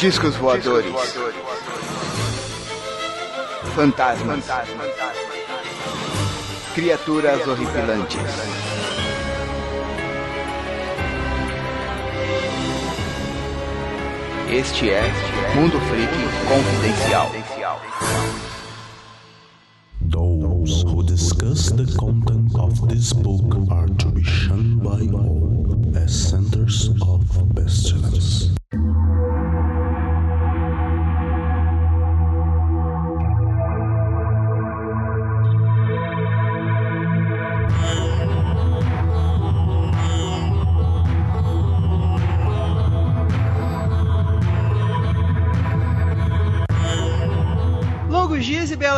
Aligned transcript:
Discos 0.00 0.36
voadores. 0.36 0.94
Fantasmas. 3.74 4.44
Criaturas 6.72 7.44
horripilantes. 7.48 8.20
Este 14.48 14.90
é 14.90 15.02
Mundo 15.56 15.80
Freak 15.80 16.12
Confidencial. 16.46 17.30
Those 20.00 20.84
who 20.84 21.02
discuss 21.02 21.72
the 21.72 21.92
content 21.98 22.54
of 22.54 22.88
this 22.88 23.12
book 23.12 23.68
are 23.72 23.88
to 23.88 24.08
be 24.10 24.22
shunned 24.22 24.80
by 24.80 25.08
all 25.12 25.96
as 25.96 26.12
centers 26.12 26.90
of 27.02 27.24
pestilence. 27.56 28.52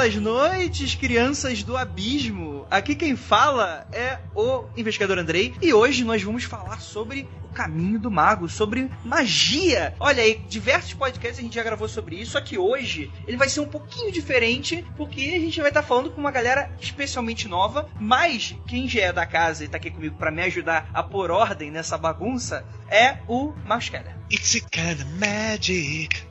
Belas 0.00 0.14
noites, 0.14 0.94
crianças 0.94 1.62
do 1.62 1.76
abismo. 1.76 2.66
Aqui 2.70 2.94
quem 2.94 3.14
fala 3.16 3.86
é 3.92 4.18
o 4.34 4.64
investigador 4.74 5.18
Andrei 5.18 5.54
e 5.60 5.74
hoje 5.74 6.04
nós 6.04 6.22
vamos 6.22 6.44
falar 6.44 6.80
sobre 6.80 7.28
o 7.44 7.48
caminho 7.48 7.98
do 7.98 8.10
mago, 8.10 8.48
sobre 8.48 8.90
magia. 9.04 9.94
Olha 10.00 10.22
aí, 10.22 10.40
diversos 10.48 10.94
podcasts 10.94 11.38
a 11.38 11.42
gente 11.42 11.54
já 11.54 11.62
gravou 11.62 11.86
sobre 11.86 12.16
isso, 12.16 12.32
só 12.32 12.40
que 12.40 12.56
hoje 12.56 13.12
ele 13.26 13.36
vai 13.36 13.50
ser 13.50 13.60
um 13.60 13.68
pouquinho 13.68 14.10
diferente 14.10 14.82
porque 14.96 15.20
a 15.20 15.38
gente 15.38 15.60
vai 15.60 15.68
estar 15.68 15.82
falando 15.82 16.10
com 16.10 16.18
uma 16.18 16.30
galera 16.30 16.74
especialmente 16.80 17.46
nova, 17.46 17.86
mas 18.00 18.56
quem 18.66 18.88
já 18.88 19.02
é 19.02 19.12
da 19.12 19.26
casa 19.26 19.66
e 19.66 19.68
tá 19.68 19.76
aqui 19.76 19.90
comigo 19.90 20.16
para 20.16 20.30
me 20.30 20.40
ajudar 20.44 20.88
a 20.94 21.02
pôr 21.02 21.30
ordem 21.30 21.70
nessa 21.70 21.98
bagunça 21.98 22.64
é 22.88 23.18
o 23.28 23.52
Marcos 23.66 23.90
Keller. 23.90 24.16
It's 24.32 24.56
a 24.56 24.60
kind 24.60 24.98
of 24.98 25.04
magic. 25.18 26.29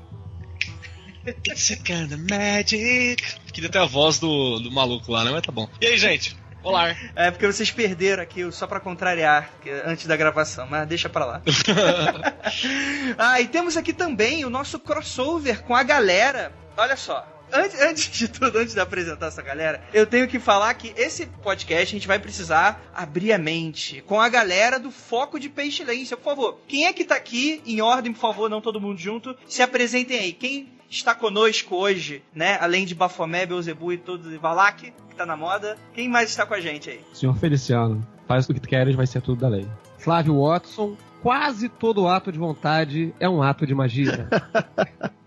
It's 1.47 1.71
a 1.71 1.75
kind 1.77 2.11
of 2.11 2.17
magic. 2.29 3.23
Queria 3.53 3.69
ter 3.69 3.77
a 3.79 3.85
voz 3.85 4.19
do, 4.19 4.59
do 4.59 4.71
maluco 4.71 5.11
lá, 5.11 5.23
né? 5.23 5.31
Mas 5.31 5.41
tá 5.41 5.51
bom. 5.51 5.67
E 5.81 5.85
aí, 5.85 5.97
gente? 5.97 6.35
Olá. 6.63 6.95
É 7.15 7.31
porque 7.31 7.47
vocês 7.47 7.71
perderam 7.71 8.21
aqui 8.21 8.51
só 8.51 8.67
pra 8.67 8.79
contrariar 8.79 9.49
que- 9.61 9.69
antes 9.85 10.05
da 10.07 10.17
gravação, 10.17 10.67
mas 10.69 10.87
deixa 10.87 11.07
pra 11.07 11.25
lá. 11.25 11.41
ah, 13.17 13.39
e 13.39 13.47
temos 13.47 13.77
aqui 13.77 13.93
também 13.93 14.43
o 14.45 14.49
nosso 14.49 14.79
crossover 14.79 15.63
com 15.63 15.75
a 15.75 15.83
galera. 15.83 16.51
Olha 16.77 16.97
só. 16.97 17.25
Antes, 17.51 17.81
antes 17.81 18.11
de 18.11 18.27
tudo, 18.27 18.59
antes 18.59 18.75
de 18.75 18.79
apresentar 18.79 19.27
essa 19.27 19.41
galera, 19.41 19.81
eu 19.91 20.05
tenho 20.05 20.27
que 20.27 20.37
falar 20.37 20.71
que 20.75 20.93
esse 20.95 21.25
podcast 21.25 21.95
a 21.95 21.97
gente 21.97 22.07
vai 22.07 22.19
precisar 22.19 22.79
abrir 22.93 23.33
a 23.33 23.39
mente 23.39 24.01
com 24.01 24.21
a 24.21 24.29
galera 24.29 24.77
do 24.79 24.91
Foco 24.91 25.39
de 25.39 25.49
Pestilência. 25.49 26.15
Por 26.15 26.25
favor, 26.25 26.59
quem 26.67 26.85
é 26.85 26.93
que 26.93 27.03
tá 27.03 27.15
aqui, 27.15 27.59
em 27.65 27.81
ordem, 27.81 28.13
por 28.13 28.19
favor, 28.19 28.49
não 28.51 28.61
todo 28.61 28.79
mundo 28.79 28.99
junto, 28.99 29.35
se 29.47 29.63
apresentem 29.63 30.19
aí. 30.19 30.31
Quem 30.33 30.69
está 30.89 31.13
conosco 31.13 31.75
hoje, 31.75 32.23
né? 32.33 32.57
Além 32.59 32.85
de 32.85 32.95
Bafomé, 32.95 33.45
Beuzebu 33.45 33.93
e 33.93 33.97
todo 33.97 34.33
e 34.33 34.37
Valak, 34.37 34.91
que 35.09 35.15
tá 35.15 35.25
na 35.25 35.37
moda. 35.37 35.77
Quem 35.93 36.09
mais 36.09 36.29
está 36.29 36.45
com 36.45 36.53
a 36.53 36.59
gente 36.59 36.89
aí? 36.89 37.01
Senhor 37.13 37.35
Feliciano, 37.35 38.05
faz 38.27 38.49
o 38.49 38.53
que 38.53 38.59
tu 38.59 38.67
queres, 38.67 38.95
vai 38.95 39.07
ser 39.07 39.21
tudo 39.21 39.41
da 39.41 39.47
lei. 39.47 39.67
Flávio 39.97 40.41
Watson, 40.41 40.95
quase 41.21 41.69
todo 41.69 42.07
ato 42.07 42.31
de 42.31 42.39
vontade 42.39 43.13
é 43.19 43.29
um 43.29 43.41
ato 43.41 43.65
de 43.65 43.75
magia. 43.75 44.27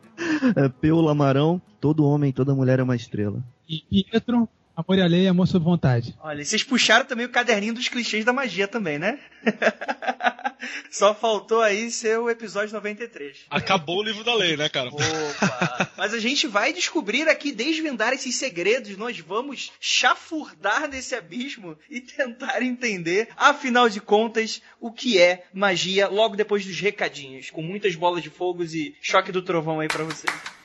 É, 0.56 0.68
Peu 0.68 1.00
Lamarão, 1.00 1.60
todo 1.80 2.04
homem, 2.04 2.32
toda 2.32 2.54
mulher 2.54 2.78
é 2.78 2.82
uma 2.82 2.94
estrela. 2.94 3.42
E 3.68 3.80
Pietro, 3.80 4.48
amor 4.76 4.98
e 4.98 5.02
alheia, 5.02 5.30
amor 5.30 5.46
sob 5.46 5.64
vontade. 5.64 6.16
Olha, 6.20 6.42
e 6.42 6.44
vocês 6.44 6.62
puxaram 6.62 7.04
também 7.04 7.26
o 7.26 7.30
caderninho 7.30 7.74
dos 7.74 7.88
clichês 7.88 8.24
da 8.24 8.32
magia 8.32 8.66
também, 8.66 8.98
né? 8.98 9.18
Só 10.90 11.14
faltou 11.14 11.60
aí 11.60 11.90
ser 11.90 12.18
o 12.18 12.30
episódio 12.30 12.72
93. 12.72 13.46
Acabou 13.50 13.98
o 13.98 14.02
livro 14.02 14.22
da 14.22 14.34
lei, 14.34 14.56
né, 14.56 14.68
cara? 14.68 14.90
Opa! 14.90 15.90
Mas 15.96 16.14
a 16.14 16.18
gente 16.18 16.46
vai 16.46 16.72
descobrir 16.72 17.28
aqui, 17.28 17.50
desvendar 17.50 18.12
esses 18.12 18.36
segredos. 18.36 18.96
Nós 18.96 19.18
vamos 19.18 19.72
chafurdar 19.80 20.88
nesse 20.88 21.14
abismo 21.14 21.76
e 21.90 22.00
tentar 22.00 22.62
entender, 22.62 23.28
afinal 23.36 23.88
de 23.88 24.00
contas, 24.00 24.62
o 24.80 24.92
que 24.92 25.18
é 25.18 25.44
magia 25.52 26.08
logo 26.08 26.36
depois 26.36 26.64
dos 26.64 26.78
recadinhos, 26.78 27.50
com 27.50 27.62
muitas 27.62 27.94
bolas 27.96 28.22
de 28.22 28.30
fogo 28.30 28.62
e 28.62 28.94
choque 29.00 29.32
do 29.32 29.42
trovão 29.42 29.80
aí 29.80 29.88
pra 29.88 30.04
vocês. 30.04 30.61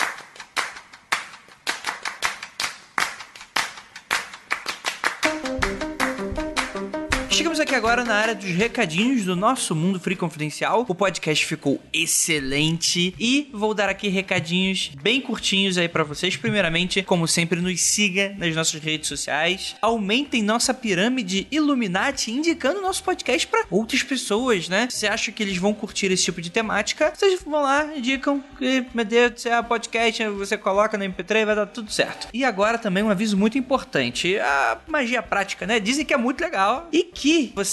Agora 7.77 8.03
na 8.03 8.15
área 8.15 8.33
dos 8.33 8.49
recadinhos 8.49 9.23
do 9.23 9.35
nosso 9.35 9.75
Mundo 9.75 9.99
Free 9.99 10.15
Confidencial. 10.15 10.83
O 10.89 10.95
podcast 10.95 11.45
ficou 11.45 11.79
excelente 11.93 13.13
e 13.19 13.51
vou 13.53 13.71
dar 13.71 13.88
aqui 13.88 14.07
recadinhos 14.07 14.89
bem 14.99 15.21
curtinhos 15.21 15.77
aí 15.77 15.87
pra 15.87 16.03
vocês. 16.03 16.35
Primeiramente, 16.35 17.03
como 17.03 17.27
sempre, 17.27 17.61
nos 17.61 17.79
siga 17.79 18.33
nas 18.35 18.55
nossas 18.55 18.81
redes 18.81 19.07
sociais. 19.07 19.75
Aumentem 19.79 20.41
nossa 20.41 20.73
pirâmide 20.73 21.45
Illuminati, 21.51 22.31
indicando 22.31 22.81
nosso 22.81 23.03
podcast 23.03 23.45
pra 23.45 23.63
outras 23.69 24.01
pessoas, 24.01 24.67
né? 24.67 24.87
Se 24.89 24.97
você 24.97 25.07
acha 25.07 25.31
que 25.31 25.43
eles 25.43 25.57
vão 25.57 25.71
curtir 25.71 26.11
esse 26.11 26.23
tipo 26.23 26.41
de 26.41 26.49
temática, 26.49 27.13
vocês 27.16 27.43
vão 27.45 27.61
lá, 27.61 27.95
indicam 27.95 28.43
que, 28.57 28.87
meu 28.91 29.05
Deus 29.05 29.33
céu, 29.39 29.63
podcast, 29.63 30.27
você 30.29 30.57
coloca 30.57 30.97
no 30.97 31.05
MP3, 31.05 31.45
vai 31.45 31.55
dar 31.55 31.67
tudo 31.67 31.91
certo. 31.91 32.27
E 32.33 32.43
agora 32.43 32.79
também 32.79 33.03
um 33.03 33.11
aviso 33.11 33.37
muito 33.37 33.55
importante: 33.55 34.35
a 34.39 34.79
magia 34.87 35.21
prática, 35.21 35.67
né? 35.67 35.79
Dizem 35.79 36.03
que 36.03 36.13
é 36.13 36.17
muito 36.17 36.41
legal 36.41 36.89
e 36.91 37.03
que 37.03 37.51
você 37.53 37.66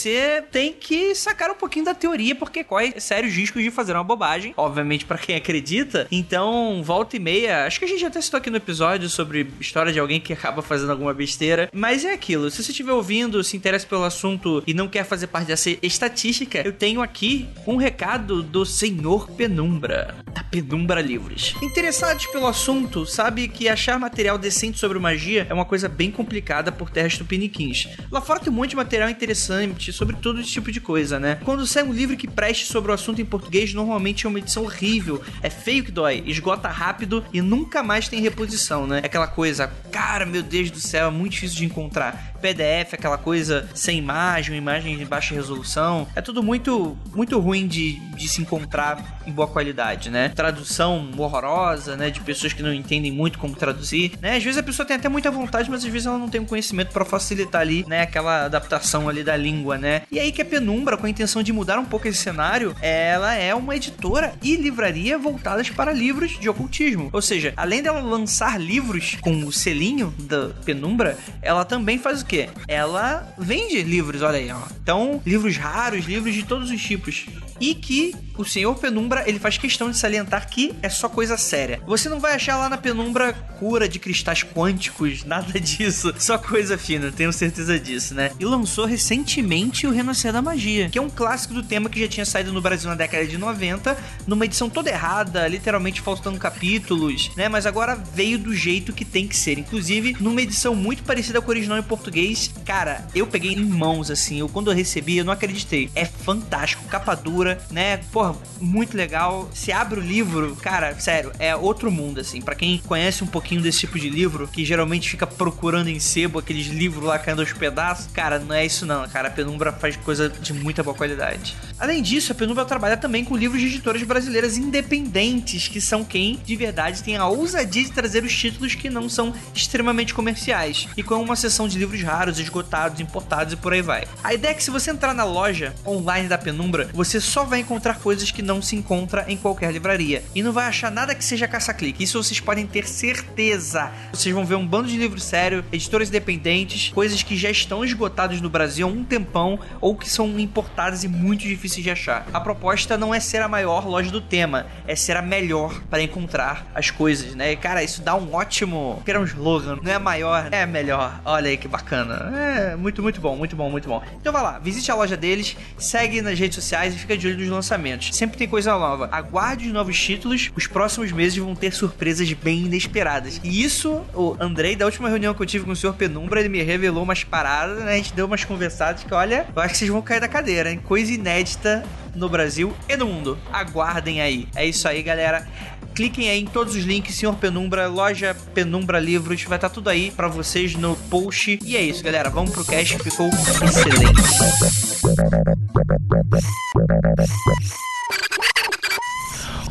tem 0.50 0.72
que 0.72 1.14
sacar 1.14 1.50
um 1.50 1.54
pouquinho 1.54 1.84
da 1.84 1.94
teoria, 1.94 2.34
porque 2.34 2.64
corre 2.64 3.00
sérios 3.00 3.34
riscos 3.34 3.62
de 3.62 3.70
fazer 3.70 3.92
uma 3.92 4.04
bobagem, 4.04 4.52
obviamente 4.56 5.04
pra 5.04 5.18
quem 5.18 5.36
acredita. 5.36 6.06
Então, 6.10 6.82
volta 6.82 7.16
e 7.16 7.20
meia, 7.20 7.66
acho 7.66 7.78
que 7.78 7.84
a 7.84 7.88
gente 7.88 8.04
até 8.04 8.20
citou 8.20 8.38
aqui 8.38 8.50
no 8.50 8.56
episódio 8.56 9.08
sobre 9.08 9.48
história 9.60 9.92
de 9.92 9.98
alguém 9.98 10.20
que 10.20 10.32
acaba 10.32 10.62
fazendo 10.62 10.90
alguma 10.90 11.14
besteira, 11.14 11.70
mas 11.72 12.04
é 12.04 12.12
aquilo, 12.12 12.50
se 12.50 12.62
você 12.62 12.70
estiver 12.70 12.92
ouvindo, 12.92 13.42
se 13.44 13.56
interessa 13.56 13.86
pelo 13.86 14.04
assunto 14.04 14.62
e 14.66 14.74
não 14.74 14.88
quer 14.88 15.04
fazer 15.04 15.26
parte 15.26 15.46
dessa 15.46 15.70
estatística, 15.82 16.62
eu 16.64 16.72
tenho 16.72 17.02
aqui 17.02 17.48
um 17.66 17.76
recado 17.76 18.42
do 18.42 18.64
Senhor 18.64 19.30
Penumbra, 19.30 20.14
da 20.32 20.42
Penumbra 20.42 21.00
Livros. 21.00 21.54
Interessados 21.62 22.26
pelo 22.26 22.46
assunto, 22.46 23.06
sabe 23.06 23.48
que 23.48 23.68
achar 23.68 23.98
material 23.98 24.38
decente 24.38 24.78
sobre 24.78 24.98
magia 24.98 25.46
é 25.48 25.54
uma 25.54 25.64
coisa 25.64 25.88
bem 25.88 26.10
complicada 26.10 26.72
por 26.72 26.90
terras 26.90 27.16
tupiniquins. 27.16 27.88
Lá 28.10 28.20
fora 28.20 28.40
tem 28.40 28.52
um 28.52 28.56
monte 28.56 28.70
de 28.70 28.76
material 28.76 29.08
interessante 29.08 29.73
sobre 29.92 30.16
todo 30.16 30.40
esse 30.40 30.50
tipo 30.50 30.70
de 30.70 30.80
coisa, 30.80 31.18
né? 31.18 31.38
Quando 31.44 31.66
sai 31.66 31.82
um 31.82 31.92
livro 31.92 32.16
que 32.16 32.28
preste 32.28 32.66
sobre 32.66 32.90
o 32.90 32.94
assunto 32.94 33.20
em 33.20 33.24
português, 33.24 33.72
normalmente 33.74 34.26
é 34.26 34.28
uma 34.28 34.38
edição 34.38 34.64
horrível, 34.64 35.22
é 35.42 35.50
feio 35.50 35.84
que 35.84 35.90
dói, 35.90 36.22
esgota 36.26 36.68
rápido 36.68 37.24
e 37.32 37.40
nunca 37.40 37.82
mais 37.82 38.08
tem 38.08 38.20
reposição, 38.20 38.86
né? 38.86 39.00
É 39.02 39.06
aquela 39.06 39.26
coisa, 39.26 39.66
cara, 39.90 40.26
meu 40.26 40.42
Deus 40.42 40.70
do 40.70 40.80
céu, 40.80 41.08
é 41.08 41.10
muito 41.10 41.32
difícil 41.32 41.58
de 41.58 41.64
encontrar. 41.64 42.33
PDF, 42.44 42.92
aquela 42.92 43.16
coisa 43.16 43.66
sem 43.72 43.96
imagem, 43.96 44.54
imagem 44.54 44.98
de 44.98 45.04
baixa 45.06 45.34
resolução. 45.34 46.06
É 46.14 46.20
tudo 46.20 46.42
muito, 46.42 46.94
muito 47.14 47.38
ruim 47.38 47.66
de, 47.66 47.94
de 48.10 48.28
se 48.28 48.42
encontrar 48.42 49.18
em 49.26 49.32
boa 49.32 49.48
qualidade, 49.48 50.10
né? 50.10 50.28
Tradução 50.28 51.10
horrorosa, 51.16 51.96
né? 51.96 52.10
De 52.10 52.20
pessoas 52.20 52.52
que 52.52 52.62
não 52.62 52.74
entendem 52.74 53.10
muito 53.10 53.38
como 53.38 53.56
traduzir, 53.56 54.12
né? 54.20 54.36
Às 54.36 54.44
vezes 54.44 54.58
a 54.58 54.62
pessoa 54.62 54.84
tem 54.84 54.96
até 54.96 55.08
muita 55.08 55.30
vontade, 55.30 55.70
mas 55.70 55.82
às 55.82 55.90
vezes 55.90 56.06
ela 56.06 56.18
não 56.18 56.28
tem 56.28 56.38
um 56.38 56.44
conhecimento 56.44 56.92
para 56.92 57.02
facilitar 57.06 57.62
ali, 57.62 57.82
né? 57.88 58.02
Aquela 58.02 58.44
adaptação 58.44 59.08
ali 59.08 59.24
da 59.24 59.36
língua, 59.36 59.78
né? 59.78 60.02
E 60.12 60.20
aí 60.20 60.30
que 60.30 60.42
a 60.42 60.44
Penumbra, 60.44 60.98
com 60.98 61.06
a 61.06 61.10
intenção 61.10 61.42
de 61.42 61.50
mudar 61.50 61.78
um 61.78 61.86
pouco 61.86 62.06
esse 62.08 62.18
cenário, 62.18 62.76
ela 62.82 63.32
é 63.34 63.54
uma 63.54 63.74
editora 63.74 64.34
e 64.42 64.54
livraria 64.56 65.16
voltadas 65.16 65.70
para 65.70 65.94
livros 65.94 66.38
de 66.38 66.46
ocultismo. 66.46 67.08
Ou 67.10 67.22
seja, 67.22 67.54
além 67.56 67.82
dela 67.82 68.02
lançar 68.02 68.60
livros 68.60 69.16
com 69.22 69.46
o 69.46 69.52
selinho 69.52 70.12
da 70.18 70.50
Penumbra, 70.62 71.16
ela 71.40 71.64
também 71.64 71.98
faz 71.98 72.20
o 72.20 72.26
quê? 72.26 72.33
Ela 72.68 73.34
vende 73.38 73.82
livros, 73.82 74.22
olha 74.22 74.38
aí, 74.38 74.50
ó. 74.50 74.60
Então, 74.82 75.20
livros 75.24 75.56
raros, 75.56 76.04
livros 76.04 76.34
de 76.34 76.42
todos 76.42 76.70
os 76.70 76.82
tipos. 76.82 77.26
E 77.60 77.74
que 77.74 78.14
o 78.36 78.44
Senhor 78.44 78.74
Penumbra, 78.74 79.22
ele 79.26 79.38
faz 79.38 79.56
questão 79.56 79.90
de 79.90 79.96
salientar 79.96 80.48
que 80.48 80.74
é 80.82 80.88
só 80.88 81.08
coisa 81.08 81.36
séria. 81.36 81.80
Você 81.86 82.08
não 82.08 82.18
vai 82.18 82.34
achar 82.34 82.56
lá 82.56 82.68
na 82.68 82.76
Penumbra 82.76 83.32
cura 83.32 83.88
de 83.88 83.98
cristais 83.98 84.42
quânticos, 84.42 85.22
nada 85.24 85.58
disso. 85.60 86.12
Só 86.18 86.36
coisa 86.36 86.76
fina, 86.76 87.12
tenho 87.12 87.32
certeza 87.32 87.78
disso, 87.78 88.14
né? 88.14 88.32
E 88.38 88.44
lançou 88.44 88.86
recentemente 88.86 89.86
o 89.86 89.90
Renascer 89.90 90.32
da 90.32 90.42
Magia, 90.42 90.88
que 90.88 90.98
é 90.98 91.02
um 91.02 91.10
clássico 91.10 91.54
do 91.54 91.62
tema 91.62 91.88
que 91.88 92.00
já 92.00 92.08
tinha 92.08 92.26
saído 92.26 92.52
no 92.52 92.60
Brasil 92.60 92.88
na 92.88 92.96
década 92.96 93.26
de 93.26 93.38
90, 93.38 93.96
numa 94.26 94.44
edição 94.44 94.68
toda 94.68 94.90
errada, 94.90 95.46
literalmente 95.46 96.00
faltando 96.00 96.38
capítulos, 96.38 97.30
né? 97.36 97.48
Mas 97.48 97.66
agora 97.66 97.94
veio 97.94 98.38
do 98.38 98.54
jeito 98.54 98.92
que 98.92 99.04
tem 99.04 99.28
que 99.28 99.36
ser. 99.36 99.58
Inclusive, 99.58 100.16
numa 100.20 100.42
edição 100.42 100.74
muito 100.74 101.02
parecida 101.04 101.40
com 101.40 101.48
o 101.48 101.50
original 101.50 101.78
em 101.78 101.82
português. 101.82 102.23
Cara, 102.64 103.06
eu 103.14 103.26
peguei 103.26 103.52
em 103.52 103.64
mãos, 103.64 104.10
assim. 104.10 104.38
Eu, 104.38 104.48
quando 104.48 104.70
eu 104.70 104.76
recebi, 104.76 105.18
eu 105.18 105.24
não 105.24 105.32
acreditei. 105.32 105.90
É 105.94 106.04
fantástico. 106.04 106.84
Capa 106.84 107.14
dura, 107.14 107.60
né? 107.70 107.98
Porra, 108.12 108.36
muito 108.60 108.96
legal. 108.96 109.48
Se 109.52 109.72
abre 109.72 110.00
o 110.00 110.02
livro, 110.02 110.56
cara, 110.56 110.98
sério, 110.98 111.32
é 111.38 111.54
outro 111.54 111.90
mundo, 111.90 112.20
assim. 112.20 112.40
Pra 112.40 112.54
quem 112.54 112.78
conhece 112.78 113.22
um 113.22 113.26
pouquinho 113.26 113.60
desse 113.60 113.80
tipo 113.80 113.98
de 113.98 114.08
livro, 114.08 114.48
que 114.48 114.64
geralmente 114.64 115.08
fica 115.10 115.26
procurando 115.26 115.88
em 115.88 115.98
sebo 115.98 116.38
aqueles 116.38 116.66
livros 116.66 117.04
lá 117.04 117.18
caindo 117.18 117.40
aos 117.40 117.52
pedaços, 117.52 118.08
cara, 118.12 118.38
não 118.38 118.54
é 118.54 118.64
isso 118.64 118.86
não, 118.86 119.06
cara. 119.08 119.28
A 119.28 119.30
Penumbra 119.30 119.72
faz 119.72 119.96
coisa 119.96 120.28
de 120.28 120.52
muita 120.52 120.82
boa 120.82 120.96
qualidade. 120.96 121.56
Além 121.78 122.02
disso, 122.02 122.32
a 122.32 122.34
Penumbra 122.34 122.64
trabalha 122.64 122.96
também 122.96 123.24
com 123.24 123.36
livros 123.36 123.60
de 123.60 123.66
editoras 123.66 124.02
brasileiras 124.02 124.56
independentes, 124.56 125.68
que 125.68 125.80
são 125.80 126.04
quem 126.04 126.38
de 126.44 126.56
verdade 126.56 127.02
tem 127.02 127.16
a 127.16 127.26
ousadia 127.26 127.84
de 127.84 127.92
trazer 127.92 128.24
os 128.24 128.34
títulos 128.34 128.74
que 128.74 128.88
não 128.88 129.08
são 129.08 129.34
extremamente 129.54 130.14
comerciais, 130.14 130.88
e 130.96 131.02
com 131.02 131.16
uma 131.16 131.36
seção 131.36 131.66
de 131.66 131.78
livros 131.78 132.02
raros, 132.14 132.38
esgotados, 132.38 133.00
importados 133.00 133.52
e 133.52 133.56
por 133.56 133.72
aí 133.72 133.82
vai. 133.82 134.04
A 134.22 134.32
ideia 134.32 134.52
é 134.52 134.54
que 134.54 134.62
se 134.62 134.70
você 134.70 134.90
entrar 134.90 135.12
na 135.12 135.24
loja 135.24 135.74
online 135.84 136.28
da 136.28 136.38
Penumbra, 136.38 136.88
você 136.94 137.20
só 137.20 137.44
vai 137.44 137.60
encontrar 137.60 137.98
coisas 137.98 138.30
que 138.30 138.40
não 138.40 138.62
se 138.62 138.76
encontra 138.76 139.24
em 139.26 139.36
qualquer 139.36 139.72
livraria. 139.72 140.22
E 140.34 140.42
não 140.42 140.52
vai 140.52 140.66
achar 140.66 140.90
nada 140.90 141.14
que 141.14 141.24
seja 141.24 141.48
caça-clique. 141.48 142.04
Isso 142.04 142.22
vocês 142.22 142.38
podem 142.38 142.66
ter 142.66 142.86
certeza. 142.86 143.90
Vocês 144.12 144.32
vão 144.34 144.44
ver 144.44 144.54
um 144.54 144.66
bando 144.66 144.88
de 144.88 144.96
livros 144.96 145.24
sério, 145.24 145.64
editoras 145.72 146.08
independentes, 146.08 146.92
coisas 146.92 147.22
que 147.22 147.36
já 147.36 147.50
estão 147.50 147.84
esgotadas 147.84 148.40
no 148.40 148.48
Brasil 148.48 148.86
há 148.86 148.90
um 148.90 149.04
tempão 149.04 149.58
ou 149.80 149.96
que 149.96 150.08
são 150.08 150.38
importadas 150.38 151.02
e 151.02 151.08
muito 151.08 151.42
difíceis 151.42 151.82
de 151.82 151.90
achar. 151.90 152.26
A 152.32 152.40
proposta 152.40 152.96
não 152.96 153.12
é 153.12 153.18
ser 153.18 153.42
a 153.42 153.48
maior 153.48 153.86
loja 153.86 154.10
do 154.10 154.20
tema, 154.20 154.66
é 154.86 154.94
ser 154.94 155.16
a 155.16 155.22
melhor 155.22 155.80
para 155.90 156.02
encontrar 156.02 156.66
as 156.74 156.90
coisas, 156.90 157.34
né? 157.34 157.52
E, 157.52 157.56
cara, 157.56 157.82
isso 157.82 158.02
dá 158.02 158.14
um 158.14 158.32
ótimo. 158.34 159.02
Que 159.04 159.10
era 159.10 159.20
um 159.20 159.24
slogan. 159.24 159.78
Não 159.82 159.90
é 159.90 159.98
maior, 159.98 160.48
é 160.52 160.64
melhor. 160.66 161.20
Olha 161.24 161.48
aí 161.48 161.56
que 161.56 161.66
bacana. 161.66 161.93
É 162.34 162.76
muito, 162.76 163.02
muito 163.02 163.20
bom, 163.20 163.36
muito 163.36 163.54
bom, 163.54 163.70
muito 163.70 163.88
bom. 163.88 164.02
Então 164.20 164.32
vai 164.32 164.42
lá, 164.42 164.58
visite 164.58 164.90
a 164.90 164.94
loja 164.94 165.16
deles, 165.16 165.56
segue 165.78 166.20
nas 166.20 166.38
redes 166.38 166.56
sociais 166.56 166.94
e 166.94 166.98
fica 166.98 167.16
de 167.16 167.28
olho 167.28 167.38
nos 167.38 167.48
lançamentos. 167.48 168.14
Sempre 168.14 168.36
tem 168.36 168.48
coisa 168.48 168.72
nova. 168.72 169.08
Aguarde 169.12 169.66
os 169.66 169.72
novos 169.72 169.98
títulos. 169.98 170.50
Os 170.56 170.66
próximos 170.66 171.12
meses 171.12 171.38
vão 171.38 171.54
ter 171.54 171.72
surpresas 171.72 172.30
bem 172.32 172.62
inesperadas. 172.64 173.40
E 173.42 173.62
isso, 173.62 174.04
o 174.14 174.36
Andrei, 174.40 174.76
da 174.76 174.84
última 174.84 175.08
reunião 175.08 175.34
que 175.34 175.42
eu 175.42 175.46
tive 175.46 175.64
com 175.64 175.72
o 175.72 175.76
Sr. 175.76 175.94
Penumbra, 175.94 176.40
ele 176.40 176.48
me 176.48 176.62
revelou 176.62 177.02
umas 177.02 177.24
paradas, 177.24 177.84
né? 177.84 177.92
A 177.92 177.96
gente 177.96 178.12
deu 178.12 178.26
umas 178.26 178.44
conversadas 178.44 179.04
que, 179.04 179.14
olha, 179.14 179.46
eu 179.54 179.62
acho 179.62 179.72
que 179.72 179.78
vocês 179.78 179.90
vão 179.90 180.02
cair 180.02 180.20
da 180.20 180.28
cadeira, 180.28 180.70
hein? 180.70 180.80
Coisa 180.82 181.12
inédita 181.12 181.84
no 182.14 182.28
Brasil 182.28 182.74
e 182.88 182.96
no 182.96 183.06
mundo. 183.06 183.38
Aguardem 183.52 184.20
aí. 184.20 184.48
É 184.54 184.64
isso 184.64 184.86
aí, 184.88 185.02
galera. 185.02 185.46
Cliquem 185.94 186.28
aí 186.28 186.40
em 186.40 186.46
todos 186.46 186.74
os 186.74 186.82
links, 186.82 187.14
Senhor 187.14 187.36
Penumbra, 187.36 187.86
loja 187.86 188.36
Penumbra 188.52 188.98
Livros, 188.98 189.44
vai 189.44 189.56
estar 189.56 189.68
tudo 189.68 189.88
aí 189.88 190.10
pra 190.10 190.26
vocês 190.26 190.74
no 190.74 190.96
post. 191.08 191.60
E 191.64 191.76
é 191.76 191.82
isso, 191.82 192.02
galera. 192.02 192.28
Vamos 192.28 192.50
pro 192.50 192.64
cast, 192.64 192.98
ficou 192.98 193.28
excelente. 193.28 194.20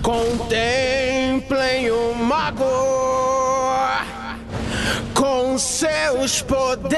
Contemplem 0.01 1.91
o 1.91 2.15
mago 2.15 2.63
com 5.13 5.57
seus 5.57 6.41
poderes, 6.41 6.97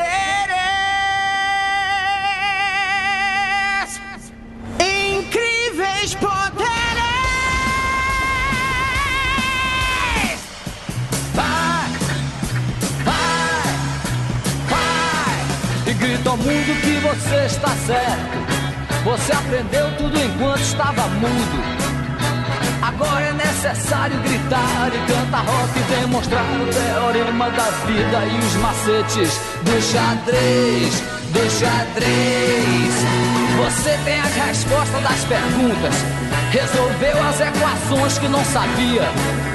incríveis 4.79 6.13
poderes. 6.13 6.44
E 16.05 16.07
grita 16.07 16.29
ao 16.29 16.37
mundo 16.37 16.81
que 16.81 16.99
você 16.99 17.45
está 17.45 17.69
certo. 17.85 18.37
Você 19.03 19.31
aprendeu 19.33 19.91
tudo 19.97 20.17
enquanto 20.17 20.61
estava 20.61 21.07
mudo. 21.07 21.85
Agora 22.81 23.25
é 23.25 23.33
necessário 23.33 24.17
gritar 24.19 24.91
e 24.93 25.11
cantar 25.11 25.43
rock 25.45 25.79
e 25.79 25.99
demonstrar 25.99 26.45
o 26.61 26.67
teorema 26.67 27.49
da 27.51 27.69
vida 27.87 28.25
e 28.25 28.37
os 28.37 28.53
macetes 28.55 29.39
do 29.63 29.81
xadrez, 29.81 31.03
do 31.33 31.49
xadrez. 31.49 32.93
Você 33.57 33.97
tem 34.03 34.19
as 34.19 34.35
respostas 34.35 35.01
das 35.01 35.23
perguntas, 35.25 35.95
resolveu 36.51 37.23
as 37.27 37.41
equações 37.41 38.17
que 38.19 38.27
não 38.27 38.43
sabia. 38.45 39.54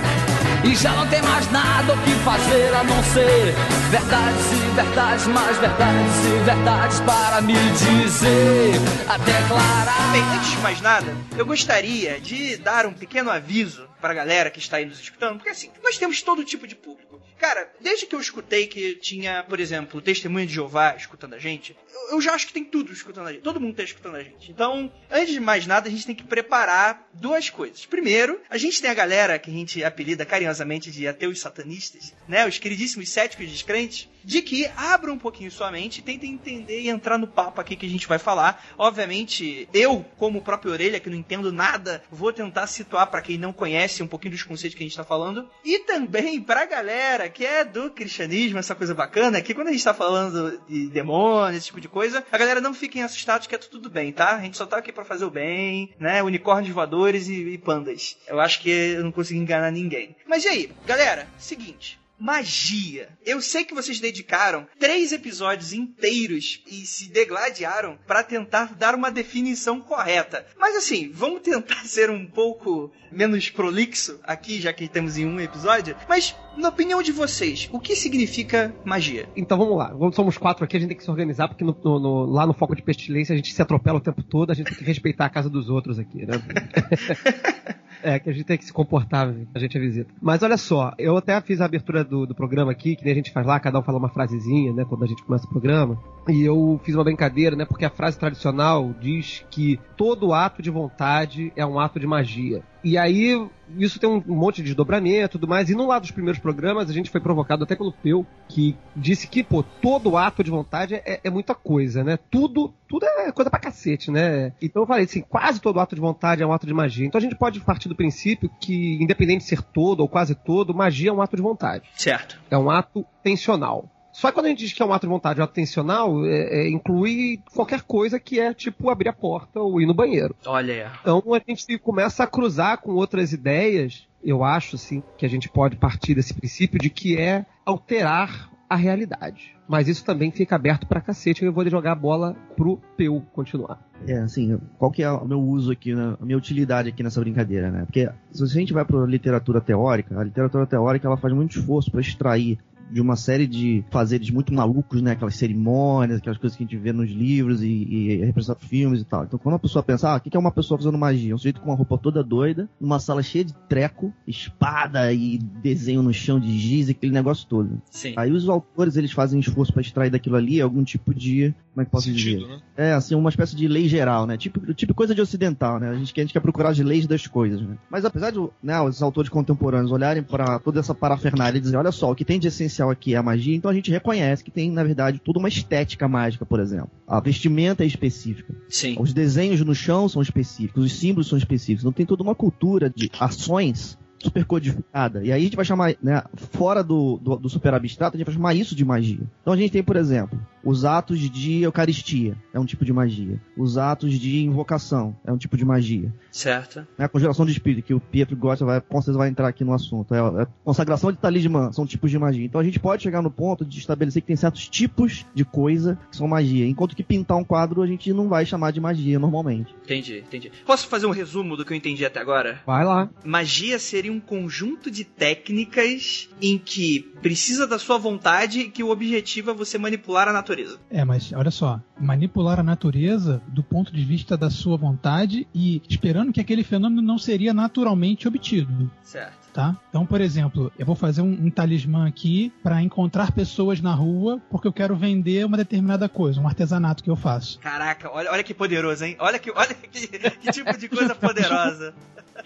E 0.62 0.76
já 0.76 0.92
não 0.92 1.06
tem 1.06 1.22
mais 1.22 1.50
nada 1.50 1.94
o 1.94 1.98
que 2.02 2.10
fazer 2.16 2.74
a 2.74 2.84
não 2.84 3.02
ser 3.04 3.54
verdades 3.90 4.52
e 4.52 4.74
verdades, 4.74 5.26
mais 5.26 5.56
verdades 5.56 6.24
e 6.26 6.44
verdades 6.44 7.00
para 7.00 7.40
me 7.40 7.54
dizer, 7.54 8.74
a 9.08 9.16
declarar. 9.16 10.12
Bem, 10.12 10.22
antes 10.36 10.50
de 10.50 10.58
mais 10.58 10.80
nada, 10.82 11.16
eu 11.38 11.46
gostaria 11.46 12.20
de 12.20 12.58
dar 12.58 12.84
um 12.84 12.92
pequeno 12.92 13.30
aviso 13.30 13.89
pra 14.00 14.14
galera 14.14 14.50
que 14.50 14.58
está 14.58 14.78
aí 14.78 14.86
nos 14.86 15.00
escutando, 15.00 15.36
porque 15.36 15.50
assim, 15.50 15.70
nós 15.82 15.98
temos 15.98 16.22
todo 16.22 16.44
tipo 16.44 16.66
de 16.66 16.74
público. 16.74 17.20
Cara, 17.38 17.72
desde 17.80 18.06
que 18.06 18.14
eu 18.14 18.20
escutei 18.20 18.66
que 18.66 18.96
tinha, 18.96 19.42
por 19.44 19.58
exemplo, 19.60 20.00
Testemunho 20.02 20.46
de 20.46 20.54
Jeová 20.54 20.94
escutando 20.94 21.34
a 21.34 21.38
gente, 21.38 21.74
eu, 21.90 22.16
eu 22.16 22.20
já 22.20 22.34
acho 22.34 22.46
que 22.46 22.52
tem 22.52 22.64
tudo 22.64 22.92
escutando 22.92 23.28
a 23.28 23.32
gente. 23.32 23.42
Todo 23.42 23.58
mundo 23.58 23.74
tá 23.74 23.82
escutando 23.82 24.16
a 24.16 24.22
gente. 24.22 24.50
Então, 24.50 24.92
antes 25.10 25.32
de 25.32 25.40
mais 25.40 25.66
nada, 25.66 25.88
a 25.88 25.90
gente 25.90 26.04
tem 26.04 26.14
que 26.14 26.24
preparar 26.24 27.08
duas 27.14 27.48
coisas. 27.48 27.86
Primeiro, 27.86 28.40
a 28.50 28.58
gente 28.58 28.80
tem 28.82 28.90
a 28.90 28.94
galera 28.94 29.38
que 29.38 29.50
a 29.50 29.52
gente 29.54 29.82
apelida 29.82 30.26
carinhosamente 30.26 30.90
de 30.90 31.08
ateus 31.08 31.40
satanistas, 31.40 32.14
né? 32.28 32.46
Os 32.46 32.58
queridíssimos 32.58 33.10
céticos 33.10 33.48
descrentes, 33.48 34.08
de 34.24 34.42
que 34.42 34.70
abram 34.76 35.14
um 35.14 35.18
pouquinho 35.18 35.50
sua 35.50 35.70
mente 35.70 35.98
e 35.98 36.02
tentem 36.02 36.32
entender 36.32 36.80
e 36.80 36.88
entrar 36.88 37.18
no 37.18 37.26
papo 37.26 37.60
aqui 37.60 37.76
que 37.76 37.86
a 37.86 37.88
gente 37.88 38.06
vai 38.06 38.18
falar. 38.18 38.64
Obviamente, 38.76 39.68
eu, 39.72 40.04
como 40.16 40.42
própria 40.42 40.72
orelha, 40.72 41.00
que 41.00 41.10
não 41.10 41.16
entendo 41.16 41.52
nada, 41.52 42.02
vou 42.10 42.32
tentar 42.32 42.66
situar 42.66 43.06
para 43.08 43.22
quem 43.22 43.38
não 43.38 43.52
conhece 43.52 44.02
um 44.02 44.06
pouquinho 44.06 44.32
dos 44.32 44.42
conceitos 44.42 44.76
que 44.76 44.82
a 44.82 44.86
gente 44.86 44.96
tá 44.96 45.04
falando. 45.04 45.48
E 45.64 45.80
também 45.80 46.40
pra 46.40 46.66
galera 46.66 47.28
que 47.28 47.44
é 47.44 47.64
do 47.64 47.90
cristianismo, 47.90 48.58
essa 48.58 48.74
coisa 48.74 48.94
bacana, 48.94 49.40
que 49.40 49.54
quando 49.54 49.68
a 49.68 49.72
gente 49.72 49.84
tá 49.84 49.94
falando 49.94 50.60
de 50.68 50.88
demônios, 50.88 51.58
esse 51.58 51.66
tipo 51.66 51.80
de 51.80 51.88
coisa, 51.88 52.24
a 52.30 52.38
galera 52.38 52.60
não 52.60 52.74
fiquem 52.74 53.02
assustados 53.02 53.46
que 53.46 53.54
é 53.54 53.58
tudo 53.58 53.90
bem, 53.90 54.12
tá? 54.12 54.36
A 54.36 54.40
gente 54.40 54.56
só 54.56 54.66
tá 54.66 54.76
aqui 54.76 54.92
pra 54.92 55.04
fazer 55.04 55.24
o 55.24 55.30
bem, 55.30 55.94
né? 55.98 56.22
Unicórnios 56.22 56.74
voadores 56.74 57.28
e, 57.28 57.34
e 57.34 57.58
pandas. 57.58 58.16
Eu 58.26 58.40
acho 58.40 58.60
que 58.60 58.70
eu 58.70 59.04
não 59.04 59.12
consegui 59.12 59.40
enganar 59.40 59.70
ninguém. 59.70 60.16
Mas 60.26 60.44
e 60.44 60.48
aí, 60.48 60.72
galera? 60.86 61.28
Seguinte 61.38 61.99
magia. 62.20 63.08
Eu 63.24 63.40
sei 63.40 63.64
que 63.64 63.74
vocês 63.74 63.98
dedicaram 63.98 64.66
três 64.78 65.12
episódios 65.12 65.72
inteiros 65.72 66.62
e 66.70 66.86
se 66.86 67.08
degladiaram 67.10 67.98
para 68.06 68.22
tentar 68.22 68.74
dar 68.74 68.94
uma 68.94 69.10
definição 69.10 69.80
correta. 69.80 70.46
Mas 70.58 70.76
assim, 70.76 71.10
vamos 71.12 71.40
tentar 71.40 71.82
ser 71.86 72.10
um 72.10 72.26
pouco 72.26 72.92
menos 73.10 73.48
prolixo 73.50 74.20
aqui, 74.22 74.60
já 74.60 74.72
que 74.72 74.86
temos 74.86 75.16
em 75.18 75.26
um 75.26 75.40
episódio. 75.40 75.96
Mas, 76.08 76.36
na 76.56 76.68
opinião 76.68 77.02
de 77.02 77.10
vocês, 77.10 77.68
o 77.72 77.80
que 77.80 77.96
significa 77.96 78.72
magia? 78.84 79.28
Então 79.34 79.58
vamos 79.58 79.76
lá. 79.76 79.92
Somos 80.12 80.36
quatro 80.38 80.64
aqui, 80.64 80.76
a 80.76 80.80
gente 80.80 80.90
tem 80.90 80.96
que 80.96 81.02
se 81.04 81.10
organizar, 81.10 81.48
porque 81.48 81.64
no- 81.64 81.76
no- 81.82 82.26
lá 82.26 82.46
no 82.46 82.52
foco 82.52 82.76
de 82.76 82.82
pestilência 82.82 83.32
a 83.32 83.36
gente 83.36 83.52
se 83.52 83.60
atropela 83.62 83.98
o 83.98 84.00
tempo 84.00 84.22
todo, 84.22 84.50
a 84.50 84.54
gente 84.54 84.66
tem 84.68 84.76
que 84.78 84.84
respeitar 84.84 85.24
a 85.24 85.30
casa 85.30 85.48
dos 85.50 85.68
outros 85.68 85.98
aqui, 85.98 86.24
né? 86.26 86.34
É, 88.02 88.18
que 88.18 88.30
a 88.30 88.32
gente 88.32 88.44
tem 88.44 88.58
que 88.58 88.64
se 88.64 88.72
comportar, 88.72 89.34
a 89.54 89.58
gente 89.58 89.76
é 89.76 89.80
visita. 89.80 90.12
Mas 90.20 90.42
olha 90.42 90.56
só, 90.56 90.92
eu 90.98 91.16
até 91.16 91.40
fiz 91.40 91.60
a 91.60 91.64
abertura 91.64 92.02
do, 92.02 92.26
do 92.26 92.34
programa 92.34 92.72
aqui, 92.72 92.96
que 92.96 93.04
nem 93.04 93.12
a 93.12 93.16
gente 93.16 93.30
faz 93.30 93.46
lá, 93.46 93.60
cada 93.60 93.78
um 93.78 93.82
fala 93.82 93.98
uma 93.98 94.08
frasezinha, 94.08 94.72
né, 94.72 94.84
quando 94.88 95.04
a 95.04 95.06
gente 95.06 95.22
começa 95.22 95.46
o 95.46 95.50
programa. 95.50 95.98
E 96.28 96.42
eu 96.42 96.80
fiz 96.84 96.94
uma 96.94 97.04
brincadeira, 97.04 97.56
né, 97.56 97.64
porque 97.64 97.84
a 97.84 97.90
frase 97.90 98.18
tradicional 98.18 98.94
diz 99.00 99.44
que 99.50 99.78
todo 99.96 100.32
ato 100.32 100.62
de 100.62 100.70
vontade 100.70 101.52
é 101.56 101.64
um 101.64 101.78
ato 101.78 101.98
de 101.98 102.06
magia. 102.06 102.62
E 102.82 102.96
aí, 102.96 103.48
isso 103.76 103.98
tem 103.98 104.08
um 104.08 104.22
monte 104.26 104.56
de 104.56 104.64
desdobramento 104.64 105.24
e 105.24 105.28
tudo 105.28 105.48
mais. 105.48 105.68
E 105.70 105.74
num 105.74 105.86
lado 105.86 106.02
dos 106.02 106.10
primeiros 106.10 106.40
programas, 106.40 106.88
a 106.88 106.92
gente 106.92 107.10
foi 107.10 107.20
provocado 107.20 107.64
até 107.64 107.76
pelo 107.76 107.92
Peu, 107.92 108.24
que 108.48 108.76
disse 108.96 109.26
que, 109.26 109.42
pô, 109.42 109.62
todo 109.62 110.16
ato 110.16 110.42
de 110.42 110.50
vontade 110.50 110.94
é, 110.94 111.20
é 111.22 111.30
muita 111.30 111.54
coisa, 111.54 112.02
né? 112.02 112.18
Tudo, 112.30 112.72
tudo 112.88 113.04
é 113.06 113.32
coisa 113.32 113.50
pra 113.50 113.60
cacete, 113.60 114.10
né? 114.10 114.52
Então 114.60 114.82
eu 114.82 114.86
falei 114.86 115.04
assim, 115.04 115.20
quase 115.20 115.60
todo 115.60 115.80
ato 115.80 115.94
de 115.94 116.00
vontade 116.00 116.42
é 116.42 116.46
um 116.46 116.52
ato 116.52 116.66
de 116.66 116.74
magia. 116.74 117.06
Então 117.06 117.18
a 117.18 117.22
gente 117.22 117.36
pode 117.36 117.60
partir 117.60 117.88
do 117.88 117.96
princípio 117.96 118.50
que, 118.60 118.98
independente 119.02 119.42
de 119.42 119.48
ser 119.48 119.62
todo 119.62 120.00
ou 120.00 120.08
quase 120.08 120.34
todo, 120.34 120.74
magia 120.74 121.10
é 121.10 121.12
um 121.12 121.22
ato 121.22 121.36
de 121.36 121.42
vontade. 121.42 121.88
Certo. 121.94 122.40
É 122.50 122.56
um 122.56 122.70
ato 122.70 123.04
tensional. 123.22 123.88
Só 124.12 124.28
que 124.28 124.34
quando 124.34 124.46
a 124.46 124.48
gente 124.48 124.58
diz 124.58 124.72
que 124.72 124.82
é 124.82 124.86
um 124.86 124.92
ato 124.92 125.06
de 125.06 125.10
vontade, 125.12 125.40
ato 125.40 125.52
tensional, 125.52 126.24
é- 126.26 126.66
é- 126.66 126.70
inclui 126.70 127.40
qualquer 127.54 127.82
coisa 127.82 128.18
que 128.18 128.40
é 128.40 128.52
tipo 128.52 128.90
abrir 128.90 129.08
a 129.08 129.12
porta 129.12 129.60
ou 129.60 129.80
ir 129.80 129.86
no 129.86 129.94
banheiro. 129.94 130.34
Olha. 130.46 130.92
Então 131.00 131.22
a 131.34 131.40
gente 131.46 131.78
começa 131.78 132.24
a 132.24 132.26
cruzar 132.26 132.78
com 132.78 132.92
outras 132.92 133.32
ideias, 133.32 134.06
eu 134.22 134.42
acho, 134.44 134.76
assim, 134.76 135.02
que 135.16 135.24
a 135.24 135.28
gente 135.28 135.48
pode 135.48 135.76
partir 135.76 136.14
desse 136.14 136.34
princípio 136.34 136.78
de 136.78 136.90
que 136.90 137.16
é 137.16 137.46
alterar 137.64 138.50
a 138.68 138.76
realidade. 138.76 139.56
Mas 139.68 139.88
isso 139.88 140.04
também 140.04 140.30
fica 140.30 140.54
aberto 140.54 140.86
pra 140.86 141.00
cacete, 141.00 141.44
eu 141.44 141.52
vou 141.52 141.68
jogar 141.68 141.92
a 141.92 141.96
bola 141.96 142.36
pro 142.56 142.80
Peu 142.96 143.20
continuar. 143.32 143.80
É, 144.06 144.18
assim, 144.18 144.58
qual 144.78 144.90
que 144.90 145.02
é 145.02 145.10
o 145.10 145.24
meu 145.24 145.40
uso 145.40 145.72
aqui, 145.72 145.94
né, 145.94 146.16
a 146.20 146.24
minha 146.24 146.38
utilidade 146.38 146.88
aqui 146.88 147.02
nessa 147.02 147.20
brincadeira, 147.20 147.70
né? 147.70 147.84
Porque 147.84 148.08
se 148.30 148.42
a 148.42 148.46
gente 148.46 148.72
vai 148.72 148.84
para 148.84 149.04
literatura 149.06 149.60
teórica, 149.60 150.18
a 150.18 150.24
literatura 150.24 150.66
teórica 150.66 151.06
ela 151.06 151.16
faz 151.16 151.34
muito 151.34 151.58
esforço 151.58 151.90
para 151.90 152.00
extrair 152.00 152.58
de 152.90 153.00
uma 153.00 153.16
série 153.16 153.46
de 153.46 153.84
fazeres 153.90 154.30
muito 154.30 154.52
malucos, 154.52 155.00
né? 155.02 155.12
Aquelas 155.12 155.36
cerimônias, 155.36 156.18
aquelas 156.18 156.38
coisas 156.38 156.56
que 156.56 156.64
a 156.64 156.66
gente 156.66 156.76
vê 156.76 156.92
nos 156.92 157.10
livros 157.10 157.62
e, 157.62 157.66
e 157.68 158.16
representado 158.24 158.60
em 158.64 158.68
filmes 158.68 159.00
e 159.00 159.04
tal. 159.04 159.24
Então 159.24 159.38
quando 159.38 159.54
a 159.56 159.58
pessoa 159.58 159.82
pensa, 159.82 160.10
ah, 160.10 160.16
o 160.16 160.20
que 160.20 160.36
é 160.36 160.40
uma 160.40 160.50
pessoa 160.52 160.78
fazendo 160.78 160.98
magia? 160.98 161.34
Um 161.34 161.38
sujeito 161.38 161.60
com 161.60 161.70
uma 161.70 161.76
roupa 161.76 161.96
toda 161.98 162.22
doida, 162.22 162.68
numa 162.80 162.98
sala 162.98 163.22
cheia 163.22 163.44
de 163.44 163.54
treco, 163.68 164.12
espada 164.26 165.12
e 165.12 165.38
desenho 165.62 166.02
no 166.02 166.12
chão 166.12 166.40
de 166.40 166.56
giz, 166.58 166.88
aquele 166.88 167.12
negócio 167.12 167.46
todo. 167.48 167.80
Sim. 167.90 168.14
Aí 168.16 168.32
os 168.32 168.48
autores, 168.48 168.96
eles 168.96 169.12
fazem 169.12 169.40
esforço 169.40 169.72
pra 169.72 169.82
extrair 169.82 170.10
daquilo 170.10 170.36
ali 170.36 170.60
algum 170.60 170.82
tipo 170.82 171.14
de, 171.14 171.54
como 171.74 171.82
é 171.82 171.84
que 171.84 171.90
posso 171.90 172.06
Sentido, 172.08 172.40
dizer? 172.40 172.48
né? 172.48 172.60
É, 172.76 172.92
assim, 172.94 173.14
uma 173.14 173.28
espécie 173.30 173.54
de 173.54 173.68
lei 173.68 173.88
geral, 173.88 174.26
né? 174.26 174.36
Tipo, 174.36 174.72
tipo 174.74 174.94
coisa 174.94 175.14
de 175.14 175.20
ocidental, 175.20 175.78
né? 175.78 175.90
A 175.90 175.94
gente, 175.94 176.12
quer- 176.14 176.22
a 176.22 176.24
gente 176.24 176.32
quer 176.32 176.40
procurar 176.40 176.70
as 176.70 176.78
leis 176.78 177.06
das 177.06 177.26
coisas, 177.26 177.60
né? 177.60 177.76
Mas 177.90 178.04
apesar 178.04 178.30
de 178.30 178.40
né, 178.62 178.80
os 178.80 179.02
autores 179.02 179.28
contemporâneos 179.28 179.92
olharem 179.92 180.22
para 180.22 180.58
toda 180.58 180.80
essa 180.80 180.94
parafernália 180.94 181.58
e 181.58 181.60
dizer, 181.60 181.76
olha 181.76 181.92
só, 181.92 182.10
o 182.10 182.14
que 182.14 182.24
tem 182.24 182.38
de 182.40 182.48
essencial 182.48 182.79
aqui 182.88 183.14
é 183.14 183.16
a 183.18 183.22
magia, 183.22 183.54
então 183.54 183.70
a 183.70 183.74
gente 183.74 183.90
reconhece 183.90 184.44
que 184.44 184.50
tem, 184.50 184.70
na 184.70 184.84
verdade, 184.84 185.20
toda 185.22 185.38
uma 185.38 185.48
estética 185.48 186.08
mágica, 186.08 186.46
por 186.46 186.60
exemplo. 186.60 186.90
A 187.06 187.20
vestimenta 187.20 187.82
é 187.82 187.86
específica. 187.86 188.54
Sim. 188.68 188.96
Os 188.98 189.12
desenhos 189.12 189.60
no 189.60 189.74
chão 189.74 190.08
são 190.08 190.22
específicos, 190.22 190.84
os 190.84 190.92
símbolos 190.92 191.28
são 191.28 191.36
específicos. 191.36 191.82
Então 191.82 191.92
tem 191.92 192.06
toda 192.06 192.22
uma 192.22 192.34
cultura 192.34 192.88
de 192.88 193.10
ações 193.18 193.98
super 194.22 194.44
codificada. 194.44 195.24
E 195.24 195.32
aí 195.32 195.40
a 195.40 195.44
gente 195.44 195.56
vai 195.56 195.64
chamar, 195.64 195.94
né, 196.02 196.22
fora 196.34 196.84
do, 196.84 197.18
do, 197.18 197.36
do 197.36 197.48
super 197.48 197.74
abstrato, 197.74 198.16
a 198.16 198.18
gente 198.18 198.26
vai 198.26 198.34
chamar 198.34 198.54
isso 198.54 198.76
de 198.76 198.84
magia. 198.84 199.20
Então 199.40 199.54
a 199.54 199.56
gente 199.56 199.72
tem, 199.72 199.82
por 199.82 199.96
exemplo, 199.96 200.38
os 200.64 200.84
atos 200.84 201.18
de 201.18 201.62
Eucaristia, 201.62 202.36
é 202.52 202.60
um 202.60 202.64
tipo 202.64 202.84
de 202.84 202.92
magia. 202.92 203.40
Os 203.56 203.78
atos 203.78 204.18
de 204.18 204.42
invocação, 204.44 205.16
é 205.24 205.32
um 205.32 205.38
tipo 205.38 205.56
de 205.56 205.64
magia. 205.64 206.12
Certo. 206.30 206.86
Né, 206.98 207.04
a 207.04 207.08
conjuração 207.08 207.46
de 207.46 207.52
espírito, 207.52 207.84
que 207.84 207.94
o 207.94 208.00
Pietro 208.00 208.36
gosta, 208.36 208.64
vai, 208.64 208.80
com 208.80 209.00
certeza 209.00 209.18
vai 209.18 209.28
entrar 209.28 209.48
aqui 209.48 209.64
no 209.64 209.72
assunto. 209.72 210.14
É, 210.14 210.42
é 210.42 210.46
consagração 210.64 211.10
de 211.10 211.18
talismã, 211.18 211.72
são 211.72 211.86
tipos 211.86 212.10
de 212.10 212.18
magia. 212.18 212.44
Então 212.44 212.60
a 212.60 212.64
gente 212.64 212.78
pode 212.78 213.02
chegar 213.02 213.22
no 213.22 213.30
ponto 213.30 213.64
de 213.64 213.78
estabelecer 213.78 214.22
que 214.22 214.28
tem 214.28 214.36
certos 214.36 214.68
tipos 214.68 215.26
de 215.34 215.44
coisa 215.44 215.98
que 216.10 216.16
são 216.16 216.28
magia. 216.28 216.66
Enquanto 216.66 216.94
que 216.94 217.02
pintar 217.02 217.36
um 217.36 217.44
quadro 217.44 217.82
a 217.82 217.86
gente 217.86 218.12
não 218.12 218.28
vai 218.28 218.44
chamar 218.46 218.70
de 218.70 218.80
magia 218.80 219.18
normalmente. 219.18 219.74
Entendi, 219.84 220.18
entendi. 220.18 220.52
Posso 220.66 220.86
fazer 220.88 221.06
um 221.06 221.10
resumo 221.10 221.56
do 221.56 221.64
que 221.64 221.72
eu 221.72 221.76
entendi 221.76 222.04
até 222.04 222.20
agora? 222.20 222.60
Vai 222.66 222.84
lá. 222.84 223.08
Magia 223.24 223.78
seria 223.78 224.12
um 224.12 224.20
conjunto 224.20 224.90
de 224.90 225.04
técnicas 225.04 226.28
em 226.40 226.58
que 226.58 227.00
precisa 227.22 227.66
da 227.66 227.78
sua 227.78 227.98
vontade 227.98 228.60
e 228.60 228.70
que 228.70 228.82
o 228.82 228.90
objetivo 228.90 229.50
é 229.50 229.54
você 229.54 229.78
manipular 229.78 230.28
a 230.28 230.32
natureza. 230.32 230.49
É, 230.90 231.04
mas 231.04 231.32
olha 231.32 231.50
só, 231.50 231.80
manipular 231.98 232.60
a 232.60 232.62
natureza 232.62 233.40
do 233.48 233.62
ponto 233.62 233.92
de 233.92 234.04
vista 234.04 234.36
da 234.36 234.50
sua 234.50 234.76
vontade 234.76 235.46
e 235.54 235.82
esperando 235.88 236.32
que 236.32 236.40
aquele 236.40 236.64
fenômeno 236.64 237.02
não 237.02 237.18
seria 237.18 237.52
naturalmente 237.52 238.26
obtido. 238.26 238.90
Certo. 239.02 239.40
Tá? 239.52 239.76
Então, 239.88 240.06
por 240.06 240.20
exemplo, 240.20 240.72
eu 240.78 240.86
vou 240.86 240.94
fazer 240.94 241.22
um, 241.22 241.46
um 241.46 241.50
talismã 241.50 242.06
aqui 242.06 242.52
para 242.62 242.80
encontrar 242.80 243.32
pessoas 243.32 243.80
na 243.80 243.92
rua 243.92 244.40
porque 244.48 244.68
eu 244.68 244.72
quero 244.72 244.94
vender 244.94 245.44
uma 245.44 245.56
determinada 245.56 246.08
coisa, 246.08 246.40
um 246.40 246.46
artesanato 246.46 247.02
que 247.02 247.10
eu 247.10 247.16
faço. 247.16 247.58
Caraca, 247.58 248.08
olha, 248.12 248.30
olha 248.30 248.44
que 248.44 248.54
poderoso, 248.54 249.04
hein? 249.04 249.16
Olha 249.18 249.40
que, 249.40 249.50
olha 249.50 249.74
que, 249.74 250.06
que 250.06 250.52
tipo 250.52 250.78
de 250.78 250.88
coisa 250.88 251.14
poderosa. 251.16 251.92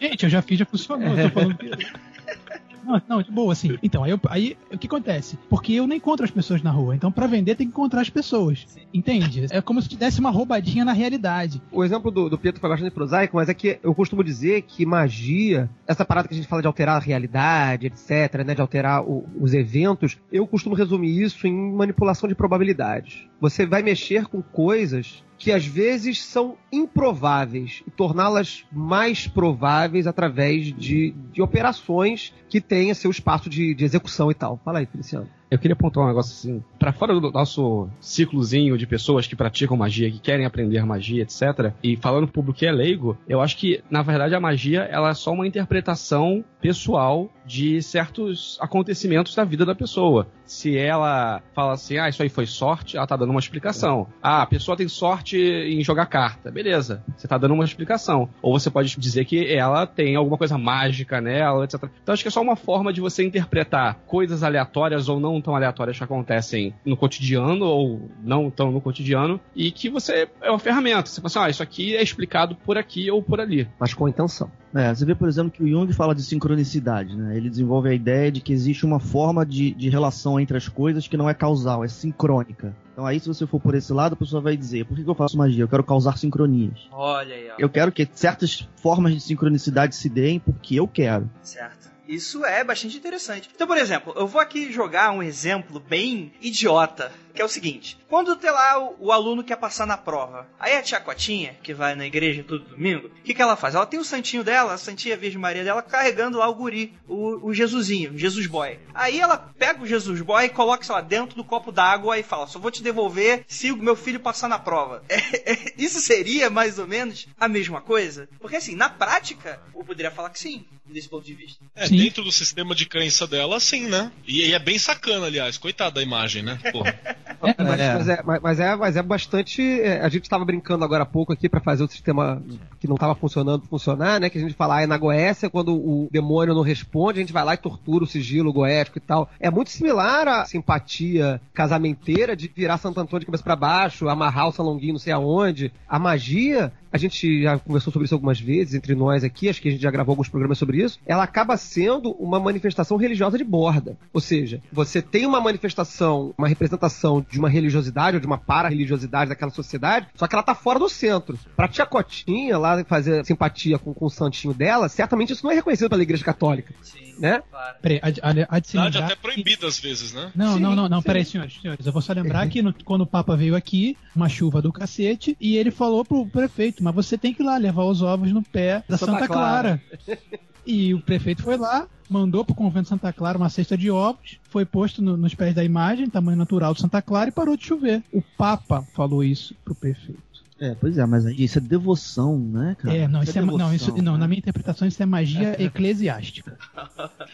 Gente, 0.01 0.25
eu 0.25 0.31
já 0.31 0.41
fiz, 0.41 0.59
já 0.59 0.65
funcionou. 0.65 1.17
Eu 1.17 1.31
tô 1.31 1.41
falando. 1.41 1.59
Não, 2.87 3.01
não, 3.09 3.23
de 3.23 3.31
boa, 3.31 3.53
assim. 3.53 3.79
Então, 3.83 4.05
aí, 4.05 4.11
eu- 4.11 4.21
aí 4.29 4.57
o 4.73 4.79
que 4.79 4.87
acontece? 4.87 5.39
Porque 5.49 5.73
eu 5.73 5.87
não 5.87 5.97
encontro 5.97 6.25
as 6.25 6.31
pessoas 6.31 6.63
na 6.63 6.71
rua. 6.71 6.95
Então, 6.95 7.11
pra 7.11 7.27
vender, 7.27 7.55
tem 7.55 7.67
que 7.67 7.73
encontrar 7.73 8.01
as 8.01 8.11
pessoas. 8.11 8.67
Entende? 8.93 9.47
É 9.51 9.61
como 9.61 9.81
se 9.81 9.89
te 9.89 9.97
desse 9.97 10.21
uma 10.21 10.31
roubadinha 10.31 10.85
na 10.85 10.93
realidade. 10.93 11.61
O 11.73 11.83
exemplo 11.85 12.11
do, 12.11 12.29
do 12.29 12.39
Pietro 12.39 12.61
foi 12.61 12.71
bastante 12.71 12.93
prosaico, 12.93 13.37
mas 13.37 13.49
é 13.49 13.55
que 13.55 13.79
eu 13.83 13.95
costumo 13.95 14.23
dizer 14.23 14.63
que 14.63 14.85
magia, 14.87 15.69
essa 15.87 16.05
parada 16.05 16.29
que 16.29 16.35
a 16.35 16.37
gente 16.37 16.49
fala 16.49 16.63
de 16.63 16.67
alterar 16.69 16.97
a 16.97 17.01
realidade, 17.01 17.87
etc., 17.87 18.45
né, 18.45 18.55
de 18.55 18.61
alterar 18.61 19.03
o- 19.03 19.25
os 19.41 19.55
eventos, 19.55 20.19
eu 20.33 20.47
costumo 20.47 20.75
resumir 20.75 21.21
isso 21.23 21.47
em 21.47 21.73
manipulação 21.75 22.29
de 22.29 22.35
probabilidades. 22.35 23.27
Você 23.41 23.67
vai 23.67 23.83
mexer 23.83 24.27
com 24.27 24.41
coisas 24.43 25.23
que 25.39 25.53
às 25.53 25.67
vezes 25.67 26.23
são 26.25 26.57
improváveis 26.73 27.83
e 27.87 27.91
torná-las 27.91 28.65
mais 28.73 29.27
prováveis 29.27 30.07
através 30.07 30.67
de, 30.67 31.15
de 31.33 31.43
operações 31.43 32.33
que 32.49 32.61
tenha 32.61 32.95
seu 32.95 33.11
espaço 33.11 33.49
de, 33.49 33.75
de 33.75 33.85
execução 33.85 34.31
e 34.31 34.35
tal. 34.35 34.61
Fala 34.65 34.79
aí, 34.79 34.87
Feliciano. 34.87 35.29
Eu 35.51 35.59
queria 35.59 35.75
apontar 35.75 36.05
um 36.05 36.09
negócio 36.09 36.33
assim, 36.33 36.63
Pra 36.79 36.93
fora 36.93 37.19
do 37.19 37.31
nosso 37.31 37.89
ciclozinho 37.99 38.77
de 38.77 38.87
pessoas 38.87 39.27
que 39.27 39.35
praticam 39.35 39.75
magia, 39.77 40.11
que 40.11 40.19
querem 40.19 40.45
aprender 40.45 40.85
magia, 40.85 41.23
etc. 41.23 41.73
E 41.83 41.97
falando 41.97 42.25
pro 42.27 42.43
público 42.43 42.59
que 42.59 42.67
é 42.67 42.73
leigo, 42.73 43.17
eu 43.27 43.41
acho 43.41 43.57
que 43.57 43.83
na 43.91 44.03
verdade 44.03 44.35
a 44.35 44.41
magia 44.41 44.83
ela 44.83 45.09
é 45.09 45.15
só 45.15 45.33
uma 45.33 45.47
interpretação 45.47 46.45
pessoal 46.61 47.31
de 47.47 47.83
certos 47.83 48.59
acontecimentos 48.61 49.35
da 49.35 49.45
vida 49.45 49.65
da 49.65 49.75
pessoa. 49.75 50.27
Se 50.47 50.77
ela 50.77 51.43
fala 51.55 51.73
assim, 51.73 51.99
ah, 51.99 52.09
isso 52.09 52.23
aí 52.23 52.29
foi 52.29 52.47
sorte, 52.47 52.97
ela 52.97 53.07
tá 53.07 53.17
dando 53.17 53.31
uma 53.31 53.41
explicação. 53.41 54.07
Ah, 54.23 54.43
a 54.43 54.47
pessoa 54.47 54.77
tem 54.77 54.89
sorte 54.89 55.39
em 55.39 55.83
jogar 55.83 56.07
carta, 56.07 56.51
beleza? 56.51 57.03
Você 57.17 57.29
tá 57.29 57.37
dando 57.39 57.55
uma 57.55 57.65
explicação. 57.65 58.29
Ou 58.43 58.59
você 58.59 58.71
pode 58.71 58.99
dizer 58.99 59.25
que 59.25 59.53
ela 59.53 59.87
tem 59.87 60.17
alguma 60.17 60.39
coisa 60.39 60.57
mágica 60.57 61.21
nela, 61.21 61.65
etc. 61.65 61.85
Então 62.03 62.13
acho 62.13 62.23
que 62.23 62.29
é 62.29 62.31
só 62.31 62.41
uma 62.43 62.57
forma 62.57 62.93
de 62.93 63.01
você 63.01 63.25
interpretar 63.25 63.97
coisas 64.07 64.43
aleatórias 64.43 65.09
ou 65.09 65.21
não 65.21 65.41
tão 65.45 65.55
aleatórias 65.55 65.97
que 65.97 66.05
acontecem 66.05 66.75
no 66.85 66.97
cotidiano 66.97 67.65
ou 67.65 68.11
não 68.23 68.51
tão 68.51 68.73
no 68.73 68.81
cotidiano 68.81 69.39
e 69.55 69.71
que 69.71 69.89
você 69.89 70.29
é 70.41 70.51
uma 70.51 70.59
ferramenta. 70.59 71.09
Você 71.09 71.21
fala 71.21 71.27
assim, 71.27 71.39
ah, 71.39 71.51
isso 71.51 71.63
aqui 71.63 71.95
é 71.95 72.03
explicado 72.03 72.57
por 72.57 72.79
aqui 72.79 73.11
ou 73.11 73.23
por 73.23 73.41
ali. 73.41 73.69
Mas 73.79 73.95
com 73.95 74.09
intenção. 74.09 74.51
É, 74.75 74.93
você 74.93 75.05
vê, 75.05 75.15
por 75.15 75.29
exemplo, 75.29 75.53
que 75.53 75.63
o 75.63 75.69
Jung 75.69 75.93
fala 75.93 76.15
de 76.15 76.23
sincronicidade, 76.23 77.17
né? 77.17 77.37
Ele 77.37 77.49
desenvolve 77.49 77.89
a 77.89 77.95
ideia 77.95 78.33
de 78.33 78.41
que 78.41 78.53
existe 78.53 78.85
uma 78.85 78.99
forma 78.99 79.47
de, 79.47 79.73
de 79.73 79.89
relação 79.89 80.41
entre 80.41 80.57
as 80.57 80.69
coisas 80.69 81.07
que 81.07 81.17
não 81.17 81.31
é 81.31 81.35
causal, 81.35 81.85
é 81.85 81.89
sincrônica. 81.89 82.75
Então 82.93 83.07
aí, 83.07 83.21
se 83.21 83.29
você 83.29 83.47
for 83.47 83.61
por 83.61 83.75
esse 83.75 83.93
lado, 83.93 84.15
a 84.15 84.17
pessoa 84.17 84.43
vai 84.43 84.57
dizer, 84.57 84.85
por 84.85 84.97
que 84.97 85.05
que 85.05 85.11
eu 85.11 85.15
faço 85.15 85.37
magia? 85.37 85.63
Eu 85.63 85.69
quero 85.69 85.85
causar 85.85 86.19
sincronias. 86.19 86.89
Olha 86.91 87.35
aí, 87.35 87.51
ó. 87.51 87.55
Eu 87.59 87.69
quero 87.69 87.93
que 87.93 88.09
certas 88.13 88.69
formas 88.77 89.13
de 89.13 89.21
sincronicidade 89.21 89.95
se 89.95 90.09
deem 90.09 90.41
porque 90.41 90.77
eu 90.77 90.89
quero. 90.89 91.31
Certo. 91.43 91.94
Isso 92.15 92.45
é 92.45 92.63
bastante 92.63 92.97
interessante. 92.97 93.51
Então, 93.55 93.67
por 93.67 93.77
exemplo, 93.77 94.13
eu 94.17 94.27
vou 94.27 94.41
aqui 94.41 94.73
jogar 94.73 95.11
um 95.11 95.23
exemplo 95.23 95.81
bem 95.81 96.33
idiota, 96.41 97.13
que 97.35 97.43
é 97.43 97.45
o 97.45 97.49
seguinte: 97.49 97.99
quando 98.09 98.37
tem 98.37 98.51
lá 98.51 98.79
o, 98.79 98.97
o 99.07 99.13
aluno 99.13 99.43
quer 99.43 99.57
passar 99.57 99.87
na 99.87 99.99
prova, 99.99 100.49
aí 100.59 100.77
a 100.77 100.83
tia 100.83 101.01
Cotinha, 101.01 101.57
que 101.63 101.75
vai 101.75 101.95
na 101.95 102.07
igreja 102.07 102.45
todo 102.45 102.65
domingo, 102.65 103.09
o 103.09 103.23
que, 103.23 103.35
que 103.35 103.43
ela 103.43 103.57
faz? 103.57 103.75
Ela 103.75 103.87
tem 103.87 103.99
o 103.99 104.05
santinho 104.05 104.45
dela, 104.45 104.75
a 104.75 104.79
santinha 104.79 105.17
Virgem 105.17 105.41
Maria 105.41 105.65
dela, 105.65 105.83
carregando 105.83 106.39
lá 106.39 106.49
o 106.49 106.55
guri, 106.55 106.95
o, 107.09 107.49
o 107.49 107.53
Jesusinho, 107.53 108.13
o 108.13 108.19
Jesus 108.19 108.47
Boy. 108.47 108.79
Aí 108.95 109.19
ela 109.19 109.37
pega 109.37 109.83
o 109.83 109.87
Jesus 109.87 110.21
Boy 110.21 110.45
e 110.45 110.51
coloca, 110.51 110.85
sei 110.85 110.95
lá, 110.95 111.01
dentro 111.01 111.37
do 111.37 111.45
copo 111.45 111.73
d'água 111.73 112.19
e 112.19 112.23
fala: 112.23 112.47
só 112.47 112.59
vou 112.59 112.71
te 112.71 112.83
devolver 112.83 113.45
se 113.49 113.73
o 113.73 113.77
meu 113.77 113.97
filho 113.97 114.21
passar 114.21 114.49
na 114.49 114.59
prova. 114.59 115.03
É, 115.15 115.53
é, 115.53 115.75
isso 115.79 116.01
seria 116.01 116.51
mais 116.51 116.79
ou 116.79 116.87
menos 116.87 117.27
a 117.39 117.49
mesma 117.49 117.81
coisa? 117.81 118.29
Porque 118.41 118.57
assim, 118.57 118.75
na 118.75 118.91
prática, 118.91 119.61
eu 119.75 119.85
poderia 119.85 120.11
falar 120.11 120.31
que 120.31 120.39
sim, 120.39 120.67
desse 120.87 121.09
ponto 121.09 121.25
de 121.25 121.35
vista. 121.35 121.65
É, 121.75 121.87
Sim. 121.87 121.97
dentro 121.97 122.23
do 122.23 122.33
sistema 122.33 122.75
de 122.75 122.87
crença 122.87 123.27
dela, 123.27 123.59
sim, 123.59 123.87
né? 123.87 124.13
E, 124.27 124.47
e 124.47 124.53
é 124.53 124.59
bem 124.59 124.79
sacana, 124.79 125.27
aliás. 125.27 125.57
Coitado 125.57 125.97
da 125.97 126.03
imagem, 126.03 126.43
né? 126.43 126.59
Porra. 126.73 126.99
Mas 127.41 127.81
é, 127.81 127.95
mas 127.95 128.09
é, 128.09 128.23
mas- 128.41 128.61
é, 128.61 128.77
mas 128.77 128.97
é 128.97 129.03
bastante. 129.03 129.63
é, 129.63 130.01
a 130.01 130.09
gente 130.09 130.25
estava 130.25 130.45
brincando 130.45 130.85
agora 130.85 131.03
há 131.03 131.07
pouco 131.07 131.33
aqui 131.33 131.49
para 131.49 131.61
fazer 131.61 131.83
o 131.85 131.89
sistema 131.89 132.43
que 132.81 132.87
não 132.87 132.95
estava 132.95 133.15
funcionando 133.15 133.67
funcionar, 133.67 134.21
né? 134.21 134.29
Que 134.31 134.39
a 134.39 134.41
gente 134.41 134.55
fala, 134.55 134.77
ah, 134.77 134.83
é 134.83 134.87
na 134.87 134.97
Goécia, 134.99 135.49
quando 135.51 135.75
o 135.75 136.09
demônio 136.11 136.55
não 136.55 136.63
responde, 136.63 137.19
a 137.19 137.23
gente 137.23 137.33
vai 137.33 137.45
lá 137.45 137.55
e 137.55 137.59
tortura 137.59 138.05
o 138.05 138.07
sigilo 138.07 138.53
goético 138.53 138.99
e 138.99 139.01
tal. 139.01 139.29
É 139.41 139.51
muito 139.51 139.71
similar 139.71 140.27
à 140.29 140.45
simpatia 140.45 141.41
casamenteira 141.53 142.37
de 142.37 142.51
virar 142.55 142.79
Santo 142.79 143.01
Antônio 143.01 143.21
de 143.21 143.27
cabeça 143.27 143.43
para 143.45 143.57
baixo, 143.57 144.09
amarrar 144.09 144.49
o 144.49 144.53
salonguinho 144.53 144.93
não 144.95 144.99
sei 145.01 145.13
aonde. 145.13 145.73
A 145.89 145.99
magia, 145.99 146.73
a 146.93 146.99
gente 146.99 147.43
já 147.43 147.59
conversou 147.59 147.93
sobre 147.93 148.05
isso 148.07 148.15
algumas 148.15 148.39
vezes 148.41 148.75
entre 148.75 148.95
nós 148.95 149.25
aqui, 149.25 149.49
acho 149.49 149.61
que 149.63 149.69
a 149.69 149.73
gente 149.73 149.83
já 149.83 149.91
gravou 149.91 150.13
alguns 150.13 150.29
programas 150.29 150.59
sobre 150.59 150.83
isso. 150.83 150.99
Ela 151.07 151.25
acaba 151.25 151.57
sendo 151.57 152.11
uma 152.13 152.39
manifestação 152.39 152.97
religiosa 152.97 153.39
de 153.39 153.45
borda. 153.45 153.97
Ou 154.13 154.21
seja, 154.21 154.61
você 154.73 155.01
tem 155.01 155.27
uma 155.27 155.41
manifestação, 155.41 156.35
uma 156.37 156.49
representação 156.49 157.14
de 157.21 157.39
uma 157.39 157.49
religiosidade 157.49 158.17
ou 158.17 158.21
de 158.21 158.27
uma 158.27 158.39
para-religiosidade 158.39 159.29
daquela 159.29 159.51
sociedade, 159.51 160.07
só 160.15 160.27
que 160.27 160.35
ela 160.35 160.43
tá 160.43 160.55
fora 160.55 160.79
do 160.79 160.89
centro. 160.89 161.39
Pra 161.57 161.69
tia 161.69 161.87
Cotinha 161.87 162.57
lá 162.59 162.83
fazer 162.85 163.25
simpatia 163.25 163.79
com, 163.79 163.93
com 163.95 164.07
o 164.07 164.11
santinho 164.11 164.55
dela, 164.55 164.89
certamente 164.89 165.33
isso 165.33 165.45
não 165.45 165.51
é 165.53 165.55
reconhecido 165.55 165.89
pela 165.91 166.03
Igreja 166.03 166.25
Católica. 166.25 166.75
Sim, 166.83 167.15
Né? 167.19 167.43
claro. 167.51 167.77
Peraí, 167.81 168.01
há 168.03 168.11
de- 168.11 168.21
há 168.23 168.33
de- 168.33 168.47
há 168.49 168.59
de 168.59 168.67
se 168.69 168.73
Verdade, 168.75 168.95
lembrar 168.97 169.07
até 169.07 169.17
que- 169.17 169.23
proibido 169.23 169.67
às 169.67 169.79
vezes, 169.79 170.13
né? 170.13 170.33
Não, 170.35 170.55
Sim, 170.55 170.61
não, 170.61 170.75
não, 170.75 170.89
não, 170.89 171.01
sim. 171.01 171.07
peraí, 171.07 171.25
senhores, 171.25 171.59
senhores. 171.61 171.87
Eu 171.87 171.93
vou 171.93 172.03
só 172.03 172.13
lembrar 172.13 172.49
que 172.49 172.63
no- 172.63 172.75
quando 172.85 173.03
o 173.03 173.07
Papa 173.07 173.37
veio 173.37 173.55
aqui, 173.57 173.97
uma 174.15 174.29
chuva 174.29 174.61
do 174.63 174.73
cacete, 174.73 175.37
e 175.41 175.57
ele 175.57 175.71
falou 175.71 176.05
pro 176.05 176.27
prefeito, 176.27 176.83
mas 176.83 176.95
você 176.95 177.17
tem 177.19 177.33
que 177.33 177.43
ir 177.43 177.47
lá 177.47 177.57
levar 177.57 177.85
os 177.85 178.03
ovos 178.03 178.33
no 178.33 178.43
pé 178.43 178.83
da 178.89 178.97
Santa 178.99 179.13
Santa, 179.13 179.27
Clara. 179.29 179.81
Clara. 180.05 180.21
E 180.67 180.95
o 180.95 181.01
prefeito 181.01 181.43
foi 181.43 181.57
lá, 181.57 181.87
mandou 182.09 182.45
pro 182.45 182.55
convento 182.55 182.85
de 182.85 182.89
Santa 182.91 183.13
Clara 183.13 183.37
uma 183.39 183.49
cesta 183.51 183.77
de 183.77 183.91
ovos, 183.91 184.39
foi 184.49 184.65
posto 184.65 185.03
no- 185.03 185.17
nos 185.17 185.35
pés 185.35 185.55
da 185.55 185.63
imagem, 185.65 186.09
tamanho 186.09 186.39
natural 186.39 186.73
de 186.75 186.81
Santa 186.81 187.03
Clara, 187.03 187.29
e 187.29 187.33
parou 187.33 187.57
de 187.57 187.67
chover. 187.67 188.03
O 188.13 188.23
Papa 188.23 188.83
falou 188.95 189.23
isso 189.23 189.55
pro 189.65 189.75
prefeito. 189.75 190.23
É, 190.61 190.73
pois 190.81 190.97
é, 190.97 191.05
mas 191.05 191.25
isso 191.25 191.59
é 191.59 191.61
devoção, 191.61 192.39
né, 192.39 192.77
cara? 192.79 192.97
É, 192.97 193.09
não, 193.09 193.23
isso 193.25 193.37
é, 193.37 193.43
ma- 193.43 193.59
não, 193.59 193.75
isso, 193.75 193.91
não, 194.01 194.13
né? 194.15 194.19
na 194.21 194.29
minha 194.29 194.39
interpretação 194.39 194.87
isso 194.87 195.03
é 195.03 195.07
magia 195.07 195.57
eclesiástica. 195.61 196.57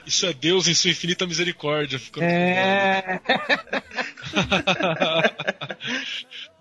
Isso 0.06 0.24
é 0.24 0.32
Deus 0.32 0.66
em 0.66 0.74
sua 0.74 0.90
infinita 0.90 1.26
misericórdia. 1.26 1.98
Ficando 1.98 2.24
É. 2.24 3.20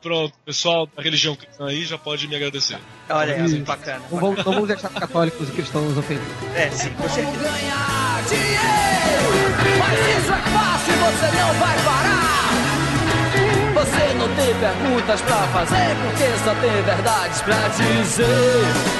Pronto, 0.01 0.33
pessoal 0.45 0.87
da 0.87 1.03
religião 1.03 1.35
cristã 1.35 1.67
aí 1.67 1.83
já 1.83 1.97
pode 1.97 2.27
me 2.27 2.35
agradecer. 2.35 2.79
Olha 3.09 3.37
Isso. 3.43 3.59
bacana. 3.59 4.01
Não 4.09 4.19
vamos, 4.19 4.37
não 4.45 4.53
vamos 4.53 4.67
deixar 4.67 4.89
católicos 4.89 5.49
e 5.49 5.51
cristãos 5.51 5.97
ofendidos. 5.97 6.27
É, 6.55 6.69
sim, 6.69 6.89
com 6.91 7.09
certeza. 7.09 7.37
ganhar 7.37 8.23
dinheiro. 8.29 9.77
Mas 9.77 9.99
isso 10.17 10.31
é 10.31 10.41
fácil, 10.51 10.93
você 10.93 11.37
não 11.37 11.53
vai 11.59 11.77
parar. 11.83 12.29
Você 13.73 14.13
não 14.15 14.35
tem 14.35 14.55
perguntas 14.59 15.21
pra 15.21 15.47
fazer, 15.47 15.95
porque 16.03 16.37
só 16.43 16.55
tem 16.55 16.81
verdades 16.83 17.41
pra 17.41 17.67
dizer, 17.69 18.25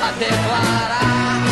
a 0.03 0.11
declarar. 0.11 1.48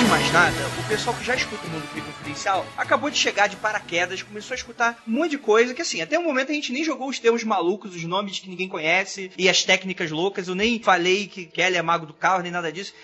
De 0.00 0.06
mais 0.06 0.32
nada, 0.32 0.56
o 0.78 0.88
pessoal 0.88 1.14
que 1.14 1.22
já 1.22 1.34
escuta 1.34 1.66
o 1.66 1.70
Mundo 1.70 1.86
Free 1.88 2.00
Confidencial 2.00 2.66
acabou 2.74 3.10
de 3.10 3.18
chegar 3.18 3.48
de 3.48 3.56
paraquedas, 3.56 4.22
começou 4.22 4.54
a 4.54 4.56
escutar 4.56 5.02
um 5.06 5.10
monte 5.10 5.32
de 5.32 5.38
coisa 5.38 5.74
que, 5.74 5.82
assim, 5.82 6.00
até 6.00 6.18
o 6.18 6.22
momento 6.22 6.50
a 6.50 6.54
gente 6.54 6.72
nem 6.72 6.82
jogou 6.82 7.06
os 7.06 7.18
termos 7.18 7.44
malucos, 7.44 7.94
os 7.94 8.04
nomes 8.04 8.38
que 8.38 8.48
ninguém 8.48 8.66
conhece 8.66 9.30
e 9.36 9.46
as 9.46 9.62
técnicas 9.62 10.10
loucas. 10.10 10.48
Eu 10.48 10.54
nem 10.54 10.82
falei 10.82 11.26
que 11.26 11.44
Kelly 11.44 11.76
é 11.76 11.82
mago 11.82 12.06
do 12.06 12.14
carro, 12.14 12.42
nem 12.42 12.50
nada 12.50 12.72
disso. 12.72 12.94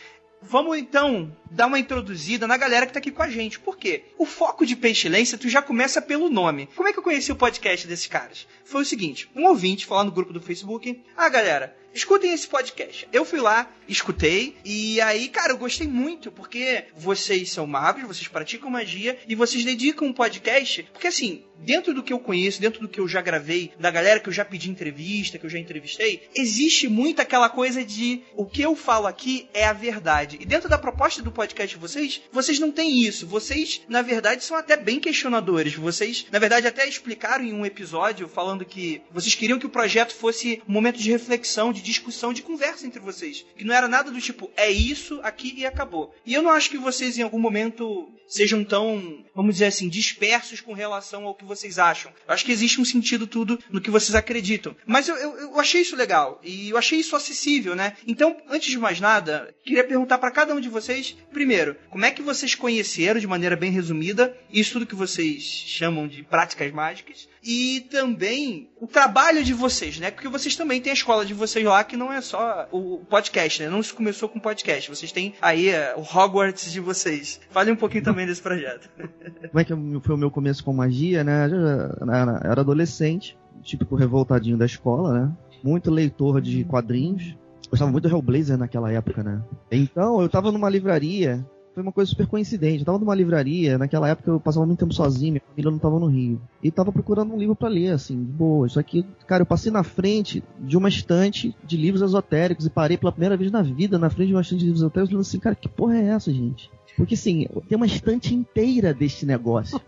Vamos 0.41 0.79
então 0.79 1.37
dar 1.51 1.67
uma 1.67 1.79
introduzida 1.79 2.47
na 2.47 2.57
galera 2.57 2.87
que 2.87 2.95
tá 2.95 2.99
aqui 2.99 3.11
com 3.11 3.23
a 3.23 3.29
gente. 3.29 3.61
Por 3.61 3.77
quê? 3.77 4.05
O 4.17 4.25
foco 4.25 4.65
de 4.65 4.75
pestilência, 4.75 5.37
tu 5.37 5.51
já 5.51 5.61
começa 5.61 6.01
pelo 6.01 6.31
nome. 6.31 6.67
Como 6.75 6.89
é 6.89 6.95
que 6.95 6.99
eu 6.99 7.03
conheci 7.03 7.31
o 7.31 7.37
podcast 7.37 7.87
desses 7.87 8.07
caras? 8.07 8.47
Foi 8.65 8.81
o 8.81 8.87
seguinte: 8.87 9.29
um 9.37 9.45
ouvinte 9.47 9.85
falar 9.85 10.05
no 10.05 10.13
grupo 10.13 10.33
do 10.33 10.41
Facebook. 10.41 11.03
Ah, 11.15 11.29
galera, 11.29 11.77
escutem 11.97 12.33
esse 12.33 12.47
podcast. 12.47 13.09
Eu 13.13 13.25
fui 13.25 13.41
lá, 13.41 13.71
escutei, 13.89 14.57
e 14.65 15.01
aí, 15.01 15.29
cara, 15.29 15.53
eu 15.53 15.59
gostei 15.59 15.89
muito, 15.89 16.31
porque 16.31 16.85
vocês 16.97 17.51
são 17.51 17.67
magos, 17.67 18.05
vocês 18.05 18.29
praticam 18.29 18.71
magia, 18.71 19.19
e 19.27 19.35
vocês 19.35 19.65
dedicam 19.65 20.09
um 20.09 20.13
podcast, 20.13 20.83
porque 20.93 21.07
assim, 21.07 21.45
dentro 21.59 21.95
do 21.95 22.03
que 22.03 22.13
eu 22.13 22.19
conheço, 22.19 22.61
dentro 22.61 22.81
do 22.81 22.89
que 22.89 23.01
eu 23.01 23.09
já 23.09 23.21
gravei, 23.21 23.73
da 23.79 23.91
galera 23.91 24.21
que 24.21 24.29
eu 24.29 24.33
já 24.33 24.45
pedi 24.45 24.71
entrevista, 24.71 25.39
que 25.39 25.47
eu 25.47 25.51
já 25.51 25.59
entrevistei, 25.59 26.29
existe 26.35 26.89
muito 26.89 27.21
aquela 27.21 27.49
coisa 27.49 27.85
de 27.85 28.23
o 28.35 28.45
que 28.45 28.63
eu 28.63 28.77
falo 28.77 29.07
aqui 29.07 29.49
é 29.53 29.65
a 29.65 29.73
verdade. 29.73 30.39
E 30.41 30.45
dentro 30.45 30.69
da 30.69 30.79
proposta 30.79 31.23
do 31.23 31.33
podcast 31.33 31.75
de 31.75 31.81
vocês, 31.81 32.23
vocês 32.33 32.59
não 32.59 32.71
têm 32.71 33.03
isso. 33.03 33.27
Vocês, 33.27 33.83
na 33.89 34.03
verdade, 34.03 34.45
são 34.45 34.57
até 34.57 34.77
bem 34.77 35.01
questionadores. 35.01 35.75
Vocês, 35.75 36.27
na 36.31 36.39
verdade, 36.39 36.67
até 36.67 36.87
explicaram 36.89 37.45
em 37.45 37.53
um 37.53 37.67
episódio 37.67 38.29
falando 38.29 38.65
que 38.65 39.03
vocês 39.11 39.35
queriam 39.35 39.59
que 39.59 39.67
o 39.67 39.71
projeto 39.71 40.15
fosse 40.15 40.63
um 40.69 40.73
momento 40.73 40.99
de 40.99 41.11
reflexão, 41.11 41.73
de 41.73 41.83
discussão, 41.83 42.33
de 42.33 42.43
conversa 42.43 42.87
entre 42.87 43.01
vocês. 43.01 43.45
Que 43.57 43.65
não 43.65 43.75
era 43.75 43.89
nada 43.89 44.11
do 44.11 44.21
tipo, 44.21 44.51
é 44.57 44.71
isso 44.71 45.21
aqui 45.23 45.55
e 45.57 45.67
acabou. 45.67 46.15
E 46.25 46.35
eu 46.35 46.43
não 46.43 46.51
acho 46.51 46.71
que 46.71 46.79
vocês 46.79 47.19
em 47.19 47.23
algum 47.23 47.39
momento 47.39 48.09
sejam 48.29 48.65
tão, 48.65 49.25
vamos 49.35 49.55
dizer 49.55 49.67
assim, 49.67 49.89
dispersos 49.89 50.61
com 50.61 50.73
relação 50.73 51.25
ao 51.25 51.35
que 51.35 51.45
vocês 51.47 51.79
acham. 51.79 52.13
Eu 52.27 52.35
acho 52.35 52.45
que 52.45 52.53
existe 52.53 52.81
um 52.81 52.85
sentido 52.85 53.27
tudo 53.27 53.59
no 53.71 53.81
que 53.81 53.91
vocês 53.91 54.15
acreditam. 54.15 54.77
Mas 54.87 55.09
eu, 55.09 55.17
eu, 55.17 55.37
eu 55.39 55.61
achei 55.61 55.81
isso 55.81 55.97
legal 55.97 56.41
e 56.43 56.71
eu 56.71 56.77
achei 56.77 56.99
isso 56.99 57.17
acessível, 57.17 57.75
né? 57.75 57.95
Então, 58.07 58.37
antes 58.49 58.71
de 58.71 58.79
mais 58.79 59.01
nada, 59.01 59.55
queria 59.65 59.85
perguntar 59.85 60.19
para 60.19 60.31
cada 60.31 60.55
um 60.55 60.61
de 60.61 60.69
vocês, 60.69 61.17
primeiro, 61.33 61.77
como 61.91 62.05
é 62.05 62.11
que 62.11 62.23
vocês 62.23 62.55
conheceram 62.55 63.21
de 63.21 63.27
maneira 63.27 63.57
bem 63.57 63.71
resumida 63.71 64.37
isso 64.53 64.73
tudo 64.73 64.87
que 64.87 64.95
vocês 64.95 65.43
chamam 65.43 66.07
de 66.07 66.23
práticas 66.23 66.71
mágicas? 66.73 67.29
E 67.47 67.83
também 67.83 68.69
o 68.81 68.89
trabalho 68.89 69.45
de 69.45 69.55
vocês, 69.55 70.01
né? 70.01 70.11
Porque 70.11 70.27
vocês 70.27 70.57
também 70.57 70.81
têm 70.81 70.91
a 70.91 70.95
escola 70.95 71.25
de 71.25 71.33
vocês 71.33 71.65
lá, 71.65 71.85
que 71.85 71.97
não 71.97 72.13
é 72.13 72.21
só 72.21 72.67
o 72.73 72.99
podcast, 73.09 73.63
né? 73.63 73.71
Não 73.71 73.81
se 73.81 73.95
começou 73.95 74.29
com 74.29 74.41
podcast. 74.41 74.91
Vocês 74.91 75.13
têm 75.13 75.33
aí 75.41 75.69
eh, 75.69 75.95
o 75.97 76.01
Hogwarts 76.01 76.73
de 76.73 76.81
vocês. 76.81 77.41
Fale 77.51 77.71
um 77.71 77.77
pouquinho 77.77 78.03
também 78.03 78.27
desse 78.27 78.43
projeto. 78.43 78.91
Como 79.49 79.61
é 79.61 79.65
que 79.65 79.73
foi 80.05 80.15
o 80.17 80.19
meu 80.19 80.31
começo 80.31 80.65
com 80.65 80.73
magia, 80.73 81.23
né? 81.23 81.47
Eu 81.47 82.51
era 82.51 82.61
adolescente, 82.63 83.39
típico 83.63 83.95
revoltadinho 83.95 84.57
da 84.57 84.67
escola, 84.67 85.13
né? 85.13 85.33
Muito 85.63 85.89
leitor 85.89 86.41
de 86.41 86.65
quadrinhos. 86.65 87.37
Gostava 87.71 87.93
muito 87.93 88.09
do 88.09 88.15
Hellblazer 88.15 88.59
naquela 88.59 88.91
época, 88.91 89.23
né? 89.23 89.41
Então, 89.71 90.21
eu 90.21 90.29
tava 90.29 90.51
numa 90.51 90.69
livraria. 90.69 91.47
Foi 91.77 91.83
uma 91.83 91.93
coisa 91.93 92.09
super 92.09 92.27
coincidente. 92.27 92.79
Eu 92.79 92.87
tava 92.87 92.99
numa 92.99 93.15
livraria, 93.15 93.77
naquela 93.77 94.09
época 94.09 94.31
eu 94.31 94.41
passava 94.41 94.65
muito 94.65 94.79
tempo 94.79 94.95
sozinho, 94.95 95.33
minha 95.33 95.43
família 95.47 95.71
não 95.71 95.79
tava 95.79 96.01
no 96.01 96.07
Rio. 96.07 96.41
E 96.63 96.71
tava 96.71 96.91
procurando 96.91 97.35
um 97.35 97.39
livro 97.39 97.55
pra 97.55 97.69
ler, 97.69 97.91
assim, 97.91 98.17
de 98.17 98.33
boa. 98.33 98.67
Isso 98.67 98.81
aqui, 98.81 99.05
cara, 99.27 99.43
eu 99.43 99.47
passei 99.47 99.71
na 99.71 99.83
frente 99.83 100.43
de 100.59 100.75
uma 100.75 100.89
estante 100.89 101.55
de 101.63 101.77
livros 101.77 102.01
esotéricos 102.01 102.65
e 102.65 102.71
parei 102.71 102.97
pela 102.97 103.13
primeira 103.13 103.37
vez 103.37 103.53
na 103.53 103.61
vida 103.61 103.99
na 103.99 104.09
frente 104.09 104.29
de 104.29 104.35
uma 104.35 104.41
estante 104.41 104.61
de 104.61 104.65
livros 104.65 104.81
esotéricos 104.81 105.11
e 105.11 105.13
falei 105.13 105.21
assim, 105.21 105.39
cara, 105.39 105.55
que 105.55 105.69
porra 105.69 105.99
é 105.99 106.07
essa, 106.07 106.33
gente? 106.33 106.71
Porque 106.97 107.15
assim, 107.15 107.47
tem 107.69 107.77
uma 107.77 107.87
estante 107.87 108.35
inteira 108.35 108.95
deste 108.95 109.27
negócio. 109.27 109.81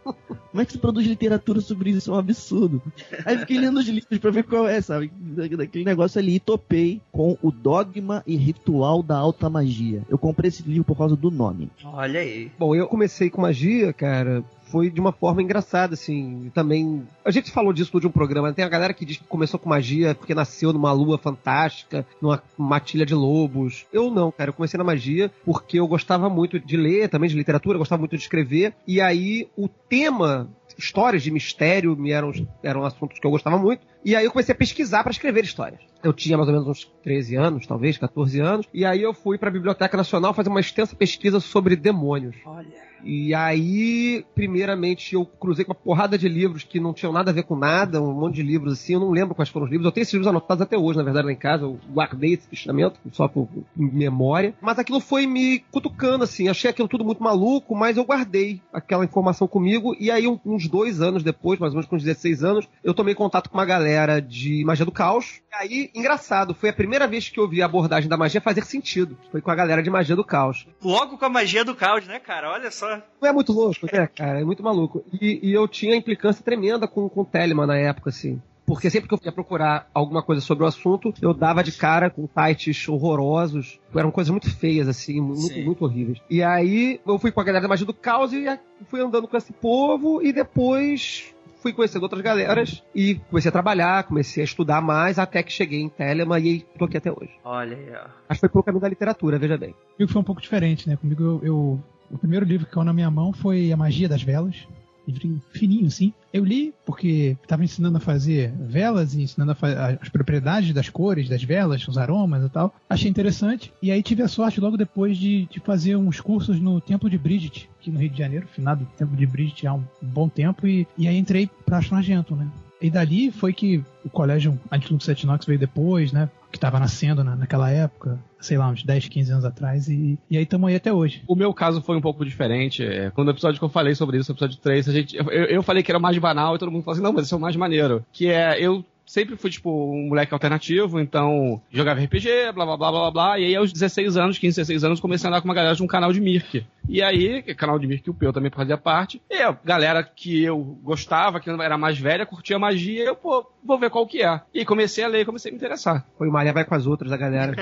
Como 0.51 0.62
é 0.62 0.64
que 0.64 0.73
se 0.73 0.79
produz 0.79 1.07
literatura 1.07 1.61
sobre 1.61 1.90
isso? 1.90 1.99
Isso 1.99 2.11
é 2.11 2.14
um 2.14 2.18
absurdo. 2.18 2.83
Aí 3.25 3.35
eu 3.35 3.40
fiquei 3.40 3.59
lendo 3.59 3.79
os 3.79 3.87
livros 3.87 4.18
pra 4.18 4.31
ver 4.31 4.44
qual 4.44 4.66
é, 4.66 4.81
sabe? 4.81 5.11
Daquele 5.16 5.85
negócio 5.85 6.18
ali 6.18 6.37
e 6.37 6.40
topei 6.40 7.01
com 7.12 7.37
o 7.42 7.51
Dogma 7.51 8.23
e 8.27 8.37
Ritual 8.37 9.03
da 9.03 9.16
Alta 9.16 9.49
Magia. 9.51 10.03
Eu 10.09 10.18
comprei 10.18 10.49
esse 10.49 10.62
livro 10.62 10.85
por 10.85 10.97
causa 10.97 11.16
do 11.16 11.31
nome. 11.31 11.71
Olha 11.85 12.21
aí. 12.21 12.51
Bom, 12.59 12.75
eu 12.75 12.87
comecei 12.87 13.31
com 13.31 13.42
magia, 13.42 13.92
cara, 13.92 14.42
foi 14.70 14.90
de 14.90 15.00
uma 15.00 15.12
forma 15.12 15.42
engraçada, 15.42 15.94
assim. 15.94 16.50
Também. 16.54 17.07
A 17.24 17.31
gente 17.31 17.50
falou 17.50 17.72
disso 17.72 17.90
no 17.92 17.96
último 17.98 18.12
programa. 18.12 18.52
Tem 18.52 18.64
a 18.64 18.68
galera 18.68 18.94
que 18.94 19.04
diz 19.04 19.16
que 19.16 19.24
começou 19.24 19.59
com 19.59 19.68
magia 19.68 20.14
porque 20.14 20.35
nasceu 20.35 20.72
numa 20.72 20.92
lua 20.92 21.18
fantástica, 21.18 22.07
numa 22.20 22.42
matilha 22.57 23.04
de 23.04 23.14
lobos. 23.14 23.87
Eu 23.92 24.11
não, 24.11 24.31
cara. 24.31 24.50
Eu 24.50 24.54
comecei 24.54 24.78
na 24.78 24.85
magia 24.85 25.31
porque 25.44 25.78
eu 25.78 25.87
gostava 25.87 26.28
muito 26.28 26.59
de 26.59 26.76
ler, 26.76 27.09
também 27.09 27.28
de 27.28 27.37
literatura, 27.37 27.78
gostava 27.78 28.00
muito 28.00 28.16
de 28.16 28.22
escrever. 28.22 28.74
E 28.87 29.00
aí 29.00 29.48
o 29.57 29.68
tema. 29.68 30.48
Histórias 30.76 31.24
de 31.24 31.33
mistério 31.33 31.96
me 31.96 32.12
eram, 32.12 32.31
eram 32.62 32.85
assuntos 32.85 33.18
que 33.18 33.26
eu 33.26 33.33
gostava 33.33 33.59
muito. 33.59 33.85
E 34.04 34.14
aí 34.14 34.24
eu 34.24 34.31
comecei 34.31 34.52
a 34.52 34.57
pesquisar 34.57 35.02
para 35.02 35.11
escrever 35.11 35.42
histórias. 35.42 35.81
Eu 36.02 36.12
tinha 36.12 36.37
mais 36.37 36.48
ou 36.48 36.54
menos 36.54 36.68
uns 36.68 36.84
13 37.02 37.37
anos, 37.37 37.66
talvez, 37.66 37.98
14 37.98 38.40
anos. 38.40 38.66
E 38.72 38.84
aí 38.84 39.02
eu 39.02 39.12
fui 39.12 39.38
para 39.38 39.48
a 39.48 39.52
Biblioteca 39.52 39.96
Nacional 39.96 40.32
fazer 40.34 40.48
uma 40.48 40.61
extensa 40.61 40.94
pesquisa 40.94 41.40
sobre 41.40 41.74
demônios. 41.76 42.37
Olha. 42.44 42.88
E 43.04 43.34
aí, 43.34 44.24
primeiramente, 44.34 45.14
eu 45.14 45.24
cruzei 45.24 45.64
com 45.64 45.72
uma 45.72 45.78
porrada 45.78 46.18
de 46.18 46.28
livros 46.28 46.64
que 46.64 46.80
não 46.80 46.92
tinham 46.92 47.12
nada 47.12 47.30
a 47.30 47.34
ver 47.34 47.44
com 47.44 47.56
nada, 47.56 48.02
um 48.02 48.12
monte 48.12 48.37
de 48.37 48.42
livros 48.42 48.72
assim, 48.72 48.94
eu 48.94 49.00
não 49.00 49.11
lembro 49.11 49.34
quais 49.34 49.48
foram 49.48 49.66
os 49.66 49.70
livros. 49.70 49.87
Eu 49.87 49.92
tenho 49.92 50.02
esses 50.02 50.12
livros 50.12 50.26
anotados 50.26 50.62
até 50.62 50.76
hoje, 50.76 50.98
na 50.98 51.04
verdade, 51.04 51.26
lá 51.26 51.32
em 51.32 51.37
casa, 51.37 51.64
eu 51.64 51.78
guardei 51.92 52.34
esse 52.34 52.48
testamento, 52.48 52.98
só 53.12 53.28
por 53.28 53.48
memória. 53.76 54.54
Mas 54.61 54.78
aquilo 54.78 55.00
foi 55.00 55.26
me 55.26 55.61
cutucando, 55.70 56.24
assim, 56.24 56.48
achei 56.48 56.70
aquilo 56.70 56.88
tudo 56.88 57.04
muito 57.04 57.22
maluco, 57.22 57.74
mas 57.74 57.96
eu 57.96 58.04
guardei 58.04 58.61
aquela 58.72 59.04
informação 59.04 59.46
comigo, 59.46 59.96
e 59.98 60.11
aí, 60.11 60.26
uns 60.44 60.68
dois 60.68 61.00
anos 61.00 61.22
depois, 61.22 61.58
mais 61.58 61.72
ou 61.72 61.76
menos 61.76 61.88
com 61.88 61.96
uns 61.96 62.02
16 62.02 62.44
anos, 62.44 62.68
eu 62.82 62.94
tomei 62.94 63.14
contato 63.14 63.48
com 63.48 63.56
uma 63.56 63.64
galera 63.64 64.20
de 64.20 64.64
magia 64.64 64.84
do 64.84 64.92
caos. 64.92 65.40
E 65.50 65.54
aí, 65.54 65.88
engraçado, 65.94 66.55
foi 66.55 66.70
a 66.70 66.72
primeira 66.72 67.07
vez 67.07 67.29
que 67.29 67.38
eu 67.38 67.48
vi 67.48 67.62
a 67.62 67.66
abordagem 67.66 68.09
da 68.09 68.16
magia 68.16 68.40
fazer 68.40 68.64
sentido. 68.64 69.16
Foi 69.31 69.40
com 69.40 69.51
a 69.51 69.55
galera 69.55 69.83
de 69.83 69.90
magia 69.90 70.16
do 70.16 70.24
caos. 70.24 70.66
Logo 70.83 71.18
com 71.18 71.24
a 71.24 71.29
magia 71.29 71.64
do 71.64 71.74
caos, 71.74 72.07
né, 72.07 72.18
cara? 72.18 72.51
Olha 72.51 72.70
só. 72.70 73.01
Não 73.20 73.29
é 73.29 73.33
muito 73.33 73.53
louco, 73.53 73.87
né, 73.92 74.07
cara? 74.07 74.40
É 74.40 74.44
muito 74.44 74.62
maluco. 74.62 75.05
E, 75.20 75.40
e 75.42 75.53
eu 75.53 75.66
tinha 75.66 75.96
implicância 75.96 76.44
tremenda 76.44 76.87
com, 76.87 77.09
com 77.09 77.22
o 77.22 77.24
Telemann 77.24 77.66
na 77.66 77.77
época, 77.77 78.11
assim. 78.11 78.40
Porque 78.68 78.90
sempre 78.90 79.09
que 79.09 79.14
eu 79.14 79.20
ia 79.24 79.33
procurar 79.33 79.88
alguma 79.94 80.22
coisa 80.22 80.42
sobre 80.42 80.62
o 80.62 80.66
assunto, 80.66 81.14
eu 81.22 81.33
dava 81.33 81.64
de 81.64 81.72
cara 81.72 82.11
com 82.11 82.29
sites 82.29 82.87
horrorosos. 82.87 83.81
Eram 83.96 84.11
coisas 84.11 84.31
muito 84.31 84.55
feias, 84.55 84.87
assim, 84.87 85.22
muito, 85.22 85.40
Sim. 85.40 85.64
muito 85.64 85.83
horríveis. 85.87 86.18
E 86.29 86.42
aí 86.42 87.01
eu 87.07 87.18
fui 87.18 87.33
com 87.33 87.40
a 87.40 87.44
galera 87.44 87.62
da 87.62 87.68
magia 87.68 87.87
do 87.87 87.94
caos 87.94 88.31
e 88.35 88.44
fui 88.90 89.01
andando 89.01 89.27
com 89.27 89.38
esse 89.38 89.55
povo 89.55 90.22
e 90.22 90.35
depois 90.35 91.35
fui 91.61 91.73
conhecendo 91.73 92.03
outras 92.03 92.23
galeras 92.23 92.83
e 92.94 93.16
comecei 93.31 93.49
a 93.49 93.53
trabalhar, 93.53 94.05
comecei 94.05 94.42
a 94.42 94.44
estudar 94.44 94.81
mais 94.81 95.18
até 95.18 95.42
que 95.42 95.53
cheguei 95.53 95.81
em 95.81 95.88
Telemann 95.88 96.38
e 96.44 96.61
tô 96.79 96.85
aqui 96.85 96.97
até 96.97 97.11
hoje. 97.11 97.31
Olha 97.44 97.77
aí, 97.77 97.90
ó. 97.92 98.09
Acho 98.29 98.38
que 98.38 98.40
foi 98.40 98.49
pelo 98.49 98.62
caminho 98.64 98.81
da 98.83 98.88
literatura, 98.88 99.38
veja 99.38 99.59
bem. 99.59 99.75
Comigo 99.97 100.12
foi 100.12 100.21
um 100.21 100.25
pouco 100.25 100.40
diferente, 100.40 100.88
né? 100.88 100.97
Comigo 100.97 101.23
eu, 101.23 101.40
eu- 101.44 101.83
O 102.11 102.16
primeiro 102.16 102.47
livro 102.47 102.66
que 102.66 102.73
caiu 102.73 102.85
na 102.85 102.92
minha 102.94 103.11
mão 103.11 103.33
foi 103.35 103.71
A 103.71 103.77
Magia 103.77 104.09
das 104.09 104.23
Velas. 104.23 104.66
Livrinho 105.09 105.42
fininho, 105.53 105.87
assim. 105.87 106.12
Eu 106.33 106.44
li 106.44 106.75
porque 106.85 107.37
estava 107.42 107.64
ensinando 107.64 107.97
a 107.97 108.01
fazer 108.01 108.53
velas 108.53 109.14
e 109.14 109.23
ensinando 109.23 109.57
as 110.01 110.09
propriedades 110.09 110.75
das 110.75 110.88
cores 110.88 111.29
das 111.29 111.42
velas, 111.42 111.87
os 111.88 111.97
aromas 111.97 112.44
e 112.44 112.49
tal. 112.49 112.75
Achei 112.88 113.11
interessante. 113.11 113.73
E 113.83 113.90
aí 113.90 114.03
tive 114.03 114.23
a 114.23 114.29
sorte 114.29 114.61
logo 114.61 114.77
depois 114.77 115.16
de, 115.16 115.47
de 115.47 115.61
fazer 115.61 115.97
uns 115.97 116.21
cursos 116.21 116.61
no 116.61 116.81
Templo 116.81 117.09
de 117.09 117.16
Bridget, 117.16 117.68
aqui 117.81 117.90
no 117.90 117.99
Rio 117.99 118.11
de 118.11 118.18
Janeiro, 118.18 118.47
finado 118.49 118.85
do 118.85 118.90
Templo 118.90 119.16
de 119.16 119.27
Bridget 119.27 119.66
há 119.66 119.75
um 119.75 119.85
bom 120.03 120.29
tempo. 120.29 120.66
E, 120.66 120.87
e 120.97 121.09
aí 121.09 121.16
entrei 121.16 121.49
pra 121.64 121.79
Astro 121.79 121.97
né? 121.97 122.49
E 122.81 122.90
dali 122.90 123.31
foi 123.33 123.53
que 123.53 123.83
o 124.05 124.11
colégio 124.11 124.59
Antilux 124.71 125.05
Setinox 125.05 125.44
veio 125.44 125.59
depois, 125.59 126.12
né? 126.12 126.29
Que 126.50 126.56
estava 126.56 126.80
nascendo 126.80 127.22
na, 127.22 127.37
naquela 127.37 127.70
época, 127.70 128.18
sei 128.40 128.56
lá, 128.56 128.68
uns 128.68 128.82
10, 128.82 129.08
15 129.08 129.32
anos 129.32 129.44
atrás. 129.44 129.88
E, 129.88 130.18
e 130.30 130.37
aí 130.37 130.44
estamos 130.44 130.68
aí 130.68 130.76
até 130.76 130.92
hoje. 130.92 131.22
O 131.26 131.37
meu 131.37 131.52
caso 131.52 131.82
foi 131.82 131.96
um 131.96 132.00
pouco 132.00 132.24
diferente. 132.24 132.82
É, 132.82 133.11
quando 133.11 133.28
o 133.28 133.32
episódio 133.32 133.58
que 133.58 133.64
eu 133.64 133.68
falei 133.68 133.94
sobre 133.94 134.18
isso, 134.18 134.32
o 134.32 134.34
episódio 134.34 134.56
3, 134.58 134.88
a 134.88 134.92
gente, 134.92 135.16
eu, 135.16 135.24
eu 135.26 135.62
falei 135.62 135.82
que 135.82 135.90
era 135.90 135.98
o 135.98 136.02
mais 136.02 136.16
banal 136.18 136.56
e 136.56 136.58
todo 136.58 136.70
mundo 136.70 136.82
falou 136.82 136.94
assim, 136.94 137.02
não, 137.02 137.12
mas 137.12 137.24
esse 137.24 137.34
é 137.34 137.37
o 137.37 137.40
mais 137.40 137.56
maneiro. 137.56 138.04
Que 138.12 138.28
é, 138.28 138.58
eu 138.61 138.84
sempre 139.09 139.37
fui, 139.37 139.51
tipo, 139.51 139.71
um 139.71 140.09
moleque 140.09 140.33
alternativo, 140.33 141.01
então 141.01 141.61
jogava 141.73 142.01
RPG, 142.01 142.53
blá 142.55 142.64
blá 142.64 142.77
blá 142.77 142.90
blá 142.92 143.11
blá. 143.11 143.38
E 143.40 143.47
aí, 143.47 143.57
aos 143.57 143.73
16 143.73 144.16
anos, 144.16 144.38
15, 144.38 144.57
16 144.57 144.85
anos, 144.85 145.01
comecei 145.01 145.27
a 145.27 145.31
andar 145.31 145.40
com 145.40 145.49
uma 145.49 145.55
galera 145.55 145.75
de 145.75 145.83
um 145.83 145.87
canal 145.87 146.12
de 146.12 146.21
Mirk. 146.21 146.64
E 146.88 147.03
aí, 147.03 147.42
canal 147.55 147.79
de 147.79 147.87
Mirk, 147.87 148.09
o 148.09 148.14
Peu 148.14 148.33
também 148.33 148.51
fazia 148.51 148.77
parte. 148.79 149.21
E 149.31 149.37
a 149.42 149.57
galera 149.64 150.03
que 150.05 150.42
eu 150.42 150.59
gostava, 150.83 151.40
que 151.40 151.51
era 151.51 151.77
mais 151.77 151.99
velha, 151.99 152.25
curtia 152.27 152.59
magia, 152.59 153.05
eu, 153.05 153.16
pô, 153.16 153.51
vou 153.64 153.79
ver 153.79 153.90
qual 153.90 154.07
que 154.07 154.23
é. 154.23 154.40
E 154.55 154.64
comecei 154.64 155.05
a 155.05 155.09
ler, 155.09 155.27
comecei 155.27 155.51
a 155.51 155.53
me 155.53 155.59
interessar. 155.59 156.07
Foi 156.16 156.29
o 156.29 156.33
Maria 156.33 156.53
vai 156.53 156.64
com 156.64 156.75
as 156.75 156.87
outras, 156.87 157.11
a 157.12 157.16
galera. 157.16 157.55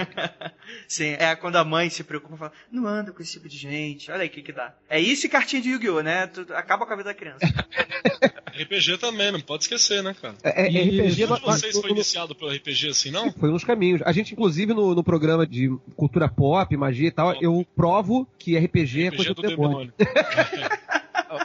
Sim, 0.89 1.17
é 1.19 1.35
quando 1.37 1.57
a 1.57 1.65
mãe 1.65 1.89
se 1.91 2.05
preocupa 2.05 2.35
e 2.35 2.39
fala, 2.39 2.53
não 2.71 2.87
anda 2.87 3.13
com 3.13 3.23
esse 3.23 3.33
tipo 3.33 3.49
de 3.49 3.57
gente, 3.57 4.11
olha 4.11 4.23
aí 4.23 4.29
o 4.29 4.31
que 4.31 4.43
que 4.43 4.53
dá. 4.53 4.75
É 4.89 5.01
isso 5.01 5.27
e 5.27 5.29
cartinha 5.29 5.61
de 5.63 5.71
Yu-Gi-Oh, 5.71 6.03
né? 6.03 6.27
Tu- 6.29 6.47
acaba 6.55 6.87
com 6.87 6.93
a 6.93 6.97
vida 6.97 7.09
da 7.09 7.15
criança. 7.15 7.39
RPG 8.59 8.99
também, 8.99 9.31
não 9.31 9.41
pode 9.41 9.65
esquecer, 9.65 10.03
né, 10.03 10.15
cara? 10.21 10.35
É, 10.43 10.63
é, 10.67 10.71
E- 10.71 11.01
RPG 11.01 11.27
de 11.39 11.45
vocês 11.45 11.79
foi 11.79 11.91
iniciado 11.91 12.35
pelo 12.35 12.51
RPG 12.51 12.89
assim, 12.89 13.11
não? 13.11 13.33
Foi 13.33 13.49
um 13.49 13.53
dos 13.53 13.65
caminhos. 13.65 14.03
A 14.05 14.13
gente, 14.13 14.33
inclusive, 14.33 14.73
no, 14.73 14.95
no 14.95 15.05
programa 15.05 15.47
de 15.47 15.71
cultura 15.95 16.29
pop, 16.29 16.77
magia 16.77 17.09
e 17.09 17.13
tal, 17.13 17.35
eu 17.41 17.67
provo 17.75 18.27
que 18.39 18.57
RPG, 18.57 19.05
é 19.05 19.09
RPG 19.09 19.17
coisa 19.17 19.35
do 19.35 19.43
do 19.43 19.49
demônio. 19.49 19.93
demônio. 19.97 20.71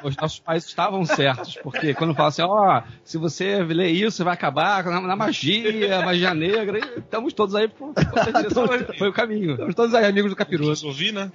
Os 0.03 0.15
nossos 0.15 0.39
pais 0.39 0.65
estavam 0.65 1.05
certos, 1.05 1.55
porque 1.55 1.93
quando 1.93 2.13
falam 2.13 2.29
assim, 2.29 2.41
ó, 2.41 2.81
se 3.03 3.17
você 3.17 3.63
ler 3.63 3.89
isso, 3.89 4.17
você 4.17 4.23
vai 4.23 4.33
acabar 4.33 4.83
na, 4.83 5.01
na 5.01 5.15
magia, 5.15 6.01
magia 6.01 6.33
negra, 6.33 6.79
e 6.79 6.99
estamos 6.99 7.33
todos 7.33 7.55
aí 7.55 7.67
por, 7.67 7.93
por 7.93 8.03
foi 8.97 9.09
o 9.09 9.13
caminho. 9.13 9.51
Estamos 9.51 9.75
todos 9.75 9.93
aí 9.93 10.05
amigos 10.05 10.31
do 10.31 10.35
Capiroto. 10.35 10.69
Nos 10.69 10.83
ouvir, 10.83 11.13
né? 11.13 11.31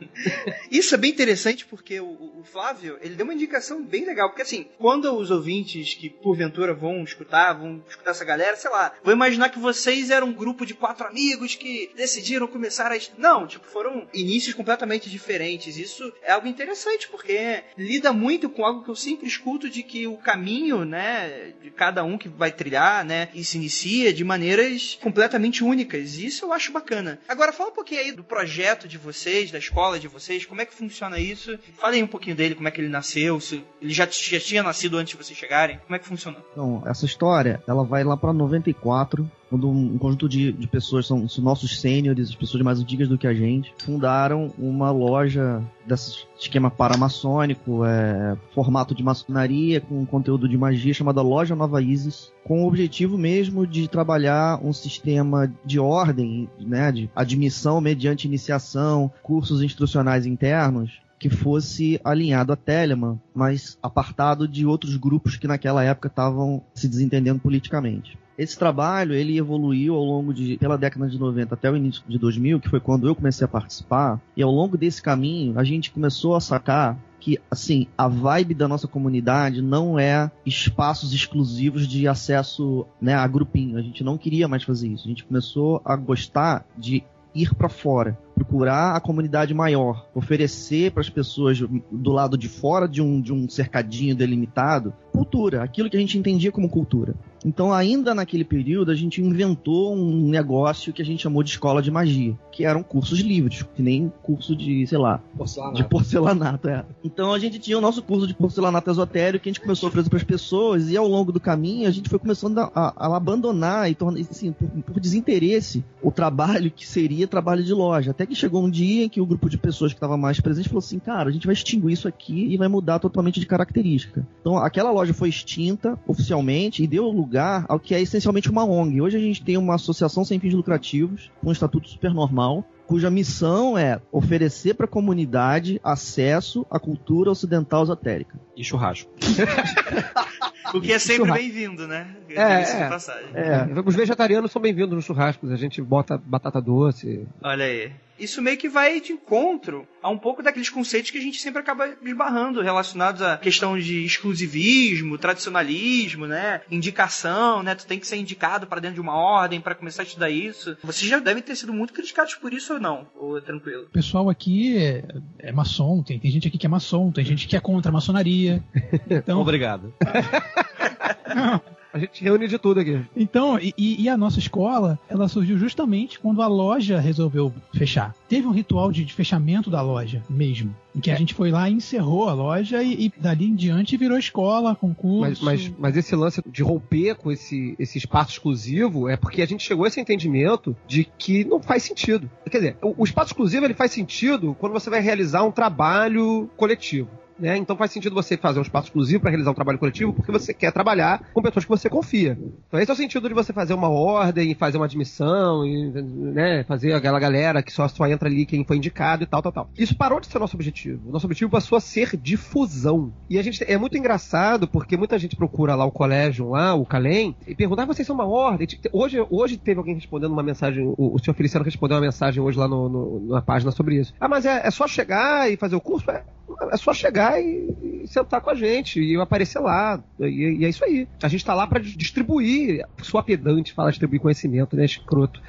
Isso 0.70 0.94
é 0.94 0.98
bem 0.98 1.10
interessante 1.10 1.66
porque 1.66 2.00
o, 2.00 2.06
o 2.06 2.42
Flávio, 2.44 2.98
ele 3.00 3.14
deu 3.14 3.24
uma 3.24 3.34
indicação 3.34 3.82
bem 3.82 4.04
legal. 4.04 4.28
Porque 4.28 4.42
assim, 4.42 4.66
quando 4.78 5.12
os 5.16 5.30
ouvintes 5.30 5.94
que 5.94 6.08
porventura 6.08 6.74
vão 6.74 7.02
escutar, 7.02 7.52
vão 7.54 7.82
escutar 7.88 8.10
essa 8.10 8.24
galera, 8.24 8.56
sei 8.56 8.70
lá, 8.70 8.92
vou 9.02 9.12
imaginar 9.12 9.48
que 9.48 9.58
vocês 9.58 10.10
eram 10.10 10.28
um 10.28 10.32
grupo 10.32 10.64
de 10.66 10.74
quatro 10.74 11.06
amigos 11.06 11.54
que 11.54 11.90
decidiram 11.96 12.46
começar 12.46 12.92
a. 12.92 12.98
Não, 13.18 13.46
tipo, 13.46 13.66
foram 13.66 14.06
inícios 14.12 14.54
completamente 14.54 15.10
diferentes. 15.10 15.76
Isso 15.76 16.12
é 16.22 16.32
algo 16.32 16.46
interessante 16.46 17.08
porque 17.08 17.64
lida 17.84 18.12
muito 18.12 18.48
com 18.48 18.64
algo 18.64 18.82
que 18.82 18.90
eu 18.90 18.96
sempre 18.96 19.26
escuto 19.26 19.68
de 19.68 19.82
que 19.82 20.06
o 20.06 20.16
caminho, 20.16 20.84
né, 20.84 21.52
de 21.62 21.70
cada 21.70 22.02
um 22.02 22.16
que 22.16 22.28
vai 22.28 22.50
trilhar, 22.50 23.04
né, 23.04 23.28
e 23.34 23.44
se 23.44 23.56
inicia 23.58 24.12
de 24.12 24.24
maneiras 24.24 24.98
completamente 25.02 25.62
únicas. 25.62 26.18
Isso 26.18 26.46
eu 26.46 26.52
acho 26.52 26.72
bacana. 26.72 27.18
Agora 27.28 27.52
fala 27.52 27.70
um 27.70 27.74
pouquinho 27.74 28.00
aí 28.00 28.12
do 28.12 28.24
projeto 28.24 28.88
de 28.88 28.98
vocês, 28.98 29.50
da 29.50 29.58
escola 29.58 29.98
de 29.98 30.08
vocês, 30.08 30.46
como 30.46 30.60
é 30.60 30.66
que 30.66 30.74
funciona 30.74 31.18
isso? 31.18 31.58
Fala 31.78 31.94
aí 31.94 32.02
um 32.02 32.06
pouquinho 32.06 32.36
dele, 32.36 32.54
como 32.54 32.68
é 32.68 32.70
que 32.70 32.80
ele 32.80 32.88
nasceu, 32.88 33.40
se 33.40 33.62
ele 33.80 33.92
já, 33.92 34.06
já 34.06 34.40
tinha 34.40 34.62
nascido 34.62 34.96
antes 34.96 35.16
de 35.16 35.22
vocês 35.22 35.38
chegarem, 35.38 35.78
como 35.78 35.94
é 35.94 35.98
que 35.98 36.06
funciona? 36.06 36.38
Então, 36.52 36.82
essa 36.86 37.04
história, 37.04 37.62
ela 37.68 37.84
vai 37.84 38.02
lá 38.04 38.16
pra 38.16 38.32
94, 38.32 39.30
quando 39.54 39.68
um 39.68 39.98
conjunto 39.98 40.28
de, 40.28 40.52
de 40.52 40.66
pessoas, 40.66 41.06
são, 41.06 41.28
são 41.28 41.44
nossos 41.44 41.80
sêniores, 41.80 42.30
as 42.30 42.34
pessoas 42.34 42.62
mais 42.62 42.80
antigas 42.80 43.08
do 43.08 43.18
que 43.18 43.26
a 43.26 43.34
gente, 43.34 43.72
fundaram 43.78 44.52
uma 44.58 44.90
loja 44.90 45.62
desse 45.86 46.26
esquema 46.38 46.70
paramaçônico, 46.70 47.84
é, 47.84 48.36
formato 48.54 48.94
de 48.94 49.02
maçonaria, 49.02 49.80
com 49.80 50.04
conteúdo 50.04 50.48
de 50.48 50.56
magia, 50.56 50.92
chamada 50.92 51.22
Loja 51.22 51.54
Nova 51.54 51.80
Isis, 51.80 52.32
com 52.44 52.62
o 52.62 52.66
objetivo 52.66 53.16
mesmo 53.16 53.66
de 53.66 53.88
trabalhar 53.88 54.58
um 54.62 54.72
sistema 54.72 55.52
de 55.64 55.78
ordem, 55.78 56.48
né, 56.58 56.90
de 56.92 57.10
admissão 57.14 57.80
mediante 57.80 58.26
iniciação, 58.26 59.10
cursos 59.22 59.62
instrucionais 59.62 60.26
internos, 60.26 61.03
que 61.24 61.30
fosse 61.30 61.98
alinhado 62.04 62.52
a 62.52 62.56
Telemann, 62.56 63.18
mas 63.34 63.78
apartado 63.82 64.46
de 64.46 64.66
outros 64.66 64.94
grupos 64.98 65.36
que 65.38 65.48
naquela 65.48 65.82
época 65.82 66.08
estavam 66.08 66.62
se 66.74 66.86
desentendendo 66.86 67.40
politicamente. 67.40 68.18
Esse 68.36 68.58
trabalho 68.58 69.14
ele 69.14 69.38
evoluiu 69.38 69.94
ao 69.94 70.04
longo 70.04 70.34
de 70.34 70.58
pela 70.58 70.76
década 70.76 71.08
de 71.08 71.18
90 71.18 71.54
até 71.54 71.70
o 71.70 71.76
início 71.78 72.02
de 72.06 72.18
2000, 72.18 72.60
que 72.60 72.68
foi 72.68 72.78
quando 72.78 73.08
eu 73.08 73.14
comecei 73.14 73.42
a 73.42 73.48
participar, 73.48 74.20
e 74.36 74.42
ao 74.42 74.50
longo 74.50 74.76
desse 74.76 75.00
caminho 75.00 75.58
a 75.58 75.64
gente 75.64 75.90
começou 75.90 76.34
a 76.34 76.42
sacar 76.42 76.98
que 77.18 77.38
assim, 77.50 77.86
a 77.96 78.06
vibe 78.06 78.52
da 78.52 78.68
nossa 78.68 78.86
comunidade 78.86 79.62
não 79.62 79.98
é 79.98 80.30
espaços 80.44 81.14
exclusivos 81.14 81.88
de 81.88 82.06
acesso, 82.06 82.84
né, 83.00 83.14
a 83.14 83.26
grupinho. 83.26 83.78
A 83.78 83.82
gente 83.82 84.04
não 84.04 84.18
queria 84.18 84.46
mais 84.46 84.62
fazer 84.62 84.88
isso. 84.88 85.06
A 85.06 85.08
gente 85.08 85.24
começou 85.24 85.80
a 85.86 85.96
gostar 85.96 86.66
de 86.76 87.02
ir 87.34 87.54
para 87.54 87.70
fora, 87.70 88.18
procurar 88.34 88.96
a 88.96 89.00
comunidade 89.00 89.54
maior, 89.54 90.08
oferecer 90.14 90.90
para 90.90 91.00
as 91.00 91.10
pessoas 91.10 91.58
do 91.60 92.10
lado 92.10 92.36
de 92.36 92.48
fora 92.48 92.88
de 92.88 93.00
um, 93.00 93.20
de 93.20 93.32
um 93.32 93.48
cercadinho 93.48 94.16
delimitado 94.16 94.92
cultura, 95.18 95.62
aquilo 95.62 95.88
que 95.88 95.96
a 95.96 96.00
gente 96.00 96.18
entendia 96.18 96.50
como 96.50 96.68
cultura. 96.68 97.14
Então, 97.46 97.72
ainda 97.72 98.14
naquele 98.14 98.42
período, 98.44 98.90
a 98.90 98.94
gente 98.94 99.20
inventou 99.20 99.94
um 99.94 100.28
negócio 100.30 100.92
que 100.94 101.02
a 101.02 101.04
gente 101.04 101.22
chamou 101.22 101.42
de 101.42 101.50
escola 101.50 101.82
de 101.82 101.90
magia, 101.90 102.34
que 102.50 102.64
eram 102.64 102.82
cursos 102.82 103.20
livres, 103.20 103.62
que 103.74 103.82
nem 103.82 104.10
curso 104.22 104.56
de, 104.56 104.86
sei 104.86 104.96
lá, 104.98 105.20
Porcelanato. 105.36 105.76
de 105.76 105.84
porcelanato, 105.88 106.68
é. 106.68 106.84
Então 107.04 107.32
a 107.34 107.38
gente 107.38 107.58
tinha 107.58 107.76
o 107.76 107.82
nosso 107.82 108.02
curso 108.02 108.26
de 108.26 108.32
porcelanato 108.34 108.90
esotérico 108.90 109.42
que 109.44 109.50
a 109.50 109.52
gente 109.52 109.60
começou 109.60 109.86
a 109.86 109.90
oferecer 109.90 110.08
para 110.08 110.16
as 110.16 110.24
pessoas 110.24 110.88
e 110.90 110.96
ao 110.96 111.06
longo 111.06 111.30
do 111.32 111.38
caminho 111.38 111.86
a 111.86 111.90
gente 111.90 112.08
foi 112.08 112.18
começando 112.18 112.58
a, 112.58 112.70
a- 112.74 112.94
a 112.96 113.16
abandonar 113.16 113.90
e 113.90 113.94
tornar, 113.94 114.20
assim, 114.20 114.50
por, 114.52 114.68
por 114.68 114.98
desinteresse 114.98 115.84
o 116.02 116.10
trabalho 116.10 116.70
que 116.70 116.86
seria 116.86 117.26
trabalho 117.28 117.62
de 117.62 117.74
loja. 117.74 118.10
Até 118.12 118.24
que 118.24 118.34
chegou 118.34 118.64
um 118.64 118.70
dia 118.70 119.04
em 119.04 119.08
que 119.10 119.20
o 119.20 119.26
grupo 119.26 119.50
de 119.50 119.58
pessoas 119.58 119.92
que 119.92 119.98
estava 119.98 120.16
mais 120.16 120.40
presente 120.40 120.68
falou 120.68 120.78
assim, 120.78 120.98
cara, 120.98 121.28
a 121.28 121.32
gente 121.32 121.46
vai 121.46 121.52
extinguir 121.52 121.92
isso 121.92 122.08
aqui 122.08 122.46
e 122.52 122.56
vai 122.56 122.68
mudar 122.68 122.98
totalmente 122.98 123.38
de 123.38 123.44
característica. 123.46 124.26
Então 124.40 124.56
aquela 124.56 124.90
loja 124.90 125.03
foi 125.12 125.28
extinta 125.28 125.98
oficialmente 126.06 126.82
e 126.82 126.86
deu 126.86 127.08
lugar 127.08 127.64
ao 127.68 127.78
que 127.78 127.94
é 127.94 128.00
essencialmente 128.00 128.50
uma 128.50 128.64
ONG. 128.64 129.00
Hoje 129.00 129.16
a 129.16 129.20
gente 129.20 129.42
tem 129.42 129.56
uma 129.56 129.74
associação 129.74 130.24
sem 130.24 130.38
fins 130.38 130.54
lucrativos, 130.54 131.30
com 131.40 131.48
um 131.48 131.52
estatuto 131.52 131.88
super 131.88 132.12
normal, 132.12 132.64
cuja 132.86 133.10
missão 133.10 133.76
é 133.76 134.00
oferecer 134.12 134.74
para 134.74 134.86
a 134.86 134.88
comunidade 134.88 135.80
acesso 135.82 136.66
à 136.70 136.78
cultura 136.78 137.30
ocidental 137.30 137.82
esotérica. 137.82 138.38
E 138.56 138.64
churrasco. 138.64 139.10
O 140.72 140.80
que 140.80 140.92
é 140.92 140.98
sempre 140.98 141.30
bem-vindo, 141.30 141.86
né? 141.86 142.16
É, 142.28 142.62
é. 142.62 142.88
passagem. 142.88 143.28
É, 143.34 143.68
os 143.84 143.94
vegetarianos 143.94 144.50
são 144.50 144.60
bem-vindos 144.60 144.92
nos 144.92 145.04
churrascos. 145.04 145.52
A 145.52 145.56
gente 145.56 145.80
bota 145.80 146.18
batata 146.18 146.60
doce. 146.60 147.28
Olha 147.42 147.64
aí. 147.64 147.92
Isso 148.18 148.40
meio 148.40 148.56
que 148.56 148.68
vai 148.68 149.00
de 149.00 149.12
encontro 149.12 149.86
a 150.02 150.08
um 150.08 150.18
pouco 150.18 150.42
daqueles 150.42 150.68
conceitos 150.68 151.10
que 151.10 151.18
a 151.18 151.20
gente 151.20 151.40
sempre 151.40 151.60
acaba 151.60 151.88
esbarrando, 152.02 152.60
relacionados 152.60 153.22
à 153.22 153.36
questão 153.36 153.78
de 153.78 154.04
exclusivismo, 154.04 155.18
tradicionalismo, 155.18 156.26
né? 156.26 156.60
Indicação, 156.70 157.62
né? 157.62 157.74
Tu 157.74 157.86
tem 157.86 157.98
que 157.98 158.06
ser 158.06 158.16
indicado 158.16 158.66
para 158.66 158.80
dentro 158.80 158.96
de 158.96 159.00
uma 159.00 159.14
ordem 159.14 159.60
para 159.60 159.74
começar 159.74 160.02
a 160.02 160.04
estudar 160.04 160.30
isso. 160.30 160.76
Vocês 160.82 161.10
já 161.10 161.18
devem 161.18 161.42
ter 161.42 161.56
sido 161.56 161.72
muito 161.72 161.92
criticados 161.92 162.34
por 162.34 162.52
isso 162.52 162.74
ou 162.74 162.80
não? 162.80 163.06
Ou 163.16 163.38
é 163.38 163.40
tranquilo? 163.40 163.84
O 163.84 163.90
pessoal 163.90 164.28
aqui 164.28 164.76
é, 164.76 165.04
é 165.38 165.52
maçom, 165.52 166.02
tem, 166.02 166.18
tem 166.18 166.30
gente 166.30 166.48
aqui 166.48 166.58
que 166.58 166.66
é 166.66 166.68
maçom, 166.68 167.10
tem 167.10 167.24
gente 167.24 167.48
que 167.48 167.56
é 167.56 167.60
contra 167.60 167.90
a 167.90 167.92
maçonaria. 167.92 168.62
Então, 169.10 169.40
Obrigado. 169.40 169.92
A 171.94 171.98
gente 172.00 172.24
reúne 172.24 172.48
de 172.48 172.58
tudo 172.58 172.80
aqui. 172.80 173.00
Então, 173.16 173.56
e, 173.56 173.72
e- 173.78 174.08
a 174.08 174.16
nossa 174.16 174.40
escola, 174.40 174.98
ela 175.08 175.28
surgiu 175.28 175.56
justamente 175.56 176.18
quando 176.18 176.42
a 176.42 176.48
loja 176.48 176.98
resolveu 176.98 177.54
fechar. 177.72 178.12
Teve 178.28 178.48
um 178.48 178.50
ritual 178.50 178.90
de, 178.90 179.04
de 179.04 179.12
fechamento 179.14 179.70
da 179.70 179.80
loja 179.80 180.20
mesmo, 180.28 180.74
em 180.94 180.98
que 180.98 181.08
a 181.08 181.14
gente 181.14 181.34
foi 181.34 181.52
lá 181.52 181.70
e 181.70 181.74
encerrou 181.74 182.28
a 182.28 182.32
loja 182.32 182.82
e, 182.82 183.06
e 183.06 183.12
dali 183.16 183.46
em 183.46 183.54
diante 183.54 183.96
virou 183.96 184.18
escola, 184.18 184.74
concurso. 184.74 185.44
Mas, 185.44 185.68
mas, 185.68 185.72
mas 185.78 185.96
esse 185.96 186.16
lance 186.16 186.42
de 186.44 186.64
romper 186.64 187.14
com 187.14 187.30
esse, 187.30 187.76
esse 187.78 187.96
espaço 187.96 188.32
exclusivo 188.32 189.08
é 189.08 189.16
porque 189.16 189.40
a 189.40 189.46
gente 189.46 189.62
chegou 189.62 189.84
a 189.84 189.88
esse 189.88 190.00
entendimento 190.00 190.76
de 190.88 191.04
que 191.16 191.44
não 191.44 191.62
faz 191.62 191.84
sentido. 191.84 192.28
Quer 192.50 192.58
dizer, 192.58 192.76
o, 192.82 193.02
o 193.02 193.04
espaço 193.04 193.28
exclusivo 193.28 193.64
ele 193.64 193.74
faz 193.74 193.92
sentido 193.92 194.56
quando 194.58 194.72
você 194.72 194.90
vai 194.90 195.00
realizar 195.00 195.44
um 195.44 195.52
trabalho 195.52 196.50
coletivo. 196.56 197.08
Né? 197.38 197.56
Então 197.56 197.76
faz 197.76 197.90
sentido 197.90 198.14
você 198.14 198.36
fazer 198.36 198.58
um 198.60 198.62
espaço 198.62 198.86
exclusivo 198.88 199.20
para 199.20 199.30
realizar 199.30 199.50
um 199.50 199.54
trabalho 199.54 199.78
coletivo 199.78 200.12
porque 200.12 200.30
você 200.30 200.54
quer 200.54 200.70
trabalhar 200.72 201.20
com 201.34 201.42
pessoas 201.42 201.64
que 201.64 201.68
você 201.70 201.90
confia. 201.90 202.38
Então 202.68 202.78
esse 202.78 202.90
é 202.90 202.94
o 202.94 202.96
sentido 202.96 203.28
de 203.28 203.34
você 203.34 203.52
fazer 203.52 203.74
uma 203.74 203.88
ordem, 203.88 204.54
fazer 204.54 204.76
uma 204.76 204.84
admissão, 204.86 205.66
e, 205.66 205.90
né, 205.92 206.64
fazer 206.64 206.92
aquela 206.92 207.18
galera 207.18 207.62
que 207.62 207.72
só, 207.72 207.88
só 207.88 208.06
entra 208.06 208.28
ali 208.28 208.46
quem 208.46 208.64
foi 208.64 208.76
indicado 208.76 209.24
e 209.24 209.26
tal, 209.26 209.42
tal, 209.42 209.50
tal. 209.52 209.70
Isso 209.76 209.96
parou 209.96 210.20
de 210.20 210.28
ser 210.28 210.38
nosso 210.38 210.56
objetivo. 210.56 211.10
Nosso 211.10 211.26
objetivo 211.26 211.50
passou 211.50 211.76
a 211.76 211.80
ser 211.80 212.16
difusão. 212.16 213.12
E 213.28 213.38
a 213.38 213.42
gente 213.42 213.64
é 213.64 213.76
muito 213.76 213.96
engraçado 213.98 214.68
porque 214.68 214.96
muita 214.96 215.18
gente 215.18 215.34
procura 215.34 215.74
lá 215.74 215.84
o 215.84 215.90
colégio, 215.90 216.50
lá, 216.50 216.74
o 216.74 216.86
Calem, 216.86 217.34
e 217.46 217.54
pergunta, 217.54 217.82
ah, 217.82 217.86
vocês 217.86 218.06
são 218.06 218.14
uma 218.14 218.26
ordem? 218.26 218.66
Hoje, 218.92 219.18
hoje 219.28 219.56
teve 219.56 219.78
alguém 219.78 219.94
respondendo 219.96 220.32
uma 220.32 220.42
mensagem, 220.42 220.84
o, 220.86 221.14
o 221.14 221.18
senhor 221.18 221.34
Feliciano 221.34 221.64
respondeu 221.64 221.96
uma 221.96 222.02
mensagem 222.04 222.40
hoje 222.42 222.58
lá 222.58 222.68
no, 222.68 222.88
no- 222.88 223.26
na 223.28 223.42
página 223.42 223.70
sobre 223.72 223.96
isso. 223.98 224.12
Ah, 224.20 224.28
mas 224.28 224.44
é, 224.46 224.66
é 224.66 224.70
só 224.70 224.86
chegar 224.86 225.50
e 225.50 225.56
fazer 225.56 225.74
o 225.74 225.80
curso? 225.80 226.08
É, 226.10 226.22
é 226.70 226.76
só 226.76 226.92
chegar 226.92 227.23
e, 227.40 228.02
e 228.02 228.08
sentar 228.08 228.40
com 228.40 228.50
a 228.50 228.54
gente 228.54 229.00
e 229.00 229.14
eu 229.14 229.22
aparecer 229.22 229.58
lá. 229.58 230.02
E, 230.20 230.58
e 230.60 230.64
é 230.64 230.68
isso 230.68 230.84
aí. 230.84 231.08
A 231.22 231.28
gente 231.28 231.44
tá 231.44 231.54
lá 231.54 231.66
pra 231.66 231.80
distribuir. 231.80 232.84
Sua 233.02 233.22
pedante 233.22 233.72
fala 233.72 233.90
distribuir 233.90 234.20
conhecimento, 234.20 234.76
né? 234.76 234.84
Escroto. 234.84 235.40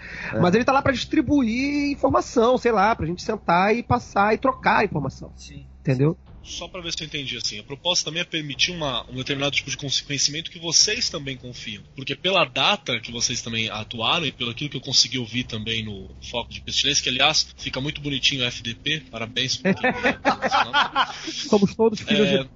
Mas 0.42 0.56
ele 0.56 0.64
tá 0.64 0.72
lá 0.72 0.82
pra 0.82 0.94
distribuir 0.94 1.92
informação, 1.92 2.58
sei 2.58 2.72
lá, 2.72 2.96
pra 2.96 3.06
gente 3.06 3.22
sentar 3.22 3.76
e 3.76 3.84
passar 3.84 4.34
e 4.34 4.38
trocar 4.38 4.80
a 4.80 4.86
informação. 4.86 5.32
Sim. 5.36 5.66
Entendeu? 5.82 6.18
Só 6.46 6.68
pra 6.68 6.82
ver 6.82 6.94
se 6.94 7.04
eu 7.04 7.08
entendi 7.08 7.36
assim. 7.38 7.60
A 7.60 7.64
proposta 7.64 8.06
também 8.06 8.22
é 8.22 8.26
permitir 8.26 8.72
uma, 8.72 9.04
um 9.10 9.16
determinado 9.16 9.56
tipo 9.56 9.70
de 9.70 9.78
conhecimento 9.78 10.52
que 10.52 10.60
vocês 10.60 11.10
também 11.10 11.36
confiam. 11.36 11.84
Porque 11.96 12.16
pela 12.16 12.46
data 12.46 13.00
que 13.00 13.12
vocês 13.12 13.42
também 13.42 13.70
atuaram 13.70 14.26
e 14.26 14.32
pelo 14.32 14.52
aquilo 14.52 14.70
que 14.70 14.78
eu 14.78 14.82
consegui 14.82 15.18
ouvir 15.18 15.46
também 15.46 15.84
no 15.84 16.10
Foco 16.22 16.54
de 16.54 16.62
Pestilência, 16.62 17.04
que 17.04 17.10
aliás 17.10 17.48
fica 17.58 17.82
muito 17.82 18.00
bonitinho 18.00 18.44
o 18.44 18.48
FDP, 18.48 19.04
parabéns 19.12 19.58
por 19.58 19.74
Somos 21.50 21.76
todos 21.76 22.00
filhos 22.00 22.28
é... 22.28 22.44
de... 22.44 22.50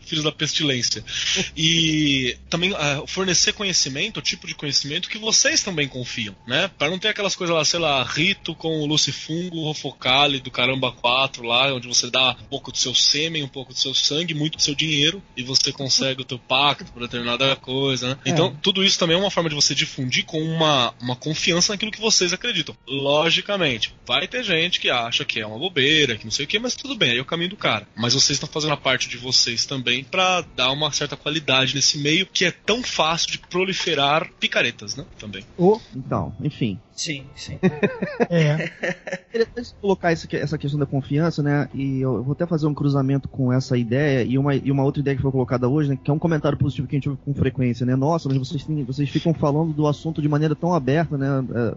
filhos 0.06 0.24
da 0.24 0.32
pestilência. 0.32 1.04
E 1.56 2.36
também 2.48 2.72
uh, 2.72 3.06
fornecer 3.06 3.52
conhecimento, 3.52 4.18
o 4.18 4.22
tipo 4.22 4.46
de 4.46 4.54
conhecimento 4.54 5.08
que 5.08 5.18
vocês 5.18 5.62
também 5.62 5.88
confiam, 5.88 6.34
né? 6.46 6.70
Para 6.78 6.90
não 6.90 6.98
ter 6.98 7.08
aquelas 7.08 7.34
coisas 7.34 7.54
lá, 7.54 7.64
sei 7.64 7.80
lá, 7.80 8.02
rito 8.04 8.54
com 8.54 8.80
o 8.80 8.86
lucifungo, 8.86 9.64
rofocale 9.64 10.40
do 10.40 10.50
caramba 10.50 10.92
4 10.92 11.42
lá, 11.44 11.74
onde 11.74 11.88
você 11.88 12.10
dá 12.10 12.36
um 12.40 12.44
pouco 12.44 12.70
do 12.70 12.78
seu 12.78 12.91
sêmen, 12.94 13.42
um 13.42 13.48
pouco 13.48 13.72
do 13.72 13.78
seu 13.78 13.94
sangue, 13.94 14.34
muito 14.34 14.56
do 14.56 14.62
seu 14.62 14.74
dinheiro 14.74 15.22
e 15.36 15.42
você 15.42 15.72
consegue 15.72 16.22
o 16.22 16.24
teu 16.24 16.38
pacto 16.38 16.92
por 16.92 17.00
determinada 17.00 17.54
coisa, 17.56 18.10
né? 18.10 18.18
Então, 18.24 18.54
tudo 18.62 18.84
isso 18.84 18.98
também 18.98 19.16
é 19.16 19.20
uma 19.20 19.30
forma 19.30 19.48
de 19.48 19.54
você 19.54 19.74
difundir 19.74 20.24
com 20.24 20.40
uma, 20.40 20.94
uma 21.00 21.16
confiança 21.16 21.72
naquilo 21.72 21.90
que 21.92 22.00
vocês 22.00 22.32
acreditam. 22.32 22.76
Logicamente, 22.86 23.94
vai 24.06 24.26
ter 24.26 24.42
gente 24.42 24.80
que 24.80 24.90
acha 24.90 25.24
que 25.24 25.40
é 25.40 25.46
uma 25.46 25.58
bobeira, 25.58 26.16
que 26.16 26.24
não 26.24 26.30
sei 26.30 26.44
o 26.44 26.48
que, 26.48 26.58
mas 26.58 26.74
tudo 26.74 26.94
bem, 26.94 27.12
aí 27.12 27.18
é 27.18 27.22
o 27.22 27.26
caminho 27.26 27.50
do 27.50 27.56
cara. 27.56 27.86
Mas 27.96 28.14
vocês 28.14 28.36
estão 28.36 28.48
fazendo 28.48 28.72
a 28.72 28.76
parte 28.76 29.08
de 29.08 29.16
vocês 29.16 29.64
também 29.64 30.04
para 30.04 30.42
dar 30.54 30.70
uma 30.70 30.92
certa 30.92 31.16
qualidade 31.16 31.74
nesse 31.74 31.98
meio 31.98 32.26
que 32.26 32.44
é 32.44 32.50
tão 32.50 32.82
fácil 32.82 33.30
de 33.30 33.38
proliferar 33.38 34.30
picaretas, 34.40 34.96
né? 34.96 35.04
Também. 35.18 35.44
Oh, 35.56 35.80
então, 35.94 36.34
enfim. 36.42 36.78
Sim, 37.02 37.24
sim. 37.34 37.58
É. 38.30 38.70
Interessante 39.28 39.74
colocar 39.80 40.12
essa, 40.12 40.28
essa 40.36 40.56
questão 40.56 40.78
da 40.78 40.86
confiança, 40.86 41.42
né? 41.42 41.68
E 41.74 42.00
eu 42.00 42.22
vou 42.22 42.32
até 42.32 42.46
fazer 42.46 42.68
um 42.68 42.74
cruzamento 42.74 43.28
com 43.28 43.52
essa 43.52 43.76
ideia 43.76 44.22
e 44.22 44.38
uma, 44.38 44.54
e 44.54 44.70
uma 44.70 44.84
outra 44.84 45.00
ideia 45.00 45.16
que 45.16 45.22
foi 45.22 45.32
colocada 45.32 45.68
hoje, 45.68 45.90
né? 45.90 45.98
Que 46.02 46.12
é 46.12 46.14
um 46.14 46.18
comentário 46.18 46.56
positivo 46.56 46.86
que 46.86 46.94
a 46.94 46.98
gente 46.98 47.08
ouve 47.08 47.20
com 47.24 47.34
frequência, 47.34 47.84
né? 47.84 47.96
Nossa, 47.96 48.28
mas 48.28 48.38
vocês, 48.38 48.64
têm, 48.64 48.84
vocês 48.84 49.08
ficam 49.08 49.34
falando 49.34 49.72
do 49.72 49.88
assunto 49.88 50.22
de 50.22 50.28
maneira 50.28 50.54
tão 50.54 50.72
aberta, 50.72 51.18
né? 51.18 51.26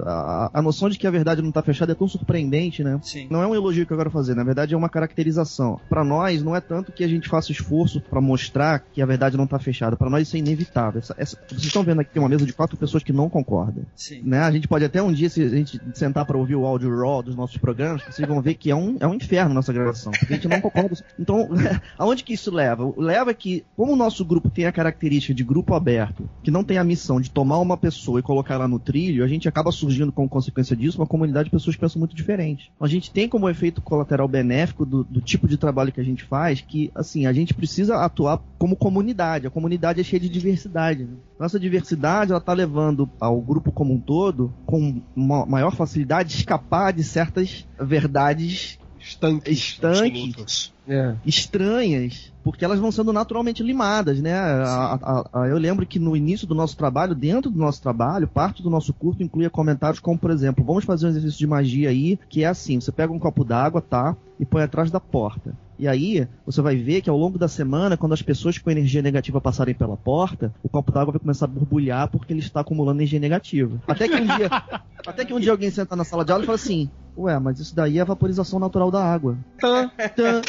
A, 0.05 0.11
a, 0.11 0.59
a 0.59 0.61
noção 0.61 0.89
de 0.89 0.99
que 0.99 1.07
a 1.07 1.11
verdade 1.11 1.41
não 1.41 1.49
está 1.49 1.63
fechada 1.63 1.93
é 1.93 1.95
tão 1.95 2.07
surpreendente, 2.07 2.83
né? 2.83 2.99
Sim. 3.01 3.27
Não 3.31 3.41
é 3.41 3.47
um 3.47 3.55
elogio 3.55 3.88
que 3.88 3.93
eu 3.93 3.97
quero 3.97 4.11
fazer, 4.11 4.35
na 4.35 4.43
verdade 4.43 4.75
é 4.75 4.77
uma 4.77 4.89
caracterização. 4.89 5.79
Para 5.89 6.03
nós, 6.03 6.43
não 6.43 6.55
é 6.55 6.61
tanto 6.61 6.91
que 6.91 7.03
a 7.03 7.07
gente 7.07 7.27
faça 7.27 7.51
esforço 7.51 7.99
para 7.99 8.21
mostrar 8.21 8.83
que 8.93 9.01
a 9.01 9.05
verdade 9.07 9.38
não 9.38 9.45
está 9.45 9.57
fechada. 9.57 9.95
Para 9.95 10.09
nós 10.09 10.27
isso 10.27 10.35
é 10.35 10.39
inevitável. 10.39 10.99
Essa, 10.99 11.15
essa, 11.17 11.38
vocês 11.47 11.63
estão 11.63 11.83
vendo 11.83 12.01
aqui 12.01 12.19
uma 12.19 12.29
mesa 12.29 12.45
de 12.45 12.53
quatro 12.53 12.77
pessoas 12.77 13.01
que 13.01 13.11
não 13.11 13.27
concordam. 13.27 13.83
Sim. 13.95 14.21
Né? 14.23 14.39
A 14.39 14.51
gente 14.51 14.67
pode 14.67 14.85
até 14.85 15.01
um 15.01 15.14
dia, 15.15 15.30
se 15.30 15.41
a 15.41 15.49
gente 15.49 15.82
sentar 15.93 16.25
para 16.25 16.38
ouvir 16.38 16.56
o 16.56 16.65
áudio 16.65 16.95
raw 16.95 17.23
dos 17.23 17.36
nossos 17.36 17.58
programas, 17.58 18.04
vocês 18.04 18.28
vão 18.28 18.41
ver 18.41 18.56
que 18.56 18.69
é 18.69 18.75
um, 18.75 18.97
é 18.99 19.08
um 19.08 19.13
inferno 19.13 19.54
nossa 19.54 19.73
gravação. 19.73 20.12
Porque 20.12 20.34
a 20.34 20.36
gente 20.36 20.47
não 20.47 20.62
concorda. 20.62 20.95
Então, 21.19 21.49
aonde 21.97 22.23
que 22.23 22.34
isso 22.34 22.51
leva? 22.51 22.93
Leva 22.97 23.34
que, 23.34 23.65
como 23.75 23.93
o 23.93 23.95
nosso 23.95 24.23
grupo 24.23 24.49
tem 24.49 24.65
a 24.65 24.71
característica 24.71 25.34
de 25.34 25.43
grupo 25.43 25.73
aberto, 25.73 26.30
que 26.43 26.51
não 26.51 26.63
tem 26.63 26.78
a 26.78 26.84
missão 26.84 27.19
de 27.19 27.32
tomar 27.32 27.60
uma 27.60 27.78
pessoa 27.78 28.19
e 28.19 28.23
colocar 28.23 28.56
ela 28.56 28.67
no 28.67 28.80
trilho, 28.80 29.23
a 29.23 29.28
gente 29.28 29.47
acaba 29.47 29.71
surgindo 29.71 30.12
como 30.12 30.30
consequência 30.30 30.75
disso 30.75 30.99
uma 30.99 31.08
comunidade 31.08 31.45
de 31.45 31.51
pessoas 31.51 31.75
que 31.75 31.82
pensam 31.82 31.99
muito 31.99 32.15
diferente. 32.15 32.71
A 32.80 32.88
gente 32.88 33.12
tem 33.12 33.28
como 33.28 33.49
efeito 33.49 33.82
colateral 33.82 34.28
benéfico 34.28 34.86
do, 34.86 35.04
do 35.04 35.21
tipo 35.21 35.47
de 35.47 35.58
trabalho 35.58 35.91
que 35.91 36.01
a 36.01 36.06
gente 36.06 36.23
faz 36.23 36.62
que, 36.62 36.91
assim, 36.93 37.25
a 37.25 37.34
gente 37.34 37.54
precisa 37.54 37.97
atuar 37.97 38.41
como 38.58 38.75
comunidade. 38.75 39.47
A 39.47 39.51
comunidade 39.51 40.01
é 40.01 40.04
cheia 40.04 40.19
de 40.19 40.30
diversidade. 40.30 41.04
Né? 41.04 41.15
Nossa 41.39 41.60
diversidade, 41.60 42.32
ela 42.32 42.41
tá 42.41 42.54
levando 42.54 43.10
ao 43.19 43.39
grupo 43.41 43.71
como 43.71 43.93
um 43.93 43.99
todo, 43.99 44.54
com 44.65 44.94
uma 45.15 45.45
maior 45.45 45.71
facilidade, 45.71 46.36
escapar 46.36 46.91
de 46.93 47.03
certas 47.03 47.65
verdades 47.79 48.77
Estanques. 48.99 49.58
estanques, 49.60 50.73
É. 50.88 51.15
estranhas, 51.25 52.34
porque 52.43 52.65
elas 52.65 52.79
vão 52.79 52.91
sendo 52.91 53.13
naturalmente 53.13 53.62
limadas, 53.63 54.19
né? 54.19 54.34
A- 54.34 54.99
a- 55.01 55.41
a- 55.43 55.47
eu 55.47 55.58
lembro 55.58 55.86
que 55.86 55.99
no 55.99 56.15
início 56.15 56.47
do 56.47 56.55
nosso 56.55 56.75
trabalho, 56.75 57.13
dentro 57.15 57.51
do 57.51 57.58
nosso 57.60 57.81
trabalho, 57.81 58.27
parte 58.27 58.63
do 58.63 58.69
nosso 58.69 58.93
curso 58.93 59.21
incluía 59.21 59.49
comentários 59.49 59.99
como, 59.99 60.17
por 60.17 60.31
exemplo, 60.31 60.63
vamos 60.65 60.84
fazer 60.86 61.05
um 61.05 61.10
exercício 61.10 61.38
de 61.38 61.47
magia 61.47 61.89
aí, 61.89 62.19
que 62.29 62.43
é 62.43 62.47
assim, 62.47 62.79
você 62.79 62.91
pega 62.91 63.13
um 63.13 63.19
copo 63.19 63.43
d'água, 63.43 63.81
tá? 63.81 64.15
E 64.39 64.45
põe 64.45 64.63
atrás 64.63 64.89
da 64.91 64.99
porta. 64.99 65.55
E 65.77 65.88
aí, 65.88 66.27
você 66.45 66.61
vai 66.61 66.75
ver 66.75 67.01
que 67.01 67.09
ao 67.09 67.17
longo 67.17 67.38
da 67.38 67.47
semana, 67.47 67.97
quando 67.97 68.13
as 68.13 68.21
pessoas 68.21 68.57
com 68.57 68.71
energia 68.71 69.01
negativa 69.01 69.41
passarem 69.41 69.73
pela 69.73 69.97
porta, 69.97 70.53
o 70.63 70.69
copo 70.69 70.91
d'água 70.91 71.11
vai 71.13 71.19
começar 71.19 71.45
a 71.45 71.49
borbulhar 71.49 72.09
porque 72.09 72.33
ele 72.33 72.39
está 72.39 72.61
acumulando 72.61 72.99
energia 72.99 73.19
negativa. 73.19 73.81
Até 73.88 74.07
que 74.07 74.15
um 74.15 74.25
dia, 74.25 74.49
até 75.05 75.25
que 75.25 75.33
um 75.33 75.39
dia 75.39 75.51
alguém 75.51 75.69
senta 75.69 75.95
na 75.95 76.03
sala 76.03 76.23
de 76.23 76.31
aula 76.31 76.43
e 76.43 76.45
fala 76.45 76.55
assim: 76.55 76.89
Ué, 77.17 77.39
mas 77.39 77.59
isso 77.59 77.75
daí 77.75 77.97
é 77.97 78.01
a 78.01 78.05
vaporização 78.05 78.59
natural 78.59 78.91
da 78.91 79.03
água. 79.03 79.38
Tã, 79.59 79.89
tã. 80.15 80.41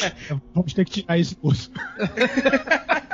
Vamos 0.53 0.73
ter 0.73 0.85
que 0.85 1.01
tirar 1.01 1.17
esse 1.17 1.35
curso. 1.35 1.71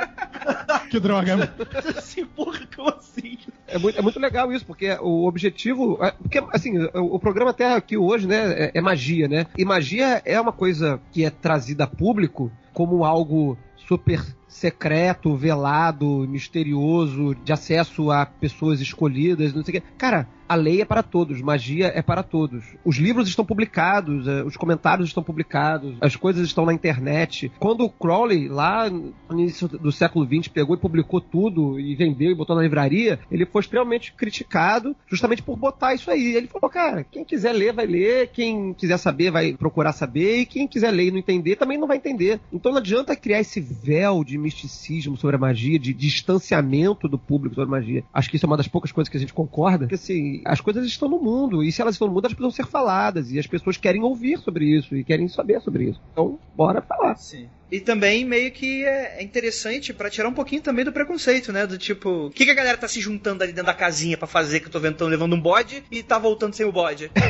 que 0.90 1.00
droga. 1.00 1.54
assim, 1.96 2.24
porra, 2.24 2.60
como 2.74 2.90
assim? 2.90 3.38
É 3.66 3.78
muito, 3.78 3.98
é 3.98 4.02
muito 4.02 4.20
legal 4.20 4.52
isso, 4.52 4.64
porque 4.64 4.90
o 5.00 5.26
objetivo. 5.26 5.98
é- 6.02 6.12
Porque, 6.12 6.42
assim, 6.52 6.78
o, 6.78 7.14
o 7.14 7.18
programa 7.18 7.50
até 7.50 7.74
aqui 7.74 7.96
hoje, 7.96 8.26
né, 8.26 8.64
é, 8.66 8.70
é 8.74 8.80
magia, 8.80 9.26
né? 9.28 9.46
E 9.56 9.64
magia 9.64 10.22
é 10.24 10.40
uma 10.40 10.52
coisa 10.52 11.00
que 11.12 11.24
é 11.24 11.30
trazida 11.30 11.84
a 11.84 11.86
público 11.88 12.52
como 12.72 13.04
algo 13.04 13.56
super 13.86 14.22
secreto, 14.54 15.34
velado, 15.36 16.24
misterioso, 16.28 17.34
de 17.34 17.52
acesso 17.52 18.12
a 18.12 18.24
pessoas 18.24 18.80
escolhidas, 18.80 19.52
não 19.52 19.64
sei 19.64 19.78
o 19.78 19.80
quê. 19.80 19.86
Cara, 19.98 20.28
a 20.48 20.54
lei 20.54 20.80
é 20.80 20.84
para 20.84 21.02
todos, 21.02 21.40
magia 21.40 21.90
é 21.94 22.02
para 22.02 22.22
todos. 22.22 22.64
Os 22.84 22.96
livros 22.96 23.28
estão 23.28 23.44
publicados, 23.44 24.28
eh, 24.28 24.44
os 24.44 24.56
comentários 24.56 25.08
estão 25.08 25.22
publicados, 25.22 25.96
as 26.00 26.16
coisas 26.16 26.46
estão 26.46 26.66
na 26.66 26.72
internet. 26.72 27.50
Quando 27.58 27.84
o 27.84 27.90
Crowley, 27.90 28.48
lá 28.48 28.90
no 28.90 29.14
início 29.32 29.66
do 29.66 29.90
século 29.90 30.26
XX, 30.26 30.48
pegou 30.48 30.76
e 30.76 30.78
publicou 30.78 31.20
tudo 31.20 31.80
e 31.80 31.94
vendeu 31.96 32.30
e 32.30 32.34
botou 32.34 32.54
na 32.54 32.62
livraria, 32.62 33.18
ele 33.30 33.46
foi 33.46 33.60
extremamente 33.60 34.12
criticado 34.12 34.94
justamente 35.06 35.42
por 35.42 35.56
botar 35.56 35.94
isso 35.94 36.10
aí. 36.10 36.36
Ele 36.36 36.46
falou, 36.46 36.70
cara, 36.70 37.04
quem 37.04 37.24
quiser 37.24 37.52
ler 37.52 37.72
vai 37.72 37.86
ler, 37.86 38.28
quem 38.28 38.74
quiser 38.74 38.98
saber 38.98 39.30
vai 39.30 39.54
procurar 39.54 39.92
saber, 39.92 40.40
e 40.40 40.46
quem 40.46 40.68
quiser 40.68 40.90
ler 40.90 41.08
e 41.08 41.10
não 41.10 41.18
entender 41.18 41.56
também 41.56 41.78
não 41.78 41.88
vai 41.88 41.96
entender. 41.96 42.38
Então 42.52 42.70
não 42.70 42.78
adianta 42.78 43.16
criar 43.16 43.40
esse 43.40 43.60
véu 43.60 44.22
de 44.22 44.36
misticismo 44.44 45.16
sobre 45.16 45.36
a 45.36 45.38
magia, 45.38 45.78
de 45.78 45.92
distanciamento 45.92 47.08
do 47.08 47.18
público 47.18 47.54
sobre 47.54 47.68
a 47.68 47.78
magia. 47.78 48.04
Acho 48.12 48.30
que 48.30 48.36
isso 48.36 48.46
é 48.46 48.48
uma 48.48 48.56
das 48.56 48.68
poucas 48.68 48.92
coisas 48.92 49.08
que 49.08 49.16
a 49.16 49.20
gente 49.20 49.34
concorda, 49.34 49.86
porque 49.86 49.94
assim, 49.94 50.42
as 50.44 50.60
coisas 50.60 50.86
estão 50.86 51.08
no 51.08 51.18
mundo, 51.18 51.62
e 51.62 51.72
se 51.72 51.80
elas 51.80 51.94
estão 51.94 52.06
no 52.06 52.14
mundo, 52.14 52.26
elas 52.26 52.34
precisam 52.34 52.50
ser 52.50 52.70
faladas, 52.70 53.32
e 53.32 53.38
as 53.38 53.46
pessoas 53.46 53.76
querem 53.76 54.02
ouvir 54.02 54.38
sobre 54.38 54.66
isso, 54.66 54.96
e 54.96 55.02
querem 55.02 55.26
saber 55.28 55.60
sobre 55.60 55.90
isso. 55.90 56.00
Então, 56.12 56.38
bora 56.54 56.80
falar. 56.80 57.16
Sim. 57.16 57.48
E 57.74 57.80
também 57.80 58.24
meio 58.24 58.52
que 58.52 58.84
é 58.84 59.16
é 59.18 59.22
interessante 59.22 59.92
pra 59.92 60.08
tirar 60.08 60.28
um 60.28 60.32
pouquinho 60.32 60.62
também 60.62 60.84
do 60.84 60.92
preconceito, 60.92 61.52
né? 61.52 61.66
Do 61.66 61.76
tipo, 61.76 62.26
o 62.26 62.30
que, 62.30 62.44
que 62.44 62.50
a 62.50 62.54
galera 62.54 62.78
tá 62.78 62.86
se 62.86 63.00
juntando 63.00 63.42
ali 63.42 63.52
dentro 63.52 63.66
da 63.66 63.74
casinha 63.74 64.16
pra 64.16 64.28
fazer 64.28 64.60
que 64.60 64.66
eu 64.66 64.70
tô 64.70 64.78
vendo 64.78 64.94
tão 64.96 65.08
levando 65.08 65.34
um 65.34 65.40
bode 65.40 65.82
e 65.90 66.00
tá 66.00 66.16
voltando 66.16 66.54
sem 66.54 66.64
o 66.64 66.70
bode? 66.70 67.10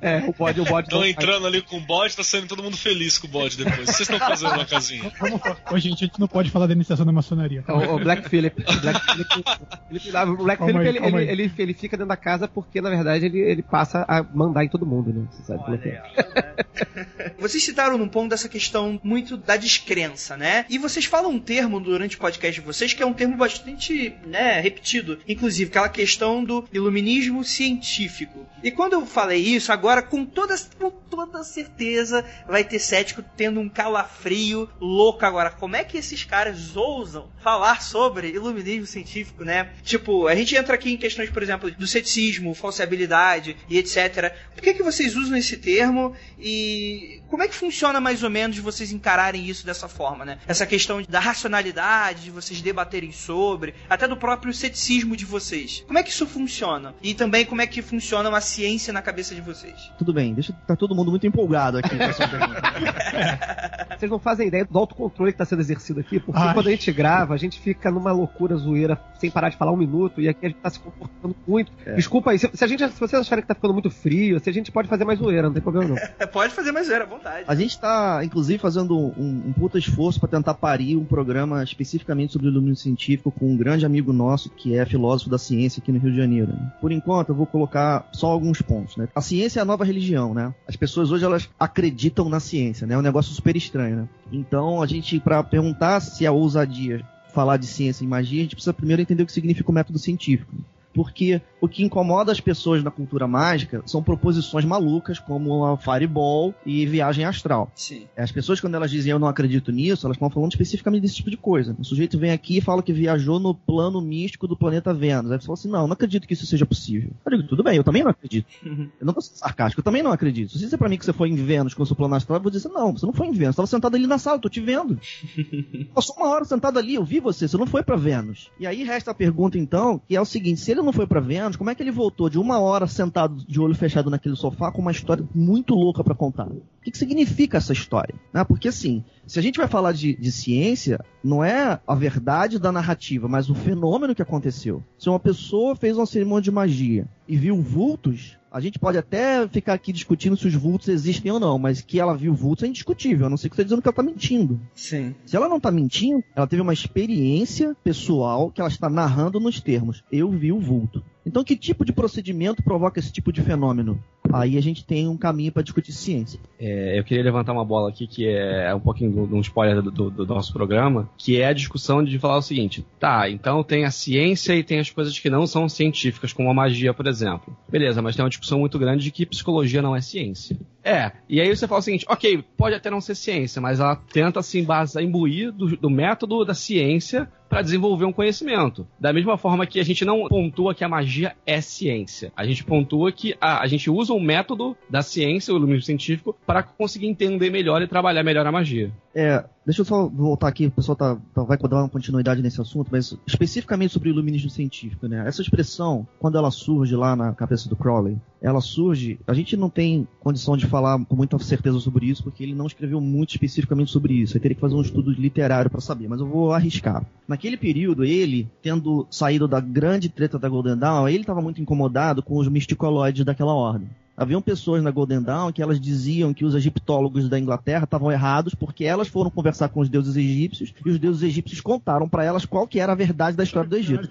É, 0.00 0.18
o 0.28 0.32
bode, 0.32 0.60
o 0.60 0.64
bode. 0.64 0.88
Estão 0.88 1.04
entrando 1.04 1.46
ali 1.46 1.62
com 1.62 1.78
o 1.78 1.80
bode, 1.80 2.16
tá 2.16 2.22
saindo 2.22 2.46
todo 2.46 2.62
mundo 2.62 2.76
feliz 2.76 3.16
com 3.18 3.26
o 3.26 3.30
bode 3.30 3.56
depois. 3.56 3.76
O 3.76 3.80
que 3.86 3.92
vocês 3.92 4.00
estão 4.08 4.18
fazendo 4.18 4.56
na 4.56 4.64
casinha? 4.66 5.10
Vamos 5.18 5.40
falar. 5.40 5.56
Ô, 5.70 5.78
gente, 5.78 6.04
a 6.04 6.06
gente 6.06 6.20
não 6.20 6.28
pode 6.28 6.50
falar 6.50 6.66
da 6.66 6.72
iniciação 6.74 7.06
da 7.06 7.12
maçonaria. 7.12 7.64
É 7.66 7.72
O, 7.72 7.94
o 7.94 7.98
Black 7.98 8.28
Phillip. 8.28 8.60
O 8.62 8.80
Black 8.80 9.00
Phillip, 9.06 9.44
ele- 9.90 10.30
o 10.32 10.36
Black 10.36 10.58
Calma 10.58 10.80
Phillip, 10.82 11.04
aí, 11.04 11.08
ele, 11.14 11.16
ele, 11.22 11.42
ele, 11.44 11.52
ele 11.58 11.74
fica 11.74 11.96
dentro 11.96 12.08
da 12.08 12.16
casa 12.16 12.46
porque, 12.46 12.80
na 12.80 12.90
verdade, 12.90 13.24
ele, 13.24 13.38
ele 13.38 13.62
passa 13.62 14.04
a 14.08 14.22
mandar 14.22 14.64
em 14.64 14.68
todo 14.68 14.84
mundo, 14.84 15.12
né? 15.12 15.26
Você 15.30 15.42
sabe 15.44 15.64
como 15.64 15.74
é 15.74 15.78
que 15.78 15.88
é. 15.88 17.34
Vocês 17.38 17.64
citaram 17.64 17.96
num 17.96 18.08
ponto 18.08 18.28
dessa 18.30 18.48
questão 18.48 18.75
muito 19.02 19.36
da 19.36 19.56
descrença, 19.56 20.36
né? 20.36 20.64
E 20.68 20.78
vocês 20.78 21.04
falam 21.04 21.32
um 21.32 21.38
termo 21.38 21.80
durante 21.80 22.16
o 22.16 22.20
podcast 22.20 22.60
de 22.60 22.66
vocês 22.66 22.92
que 22.92 23.02
é 23.02 23.06
um 23.06 23.12
termo 23.12 23.36
bastante, 23.36 24.14
né, 24.26 24.60
repetido. 24.60 25.18
Inclusive, 25.28 25.70
aquela 25.70 25.88
questão 25.88 26.44
do 26.44 26.68
iluminismo 26.72 27.44
científico. 27.44 28.46
E 28.62 28.70
quando 28.70 28.94
eu 28.94 29.06
falei 29.06 29.40
isso, 29.40 29.72
agora 29.72 30.02
com 30.02 30.24
toda, 30.24 30.54
com 30.78 30.90
toda 30.90 31.44
certeza 31.44 32.24
vai 32.48 32.64
ter 32.64 32.78
cético 32.78 33.22
tendo 33.36 33.60
um 33.60 33.68
calafrio 33.68 34.68
louco 34.80 35.24
agora. 35.24 35.50
Como 35.50 35.76
é 35.76 35.84
que 35.84 35.98
esses 35.98 36.24
caras 36.24 36.76
ousam 36.76 37.30
falar 37.42 37.82
sobre 37.82 38.28
iluminismo 38.28 38.86
científico, 38.86 39.44
né? 39.44 39.70
Tipo, 39.82 40.26
a 40.26 40.34
gente 40.34 40.56
entra 40.56 40.74
aqui 40.74 40.92
em 40.92 40.96
questões, 40.96 41.30
por 41.30 41.42
exemplo, 41.42 41.70
do 41.70 41.86
ceticismo, 41.86 42.54
falsibilidade 42.54 43.56
e 43.68 43.78
etc. 43.78 44.34
Por 44.54 44.62
que, 44.62 44.74
que 44.74 44.82
vocês 44.82 45.16
usam 45.16 45.36
esse 45.36 45.56
termo 45.56 46.14
e 46.38 47.22
como 47.28 47.42
é 47.42 47.48
que 47.48 47.54
funciona 47.54 48.00
mais 48.00 48.22
ou 48.22 48.30
menos 48.30 48.58
vocês 48.58 48.92
encararem 48.92 49.44
isso 49.44 49.64
dessa 49.66 49.88
forma, 49.88 50.24
né? 50.24 50.38
Essa 50.46 50.66
questão 50.66 51.02
da 51.08 51.20
racionalidade, 51.20 52.24
de 52.24 52.30
vocês 52.30 52.60
debaterem 52.60 53.12
sobre, 53.12 53.74
até 53.88 54.06
do 54.08 54.16
próprio 54.16 54.52
ceticismo 54.52 55.16
de 55.16 55.24
vocês. 55.24 55.84
Como 55.86 55.98
é 55.98 56.02
que 56.02 56.10
isso 56.10 56.26
funciona? 56.26 56.94
E 57.02 57.14
também 57.14 57.44
como 57.44 57.60
é 57.60 57.66
que 57.66 57.82
funciona 57.82 58.28
uma 58.28 58.40
ciência 58.40 58.92
na 58.92 59.02
cabeça 59.02 59.34
de 59.34 59.40
vocês? 59.40 59.92
Tudo 59.98 60.12
bem, 60.12 60.34
deixa 60.34 60.52
tá 60.66 60.76
todo 60.76 60.94
mundo 60.94 61.10
muito 61.10 61.26
empolgado 61.26 61.78
aqui. 61.78 61.96
Vocês 63.98 64.10
não 64.10 64.18
fazem 64.18 64.48
ideia 64.48 64.64
do 64.64 64.78
autocontrole 64.78 65.32
que 65.32 65.36
está 65.36 65.44
sendo 65.46 65.60
exercido 65.60 66.00
aqui, 66.00 66.20
porque 66.20 66.40
Ai. 66.40 66.52
quando 66.52 66.66
a 66.66 66.70
gente 66.70 66.92
grava, 66.92 67.32
a 67.32 67.36
gente 67.36 67.58
fica 67.58 67.90
numa 67.90 68.12
loucura 68.12 68.54
zoeira 68.56 69.00
sem 69.18 69.30
parar 69.30 69.48
de 69.48 69.56
falar 69.56 69.72
um 69.72 69.76
minuto, 69.76 70.20
e 70.20 70.28
aqui 70.28 70.44
a 70.44 70.48
gente 70.50 70.58
tá 70.58 70.68
se 70.68 70.78
comportando 70.78 71.34
muito. 71.46 71.72
Desculpa 71.94 72.32
aí, 72.32 72.38
se, 72.38 72.50
se 72.52 72.62
a 72.62 72.66
gente, 72.66 72.86
se 72.86 73.00
vocês 73.00 73.22
acharem 73.22 73.42
que 73.42 73.48
tá 73.48 73.54
ficando 73.54 73.72
muito 73.72 73.90
frio, 73.90 74.38
se 74.38 74.50
a 74.50 74.52
gente 74.52 74.70
pode 74.70 74.88
fazer 74.88 75.04
mais 75.04 75.18
zoeira, 75.18 75.44
não 75.44 75.54
tem 75.54 75.62
problema 75.62 75.88
não. 75.88 75.96
Pode 76.28 76.52
fazer 76.52 76.72
mais 76.72 76.86
zoeira 76.86 77.06
vontade. 77.16 77.44
A 77.46 77.54
gente 77.54 77.78
tá, 77.78 78.20
inclusive, 78.24 78.58
fazendo 78.58 78.96
um, 78.96 79.42
um 79.46 79.52
puta 79.52 79.78
esforço 79.78 80.20
para 80.20 80.28
tentar 80.28 80.54
parir 80.54 80.96
um 80.96 81.04
programa 81.04 81.62
especificamente 81.62 82.32
sobre 82.32 82.48
o 82.48 82.50
iluminismo 82.50 82.82
científico 82.82 83.30
com 83.30 83.52
um 83.52 83.56
grande 83.56 83.84
amigo 83.84 84.12
nosso 84.12 84.50
que 84.50 84.76
é 84.76 84.84
filósofo 84.84 85.30
da 85.30 85.38
ciência 85.38 85.80
aqui 85.80 85.92
no 85.92 85.98
Rio 85.98 86.10
de 86.10 86.16
Janeiro. 86.16 86.52
né? 86.52 86.72
Por 86.80 86.92
enquanto, 86.92 87.30
eu 87.30 87.34
vou 87.34 87.46
colocar 87.46 88.08
só 88.12 88.28
alguns 88.28 88.62
pontos. 88.62 88.96
Né? 88.96 89.08
A 89.14 89.20
ciência 89.20 89.60
é 89.60 89.62
a 89.62 89.66
nova 89.66 89.84
religião, 89.84 90.34
né? 90.34 90.54
As 90.66 90.76
pessoas 90.76 91.10
hoje 91.10 91.24
elas 91.24 91.48
acreditam 91.58 92.28
na 92.28 92.40
ciência, 92.40 92.86
né? 92.86 92.94
É 92.94 92.98
um 92.98 93.02
negócio 93.02 93.32
super 93.32 93.56
estranho, 93.56 93.96
né? 93.96 94.08
Então, 94.32 94.82
a 94.82 94.86
gente, 94.86 95.18
para 95.20 95.42
perguntar 95.42 96.00
se 96.00 96.24
é 96.26 96.30
ousadia 96.30 97.04
falar 97.32 97.58
de 97.58 97.66
ciência 97.66 98.02
e 98.02 98.06
magia, 98.06 98.40
a 98.40 98.42
gente 98.44 98.56
precisa 98.56 98.72
primeiro 98.72 99.02
entender 99.02 99.22
o 99.22 99.26
que 99.26 99.32
significa 99.32 99.70
o 99.70 99.74
método 99.74 99.98
científico. 99.98 100.54
Porque 100.94 101.42
o 101.66 101.68
que 101.68 101.84
incomoda 101.84 102.32
as 102.32 102.40
pessoas 102.40 102.82
na 102.82 102.90
cultura 102.90 103.26
mágica 103.26 103.82
são 103.86 104.02
proposições 104.02 104.64
malucas, 104.64 105.18
como 105.18 105.64
a 105.64 105.76
Fireball 105.76 106.54
e 106.64 106.86
viagem 106.86 107.24
astral. 107.24 107.70
Sim. 107.74 108.06
As 108.16 108.32
pessoas, 108.32 108.60
quando 108.60 108.74
elas 108.74 108.90
dizem 108.90 109.10
eu 109.10 109.18
não 109.18 109.28
acredito 109.28 109.70
nisso, 109.70 110.06
elas 110.06 110.16
estão 110.16 110.30
falando 110.30 110.52
especificamente 110.52 111.02
desse 111.02 111.16
tipo 111.16 111.30
de 111.30 111.36
coisa. 111.36 111.76
O 111.78 111.84
sujeito 111.84 112.18
vem 112.18 112.30
aqui 112.30 112.58
e 112.58 112.60
fala 112.60 112.82
que 112.82 112.92
viajou 112.92 113.38
no 113.38 113.54
plano 113.54 114.00
místico 114.00 114.46
do 114.46 114.56
planeta 114.56 114.94
Vênus. 114.94 115.30
Aí 115.30 115.40
você 115.40 115.46
fala 115.46 115.58
assim: 115.58 115.68
não, 115.68 115.86
não 115.86 115.92
acredito 115.92 116.26
que 116.26 116.34
isso 116.34 116.46
seja 116.46 116.64
possível. 116.64 117.10
Eu 117.24 117.36
digo, 117.36 117.48
tudo 117.48 117.62
bem, 117.62 117.76
eu 117.76 117.84
também 117.84 118.02
não 118.02 118.10
acredito. 118.10 118.46
Eu 118.64 119.06
não 119.06 119.12
tô 119.12 119.20
sarcástico, 119.20 119.80
eu 119.80 119.84
também 119.84 120.02
não 120.02 120.12
acredito. 120.12 120.52
Se 120.52 120.58
você 120.58 120.64
disser 120.64 120.78
pra 120.78 120.88
mim 120.88 120.98
que 120.98 121.04
você 121.04 121.12
foi 121.12 121.28
em 121.28 121.36
Vênus 121.36 121.74
com 121.74 121.82
o 121.82 121.86
seu 121.86 121.96
plano 121.96 122.14
astral, 122.14 122.38
eu 122.38 122.42
vou 122.42 122.50
dizer: 122.50 122.68
não, 122.68 122.92
você 122.92 123.06
não 123.06 123.12
foi 123.12 123.26
em 123.26 123.32
Vênus, 123.32 123.56
você 123.56 123.62
estava 123.62 123.66
sentado 123.66 123.94
ali 123.96 124.06
na 124.06 124.18
sala, 124.18 124.36
eu 124.36 124.40
tô 124.40 124.48
te 124.48 124.60
vendo. 124.60 124.98
Passou 125.94 126.16
uma 126.16 126.28
hora 126.28 126.44
sentado 126.44 126.78
ali, 126.78 126.94
eu 126.94 127.04
vi 127.04 127.20
você, 127.20 127.48
você 127.48 127.56
não 127.56 127.66
foi 127.66 127.82
pra 127.82 127.96
Vênus. 127.96 128.50
E 128.58 128.66
aí 128.66 128.84
resta 128.84 129.10
a 129.10 129.14
pergunta 129.14 129.58
então, 129.58 130.00
que 130.06 130.16
é 130.16 130.20
o 130.20 130.24
seguinte: 130.24 130.60
se 130.60 130.70
ele 130.70 130.82
não 130.82 130.92
foi 130.92 131.06
pra 131.06 131.20
Vênus, 131.20 131.55
como 131.56 131.70
é 131.70 131.74
que 131.74 131.82
ele 131.82 131.90
voltou 131.90 132.28
de 132.28 132.38
uma 132.38 132.58
hora 132.58 132.86
sentado 132.86 133.44
de 133.46 133.60
olho 133.60 133.74
fechado 133.74 134.10
naquele 134.10 134.36
sofá 134.36 134.70
com 134.70 134.80
uma 134.80 134.90
história 134.90 135.26
muito 135.34 135.74
louca 135.74 136.04
pra 136.04 136.14
contar? 136.14 136.46
O 136.46 136.62
que, 136.82 136.90
que 136.90 136.98
significa 136.98 137.58
essa 137.58 137.72
história? 137.72 138.14
Né? 138.32 138.44
Porque 138.44 138.68
assim, 138.68 139.04
se 139.26 139.38
a 139.38 139.42
gente 139.42 139.58
vai 139.58 139.66
falar 139.66 139.92
de, 139.92 140.14
de 140.14 140.30
ciência, 140.30 141.00
não 141.22 141.42
é 141.42 141.80
a 141.86 141.94
verdade 141.94 142.58
da 142.58 142.70
narrativa, 142.70 143.28
mas 143.28 143.50
o 143.50 143.54
fenômeno 143.54 144.14
que 144.14 144.22
aconteceu. 144.22 144.82
Se 144.98 145.08
uma 145.08 145.18
pessoa 145.18 145.74
fez 145.74 145.96
uma 145.96 146.06
cerimônia 146.06 146.42
de 146.42 146.50
magia 146.50 147.08
e 147.28 147.36
viu 147.36 147.60
vultos, 147.60 148.38
a 148.56 148.60
gente 148.60 148.78
pode 148.78 148.96
até 148.96 149.46
ficar 149.48 149.74
aqui 149.74 149.92
discutindo 149.92 150.36
se 150.36 150.46
os 150.46 150.54
vultos 150.54 150.88
existem 150.88 151.30
ou 151.30 151.38
não, 151.38 151.58
mas 151.58 151.82
que 151.82 152.00
ela 152.00 152.16
viu 152.16 152.32
vultos 152.32 152.64
é 152.64 152.68
indiscutível, 152.68 153.26
a 153.26 153.30
não 153.30 153.36
ser 153.36 153.50
que 153.50 153.56
você 153.56 153.64
dizendo 153.64 153.82
que 153.82 153.88
ela 153.88 153.94
tá 153.94 154.02
mentindo. 154.02 154.58
Sim. 154.74 155.14
Se 155.26 155.36
ela 155.36 155.48
não 155.48 155.60
tá 155.60 155.70
mentindo, 155.70 156.24
ela 156.34 156.46
teve 156.46 156.62
uma 156.62 156.72
experiência 156.72 157.76
pessoal 157.84 158.50
que 158.50 158.60
ela 158.60 158.70
está 158.70 158.88
narrando 158.88 159.38
nos 159.38 159.60
termos. 159.60 160.02
Eu 160.10 160.30
vi 160.30 160.52
o 160.52 160.60
vulto. 160.60 161.04
Então, 161.26 161.42
que 161.42 161.56
tipo 161.56 161.84
de 161.84 161.92
procedimento 161.92 162.62
provoca 162.62 163.00
esse 163.00 163.10
tipo 163.12 163.32
de 163.32 163.42
fenômeno? 163.42 163.98
Aí 164.32 164.56
a 164.56 164.60
gente 164.60 164.84
tem 164.84 165.08
um 165.08 165.16
caminho 165.16 165.52
para 165.52 165.62
discutir 165.62 165.92
ciência. 165.92 166.38
É, 166.58 166.98
eu 166.98 167.04
queria 167.04 167.22
levantar 167.22 167.52
uma 167.52 167.64
bola 167.64 167.88
aqui 167.88 168.06
que 168.06 168.26
é 168.28 168.74
um 168.74 168.80
pouquinho 168.80 169.26
de 169.26 169.34
um 169.34 169.40
spoiler 169.40 169.80
do, 169.82 169.90
do- 169.90 170.10
do 170.10 170.26
nosso 170.26 170.52
programa, 170.52 171.08
que 171.18 171.40
é 171.40 171.46
a 171.46 171.52
discussão 171.52 172.02
de 172.02 172.18
falar 172.18 172.36
o 172.38 172.42
seguinte: 172.42 172.84
tá, 172.98 173.28
então 173.30 173.62
tem 173.62 173.84
a 173.84 173.90
ciência 173.90 174.54
e 174.54 174.62
tem 174.64 174.78
as 174.80 174.90
coisas 174.90 175.18
que 175.18 175.30
não 175.30 175.46
são 175.46 175.68
científicas, 175.68 176.32
como 176.32 176.50
a 176.50 176.54
magia, 176.54 176.92
por 176.94 177.06
exemplo. 177.06 177.56
Beleza, 177.68 178.00
mas 178.02 178.14
tem 178.16 178.24
uma 178.24 178.28
discussão 178.28 178.58
muito 178.58 178.78
grande 178.78 179.04
de 179.04 179.10
que 179.10 179.26
psicologia 179.26 179.82
não 179.82 179.94
é 179.96 180.00
ciência. 180.00 180.56
É, 180.86 181.10
e 181.28 181.40
aí 181.40 181.48
você 181.48 181.66
fala 181.66 181.80
o 181.80 181.82
seguinte: 181.82 182.06
ok, 182.08 182.44
pode 182.56 182.76
até 182.76 182.88
não 182.88 183.00
ser 183.00 183.16
ciência, 183.16 183.60
mas 183.60 183.80
ela 183.80 183.96
tenta 183.96 184.40
se 184.40 184.60
embasar, 184.60 185.02
imbuir 185.02 185.50
do, 185.50 185.76
do 185.76 185.90
método 185.90 186.44
da 186.44 186.54
ciência 186.54 187.28
para 187.48 187.60
desenvolver 187.60 188.04
um 188.04 188.12
conhecimento. 188.12 188.86
Da 188.98 189.12
mesma 189.12 189.36
forma 189.36 189.66
que 189.66 189.80
a 189.80 189.84
gente 189.84 190.04
não 190.04 190.28
pontua 190.28 190.76
que 190.76 190.84
a 190.84 190.88
magia 190.88 191.34
é 191.44 191.60
ciência. 191.60 192.32
A 192.36 192.46
gente 192.46 192.62
pontua 192.62 193.10
que 193.10 193.34
a, 193.40 193.62
a 193.62 193.66
gente 193.66 193.90
usa 193.90 194.12
um 194.12 194.20
método 194.20 194.76
da 194.88 195.02
ciência, 195.02 195.52
o 195.52 195.56
iluminismo 195.56 195.86
científico, 195.86 196.36
para 196.46 196.62
conseguir 196.62 197.08
entender 197.08 197.50
melhor 197.50 197.82
e 197.82 197.88
trabalhar 197.88 198.22
melhor 198.22 198.46
a 198.46 198.52
magia. 198.52 198.92
É, 199.12 199.44
deixa 199.66 199.80
eu 199.82 199.84
só 199.84 200.06
voltar 200.08 200.48
aqui, 200.48 200.66
o 200.66 200.70
pessoal 200.70 200.94
tá, 200.96 201.18
tá- 201.34 201.42
vai 201.42 201.58
dar 201.58 201.82
uma 201.82 201.88
continuidade 201.88 202.40
nesse 202.40 202.60
assunto, 202.60 202.88
mas 202.90 203.14
especificamente 203.26 203.92
sobre 203.92 204.08
o 204.08 204.12
iluminismo 204.12 204.48
científico, 204.48 205.08
né? 205.08 205.24
Essa 205.26 205.42
expressão, 205.42 206.06
quando 206.18 206.38
ela 206.38 206.50
surge 206.50 206.94
lá 206.94 207.16
na 207.16 207.34
cabeça 207.34 207.68
do 207.68 207.74
Crowley, 207.76 208.16
ela 208.40 208.60
surge, 208.60 209.18
a 209.26 209.34
gente 209.34 209.56
não 209.56 209.68
tem 209.68 210.06
condição 210.20 210.56
de 210.56 210.66
falar 210.66 211.04
com 211.04 211.16
muita 211.16 211.38
certeza 211.38 211.80
sobre 211.80 212.06
isso, 212.06 212.22
porque 212.22 212.42
ele 212.42 212.54
não 212.54 212.66
escreveu 212.66 213.00
muito 213.00 213.30
especificamente 213.30 213.90
sobre 213.90 214.14
isso. 214.14 214.36
Eu 214.36 214.40
teria 214.40 214.54
que 214.54 214.60
fazer 214.60 214.74
um 214.76 214.80
estudo 214.82 215.10
literário 215.10 215.70
para 215.70 215.80
saber, 215.80 216.08
mas 216.08 216.20
eu 216.20 216.26
vou 216.26 216.52
arriscar. 216.52 217.04
Naquele 217.26 217.56
período, 217.56 218.04
ele, 218.04 218.48
tendo 218.62 219.06
saído 219.10 219.48
da 219.48 219.58
grande 219.58 220.08
treta 220.08 220.38
da 220.38 220.48
Golden 220.48 220.76
Dawn, 220.76 221.08
ele 221.08 221.22
estava 221.22 221.42
muito 221.42 221.60
incomodado 221.60 222.22
com 222.22 222.36
os 222.36 222.46
misticoloides 222.48 223.24
daquela 223.24 223.52
ordem. 223.52 223.88
Haviam 224.16 224.40
pessoas 224.40 224.82
na 224.82 224.90
Golden 224.90 225.20
Dawn 225.20 225.52
que 225.52 225.60
elas 225.60 225.78
diziam 225.78 226.32
que 226.32 226.44
os 226.44 226.54
egiptólogos 226.54 227.28
da 227.28 227.38
Inglaterra 227.38 227.84
estavam 227.84 228.10
errados 228.10 228.54
porque 228.54 228.84
elas 228.84 229.08
foram 229.08 229.30
conversar 229.30 229.68
com 229.68 229.80
os 229.80 229.90
deuses 229.90 230.16
egípcios 230.16 230.72
e 230.84 230.90
os 230.90 230.98
deuses 230.98 231.22
egípcios 231.22 231.60
contaram 231.60 232.08
para 232.08 232.24
elas 232.24 232.46
qual 232.46 232.66
que 232.66 232.80
era 232.80 232.92
a 232.92 232.96
verdade 232.96 233.36
da 233.36 233.44
história 233.44 233.68
do 233.68 233.76
Egito. 233.76 234.08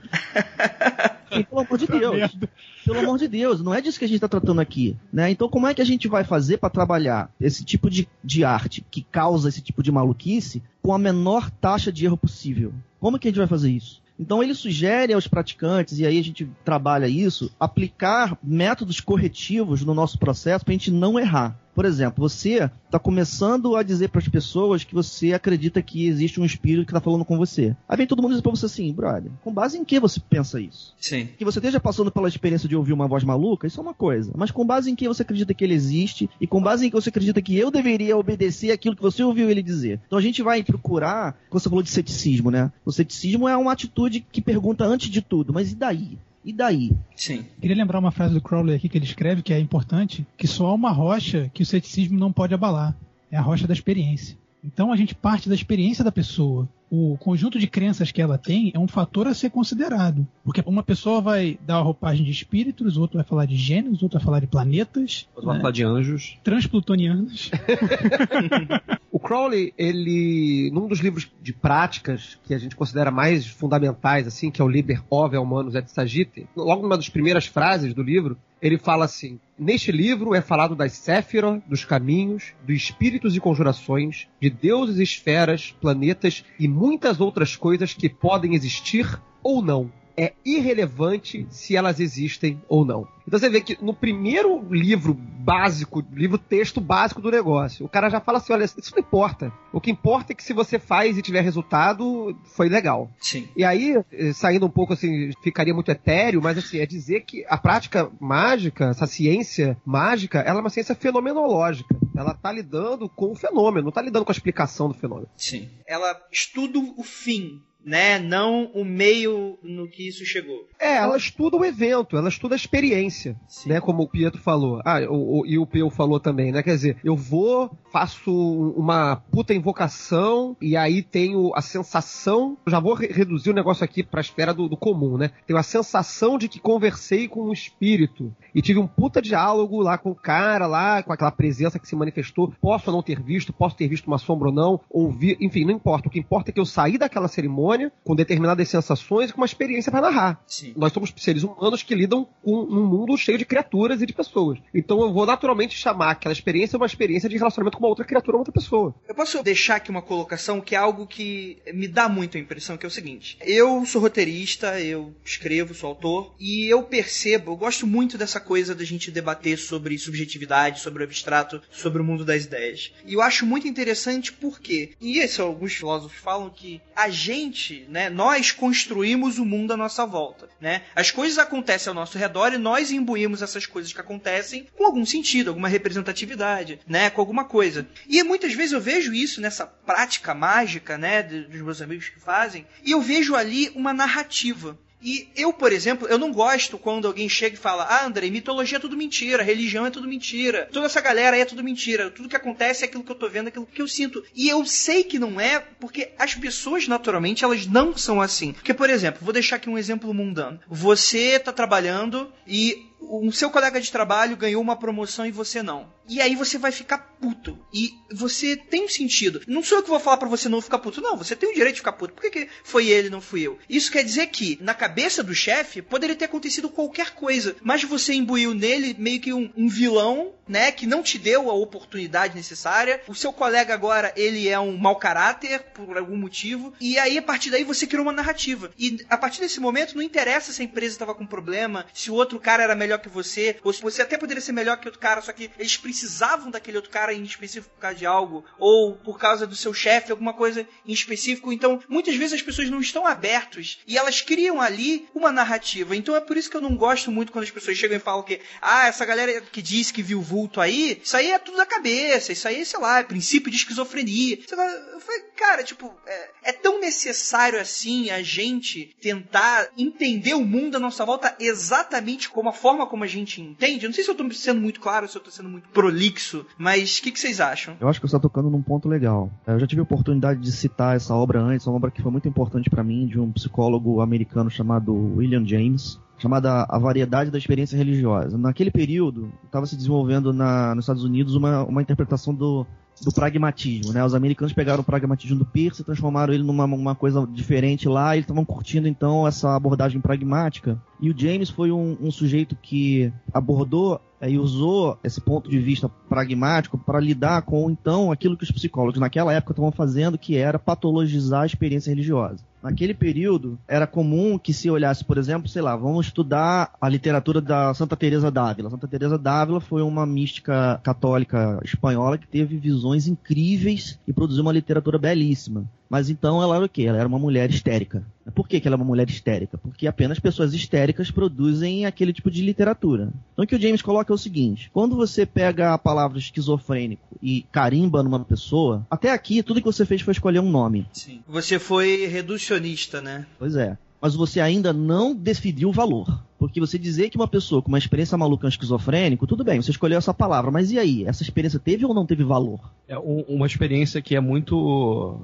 E, 1.31 1.43
pelo 1.43 1.61
amor 1.61 1.77
de 1.77 1.87
Deus, 1.87 2.37
pelo 2.85 2.99
amor 2.99 3.17
de 3.17 3.27
Deus, 3.27 3.61
não 3.61 3.73
é 3.73 3.81
disso 3.81 3.97
que 3.97 4.05
a 4.05 4.07
gente 4.07 4.17
está 4.17 4.27
tratando 4.27 4.61
aqui, 4.61 4.95
né? 5.11 5.29
Então, 5.31 5.49
como 5.49 5.67
é 5.67 5.73
que 5.73 5.81
a 5.81 5.85
gente 5.85 6.07
vai 6.07 6.23
fazer 6.23 6.57
para 6.57 6.69
trabalhar 6.69 7.29
esse 7.41 7.65
tipo 7.65 7.89
de, 7.89 8.07
de 8.23 8.43
arte 8.43 8.85
que 8.89 9.01
causa 9.01 9.49
esse 9.49 9.61
tipo 9.61 9.81
de 9.81 9.91
maluquice 9.91 10.61
com 10.81 10.93
a 10.93 10.99
menor 10.99 11.49
taxa 11.49 11.91
de 11.91 12.05
erro 12.05 12.15
possível? 12.15 12.73
Como 12.99 13.17
que 13.19 13.27
a 13.27 13.31
gente 13.31 13.39
vai 13.39 13.47
fazer 13.47 13.71
isso? 13.71 14.04
Então 14.17 14.41
ele 14.41 14.53
sugere 14.53 15.13
aos 15.13 15.27
praticantes, 15.27 15.99
e 15.99 16.05
aí 16.05 16.17
a 16.17 16.23
gente 16.23 16.49
trabalha 16.63 17.07
isso, 17.07 17.51
aplicar 17.59 18.37
métodos 18.41 18.99
corretivos 18.99 19.83
no 19.83 19.93
nosso 19.93 20.17
processo 20.17 20.63
para 20.63 20.71
a 20.71 20.77
gente 20.77 20.91
não 20.91 21.19
errar. 21.19 21.59
Por 21.75 21.83
exemplo, 21.83 22.27
você 22.27 22.69
está 22.85 22.97
começando 22.97 23.75
a 23.75 23.83
dizer 23.83 24.07
para 24.07 24.19
as 24.19 24.27
pessoas 24.29 24.85
que 24.85 24.95
você 24.95 25.33
acredita 25.33 25.81
que 25.81 26.07
existe 26.07 26.39
um 26.39 26.45
espírito 26.45 26.85
que 26.85 26.91
está 26.91 27.01
falando 27.01 27.25
com 27.25 27.37
você. 27.37 27.75
Aí 27.87 27.97
vem 27.97 28.07
todo 28.07 28.21
mundo 28.21 28.31
dizer 28.31 28.41
para 28.41 28.51
você 28.51 28.65
assim, 28.65 28.93
brother, 28.93 29.29
com 29.43 29.53
base 29.53 29.77
em 29.77 29.83
que 29.83 29.99
você 29.99 30.21
pensa 30.21 30.61
isso? 30.61 30.95
Sim. 30.97 31.27
Que 31.37 31.43
você 31.43 31.59
esteja 31.59 31.79
passando 31.79 32.09
pela 32.09 32.29
experiência 32.29 32.69
de 32.69 32.77
ouvir 32.77 32.93
uma 32.93 33.09
voz 33.09 33.25
maluca, 33.25 33.67
isso 33.67 33.79
é 33.79 33.83
uma 33.83 33.93
coisa. 33.93 34.31
Mas 34.37 34.51
com 34.51 34.65
base 34.65 34.89
em 34.89 34.95
que 34.95 35.07
você 35.07 35.21
acredita 35.21 35.53
que 35.53 35.65
ele 35.65 35.73
existe 35.73 36.29
e 36.39 36.47
com 36.47 36.61
base 36.61 36.85
em 36.85 36.89
que 36.89 36.95
você 36.95 37.09
acredita 37.09 37.41
que 37.41 37.57
eu 37.57 37.69
deveria 37.69 38.17
obedecer 38.17 38.71
aquilo 38.71 38.95
que 38.95 39.01
você 39.01 39.21
ouviu 39.21 39.49
ele 39.49 39.61
dizer. 39.61 39.99
Então 40.07 40.17
a 40.17 40.21
gente 40.21 40.41
vai 40.41 40.63
procurar, 40.63 41.37
você 41.51 41.67
falou 41.67 41.83
de 41.83 41.89
ceticismo, 41.89 42.49
né? 42.49 42.71
O 42.85 42.91
ceticismo 42.91 43.49
é 43.49 43.57
uma 43.57 43.73
atitude 43.73 44.25
que 44.31 44.41
pergunta 44.41 44.85
antes 44.85 45.09
de 45.09 45.21
tudo, 45.21 45.53
mas 45.53 45.73
e 45.73 45.75
daí? 45.75 46.17
E 46.45 46.53
daí? 46.53 46.91
Sim. 47.15 47.43
Queria 47.59 47.75
lembrar 47.75 47.97
uma 47.97 48.11
frase 48.11 48.35
do 48.35 48.39
Crowley 48.39 48.75
aqui 48.75 48.87
que 48.87 48.95
ele 48.95 49.05
escreve, 49.05 49.41
que 49.41 49.51
é 49.51 49.59
importante, 49.59 50.25
que 50.37 50.45
só 50.45 50.67
há 50.67 50.73
uma 50.73 50.91
rocha 50.91 51.49
que 51.51 51.63
o 51.63 51.65
ceticismo 51.65 52.19
não 52.19 52.31
pode 52.31 52.53
abalar. 52.53 52.95
É 53.31 53.35
a 53.35 53.41
rocha 53.41 53.65
da 53.65 53.73
experiência. 53.73 54.37
Então 54.63 54.91
a 54.91 54.95
gente 54.95 55.15
parte 55.15 55.49
da 55.49 55.55
experiência 55.55 56.03
da 56.03 56.11
pessoa. 56.11 56.69
O 56.97 57.17
conjunto 57.17 57.59
de 57.59 57.67
crenças 57.67 58.09
que 58.09 58.21
ela 58.21 58.37
tem 58.37 58.71
é 58.73 58.79
um 58.79 58.87
fator 58.87 59.27
a 59.27 59.33
ser 59.33 59.49
considerado. 59.49 60.25
Porque 60.45 60.63
uma 60.65 60.81
pessoa 60.81 61.19
vai 61.19 61.59
dar 61.65 61.75
a 61.75 61.81
roupagem 61.81 62.23
de 62.23 62.31
espíritos, 62.31 62.95
outro 62.95 63.17
vai 63.17 63.25
falar 63.25 63.45
de 63.45 63.57
gênios, 63.57 64.01
outro 64.01 64.17
vai 64.17 64.25
falar 64.25 64.39
de 64.39 64.47
planetas. 64.47 65.27
Outro 65.35 65.47
vai 65.47 65.57
né? 65.57 65.61
falar 65.61 65.73
de 65.73 65.83
anjos. 65.83 66.37
Transplutonianos. 66.41 67.51
O 69.15 69.19
Crowley, 69.19 69.73
ele, 69.77 70.69
num 70.73 70.89
dos 70.89 70.99
livros 70.99 71.31
de 71.41 71.53
práticas 71.53 72.37
que 72.43 72.53
a 72.53 72.57
gente 72.57 72.75
considera 72.75 73.09
mais 73.09 73.47
fundamentais, 73.47 74.27
assim, 74.27 74.51
que 74.51 74.61
é 74.61 74.65
o 74.65 74.67
Liber 74.67 75.01
Ove 75.09 75.37
Humanus 75.37 75.73
et 75.73 75.89
Sagite, 75.89 76.45
logo 76.53 76.81
numa 76.81 76.97
das 76.97 77.07
primeiras 77.07 77.45
frases 77.45 77.93
do 77.93 78.03
livro, 78.03 78.37
ele 78.61 78.77
fala 78.77 79.05
assim: 79.05 79.39
Neste 79.57 79.89
livro 79.89 80.35
é 80.35 80.41
falado 80.41 80.75
das 80.75 80.91
Séfiro, 80.91 81.63
dos 81.65 81.85
caminhos, 81.85 82.53
dos 82.67 82.75
espíritos 82.75 83.37
e 83.37 83.39
conjurações, 83.39 84.27
de 84.41 84.49
deuses, 84.49 84.99
esferas, 84.99 85.73
planetas 85.79 86.43
e 86.59 86.67
muitas 86.85 87.19
outras 87.19 87.55
coisas 87.55 87.95
que 87.95 88.07
podem 88.07 88.53
existir 88.53 89.19
ou 89.41 89.59
não. 89.59 89.91
É 90.17 90.33
irrelevante 90.45 91.45
se 91.49 91.75
elas 91.75 91.99
existem 91.99 92.61
ou 92.67 92.85
não. 92.85 93.07
Então 93.27 93.39
você 93.39 93.49
vê 93.49 93.59
que 93.59 93.77
no 93.83 93.93
primeiro 93.93 94.63
livro 94.69 95.13
básico, 95.13 96.05
livro 96.13 96.37
texto 96.37 96.79
básico 96.79 97.21
do 97.21 97.31
negócio, 97.31 97.85
o 97.85 97.89
cara 97.89 98.09
já 98.09 98.19
fala 98.19 98.37
assim: 98.37 98.53
olha, 98.53 98.63
isso 98.63 98.91
não 98.91 98.99
importa. 98.99 99.51
O 99.73 99.81
que 99.81 99.91
importa 99.91 100.31
é 100.31 100.35
que 100.35 100.43
se 100.43 100.53
você 100.53 100.77
faz 100.77 101.17
e 101.17 101.21
tiver 101.21 101.41
resultado, 101.41 102.37
foi 102.43 102.69
legal. 102.69 103.09
Sim. 103.19 103.47
E 103.55 103.63
aí, 103.63 103.95
eh, 104.11 104.31
saindo 104.31 104.65
um 104.65 104.69
pouco 104.69 104.93
assim, 104.93 105.31
ficaria 105.43 105.73
muito 105.73 105.91
etéreo, 105.91 106.41
mas 106.41 106.57
assim, 106.57 106.79
é 106.79 106.85
dizer 106.85 107.21
que 107.21 107.43
a 107.47 107.57
prática 107.57 108.09
mágica, 108.19 108.85
essa 108.85 109.07
ciência 109.07 109.77
mágica, 109.85 110.39
ela 110.39 110.59
é 110.59 110.61
uma 110.61 110.69
ciência 110.69 110.95
fenomenológica. 110.95 111.95
Ela 112.15 112.33
tá 112.33 112.51
lidando 112.51 113.09
com 113.09 113.31
o 113.31 113.35
fenômeno, 113.35 113.85
não 113.85 113.91
tá 113.91 114.01
lidando 114.01 114.23
com 114.23 114.31
a 114.31 114.35
explicação 114.35 114.87
do 114.87 114.93
fenômeno. 114.93 115.27
Sim. 115.35 115.69
Ela 115.87 116.15
estuda 116.31 116.79
o 116.79 117.03
fim 117.03 117.61
né? 117.85 118.17
Não 118.19 118.65
o 118.73 118.83
meio 118.83 119.57
no 119.63 119.87
que 119.87 120.07
isso 120.07 120.25
chegou. 120.25 120.67
É, 120.79 120.95
ela 120.97 121.15
estuda 121.15 121.55
o 121.55 121.63
evento, 121.63 122.17
ela 122.17 122.27
estuda 122.29 122.55
a 122.55 122.57
experiência, 122.57 123.35
Sim. 123.47 123.69
né? 123.69 123.79
Como 123.79 124.03
o 124.03 124.07
Pietro 124.09 124.41
falou. 124.41 124.81
Ah, 124.83 124.99
o, 125.09 125.41
o- 125.41 125.45
e 125.45 125.57
o 125.59 125.65
Peu 125.65 125.89
falou 125.89 126.19
também, 126.19 126.51
né? 126.51 126.63
Quer 126.63 126.71
dizer, 126.75 126.97
eu 127.03 127.15
vou, 127.15 127.71
faço 127.91 128.31
uma 128.75 129.17
puta 129.31 129.53
invocação 129.53 130.57
e 130.61 130.75
aí 130.75 131.01
tenho 131.01 131.51
a 131.55 131.61
sensação, 131.61 132.57
já 132.67 132.79
vou 132.79 132.93
re- 132.93 133.07
reduzir 133.11 133.51
o 133.51 133.53
negócio 133.53 133.83
aqui 133.83 134.03
pra 134.03 134.21
esfera 134.21 134.53
do, 134.53 134.67
do 134.67 134.75
comum, 134.77 135.17
né? 135.17 135.31
Tenho 135.45 135.59
a 135.59 135.63
sensação 135.63 136.37
de 136.37 136.47
que 136.49 136.59
conversei 136.59 137.27
com 137.27 137.45
um 137.49 137.53
espírito 137.53 138.33
e 138.53 138.61
tive 138.61 138.79
um 138.79 138.87
puta 138.87 139.21
diálogo 139.21 139.81
lá 139.81 139.97
com 139.97 140.11
o 140.11 140.15
cara 140.15 140.65
lá, 140.67 141.03
com 141.03 141.13
aquela 141.13 141.31
presença 141.31 141.77
que 141.79 141.87
se 141.87 141.95
manifestou. 141.95 142.51
Posso 142.59 142.89
ou 142.89 142.95
não 142.95 143.03
ter 143.03 143.21
visto, 143.21 143.53
posso 143.53 143.75
ter 143.75 143.87
visto 143.87 144.07
uma 144.07 144.17
sombra 144.17 144.49
ou 144.49 144.53
não, 144.53 144.79
ouvir, 144.89 145.37
enfim, 145.39 145.65
não 145.65 145.71
importa. 145.73 146.07
O 146.07 146.11
que 146.11 146.19
importa 146.19 146.49
é 146.49 146.53
que 146.53 146.59
eu 146.59 146.65
saí 146.65 146.97
daquela 146.97 147.27
cerimônia 147.27 147.74
com 148.03 148.15
determinadas 148.15 148.69
sensações 148.69 149.29
e 149.29 149.33
com 149.33 149.41
uma 149.41 149.45
experiência 149.45 149.91
pra 149.91 150.01
narrar. 150.01 150.41
Sim. 150.47 150.73
Nós 150.75 150.91
somos 150.93 151.13
seres 151.17 151.43
humanos 151.43 151.83
que 151.83 151.95
lidam 151.95 152.27
com 152.43 152.63
um 152.63 152.85
mundo 152.85 153.17
cheio 153.17 153.37
de 153.37 153.45
criaturas 153.45 154.01
e 154.01 154.05
de 154.05 154.13
pessoas. 154.13 154.59
Então 154.73 155.01
eu 155.01 155.13
vou 155.13 155.25
naturalmente 155.25 155.77
chamar 155.77 156.11
aquela 156.11 156.33
experiência 156.33 156.77
uma 156.77 156.85
experiência 156.85 157.29
de 157.29 157.37
relacionamento 157.37 157.77
com 157.77 157.83
uma 157.83 157.89
outra 157.89 158.05
criatura 158.05 158.37
ou 158.37 158.39
outra 158.39 158.53
pessoa. 158.53 158.93
Eu 159.07 159.15
posso 159.15 159.41
deixar 159.43 159.75
aqui 159.75 159.89
uma 159.89 160.01
colocação 160.01 160.61
que 160.61 160.75
é 160.75 160.77
algo 160.77 161.07
que 161.07 161.57
me 161.73 161.87
dá 161.87 162.07
muito 162.07 162.37
a 162.37 162.39
impressão, 162.39 162.77
que 162.77 162.85
é 162.85 162.87
o 162.87 162.91
seguinte. 162.91 163.37
Eu 163.41 163.85
sou 163.85 164.01
roteirista, 164.01 164.79
eu 164.79 165.13
escrevo, 165.23 165.73
sou 165.73 165.89
autor, 165.89 166.35
e 166.39 166.71
eu 166.71 166.83
percebo, 166.83 167.51
eu 167.51 167.57
gosto 167.57 167.87
muito 167.87 168.17
dessa 168.17 168.39
coisa 168.39 168.75
da 168.75 168.83
gente 168.83 169.11
debater 169.11 169.57
sobre 169.57 169.97
subjetividade, 169.97 170.79
sobre 170.79 171.03
o 171.03 171.05
abstrato, 171.05 171.61
sobre 171.71 172.01
o 172.01 172.05
mundo 172.05 172.25
das 172.25 172.45
ideias. 172.45 172.93
E 173.05 173.13
eu 173.13 173.21
acho 173.21 173.45
muito 173.45 173.67
interessante 173.67 174.33
porque, 174.33 174.91
e 174.99 175.19
isso 175.19 175.41
alguns 175.41 175.73
filósofos 175.73 176.17
falam 176.17 176.49
que 176.49 176.81
a 176.95 177.09
gente, 177.09 177.64
né, 177.89 178.09
nós 178.09 178.51
construímos 178.51 179.37
o 179.37 179.45
mundo 179.45 179.73
à 179.73 179.77
nossa 179.77 180.05
volta, 180.05 180.49
né? 180.59 180.83
As 180.95 181.11
coisas 181.11 181.37
acontecem 181.37 181.89
ao 181.89 181.95
nosso 181.95 182.17
redor 182.17 182.53
e 182.53 182.57
nós 182.57 182.91
imbuímos 182.91 183.41
essas 183.41 183.65
coisas 183.65 183.91
que 183.91 183.99
acontecem 183.99 184.67
com 184.75 184.85
algum 184.85 185.05
sentido, 185.05 185.49
alguma 185.49 185.67
representatividade, 185.67 186.79
né, 186.87 187.09
com 187.09 187.21
alguma 187.21 187.45
coisa. 187.45 187.87
E 188.07 188.21
muitas 188.23 188.53
vezes 188.53 188.73
eu 188.73 188.81
vejo 188.81 189.13
isso 189.13 189.41
nessa 189.41 189.65
prática 189.65 190.33
mágica, 190.33 190.97
né, 190.97 191.23
dos 191.23 191.61
meus 191.61 191.81
amigos 191.81 192.09
que 192.09 192.19
fazem, 192.19 192.65
e 192.83 192.91
eu 192.91 193.01
vejo 193.01 193.35
ali 193.35 193.71
uma 193.75 193.93
narrativa. 193.93 194.77
E 195.05 195.29
eu, 195.35 195.53
por 195.53 195.71
exemplo, 195.71 196.07
eu 196.07 196.17
não 196.17 196.31
gosto 196.31 196.79
quando 196.79 197.05
alguém 197.05 197.29
chega 197.29 197.55
e 197.55 197.59
fala: 197.59 197.83
Ah, 197.83 198.07
André, 198.07 198.27
mitologia 198.31 198.77
é 198.77 198.81
tudo 198.81 198.97
mentira, 198.97 199.43
religião 199.43 199.85
é 199.85 199.91
tudo 199.91 200.07
mentira, 200.07 200.67
toda 200.73 200.87
essa 200.87 200.99
galera 200.99 201.35
aí 201.35 201.43
é 201.43 201.45
tudo 201.45 201.63
mentira, 201.63 202.09
tudo 202.09 202.27
que 202.27 202.35
acontece 202.35 202.83
é 202.83 202.87
aquilo 202.87 203.03
que 203.03 203.11
eu 203.11 203.15
tô 203.15 203.29
vendo, 203.29 203.45
é 203.45 203.49
aquilo 203.49 203.67
que 203.67 203.81
eu 203.83 203.87
sinto. 203.87 204.23
E 204.35 204.49
eu 204.49 204.65
sei 204.65 205.03
que 205.03 205.19
não 205.19 205.39
é, 205.39 205.59
porque 205.59 206.11
as 206.17 206.33
pessoas, 206.33 206.87
naturalmente, 206.87 207.43
elas 207.43 207.67
não 207.67 207.95
são 207.95 208.19
assim. 208.19 208.51
Porque, 208.51 208.73
por 208.73 208.89
exemplo, 208.89 209.23
vou 209.23 209.31
deixar 209.31 209.57
aqui 209.57 209.69
um 209.69 209.77
exemplo 209.77 210.11
mundano. 210.11 210.59
Você 210.67 211.37
tá 211.37 211.53
trabalhando 211.53 212.33
e 212.47 212.87
o 212.99 213.31
seu 213.31 213.51
colega 213.51 213.79
de 213.79 213.91
trabalho 213.91 214.35
ganhou 214.35 214.61
uma 214.61 214.75
promoção 214.75 215.27
e 215.27 215.31
você 215.31 215.61
não. 215.61 215.93
E 216.07 216.21
aí 216.21 216.35
você 216.35 216.57
vai 216.57 216.71
ficar 216.71 216.97
puto. 217.19 217.57
E 217.73 217.93
você 218.11 218.55
tem 218.55 218.85
um 218.85 218.89
sentido. 218.89 219.41
Não 219.47 219.63
sou 219.63 219.79
eu 219.79 219.83
que 219.83 219.89
vou 219.89 219.99
falar 219.99 220.17
pra 220.17 220.29
você 220.29 220.47
não 220.47 220.61
ficar 220.61 220.79
puto. 220.79 221.01
Não, 221.01 221.17
você 221.17 221.35
tem 221.35 221.49
o 221.49 221.53
direito 221.53 221.75
de 221.75 221.81
ficar 221.81 221.93
puto. 221.93 222.13
Por 222.13 222.21
que, 222.21 222.29
que 222.29 222.49
foi 222.63 222.87
ele 222.87 223.09
não 223.09 223.21
fui 223.21 223.41
eu? 223.41 223.57
Isso 223.69 223.91
quer 223.91 224.03
dizer 224.03 224.27
que, 224.27 224.57
na 224.61 224.73
cabeça 224.73 225.23
do 225.23 225.33
chefe, 225.33 225.81
poderia 225.81 226.15
ter 226.15 226.25
acontecido 226.25 226.69
qualquer 226.69 227.11
coisa. 227.11 227.55
Mas 227.63 227.83
você 227.83 228.13
imbuiu 228.13 228.53
nele 228.53 228.95
meio 228.97 229.19
que 229.19 229.33
um, 229.33 229.51
um 229.55 229.67
vilão, 229.67 230.33
né? 230.47 230.71
Que 230.71 230.85
não 230.85 231.01
te 231.01 231.17
deu 231.17 231.49
a 231.49 231.53
oportunidade 231.53 232.35
necessária. 232.35 233.01
O 233.07 233.15
seu 233.15 233.33
colega 233.33 233.73
agora, 233.73 234.13
ele 234.15 234.47
é 234.47 234.59
um 234.59 234.77
mau 234.77 234.97
caráter, 234.97 235.59
por 235.73 235.97
algum 235.97 236.15
motivo. 236.15 236.73
E 236.79 236.97
aí, 236.99 237.17
a 237.17 237.21
partir 237.21 237.49
daí, 237.49 237.63
você 237.63 237.87
criou 237.87 238.03
uma 238.03 238.11
narrativa. 238.11 238.71
E 238.77 239.03
a 239.09 239.17
partir 239.17 239.41
desse 239.41 239.59
momento, 239.59 239.95
não 239.95 240.01
interessa 240.03 240.51
se 240.51 240.61
a 240.61 240.65
empresa 240.65 240.93
estava 240.93 241.15
com 241.15 241.25
problema, 241.25 241.85
se 241.93 242.11
o 242.11 242.13
outro 242.13 242.39
cara 242.39 242.63
era 242.63 242.75
melhor 242.75 242.99
que 242.99 243.09
você, 243.09 243.57
ou 243.63 243.73
se 243.73 243.81
você 243.81 244.01
até 244.01 244.17
poderia 244.17 244.41
ser 244.41 244.51
melhor 244.51 244.77
que 244.77 244.87
outro 244.87 245.01
cara, 245.01 245.21
só 245.21 245.31
que 245.31 245.49
eles 245.57 245.77
precisavam 245.95 246.51
daquele 246.51 246.75
outro 246.75 246.91
cara 246.91 247.13
em 247.13 247.23
específico 247.23 247.73
por 247.73 247.79
causa 247.79 247.97
de 247.97 248.05
algo, 248.05 248.43
ou 248.59 248.95
por 248.97 249.17
causa 249.17 249.47
do 249.47 249.55
seu 249.55 249.73
chefe, 249.73 250.11
alguma 250.11 250.33
coisa 250.33 250.67
em 250.85 250.91
específico. 250.91 251.53
Então, 251.53 251.81
muitas 251.87 252.15
vezes 252.15 252.33
as 252.33 252.41
pessoas 252.41 252.69
não 252.69 252.81
estão 252.81 253.07
abertos 253.07 253.79
e 253.87 253.97
elas 253.97 254.19
criam 254.21 254.59
ali 254.59 255.07
uma 255.15 255.31
narrativa. 255.31 255.95
Então 255.95 256.15
é 256.15 256.19
por 256.19 256.35
isso 256.35 256.49
que 256.49 256.57
eu 256.57 256.61
não 256.61 256.75
gosto 256.75 257.09
muito 257.09 257.31
quando 257.31 257.45
as 257.45 257.51
pessoas 257.51 257.77
chegam 257.77 257.95
e 257.95 258.01
falam 258.01 258.23
que, 258.23 258.41
ah, 258.61 258.87
essa 258.87 259.05
galera 259.05 259.39
que 259.39 259.61
diz 259.61 259.89
que 259.89 260.03
viu 260.03 260.21
vulto 260.21 260.59
aí, 260.59 260.99
isso 261.01 261.15
aí 261.15 261.31
é 261.31 261.39
tudo 261.39 261.57
da 261.57 261.65
cabeça, 261.65 262.33
isso 262.33 262.47
aí, 262.47 262.65
sei 262.65 262.79
lá, 262.79 262.99
é 262.99 263.03
princípio 263.03 263.49
de 263.49 263.57
esquizofrenia. 263.57 264.39
Eu 264.51 264.99
falei, 264.99 265.21
cara, 265.37 265.63
tipo, 265.63 265.95
é, 266.05 266.29
é 266.43 266.51
tão 266.51 266.79
necessário 266.81 267.59
assim 267.59 268.09
a 268.09 268.21
gente 268.21 268.93
tentar 268.99 269.69
entender 269.77 270.33
o 270.33 270.43
mundo 270.43 270.75
à 270.75 270.79
nossa 270.79 271.05
volta 271.05 271.35
exatamente 271.39 272.29
como 272.29 272.49
a 272.49 272.53
forma 272.53 272.85
como 272.85 273.03
a 273.03 273.07
gente 273.07 273.41
entende. 273.41 273.85
Eu 273.85 273.89
não 273.89 273.95
sei 273.95 274.03
se 274.03 274.09
eu 274.09 274.15
tô 274.15 274.29
sendo 274.31 274.59
muito 274.59 274.79
claro, 274.81 275.07
se 275.07 275.17
eu 275.17 275.21
tô 275.21 275.31
sendo 275.31 275.49
muito 275.49 275.69
prolixo, 275.85 276.45
mas 276.57 276.97
o 276.97 277.03
que, 277.03 277.11
que 277.11 277.19
vocês 277.19 277.39
acham? 277.39 277.75
Eu 277.79 277.87
acho 277.87 277.99
que 278.01 278.07
você 278.07 278.15
está 278.15 278.19
tocando 278.19 278.49
num 278.49 278.61
ponto 278.61 278.89
legal. 278.89 279.29
Eu 279.45 279.59
já 279.59 279.67
tive 279.67 279.81
a 279.81 279.83
oportunidade 279.83 280.39
de 280.39 280.51
citar 280.51 280.95
essa 280.95 281.13
obra 281.13 281.39
antes, 281.41 281.67
uma 281.67 281.75
obra 281.75 281.91
que 281.91 282.01
foi 282.01 282.11
muito 282.11 282.27
importante 282.27 282.69
para 282.69 282.83
mim, 282.83 283.05
de 283.05 283.19
um 283.19 283.31
psicólogo 283.31 284.01
americano 284.01 284.49
chamado 284.49 284.93
William 284.93 285.45
James, 285.45 285.99
chamada 286.17 286.65
A 286.67 286.79
Variedade 286.79 287.29
da 287.29 287.37
Experiência 287.37 287.77
Religiosa. 287.77 288.37
Naquele 288.37 288.71
período, 288.71 289.31
estava 289.43 289.65
se 289.65 289.75
desenvolvendo 289.75 290.33
na, 290.33 290.73
nos 290.73 290.85
Estados 290.85 291.03
Unidos 291.03 291.35
uma, 291.35 291.63
uma 291.63 291.81
interpretação 291.81 292.33
do, 292.33 292.65
do 293.03 293.11
pragmatismo, 293.11 293.93
né? 293.93 294.03
Os 294.03 294.15
americanos 294.15 294.53
pegaram 294.53 294.81
o 294.81 294.85
pragmatismo 294.85 295.37
do 295.37 295.45
Peirce 295.45 295.81
e 295.81 295.85
transformaram 295.85 296.33
ele 296.33 296.43
numa 296.43 296.65
uma 296.65 296.95
coisa 296.95 297.27
diferente 297.27 297.87
lá, 297.87 298.15
e 298.15 298.19
eles 298.19 298.23
estavam 298.23 298.45
curtindo 298.45 298.87
então 298.87 299.27
essa 299.27 299.55
abordagem 299.55 300.01
pragmática. 300.01 300.81
E 300.99 301.09
o 301.09 301.17
James 301.17 301.49
foi 301.49 301.71
um, 301.71 301.97
um 302.01 302.09
sujeito 302.09 302.55
que 302.55 303.11
abordou 303.33 303.99
e 304.29 304.37
usou 304.37 304.97
esse 305.03 305.21
ponto 305.21 305.49
de 305.49 305.59
vista 305.59 305.89
pragmático 306.09 306.77
para 306.77 306.99
lidar 306.99 307.41
com 307.43 307.69
então 307.69 308.11
aquilo 308.11 308.37
que 308.37 308.43
os 308.43 308.51
psicólogos 308.51 308.99
naquela 308.99 309.33
época 309.33 309.53
estavam 309.53 309.71
fazendo, 309.71 310.17
que 310.17 310.37
era 310.37 310.59
patologizar 310.59 311.43
a 311.43 311.45
experiência 311.45 311.89
religiosa. 311.89 312.43
Naquele 312.65 312.95
período, 312.95 313.59
era 313.67 313.85
comum 313.85 314.39
que 314.39 314.51
se 314.51 314.71
olhasse, 314.71 315.05
por 315.05 315.19
exemplo, 315.19 315.47
sei 315.47 315.61
lá, 315.61 315.75
vamos 315.75 316.07
estudar 316.07 316.73
a 316.81 316.89
literatura 316.89 317.39
da 317.39 317.71
Santa 317.75 317.95
Teresa 317.95 318.31
d'Ávila. 318.31 318.71
Santa 318.71 318.87
Teresa 318.87 319.19
d'Ávila 319.19 319.61
foi 319.61 319.83
uma 319.83 320.03
mística 320.03 320.79
católica 320.81 321.59
espanhola 321.63 322.17
que 322.17 322.27
teve 322.27 322.57
visões 322.57 323.07
incríveis 323.07 323.99
e 324.07 324.11
produziu 324.11 324.41
uma 324.41 324.51
literatura 324.51 324.97
belíssima. 324.97 325.65
Mas 325.89 326.09
então 326.09 326.41
ela 326.41 326.55
era 326.55 326.65
o 326.65 326.69
quê? 326.69 326.83
Ela 326.83 326.99
era 326.99 327.07
uma 327.07 327.19
mulher 327.19 327.49
histérica. 327.49 328.05
Por 328.33 328.47
que, 328.47 328.59
que 328.59 328.67
ela 328.67 328.75
é 328.75 328.77
uma 328.77 328.85
mulher 328.85 329.09
histérica? 329.09 329.57
Porque 329.57 329.87
apenas 329.87 330.19
pessoas 330.19 330.53
histéricas 330.53 331.11
produzem 331.11 331.85
aquele 331.85 332.11
tipo 332.11 332.31
de 332.31 332.41
literatura. 332.41 333.11
Então 333.33 333.45
o 333.45 333.47
que 333.47 333.55
o 333.55 333.61
James 333.61 333.81
coloca 333.81 334.11
é 334.11 334.15
o 334.15 334.17
seguinte: 334.17 334.69
quando 334.73 334.95
você 334.95 335.25
pega 335.25 335.73
a 335.73 335.77
palavra 335.77 336.17
esquizofrênico 336.17 337.03
e 337.21 337.45
carimba 337.51 338.01
numa 338.01 338.19
pessoa, 338.23 338.85
até 338.89 339.11
aqui 339.11 339.43
tudo 339.43 339.59
que 339.61 339.65
você 339.65 339.85
fez 339.85 340.01
foi 340.01 340.11
escolher 340.11 340.39
um 340.39 340.49
nome. 340.49 340.87
Sim. 340.91 341.21
Você 341.27 341.59
foi 341.59 342.07
reducionista, 342.07 343.01
né? 343.01 343.25
Pois 343.37 343.55
é. 343.55 343.77
Mas 344.05 344.13
você 344.13 344.39
ainda 344.39 344.71
não 344.71 345.15
definiu 345.15 345.69
o 345.69 345.71
valor. 345.71 346.21
Porque 346.37 346.59
você 346.59 346.77
dizer 346.77 347.09
que 347.09 347.17
uma 347.17 347.27
pessoa 347.27 347.59
com 347.59 347.69
uma 347.69 347.79
experiência 347.79 348.15
maluca 348.15 348.45
é 348.45 348.47
um 348.47 348.49
esquizofrênico, 348.49 349.25
tudo 349.25 349.43
bem, 349.43 349.59
você 349.59 349.71
escolheu 349.71 349.97
essa 349.97 350.13
palavra, 350.13 350.51
mas 350.51 350.69
e 350.71 350.77
aí? 350.77 351.03
Essa 351.07 351.23
experiência 351.23 351.59
teve 351.59 351.83
ou 351.87 351.93
não 351.93 352.05
teve 352.05 352.23
valor? 352.23 352.59
É 352.87 352.99
um- 352.99 353.23
uma 353.27 353.47
experiência 353.47 354.03
que 354.03 354.15
é 354.15 354.19
muito, 354.19 355.17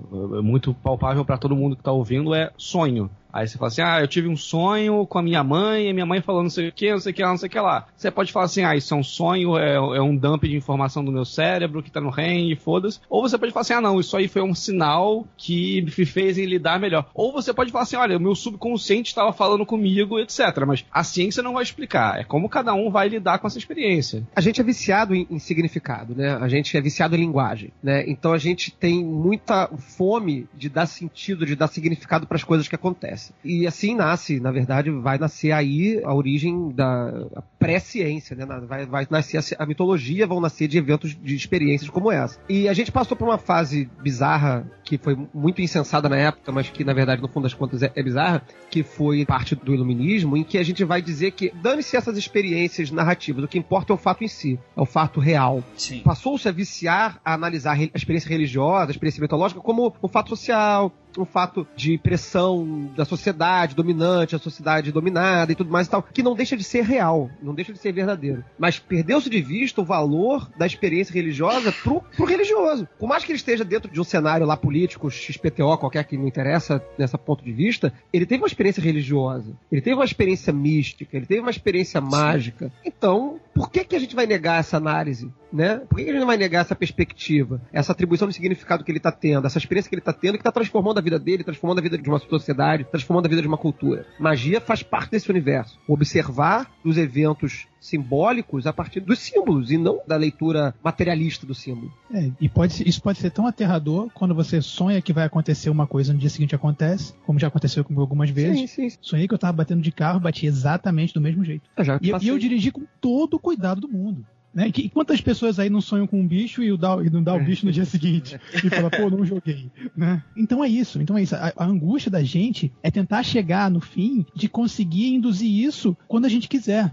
muito 0.44 0.74
palpável 0.74 1.24
para 1.24 1.38
todo 1.38 1.56
mundo 1.56 1.76
que 1.76 1.84
tá 1.84 1.92
ouvindo 1.92 2.34
é 2.34 2.50
sonho. 2.58 3.08
Aí 3.34 3.48
você 3.48 3.58
fala 3.58 3.68
assim, 3.68 3.82
ah, 3.82 4.02
eu 4.02 4.08
tive 4.08 4.28
um 4.28 4.38
sonho 4.38 5.06
com 5.06 5.18
a 5.18 5.24
minha 5.24 5.44
mãe, 5.44 5.88
e 5.88 5.94
minha 5.94 6.06
mãe 6.06 6.22
falando 6.22 6.44
não 6.44 6.50
sei 6.50 6.68
o 6.68 6.72
que, 6.72 6.92
não 6.92 7.00
sei 7.00 7.12
o 7.12 7.16
que 7.16 7.24
lá, 7.24 7.30
não 7.30 7.38
sei 7.38 7.48
o 7.48 7.52
que 7.52 7.60
lá. 7.60 7.88
Você 7.96 8.12
pode 8.12 8.32
falar 8.32 8.46
assim, 8.46 8.64
ah, 8.64 8.76
isso 8.76 8.94
é 8.94 8.98
um 8.98 9.04
sonho, 9.04 9.58
é, 9.58 9.76
é 9.76 10.02
um 10.02 10.16
dump 10.16 10.44
de 10.44 10.56
informação 10.56 11.04
do 11.04 11.12
meu 11.12 11.26
cérebro 11.26 11.84
que 11.84 11.92
tá 11.92 12.02
no 12.02 12.10
REM 12.10 12.52
e 12.52 12.56
foda-se. 12.56 13.00
Ou 13.10 13.22
você 13.22 13.38
pode 13.38 13.52
falar 13.52 13.62
assim, 13.62 13.74
ah, 13.74 13.82
não, 13.82 14.00
isso 14.00 14.16
aí 14.18 14.28
foi 14.28 14.42
um 14.42 14.54
sinal 14.54 15.26
que 15.38 15.82
me 15.82 16.06
fez 16.06 16.38
em 16.38 16.46
lidar 16.46 16.80
melhor. 16.80 17.10
Ou 17.14 17.32
você 17.32 17.54
pode 17.54 17.72
falar 17.72 17.84
assim, 17.84 17.96
olha, 17.96 18.18
o 18.18 18.20
meu 18.20 18.36
subconsciente 18.36 19.10
estava 19.10 19.32
falando 19.34 19.66
comigo, 19.66 20.20
etc. 20.20 20.40
Mas 20.66 20.86
a 20.92 21.04
ciência 21.04 21.44
não 21.44 21.54
vai 21.54 21.64
explicar. 21.64 22.20
É 22.20 22.24
como 22.24 22.50
cada 22.50 22.74
um 22.74 22.90
vai 22.90 23.08
lidar 23.08 23.40
com 23.40 23.48
essa 23.48 23.58
experiência. 23.58 24.24
A 24.36 24.42
gente 24.42 24.60
é 24.60 24.64
viciado 24.64 25.16
em, 25.16 25.28
em 25.30 25.40
significado, 25.40 26.16
né? 26.16 26.36
A 26.36 26.48
gente 26.48 26.76
é 26.76 26.82
viciado 26.82 27.16
em 27.16 27.20
linguagem, 27.20 27.72
né? 27.82 28.04
Então 28.08 28.34
a 28.34 28.38
gente 28.38 28.72
tem 28.72 29.04
muita 29.04 29.68
fome 29.78 30.48
de 30.56 30.70
dar 30.70 30.86
sentido, 30.86 31.46
de 31.46 31.56
dar 31.56 31.68
significado 31.68 32.26
para 32.28 32.38
as 32.38 32.44
coisas 32.44 32.68
que 32.68 32.76
acontecem. 32.76 33.21
E 33.44 33.68
assim 33.68 33.96
nasce, 33.96 34.40
na 34.40 34.52
verdade, 34.52 34.90
vai 34.90 35.18
nascer 35.18 35.52
aí 35.52 36.02
a 36.04 36.14
origem 36.14 36.72
da 36.72 37.28
pré-ciência, 37.60 38.36
né? 38.36 38.46
Vai, 38.68 38.86
vai 38.86 39.08
nascer 39.10 39.38
a 39.38 39.42
a, 39.58 39.66
mitologia, 39.66 40.28
vão 40.28 40.40
nascer 40.40 40.68
de 40.68 40.78
eventos, 40.78 41.16
de 41.16 41.36
experiências 41.36 41.90
como 41.90 42.12
essa. 42.12 42.40
E 42.48 42.68
a 42.68 42.74
gente 42.74 42.92
passou 42.92 43.16
por 43.18 43.28
uma 43.28 43.38
fase 43.38 43.90
bizarra 44.02 44.70
que 44.84 44.98
foi 44.98 45.18
muito 45.34 45.62
insensada 45.62 46.10
na 46.10 46.18
época, 46.18 46.52
mas 46.52 46.70
que 46.70 46.84
na 46.84 46.94
verdade 46.94 47.22
no 47.22 47.28
fundo 47.28 47.44
das 47.44 47.54
contas 47.54 47.82
é, 47.82 47.92
é 47.96 48.04
bizarra, 48.04 48.42
que 48.70 48.84
foi 48.84 49.26
parte 49.26 49.56
do 49.56 49.74
iluminismo, 49.74 50.36
em 50.36 50.44
que 50.44 50.58
a 50.58 50.64
gente 50.64 50.84
vai 50.84 51.02
dizer 51.02 51.32
que 51.32 51.52
dane-se 51.62 51.96
essas 51.96 52.18
experiências 52.18 52.92
narrativas, 52.92 53.44
o 53.44 53.48
que 53.48 53.58
importa 53.58 53.94
é 53.94 53.96
o 53.96 53.98
fato 53.98 54.24
em 54.24 54.28
si, 54.28 54.60
é 54.76 54.82
o 54.82 54.86
fato 54.86 55.20
real. 55.20 55.64
Passou-se 56.04 56.48
a 56.48 56.52
viciar 56.52 57.20
a 57.24 57.34
analisar 57.34 57.78
a 57.78 57.98
experiência 57.98 58.30
religiosa, 58.30 58.88
a 58.88 58.92
experiência 58.92 59.22
mitológica 59.22 59.62
como 59.62 59.94
um 60.04 60.08
fato 60.08 60.30
social, 60.30 60.92
um 61.18 61.26
fato 61.26 61.68
de 61.76 61.98
pressão 61.98 62.90
da 62.96 63.06
sociedade 63.06 63.76
dominante, 63.76 64.36
a 64.36 64.40
sociedade 64.40 64.92
dominada 64.92 65.52
e 65.52 65.56
tudo 65.56 65.72
mais 65.72 65.88
e 65.88 65.90
tal, 65.90 66.04
que 66.04 66.24
não 66.24 66.36
deixa 66.36 66.56
de 66.56 66.64
ser 66.64 66.84
real, 66.84 67.30
não 67.42 67.54
deixa 67.54 67.74
de 67.74 67.80
ser 67.80 67.92
verdadeiro. 67.92 68.44
Mas 68.58 68.80
perdeu-se 68.80 69.30
de 69.30 69.42
vista 69.42 69.82
o 69.82 69.86
valor 69.86 70.50
da 70.58 70.66
experiência 70.66 71.14
religiosa 71.14 71.72
pro, 71.72 72.02
pro 72.16 72.26
religioso. 72.26 72.88
Por 73.00 73.08
mais 73.08 73.24
que 73.24 73.32
ele 73.32 73.38
esteja 73.38 73.64
dentro 73.64 73.92
de 73.92 74.00
um 74.00 74.04
cenário 74.04 74.46
lá 74.46 74.56
político, 74.56 75.10
XPTO, 75.10 75.78
qualquer 75.78 76.04
que 76.04 76.18
não 76.18 76.28
interessa 76.28 76.84
nessa 76.98 77.18
ponto 77.18 77.44
de 77.44 77.52
vista, 77.52 77.94
ele 78.12 78.26
teve 78.26 78.42
uma 78.42 78.48
experiência 78.48 78.82
religiosa, 78.82 79.54
ele 79.72 79.82
teve 79.82 79.96
uma 79.96 80.06
experiência 80.06 80.54
mística, 80.54 81.16
ele 81.16 81.26
teve 81.26 81.42
uma 81.42 81.52
experiência 81.52 82.00
mágica. 82.02 82.72
Então, 82.86 83.40
por 83.54 83.70
que, 83.70 83.84
que 83.84 83.96
a 83.96 84.00
gente 84.00 84.16
vai 84.16 84.26
negar 84.26 84.60
essa 84.60 84.78
análise? 84.78 85.32
Né? 85.52 85.78
Por 85.90 85.98
que, 85.98 86.06
gente 86.06 86.20
não 86.20 86.28
vai 86.28 86.38
negar 86.38 86.62
essa 86.62 86.76
perspectiva, 86.76 87.62
essa 87.74 87.92
atribuição 87.92 88.28
de 88.28 88.34
significado 88.34 88.84
que 88.84 88.92
ele 88.92 89.00
está 89.00 89.12
tendo, 89.12 89.46
essa 89.46 89.58
experiência 89.58 89.90
que 89.90 89.96
ele 89.96 90.02
está 90.02 90.14
tendo, 90.14 90.34
que 90.34 90.40
está 90.40 90.52
transformando 90.52 90.98
a 90.98 91.02
vida 91.02 91.20
dele, 91.20 91.44
transformando 91.44 91.80
a 91.80 91.82
vida 91.82 91.98
de 91.98 92.08
uma 92.10 92.20
sociedade, 92.20 92.86
transformando 92.86 93.26
a 93.26 93.30
vida 93.30 93.42
de 93.42 93.48
uma 93.48 93.58
cultura? 93.58 94.06
Magia 94.20 94.62
faz 94.62 94.82
parte 94.84 95.12
desse 95.12 95.30
universo. 95.30 95.78
Observar 95.88 96.72
os 96.86 96.98
eventos 96.98 97.68
simbólicos 97.80 98.66
a 98.68 98.72
partir 98.74 99.00
dos 99.02 99.20
símbolos 99.20 99.72
e 99.72 99.78
não 99.78 100.00
da 100.08 100.16
leitura 100.16 100.74
materialista 100.84 101.46
do 101.46 101.54
símbolo. 101.56 101.92
É, 102.14 102.30
e 102.40 102.48
pode, 102.48 102.88
isso 102.88 103.02
pode 103.02 103.20
ser 103.20 103.32
tão 103.32 103.46
aterrador 103.48 104.10
quando 104.14 104.34
você 104.36 104.62
sonha 104.62 105.02
que 105.02 105.12
vai 105.12 105.26
acontecer 105.26 105.70
uma 105.70 105.88
coisa 105.88 106.14
no 106.14 106.20
dia 106.20 106.30
seguinte 106.30 106.56
acontece, 106.56 107.14
como 107.26 107.40
já 107.40 107.48
aconteceu 107.48 107.84
comigo 107.84 108.02
algumas 108.02 108.30
vezes. 108.30 108.70
Sim, 108.72 108.90
sim. 108.90 108.98
Sonhei 109.02 109.28
que 109.28 109.34
eu 109.34 109.38
tava 109.40 109.54
batendo 109.54 109.82
de 109.82 109.92
carro, 109.92 110.20
bati 110.20 110.46
exatamente 110.46 111.14
do 111.14 111.20
mesmo 111.22 111.44
jeito. 111.44 111.68
Eu 111.78 111.84
E, 112.02 112.08
eu- 112.10 112.12
passei. 112.14 112.28
e 112.28 112.32
eu 112.32 112.38
dirigi 112.38 112.72
com 112.72 112.84
todo 113.02 113.34
o 113.36 113.40
cuidado 113.40 113.82
do 113.82 113.90
mundo. 113.90 114.26
Né? 114.54 114.68
E 114.76 114.90
quantas 114.90 115.22
pessoas 115.22 115.60
aí 115.60 115.70
não 115.70 115.80
sonham 115.80 116.06
com 116.06 116.20
um 116.20 116.28
bicho 116.28 116.62
e, 116.62 116.78
dá, 116.78 116.98
e 117.04 117.10
não 117.10 117.24
dá 117.24 117.34
o 117.34 117.44
bicho 117.44 117.66
no 117.66 117.72
dia 117.72 117.86
seguinte? 117.86 118.40
E 118.54 118.70
fala, 118.70 118.90
pô, 118.90 119.10
não 119.10 119.26
joguei. 119.26 119.72
Né? 119.96 120.22
Então 120.36 120.64
é 120.64 120.68
isso. 120.68 121.02
Então 121.02 121.18
é 121.18 121.24
isso. 121.24 121.36
A, 121.36 121.54
a 121.56 121.66
angústia 121.66 122.12
da 122.12 122.22
gente 122.24 122.72
é 122.84 122.92
tentar 122.92 123.24
chegar 123.24 123.72
no 123.72 123.80
fim 123.80 124.26
de 124.36 124.50
conseguir 124.50 125.14
induzir 125.14 125.50
isso 125.50 125.96
quando 126.08 126.26
a 126.26 126.30
gente 126.30 126.50
quiser. 126.50 126.92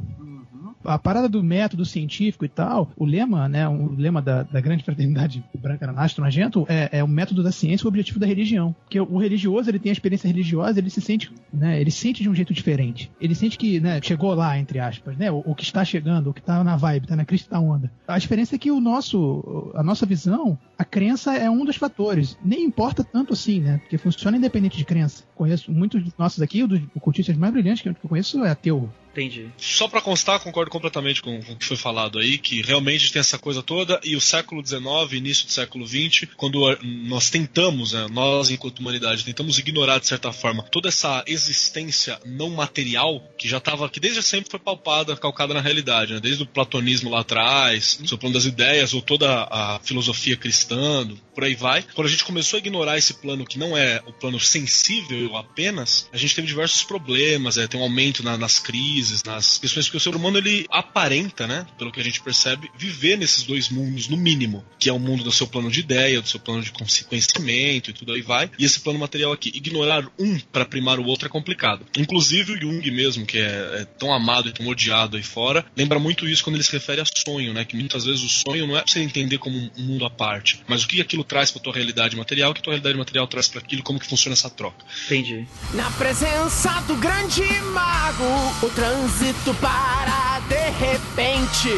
A 0.84 0.98
parada 0.98 1.28
do 1.28 1.42
método 1.42 1.84
científico 1.84 2.44
e 2.44 2.48
tal, 2.48 2.90
o 2.96 3.04
lema, 3.04 3.48
né, 3.48 3.68
o 3.68 3.92
lema 3.92 4.22
da, 4.22 4.42
da 4.42 4.60
grande 4.60 4.84
fraternidade 4.84 5.44
branca 5.58 5.92
Astro 5.96 6.24
Argento 6.24 6.66
é, 6.68 6.98
é 6.98 7.04
o 7.04 7.08
método 7.08 7.42
da 7.42 7.50
ciência 7.50 7.86
o 7.86 7.88
objetivo 7.88 8.18
da 8.18 8.26
religião. 8.26 8.74
Porque 8.84 9.00
o 9.00 9.18
religioso, 9.18 9.70
ele 9.70 9.78
tem 9.78 9.90
a 9.90 9.92
experiência 9.92 10.28
religiosa, 10.28 10.78
ele 10.78 10.90
se 10.90 11.00
sente, 11.00 11.32
né, 11.52 11.80
ele 11.80 11.90
sente 11.90 12.22
de 12.22 12.28
um 12.28 12.34
jeito 12.34 12.52
diferente. 12.52 13.10
Ele 13.20 13.34
sente 13.34 13.58
que, 13.58 13.80
né, 13.80 14.00
chegou 14.02 14.34
lá, 14.34 14.58
entre 14.58 14.78
aspas, 14.78 15.16
né, 15.16 15.30
o, 15.30 15.42
o 15.44 15.54
que 15.54 15.64
está 15.64 15.84
chegando, 15.84 16.30
o 16.30 16.34
que 16.34 16.40
está 16.40 16.62
na 16.62 16.76
vibe, 16.76 17.06
tá 17.06 17.16
na 17.16 17.24
crista 17.24 17.58
onda. 17.58 17.90
A 18.06 18.18
diferença 18.18 18.54
é 18.54 18.58
que 18.58 18.70
o 18.70 18.80
nosso, 18.80 19.72
a 19.74 19.82
nossa 19.82 20.06
visão, 20.06 20.58
a 20.78 20.84
crença 20.84 21.34
é 21.34 21.50
um 21.50 21.64
dos 21.64 21.76
fatores. 21.76 22.38
Nem 22.44 22.64
importa 22.64 23.02
tanto 23.02 23.32
assim, 23.32 23.60
né, 23.60 23.78
porque 23.78 23.98
funciona 23.98 24.36
independente 24.36 24.76
de 24.76 24.84
crença. 24.84 25.24
Conheço 25.34 25.72
muitos 25.72 26.02
nossos 26.18 26.42
aqui, 26.42 26.62
o 26.62 26.68
dos 26.68 26.80
cultistas 27.00 27.36
mais 27.36 27.52
brilhantes 27.52 27.82
que 27.82 27.88
eu 27.88 28.08
conheço 28.08 28.44
é 28.44 28.50
ateu. 28.50 28.88
Entendi. 29.18 29.48
Só 29.56 29.88
pra 29.88 30.00
constar, 30.00 30.40
concordo 30.40 30.70
completamente 30.70 31.20
com, 31.22 31.40
com 31.42 31.52
o 31.52 31.56
que 31.56 31.64
foi 31.64 31.76
falado 31.76 32.18
aí, 32.18 32.38
que 32.38 32.62
realmente 32.62 33.12
tem 33.12 33.20
essa 33.20 33.38
coisa 33.38 33.62
toda, 33.62 34.00
e 34.04 34.16
o 34.16 34.20
século 34.20 34.64
XIX, 34.64 35.12
início 35.12 35.46
do 35.46 35.52
século 35.52 35.86
XX, 35.86 36.28
quando 36.36 36.60
nós 36.82 37.30
tentamos, 37.30 37.92
né, 37.92 38.06
nós 38.10 38.50
enquanto 38.50 38.78
humanidade, 38.78 39.24
tentamos 39.24 39.58
ignorar 39.58 39.98
de 39.98 40.06
certa 40.06 40.32
forma 40.32 40.62
toda 40.62 40.88
essa 40.88 41.24
existência 41.26 42.18
não 42.24 42.50
material, 42.50 43.22
que 43.36 43.48
já 43.48 43.58
estava, 43.58 43.88
que 43.88 44.00
desde 44.00 44.22
sempre 44.22 44.50
foi 44.50 44.60
palpada, 44.60 45.16
calcada 45.16 45.54
na 45.54 45.60
realidade, 45.60 46.14
né, 46.14 46.20
desde 46.20 46.42
o 46.42 46.46
platonismo 46.46 47.10
lá 47.10 47.20
atrás, 47.20 47.98
o 48.10 48.18
plano 48.18 48.34
das 48.34 48.44
ideias, 48.44 48.94
ou 48.94 49.02
toda 49.02 49.48
a 49.50 49.80
filosofia 49.82 50.36
cristã, 50.36 51.08
por 51.34 51.44
aí 51.44 51.54
vai. 51.54 51.84
Quando 51.94 52.06
a 52.08 52.10
gente 52.10 52.24
começou 52.24 52.56
a 52.56 52.60
ignorar 52.60 52.98
esse 52.98 53.14
plano 53.14 53.46
que 53.46 53.58
não 53.58 53.76
é 53.76 54.02
o 54.06 54.12
plano 54.12 54.40
sensível 54.40 55.36
apenas, 55.36 56.08
a 56.12 56.16
gente 56.16 56.34
teve 56.34 56.46
diversos 56.48 56.82
problemas, 56.82 57.56
é, 57.56 57.66
tem 57.66 57.78
um 57.78 57.84
aumento 57.84 58.22
na- 58.22 58.36
nas 58.36 58.58
crises, 58.58 59.07
nas 59.24 59.58
questões, 59.58 59.86
porque 59.86 59.96
o 59.96 60.00
ser 60.00 60.14
humano 60.14 60.38
ele 60.38 60.66
aparenta, 60.70 61.46
né, 61.46 61.66
pelo 61.76 61.92
que 61.92 62.00
a 62.00 62.04
gente 62.04 62.20
percebe, 62.20 62.70
viver 62.76 63.16
nesses 63.16 63.44
dois 63.44 63.68
mundos 63.68 64.08
no 64.08 64.16
mínimo, 64.16 64.64
que 64.78 64.88
é 64.88 64.92
o 64.92 64.98
mundo 64.98 65.24
do 65.24 65.32
seu 65.32 65.46
plano 65.46 65.70
de 65.70 65.80
ideia, 65.80 66.20
do 66.20 66.28
seu 66.28 66.40
plano 66.40 66.62
de 66.62 66.72
conhecimento 66.72 67.90
e 67.90 67.92
tudo 67.92 68.12
aí 68.12 68.22
vai, 68.22 68.50
e 68.58 68.64
esse 68.64 68.80
plano 68.80 68.98
material 68.98 69.32
aqui. 69.32 69.50
Ignorar 69.54 70.06
um 70.18 70.38
para 70.52 70.64
primar 70.64 70.98
o 70.98 71.06
outro 71.06 71.26
é 71.26 71.30
complicado. 71.30 71.86
Inclusive 71.96 72.52
o 72.52 72.60
Jung 72.60 72.90
mesmo, 72.90 73.26
que 73.26 73.38
é, 73.38 73.80
é 73.80 73.84
tão 73.98 74.12
amado 74.12 74.48
e 74.48 74.52
tão 74.52 74.66
odiado 74.66 75.16
aí 75.16 75.22
fora, 75.22 75.64
lembra 75.76 75.98
muito 75.98 76.26
isso 76.28 76.44
quando 76.44 76.56
ele 76.56 76.64
se 76.64 76.72
refere 76.72 77.00
a 77.00 77.04
sonho, 77.04 77.52
né, 77.52 77.64
que 77.64 77.76
muitas 77.76 78.04
vezes 78.04 78.22
o 78.22 78.28
sonho 78.28 78.66
não 78.66 78.76
é 78.76 78.82
pra 78.82 78.92
você 78.92 79.00
entender 79.00 79.38
como 79.38 79.56
um 79.56 79.82
mundo 79.82 80.04
à 80.04 80.10
parte, 80.10 80.60
mas 80.68 80.82
o 80.82 80.88
que 80.88 81.00
aquilo 81.00 81.24
traz 81.24 81.50
para 81.50 81.62
tua 81.62 81.72
realidade 81.72 82.16
material, 82.16 82.50
o 82.50 82.54
que 82.54 82.62
tua 82.62 82.72
realidade 82.72 82.96
material 82.96 83.26
traz 83.26 83.48
para 83.48 83.60
aquilo, 83.60 83.82
como 83.82 83.98
que 83.98 84.06
funciona 84.06 84.34
essa 84.34 84.50
troca. 84.50 84.84
Entendi. 85.06 85.46
Na 85.74 85.90
presença 85.92 86.80
do 86.82 86.96
grande 86.96 87.42
mago, 87.72 88.24
o 88.62 88.70
trânsito 88.88 89.52
para 89.54 90.40
de 90.48 90.70
repente. 90.70 91.68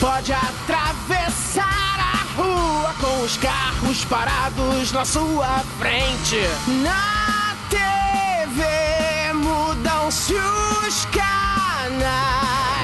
Pode 0.00 0.32
atravessar 0.32 1.64
a 2.00 2.40
rua 2.40 2.92
com 3.00 3.22
os 3.22 3.36
carros 3.36 4.04
parados 4.06 4.90
na 4.90 5.04
sua 5.04 5.62
frente. 5.78 6.40
Na 6.82 7.54
TV 7.70 9.32
mudam-se 9.34 10.34
os 10.34 11.04
canais 11.06 12.75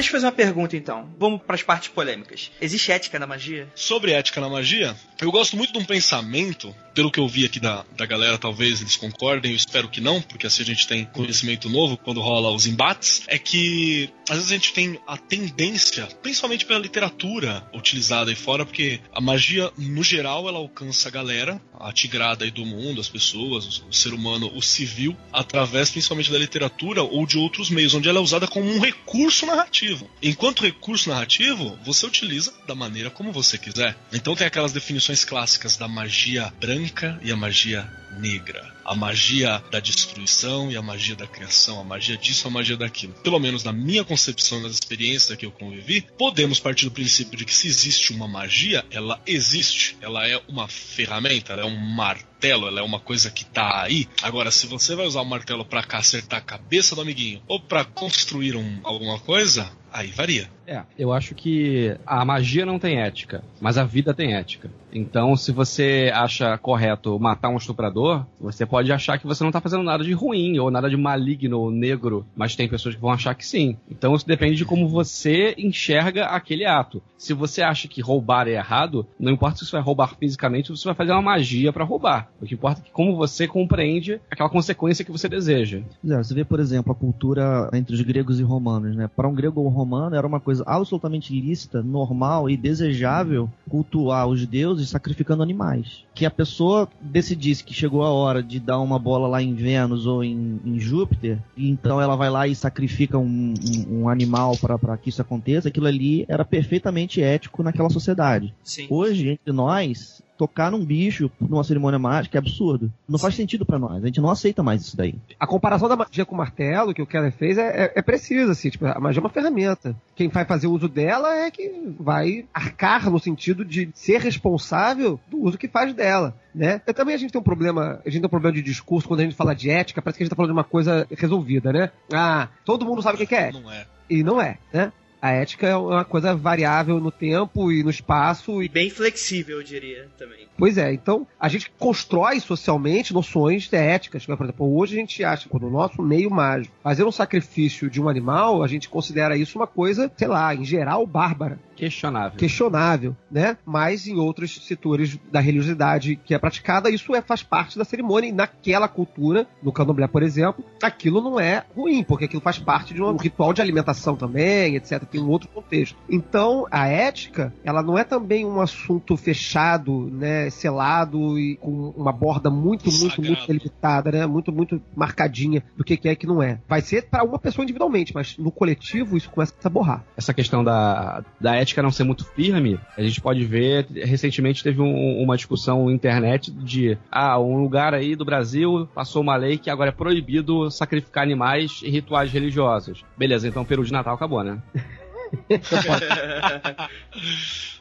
Deixa 0.00 0.08
eu 0.08 0.12
fazer 0.12 0.26
uma 0.28 0.32
pergunta 0.32 0.74
então. 0.78 1.14
Vamos 1.18 1.42
para 1.42 1.54
as 1.54 1.62
partes 1.62 1.90
polêmicas. 1.90 2.50
Existe 2.58 2.90
ética 2.90 3.18
na 3.18 3.26
magia? 3.26 3.70
Sobre 3.74 4.12
ética 4.12 4.40
na 4.40 4.48
magia, 4.48 4.96
eu 5.20 5.30
gosto 5.30 5.58
muito 5.58 5.74
de 5.74 5.78
um 5.78 5.84
pensamento, 5.84 6.74
pelo 6.94 7.10
que 7.10 7.20
eu 7.20 7.28
vi 7.28 7.44
aqui 7.44 7.60
da, 7.60 7.84
da 7.94 8.06
galera, 8.06 8.38
talvez 8.38 8.80
eles 8.80 8.96
concordem, 8.96 9.50
eu 9.50 9.56
espero 9.56 9.90
que 9.90 10.00
não, 10.00 10.22
porque 10.22 10.46
assim 10.46 10.62
a 10.62 10.64
gente 10.64 10.88
tem 10.88 11.04
conhecimento 11.04 11.68
novo 11.68 11.98
quando 11.98 12.22
rola 12.22 12.50
os 12.50 12.66
embates, 12.66 13.22
é 13.26 13.38
que 13.38 14.08
às 14.30 14.36
vezes 14.36 14.50
a 14.50 14.54
gente 14.54 14.72
tem 14.72 14.98
a 15.06 15.18
tendência, 15.18 16.06
principalmente 16.22 16.64
pela 16.64 16.78
literatura 16.78 17.62
utilizada 17.74 18.30
aí 18.30 18.36
fora, 18.36 18.64
porque 18.64 19.00
a 19.12 19.20
magia, 19.20 19.70
no 19.76 20.02
geral, 20.02 20.48
ela 20.48 20.58
alcança 20.58 21.08
a 21.08 21.12
galera, 21.12 21.60
a 21.78 21.92
tigrada 21.92 22.44
aí 22.44 22.50
do 22.50 22.64
mundo, 22.64 23.00
as 23.00 23.08
pessoas, 23.08 23.80
o, 23.80 23.88
o 23.88 23.92
ser 23.92 24.14
humano, 24.14 24.50
o 24.54 24.62
civil, 24.62 25.14
através 25.32 25.90
principalmente 25.90 26.30
da 26.30 26.38
literatura 26.38 27.02
ou 27.02 27.26
de 27.26 27.36
outros 27.36 27.68
meios, 27.68 27.92
onde 27.92 28.08
ela 28.08 28.18
é 28.18 28.22
usada 28.22 28.46
como 28.46 28.70
um 28.70 28.78
recurso 28.78 29.44
narrativo. 29.44 29.89
Enquanto 30.22 30.64
recurso 30.64 31.08
narrativo, 31.08 31.78
você 31.84 32.06
utiliza 32.06 32.52
da 32.66 32.74
maneira 32.74 33.10
como 33.10 33.32
você 33.32 33.58
quiser. 33.58 33.96
Então 34.12 34.34
tem 34.34 34.46
aquelas 34.46 34.72
definições 34.72 35.24
clássicas 35.24 35.76
da 35.76 35.88
magia 35.88 36.52
branca 36.60 37.18
e 37.22 37.30
a 37.32 37.36
magia 37.36 37.90
negra. 38.18 38.74
A 38.84 38.94
magia 38.94 39.62
da 39.70 39.78
destruição 39.78 40.70
e 40.70 40.76
a 40.76 40.82
magia 40.82 41.14
da 41.14 41.26
criação, 41.26 41.80
a 41.80 41.84
magia 41.84 42.16
disso, 42.16 42.48
a 42.48 42.50
magia 42.50 42.76
daquilo. 42.76 43.12
Pelo 43.22 43.38
menos 43.38 43.62
na 43.62 43.72
minha 43.72 44.04
concepção 44.04 44.60
das 44.62 44.72
experiências 44.72 45.36
que 45.38 45.46
eu 45.46 45.52
convivi, 45.52 46.00
podemos 46.18 46.58
partir 46.58 46.86
do 46.86 46.90
princípio 46.90 47.38
de 47.38 47.44
que 47.44 47.54
se 47.54 47.68
existe 47.68 48.12
uma 48.12 48.26
magia, 48.26 48.84
ela 48.90 49.20
existe. 49.26 49.96
Ela 50.00 50.26
é 50.26 50.40
uma 50.48 50.66
ferramenta, 50.66 51.52
ela 51.52 51.62
é 51.62 51.64
um 51.64 51.76
martelo, 51.76 52.66
ela 52.66 52.80
é 52.80 52.82
uma 52.82 52.98
coisa 52.98 53.30
que 53.30 53.44
tá 53.44 53.82
aí. 53.84 54.08
Agora, 54.22 54.50
se 54.50 54.66
você 54.66 54.96
vai 54.96 55.06
usar 55.06 55.20
o 55.20 55.26
martelo 55.26 55.64
para 55.64 55.84
acertar 55.98 56.40
a 56.40 56.42
cabeça 56.42 56.94
do 56.96 57.02
amiguinho 57.02 57.42
ou 57.46 57.60
para 57.60 57.84
construir 57.84 58.56
um- 58.56 58.80
alguma 58.82 59.18
coisa, 59.20 59.70
aí 59.92 60.10
varia. 60.10 60.48
É, 60.70 60.84
eu 60.96 61.12
acho 61.12 61.34
que 61.34 61.96
a 62.06 62.24
magia 62.24 62.64
não 62.64 62.78
tem 62.78 63.00
ética, 63.00 63.42
mas 63.60 63.76
a 63.76 63.82
vida 63.82 64.14
tem 64.14 64.34
ética. 64.34 64.70
Então, 64.92 65.34
se 65.34 65.50
você 65.50 66.12
acha 66.14 66.56
correto 66.58 67.18
matar 67.18 67.48
um 67.48 67.56
estuprador, 67.56 68.24
você 68.40 68.64
pode 68.64 68.92
achar 68.92 69.18
que 69.18 69.26
você 69.26 69.42
não 69.42 69.50
tá 69.50 69.60
fazendo 69.60 69.82
nada 69.82 70.04
de 70.04 70.12
ruim, 70.12 70.58
ou 70.60 70.70
nada 70.70 70.88
de 70.88 70.96
maligno 70.96 71.58
ou 71.58 71.72
negro, 71.72 72.24
mas 72.36 72.54
tem 72.54 72.68
pessoas 72.68 72.94
que 72.94 73.00
vão 73.00 73.10
achar 73.10 73.34
que 73.34 73.44
sim. 73.44 73.76
Então, 73.90 74.14
isso 74.14 74.26
depende 74.26 74.56
de 74.56 74.64
como 74.64 74.88
você 74.88 75.56
enxerga 75.58 76.26
aquele 76.26 76.64
ato. 76.64 77.02
Se 77.18 77.34
você 77.34 77.62
acha 77.62 77.88
que 77.88 78.00
roubar 78.00 78.46
é 78.46 78.52
errado, 78.52 79.06
não 79.18 79.32
importa 79.32 79.58
se 79.58 79.66
você 79.66 79.72
vai 79.72 79.82
roubar 79.82 80.14
fisicamente 80.18 80.70
ou 80.70 80.76
se 80.76 80.82
você 80.82 80.88
vai 80.88 80.94
fazer 80.94 81.12
uma 81.12 81.22
magia 81.22 81.72
pra 81.72 81.84
roubar. 81.84 82.28
O 82.40 82.46
que 82.46 82.54
importa 82.54 82.80
é 82.80 82.90
como 82.92 83.16
você 83.16 83.46
compreende 83.46 84.20
aquela 84.30 84.48
consequência 84.48 85.04
que 85.04 85.12
você 85.12 85.28
deseja. 85.28 85.82
É, 86.08 86.16
você 86.16 86.32
vê, 86.32 86.44
por 86.44 86.60
exemplo, 86.60 86.92
a 86.92 86.94
cultura 86.94 87.68
entre 87.72 87.94
os 87.94 88.00
gregos 88.00 88.38
e 88.38 88.42
romanos, 88.42 88.94
né? 88.94 89.10
Para 89.14 89.28
um 89.28 89.34
grego 89.34 89.60
ou 89.60 89.68
romano 89.68 90.14
era 90.16 90.26
uma 90.26 90.40
coisa 90.40 90.59
absolutamente 90.66 91.38
lícita, 91.38 91.82
normal 91.82 92.48
e 92.50 92.56
desejável 92.56 93.48
cultuar 93.68 94.26
os 94.26 94.46
deuses 94.46 94.88
sacrificando 94.88 95.42
animais. 95.42 96.04
Que 96.14 96.26
a 96.26 96.30
pessoa 96.30 96.88
decidisse 97.00 97.62
que 97.64 97.72
chegou 97.74 98.02
a 98.02 98.10
hora 98.10 98.42
de 98.42 98.58
dar 98.60 98.78
uma 98.80 98.98
bola 98.98 99.28
lá 99.28 99.42
em 99.42 99.54
Vênus 99.54 100.06
ou 100.06 100.22
em, 100.24 100.60
em 100.64 100.78
Júpiter, 100.78 101.38
e 101.56 101.68
então 101.70 102.00
ela 102.00 102.16
vai 102.16 102.30
lá 102.30 102.46
e 102.48 102.54
sacrifica 102.54 103.18
um, 103.18 103.54
um- 103.88 104.00
um 104.02 104.08
animal 104.08 104.56
para 104.56 104.96
que 104.96 105.08
isso 105.08 105.22
aconteça, 105.22 105.68
aquilo 105.68 105.86
ali 105.86 106.24
era 106.28 106.44
perfeitamente 106.44 107.22
ético 107.22 107.62
naquela 107.62 107.90
sociedade. 107.90 108.54
Sim. 108.62 108.86
Hoje, 108.90 109.28
entre 109.30 109.52
nós, 109.52 110.22
tocar 110.40 110.70
num 110.70 110.82
bicho 110.82 111.30
numa 111.38 111.62
cerimônia 111.62 111.98
mágica 111.98 112.38
é 112.38 112.40
absurdo. 112.40 112.90
Não 113.06 113.18
faz 113.18 113.34
sentido 113.34 113.66
pra 113.66 113.78
nós. 113.78 114.02
A 114.02 114.06
gente 114.06 114.22
não 114.22 114.30
aceita 114.30 114.62
mais 114.62 114.80
isso 114.80 114.96
daí. 114.96 115.14
A 115.38 115.46
comparação 115.46 115.86
da 115.86 115.96
magia 115.96 116.24
com 116.24 116.34
o 116.34 116.38
martelo 116.38 116.94
que 116.94 117.02
o 117.02 117.06
Keller 117.06 117.30
fez 117.30 117.58
é, 117.58 117.84
é, 117.84 117.92
é 117.96 118.00
precisa, 118.00 118.52
assim. 118.52 118.70
Tipo, 118.70 118.86
a 118.86 118.98
magia 118.98 119.20
é 119.20 119.22
uma 119.22 119.28
ferramenta. 119.28 119.94
Quem 120.16 120.28
vai 120.28 120.46
fazer 120.46 120.66
uso 120.66 120.88
dela 120.88 121.36
é 121.36 121.50
que 121.50 121.94
vai 122.00 122.46
arcar 122.54 123.10
no 123.10 123.18
sentido 123.18 123.66
de 123.66 123.90
ser 123.92 124.22
responsável 124.22 125.20
do 125.30 125.42
uso 125.42 125.58
que 125.58 125.68
faz 125.68 125.92
dela. 125.92 126.34
Né? 126.54 126.80
E 126.86 126.92
também 126.94 127.14
a 127.14 127.18
gente 127.18 127.32
tem 127.32 127.40
um 127.40 127.44
problema, 127.44 128.00
a 128.02 128.08
gente 128.08 128.22
tem 128.22 128.26
um 128.26 128.30
problema 128.30 128.56
de 128.56 128.62
discurso 128.62 129.06
quando 129.06 129.20
a 129.20 129.24
gente 129.24 129.36
fala 129.36 129.54
de 129.54 129.68
ética, 129.68 130.00
parece 130.00 130.16
que 130.16 130.22
a 130.22 130.24
gente 130.24 130.30
tá 130.30 130.36
falando 130.36 130.52
de 130.52 130.56
uma 130.56 130.64
coisa 130.64 131.06
resolvida, 131.10 131.70
né? 131.70 131.90
Ah, 132.10 132.48
todo 132.64 132.86
mundo 132.86 133.02
sabe 133.02 133.16
o 133.16 133.18
que 133.18 133.26
que 133.26 133.34
é. 133.34 133.52
Não 133.52 133.70
é. 133.70 133.86
E 134.08 134.24
não 134.24 134.40
é, 134.40 134.56
né? 134.72 134.90
A 135.20 135.30
ética 135.32 135.66
é 135.66 135.76
uma 135.76 136.04
coisa 136.04 136.34
variável 136.34 136.98
no 137.00 137.10
tempo 137.10 137.70
e 137.70 137.82
no 137.82 137.90
espaço. 137.90 138.62
E 138.62 138.66
E, 138.66 138.68
bem 138.68 138.88
flexível, 138.88 139.58
eu 139.58 139.62
diria, 139.62 140.08
também. 140.16 140.46
pois 140.56 140.78
é, 140.78 140.92
então 140.92 141.26
a 141.38 141.48
gente 141.48 141.70
constrói 141.78 142.40
socialmente 142.40 143.12
noções 143.12 143.70
éticas. 143.72 144.24
Por 144.24 144.44
exemplo, 144.44 144.76
hoje 144.76 144.96
a 144.96 145.00
gente 145.00 145.24
acha 145.24 145.48
que 145.48 145.60
no 145.60 145.70
nosso 145.70 146.02
meio 146.02 146.30
mágico, 146.30 146.74
fazer 146.82 147.04
um 147.04 147.12
sacrifício 147.12 147.90
de 147.90 148.00
um 148.00 148.08
animal, 148.08 148.62
a 148.62 148.68
gente 148.68 148.88
considera 148.88 149.36
isso 149.36 149.58
uma 149.58 149.66
coisa, 149.66 150.10
sei 150.16 150.28
lá, 150.28 150.54
em 150.54 150.64
geral, 150.64 151.06
bárbara 151.06 151.58
Questionável. 151.80 152.38
questionável, 152.38 153.16
né? 153.30 153.56
Mas 153.64 154.06
em 154.06 154.16
outros 154.16 154.66
setores 154.66 155.18
da 155.32 155.40
religiosidade 155.40 156.16
que 156.16 156.34
é 156.34 156.38
praticada, 156.38 156.90
isso 156.90 157.14
é, 157.14 157.22
faz 157.22 157.42
parte 157.42 157.78
da 157.78 157.84
cerimônia 157.84 158.28
e 158.28 158.32
naquela 158.32 158.86
cultura, 158.86 159.46
no 159.62 159.72
candomblé, 159.72 160.06
por 160.06 160.22
exemplo, 160.22 160.62
aquilo 160.82 161.22
não 161.22 161.40
é 161.40 161.64
ruim, 161.74 162.04
porque 162.04 162.26
aquilo 162.26 162.42
faz 162.42 162.58
parte 162.58 162.92
de 162.92 163.02
um 163.02 163.16
ritual 163.16 163.54
de 163.54 163.62
alimentação 163.62 164.14
também, 164.14 164.76
etc. 164.76 165.02
Tem 165.10 165.20
um 165.20 165.28
outro 165.28 165.48
contexto. 165.48 165.96
Então, 166.08 166.66
a 166.70 166.86
ética, 166.86 167.52
ela 167.64 167.82
não 167.82 167.98
é 167.98 168.04
também 168.04 168.44
um 168.46 168.60
assunto 168.60 169.16
fechado, 169.16 170.08
né? 170.10 170.48
Selado 170.50 171.38
e 171.38 171.56
com 171.56 171.92
uma 171.96 172.12
borda 172.12 172.50
muito, 172.50 172.84
muito, 172.90 173.10
Sagrado. 173.16 173.26
muito 173.26 173.46
delimitada, 173.46 174.12
né? 174.12 174.26
Muito, 174.26 174.52
muito 174.52 174.80
marcadinha 174.94 175.62
do 175.76 175.84
que 175.84 175.96
que 175.96 176.08
é 176.08 176.12
e 176.12 176.16
que 176.16 176.26
não 176.26 176.42
é. 176.42 176.60
Vai 176.68 176.80
ser 176.80 177.02
para 177.08 177.24
uma 177.24 177.38
pessoa 177.38 177.62
individualmente, 177.64 178.14
mas 178.14 178.36
no 178.38 178.50
coletivo 178.50 179.16
isso 179.16 179.30
começa 179.30 179.52
a 179.64 179.68
borrar. 179.68 180.04
essa 180.16 180.32
questão 180.34 180.62
da, 180.62 181.24
da 181.40 181.56
ética 181.56 181.82
não 181.82 181.90
ser 181.90 182.04
muito 182.04 182.24
firme, 182.24 182.78
a 182.96 183.02
gente 183.02 183.20
pode 183.20 183.44
ver, 183.44 183.86
recentemente 184.04 184.62
teve 184.62 184.80
um- 184.80 185.22
uma 185.22 185.36
discussão 185.36 185.86
na 185.86 185.92
internet 185.92 186.50
de, 186.50 186.96
ah, 187.10 187.38
um 187.38 187.60
lugar 187.62 187.94
aí 187.94 188.14
do 188.14 188.24
Brasil 188.24 188.88
passou 188.94 189.22
uma 189.22 189.36
lei 189.36 189.58
que 189.58 189.70
agora 189.70 189.88
é 189.90 189.92
proibido 189.92 190.70
sacrificar 190.70 191.22
animais 191.22 191.80
em 191.84 191.90
rituais 191.90 192.30
religiosos. 192.32 193.04
Beleza, 193.16 193.48
então 193.48 193.62
o 193.62 193.66
peru 193.66 193.84
de 193.84 193.92
Natal 193.92 194.14
acabou, 194.14 194.42
né? 194.44 194.58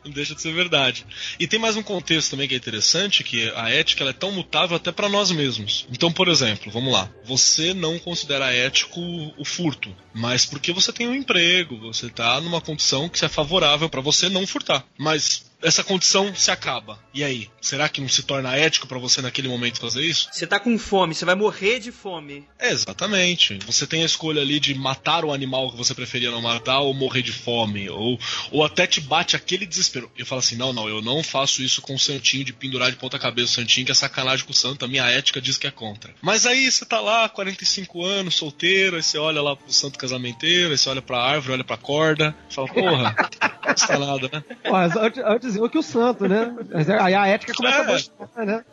Não 0.03 0.11
deixa 0.13 0.35
de 0.35 0.41
ser 0.41 0.53
verdade. 0.53 1.05
E 1.39 1.47
tem 1.47 1.59
mais 1.59 1.75
um 1.75 1.83
contexto 1.83 2.31
também 2.31 2.47
que 2.47 2.53
é 2.53 2.57
interessante, 2.57 3.23
que 3.23 3.51
a 3.55 3.69
ética 3.69 4.03
ela 4.03 4.11
é 4.11 4.13
tão 4.13 4.31
mutável 4.31 4.75
até 4.77 4.91
para 4.91 5.09
nós 5.09 5.31
mesmos. 5.31 5.87
Então, 5.91 6.11
por 6.11 6.27
exemplo, 6.27 6.71
vamos 6.71 6.93
lá. 6.93 7.09
Você 7.25 7.73
não 7.73 7.97
considera 7.99 8.53
ético 8.53 9.01
o 9.37 9.45
furto, 9.45 9.95
mas 10.13 10.45
porque 10.45 10.71
você 10.71 10.91
tem 10.91 11.07
um 11.07 11.15
emprego, 11.15 11.79
você 11.79 12.09
tá 12.09 12.39
numa 12.41 12.61
condição 12.61 13.09
que 13.09 13.23
é 13.23 13.29
favorável 13.29 13.89
para 13.89 14.01
você 14.01 14.29
não 14.29 14.45
furtar. 14.45 14.85
Mas 14.97 15.48
essa 15.61 15.83
condição 15.83 16.33
se 16.33 16.51
acaba. 16.51 16.99
E 17.13 17.23
aí? 17.23 17.49
Será 17.61 17.89
que 17.89 18.01
não 18.01 18.07
se 18.07 18.23
torna 18.23 18.55
ético 18.55 18.87
para 18.87 18.97
você 18.97 19.21
naquele 19.21 19.47
momento 19.47 19.79
fazer 19.79 20.03
isso? 20.03 20.29
Você 20.31 20.47
tá 20.47 20.59
com 20.59 20.77
fome, 20.77 21.13
você 21.13 21.25
vai 21.25 21.35
morrer 21.35 21.79
de 21.79 21.91
fome. 21.91 22.47
É, 22.57 22.71
exatamente. 22.71 23.59
Você 23.65 23.85
tem 23.85 24.01
a 24.03 24.05
escolha 24.05 24.41
ali 24.41 24.59
de 24.59 24.73
matar 24.73 25.25
o 25.25 25.33
animal 25.33 25.71
que 25.71 25.77
você 25.77 25.93
preferia 25.93 26.31
não 26.31 26.41
matar 26.41 26.79
ou 26.79 26.93
morrer 26.93 27.21
de 27.21 27.31
fome. 27.31 27.89
Ou, 27.89 28.19
ou 28.51 28.63
até 28.63 28.87
te 28.87 29.01
bate 29.01 29.35
aquele 29.35 29.65
desespero. 29.65 30.09
Eu 30.17 30.25
falo 30.25 30.39
assim: 30.39 30.55
não, 30.55 30.71
não, 30.71 30.87
eu 30.87 31.01
não 31.01 31.21
faço 31.21 31.61
isso 31.61 31.81
com 31.81 31.95
o 31.95 31.99
santinho 31.99 32.45
de 32.45 32.53
pendurar 32.53 32.89
de 32.89 32.97
ponta-cabeça 32.97 33.51
o 33.51 33.55
santinho, 33.55 33.85
que 33.85 33.91
é 33.91 33.95
sacanagem 33.95 34.45
com 34.45 34.51
o 34.51 34.55
santo. 34.55 34.85
A 34.85 34.87
minha 34.87 35.05
ética 35.09 35.41
diz 35.41 35.57
que 35.57 35.67
é 35.67 35.71
contra. 35.71 36.13
Mas 36.21 36.45
aí 36.45 36.71
você 36.71 36.85
tá 36.85 36.99
lá, 36.99 37.27
45 37.27 38.03
anos, 38.03 38.35
solteiro, 38.35 38.95
aí 38.95 39.03
você 39.03 39.17
olha 39.17 39.41
lá 39.41 39.55
pro 39.55 39.71
santo 39.71 39.97
casamenteiro, 39.97 40.71
aí 40.71 40.77
você 40.77 40.89
olha 40.89 41.01
pra 41.01 41.21
árvore, 41.21 41.53
olha 41.53 41.63
pra 41.63 41.77
corda, 41.77 42.35
fala: 42.49 42.67
porra, 42.67 43.15
não 43.41 43.73
custa 43.73 43.99
nada, 43.99 44.29
né? 44.31 44.43
Mas 44.69 44.95
antes, 44.95 45.48
eu 45.55 45.69
que 45.69 45.77
o 45.77 45.83
santo, 45.83 46.27
né? 46.27 46.55
Mas 46.71 46.89
Aí 46.89 47.13
a 47.13 47.27
ética 47.27 47.53
começa 47.53 47.77
É. 47.79 47.81
a 47.81 47.87
mostrar, 47.91 48.45
né? 48.45 48.63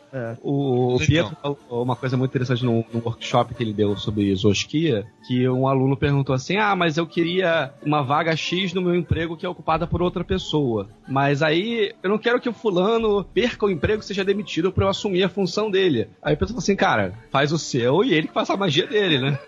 O, 0.41 0.93
o 0.93 0.95
Então. 0.95 1.05
Pietro 1.07 1.37
falou 1.41 1.83
uma 1.83 1.95
coisa 1.95 2.17
muito 2.17 2.31
interessante 2.31 2.63
num, 2.65 2.83
num 2.93 3.01
workshop 3.03 3.53
que 3.53 3.61
ele 3.63 3.73
deu 3.73 3.95
sobre 3.97 4.33
Zoskia, 4.35 5.05
que 5.27 5.47
um 5.47 5.67
aluno 5.67 5.95
perguntou 5.97 6.33
assim, 6.33 6.57
ah, 6.57 6.75
mas 6.75 6.97
eu 6.97 7.05
queria 7.05 7.71
uma 7.83 8.01
vaga 8.03 8.35
X 8.35 8.73
no 8.73 8.81
meu 8.81 8.95
emprego 8.95 9.37
que 9.37 9.45
é 9.45 9.49
ocupada 9.49 9.85
por 9.85 10.01
outra 10.01 10.23
pessoa. 10.23 10.87
Mas 11.07 11.41
aí 11.43 11.93
eu 12.01 12.09
não 12.09 12.17
quero 12.17 12.39
que 12.39 12.49
o 12.49 12.53
fulano 12.53 13.23
perca 13.23 13.65
o 13.65 13.69
emprego 13.69 14.01
e 14.01 14.05
seja 14.05 14.23
demitido 14.23 14.71
pra 14.71 14.85
eu 14.85 14.89
assumir 14.89 15.23
a 15.23 15.29
função 15.29 15.69
dele. 15.69 16.09
Aí 16.21 16.33
o 16.33 16.37
Pietro 16.37 16.47
falou 16.47 16.59
assim, 16.59 16.75
cara, 16.75 17.13
faz 17.31 17.51
o 17.51 17.57
seu 17.59 18.03
e 18.03 18.13
ele 18.13 18.27
que 18.27 18.33
faz 18.33 18.49
a 18.49 18.57
magia 18.57 18.87
dele, 18.87 19.19
né? 19.19 19.39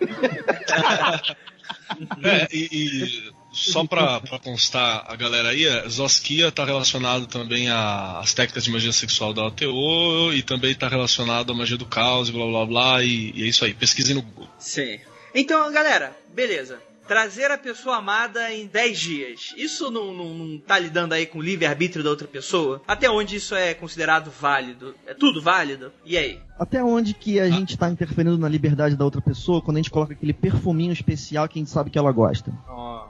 É, 2.22 2.46
e, 2.52 2.68
e 2.72 3.32
só 3.52 3.84
pra, 3.84 4.20
pra 4.20 4.38
constar 4.38 5.04
a 5.06 5.16
galera 5.16 5.50
aí, 5.50 5.66
é, 5.66 5.88
Zoskia 5.88 6.52
tá 6.52 6.64
relacionado 6.64 7.26
também 7.26 7.68
às 7.68 8.32
técnicas 8.32 8.64
de 8.64 8.70
magia 8.70 8.92
sexual 8.92 9.32
da 9.32 9.46
ATO 9.46 10.32
e 10.32 10.42
também 10.42 10.74
tá 10.74 10.88
relacionado 10.88 11.52
à 11.52 11.54
magia 11.54 11.76
do 11.76 11.86
caos 11.86 12.28
e 12.28 12.32
blá 12.32 12.46
blá 12.46 12.66
blá, 12.66 13.02
e, 13.02 13.32
e 13.34 13.42
é 13.42 13.46
isso 13.46 13.64
aí, 13.64 13.74
pesquisem 13.74 14.14
no 14.14 14.22
Google. 14.22 14.48
Sim. 14.58 14.98
Então, 15.34 15.70
galera, 15.72 16.16
beleza. 16.34 16.78
Trazer 17.06 17.50
a 17.50 17.58
pessoa 17.58 17.96
amada 17.96 18.52
em 18.54 18.68
10 18.68 18.98
dias. 18.98 19.54
Isso 19.56 19.90
não, 19.90 20.14
não, 20.14 20.32
não 20.32 20.58
tá 20.58 20.78
lidando 20.78 21.12
aí 21.12 21.26
com 21.26 21.40
o 21.40 21.42
livre-arbítrio 21.42 22.04
da 22.04 22.10
outra 22.10 22.28
pessoa? 22.28 22.80
Até 22.86 23.10
onde 23.10 23.34
isso 23.34 23.52
é 23.52 23.74
considerado 23.74 24.30
válido? 24.30 24.94
É 25.04 25.12
tudo 25.12 25.42
válido? 25.42 25.92
E 26.04 26.16
aí? 26.16 26.38
Até 26.56 26.84
onde 26.84 27.12
que 27.12 27.40
a 27.40 27.50
gente 27.50 27.76
tá 27.76 27.90
interferindo 27.90 28.38
na 28.38 28.48
liberdade 28.48 28.94
da 28.94 29.04
outra 29.04 29.20
pessoa 29.20 29.60
quando 29.60 29.78
a 29.78 29.80
gente 29.80 29.90
coloca 29.90 30.12
aquele 30.12 30.32
perfuminho 30.32 30.92
especial 30.92 31.48
que 31.48 31.58
a 31.58 31.60
gente 31.60 31.70
sabe 31.70 31.90
que 31.90 31.98
ela 31.98 32.12
gosta? 32.12 32.52
Ó, 32.68 33.08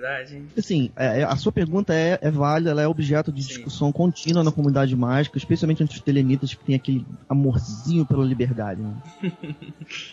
verdade? 0.00 0.42
Assim, 0.56 0.90
é- 0.96 1.20
é- 1.20 1.24
a 1.24 1.36
sua 1.36 1.50
pergunta 1.52 1.94
é, 1.94 2.18
é 2.20 2.30
válida, 2.30 2.70
ela 2.70 2.82
é 2.82 2.88
objeto 2.88 3.32
de 3.32 3.42
Sim. 3.42 3.48
discussão 3.48 3.90
contínua 3.92 4.44
na 4.44 4.52
comunidade 4.52 4.94
mágica, 4.94 5.38
especialmente 5.38 5.82
entre 5.82 5.96
os 5.96 6.02
telenitas 6.02 6.54
que 6.54 6.64
tem 6.64 6.74
aquele 6.74 7.04
amorzinho 7.28 8.04
pela 8.04 8.24
liberdade. 8.24 8.80
né? 8.82 8.94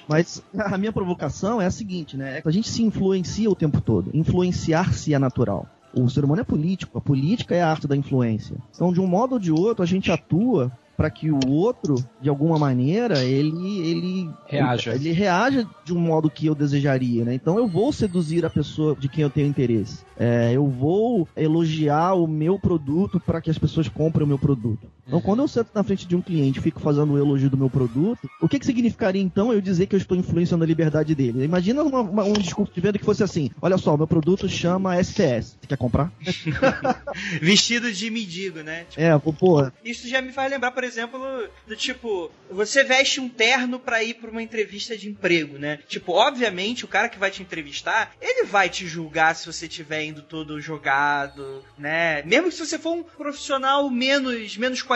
Mas 0.07 0.41
a 0.57 0.77
minha 0.77 0.91
provocação 0.91 1.61
é 1.61 1.65
a 1.65 1.71
seguinte, 1.71 2.17
né? 2.17 2.41
A 2.43 2.51
gente 2.51 2.69
se 2.69 2.84
influencia 2.84 3.49
o 3.49 3.55
tempo 3.55 3.81
todo. 3.81 4.09
Influenciar-se 4.13 5.13
é 5.13 5.19
natural. 5.19 5.67
O 5.93 6.09
ser 6.09 6.25
humano 6.25 6.41
é 6.41 6.45
político, 6.45 6.97
a 6.97 7.01
política 7.01 7.55
é 7.55 7.61
a 7.61 7.69
arte 7.69 7.88
da 7.88 7.95
influência. 7.95 8.55
Então, 8.73 8.91
de 8.91 8.99
um 8.99 9.05
modo 9.05 9.34
ou 9.34 9.39
de 9.39 9.51
outro, 9.51 9.84
a 9.84 9.88
gente 9.88 10.11
atua 10.11 10.71
para 10.95 11.09
que 11.09 11.31
o 11.31 11.49
outro, 11.49 11.95
de 12.21 12.29
alguma 12.29 12.57
maneira, 12.59 13.23
ele 13.23 13.79
ele 13.79 14.29
Reaja. 14.47 14.93
ele 14.93 15.11
reaja 15.11 15.67
de 15.83 15.93
um 15.93 15.99
modo 15.99 16.29
que 16.29 16.45
eu 16.45 16.55
desejaria, 16.55 17.25
né? 17.25 17.33
Então 17.33 17.57
eu 17.57 17.67
vou 17.67 17.91
seduzir 17.91 18.45
a 18.45 18.49
pessoa 18.49 18.95
de 18.95 19.09
quem 19.09 19.23
eu 19.23 19.29
tenho 19.29 19.47
interesse. 19.47 19.99
É, 20.17 20.51
eu 20.53 20.67
vou 20.67 21.27
elogiar 21.35 22.13
o 22.13 22.27
meu 22.27 22.59
produto 22.59 23.19
para 23.19 23.41
que 23.41 23.49
as 23.49 23.57
pessoas 23.57 23.89
comprem 23.89 24.23
o 24.23 24.27
meu 24.27 24.37
produto. 24.37 24.87
Então, 25.06 25.20
quando 25.22 25.41
eu 25.41 25.47
sento 25.47 25.70
na 25.76 25.84
frente 25.84 26.08
de 26.08 26.16
um 26.16 26.22
cliente 26.22 26.60
e 26.60 26.62
fico 26.62 26.80
fazendo 26.80 27.14
o 27.14 27.18
elogio 27.18 27.49
do 27.49 27.58
meu 27.58 27.70
produto, 27.70 28.30
o 28.41 28.47
que, 28.47 28.58
que 28.58 28.66
significaria 28.66 29.22
então 29.22 29.51
eu 29.51 29.60
dizer 29.60 29.86
que 29.88 29.95
eu 29.95 29.99
estou 29.99 30.16
influenciando 30.18 30.64
a 30.64 30.68
liberdade 30.68 31.14
dele? 31.14 31.43
Imagina 31.43 31.84
uma- 31.84 31.99
uma- 32.01 32.24
um 32.24 32.34
discurso 32.34 32.74
de 32.74 32.80
venda 32.82 32.97
que 32.97 33.04
fosse 33.06 33.22
assim: 33.24 33.51
olha 33.62 33.78
só, 33.78 33.97
meu 33.97 34.08
produto 34.08 34.47
chama 34.47 34.95
STS. 35.04 35.58
Você 35.60 35.68
quer 35.68 35.78
comprar? 35.78 36.12
Vestido 37.41 37.91
de 37.91 38.10
mendigo, 38.10 38.62
né? 38.62 38.86
Tipo, 38.89 39.01
É, 39.01 39.18
pô, 39.20 39.72
Isso 39.84 40.08
já 40.08 40.22
me 40.22 40.32
faz 40.32 40.51
lembrar, 40.51 40.72
por 40.72 40.84
exemplo, 40.84 41.20
do 41.68 41.76
tipo, 41.76 42.32
você 42.49 42.84
veste 42.84 43.20
um 43.20 43.28
terno 43.30 43.80
pra 43.80 44.04
ir 44.04 44.16
pra 44.16 44.32
uma 44.32 44.41
entrevista 44.41 44.97
de 44.97 45.10
emprego, 45.10 45.58
né? 45.58 45.80
Tipo, 45.88 46.14
obviamente, 46.14 46.86
o 46.86 46.88
cara 46.88 47.10
que 47.10 47.20
vai 47.20 47.30
te 47.32 47.41
entrevistar, 47.41 48.12
ele 48.22 48.45
vai 48.45 48.70
te 48.70 48.88
julgar 48.88 49.36
se 49.36 49.45
você 49.45 49.66
estiver 49.66 50.06
indo 50.06 50.22
todo 50.22 50.60
jogado, 50.62 51.62
né? 51.78 52.24
Mesmo 52.24 52.51
se 52.51 52.66
você 52.66 52.80
for 52.80 52.93
um 52.93 53.04
profissional 53.04 53.89
menos, 53.89 54.58
menos 54.58 54.80
qualificado. 54.82 54.92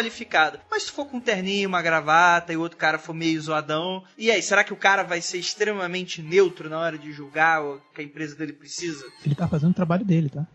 Mas 0.69 0.83
se 0.83 0.91
for 0.91 1.05
com 1.05 1.17
um 1.17 1.21
terninho, 1.21 1.69
uma 1.69 1.81
gravata 1.81 2.53
e 2.53 2.57
o 2.57 2.61
outro 2.61 2.77
cara 2.77 2.97
for 2.97 3.13
meio 3.13 3.41
zoadão, 3.41 4.03
e 4.17 4.31
aí, 4.31 4.41
será 4.41 4.63
que 4.63 4.73
o 4.73 4.77
cara 4.77 5.03
vai 5.03 5.21
ser 5.21 5.37
extremamente 5.37 6.21
neutro 6.21 6.69
na 6.69 6.79
hora 6.79 6.97
de 6.97 7.11
julgar 7.11 7.63
o 7.63 7.81
que 7.93 8.01
a 8.01 8.03
empresa 8.03 8.35
dele 8.35 8.53
precisa? 8.53 9.05
Ele 9.25 9.35
tá 9.35 9.47
fazendo 9.47 9.71
o 9.71 9.75
trabalho 9.75 10.05
dele, 10.05 10.29
tá? 10.29 10.45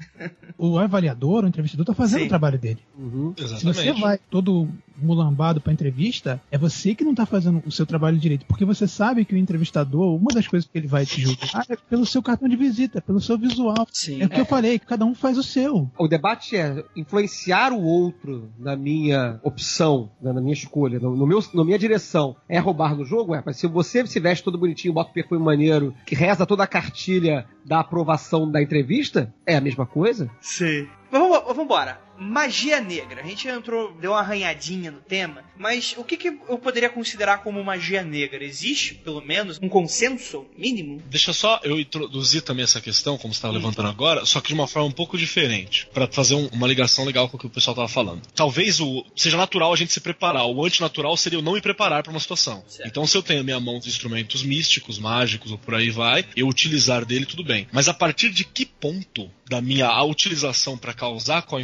O 0.57 0.79
avaliador, 0.79 1.45
o 1.45 1.49
entrevistador 1.49 1.85
tá 1.85 1.95
fazendo 1.95 2.21
Sim. 2.21 2.27
o 2.27 2.29
trabalho 2.29 2.59
dele. 2.59 2.81
Uhum. 2.97 3.35
Se 3.37 3.65
você 3.65 3.93
vai 3.93 4.19
todo 4.31 4.69
mulambado 4.97 5.61
pra 5.61 5.73
entrevista, 5.73 6.41
é 6.51 6.59
você 6.59 6.95
que 6.95 7.05
não 7.05 7.15
tá 7.15 7.27
fazendo 7.27 7.63
o 7.67 7.73
seu 7.73 7.87
trabalho 7.87 8.19
direito. 8.19 8.47
Porque 8.47 8.65
você 8.65 8.87
sabe 8.87 9.25
que 9.25 9.35
o 9.35 9.39
entrevistador, 9.39 10.15
uma 10.15 10.33
das 10.35 10.47
coisas 10.47 10.69
que 10.69 10.79
ele 10.79 10.87
vai 10.87 11.05
te 11.07 11.21
julgar 11.21 11.65
é 11.69 11.77
pelo 11.77 12.07
seu 12.07 12.23
cartão 12.23 12.49
de 12.49 12.57
visita, 12.57 13.01
pelo 13.01 13.21
seu 13.21 13.39
visual. 13.39 13.87
Sim. 13.93 14.23
É 14.23 14.27
o 14.27 14.29
que 14.29 14.41
eu 14.41 14.47
falei, 14.47 14.79
que 14.79 14.87
cada 14.87 15.05
um 15.05 15.15
faz 15.15 15.39
o 15.39 15.43
seu. 15.43 15.91
O 15.99 16.09
debate 16.09 16.57
é 16.57 16.85
influenciar 16.97 17.73
o 17.73 17.83
outro 17.83 18.51
na 18.59 18.77
minha 18.77 19.41
opção, 19.43 20.11
né, 20.21 20.33
na 20.33 20.41
minha 20.41 20.53
escolha, 20.53 20.99
no, 20.99 21.17
no 21.17 21.27
meu, 21.27 21.41
na 21.55 21.65
minha 21.65 21.79
direção. 21.79 22.37
É 22.49 22.59
roubar 22.59 22.97
no 22.97 23.05
jogo? 23.05 23.35
É, 23.35 23.43
mas 23.45 23.57
se 23.57 23.67
você 23.67 24.07
se 24.07 24.21
veste 24.21 24.45
todo 24.45 24.59
bonitinho, 24.59 24.95
bota 24.95 25.11
o 25.11 25.15
perfume 25.15 25.43
maneiro, 25.43 25.95
que 26.07 26.15
reza 26.15 26.47
toda 26.47 26.65
a 26.65 26.67
cartilha 26.67 27.47
da 27.65 27.81
aprovação 27.81 28.51
da 28.51 28.63
entrevista, 28.63 29.33
é 29.47 29.57
a 29.57 29.61
mesma 29.61 29.87
coisa? 29.87 30.31
Sim. 30.41 30.87
Vamos, 31.11 31.55
vambora. 31.55 32.01
Magia 32.19 32.81
negra. 32.81 33.23
A 33.23 33.27
gente 33.27 33.47
entrou, 33.49 33.93
deu 34.01 34.13
uma 34.13 34.21
arranhadinha 34.21 34.91
no 34.91 35.01
tema, 35.01 35.43
mas 35.57 35.95
o 35.97 36.05
que, 36.05 36.17
que 36.17 36.29
eu 36.49 36.59
poderia 36.59 36.89
considerar 36.91 37.39
como 37.39 37.63
magia 37.65 38.03
negra? 38.03 38.45
Existe, 38.45 38.95
pelo 38.95 39.21
menos, 39.21 39.59
um 39.63 39.69
consenso 39.69 40.47
mínimo? 40.57 41.03
Deixa 41.07 41.33
só 41.33 41.61
eu 41.65 41.79
introduzir 41.81 42.43
também 42.43 42.65
essa 42.65 42.81
questão, 42.81 43.17
como 43.19 43.33
você 43.33 43.39
estava 43.39 43.55
levantando 43.55 43.89
agora, 43.89 44.25
só 44.25 44.41
que 44.41 44.49
de 44.49 44.55
uma 44.55 44.67
forma 44.67 44.89
um 44.89 44.93
pouco 44.93 45.17
diferente, 45.19 45.89
para 45.93 46.07
fazer 46.07 46.35
um- 46.35 46.49
uma 46.53 46.67
ligação 46.67 47.05
legal 47.05 47.29
com 47.29 47.37
o 47.37 47.41
que 47.41 47.47
o 47.47 47.51
pessoal 47.51 47.73
estava 47.75 47.89
falando. 47.89 48.23
Talvez 48.35 48.81
o 48.81 49.05
seja 49.17 49.37
natural 49.37 49.73
a 49.73 49.77
gente 49.77 49.93
se 49.93 50.01
preparar, 50.01 50.47
o 50.47 50.65
antinatural 50.65 51.17
seria 51.17 51.39
eu 51.39 51.43
não 51.43 51.55
me 51.55 51.61
preparar 51.61 52.03
para 52.03 52.11
uma 52.11 52.21
situação. 52.21 52.63
Certo. 52.69 52.89
Então, 52.89 53.07
se 53.07 53.17
eu 53.17 53.23
tenho 53.23 53.41
a 53.41 53.45
minha 53.45 53.61
mão 53.61 53.79
de 53.79 53.89
instrumentos 53.89 54.43
místicos, 54.43 54.99
mágicos 54.99 55.51
ou 55.51 55.59
por 55.59 55.75
aí 55.75 55.91
vai, 55.91 56.25
eu 56.37 56.47
utilizar 56.49 57.05
dele 57.05 57.27
tudo 57.27 57.45
bem. 57.45 57.67
Mas 57.73 57.89
a 57.89 57.95
partir 57.95 58.31
de 58.31 58.45
que 58.45 58.65
ponto 58.67 59.31
da 59.49 59.61
minha 59.61 60.03
utilização 60.05 60.79
para 60.79 60.95
causar 60.95 61.43
com 61.43 61.57
a 61.57 61.61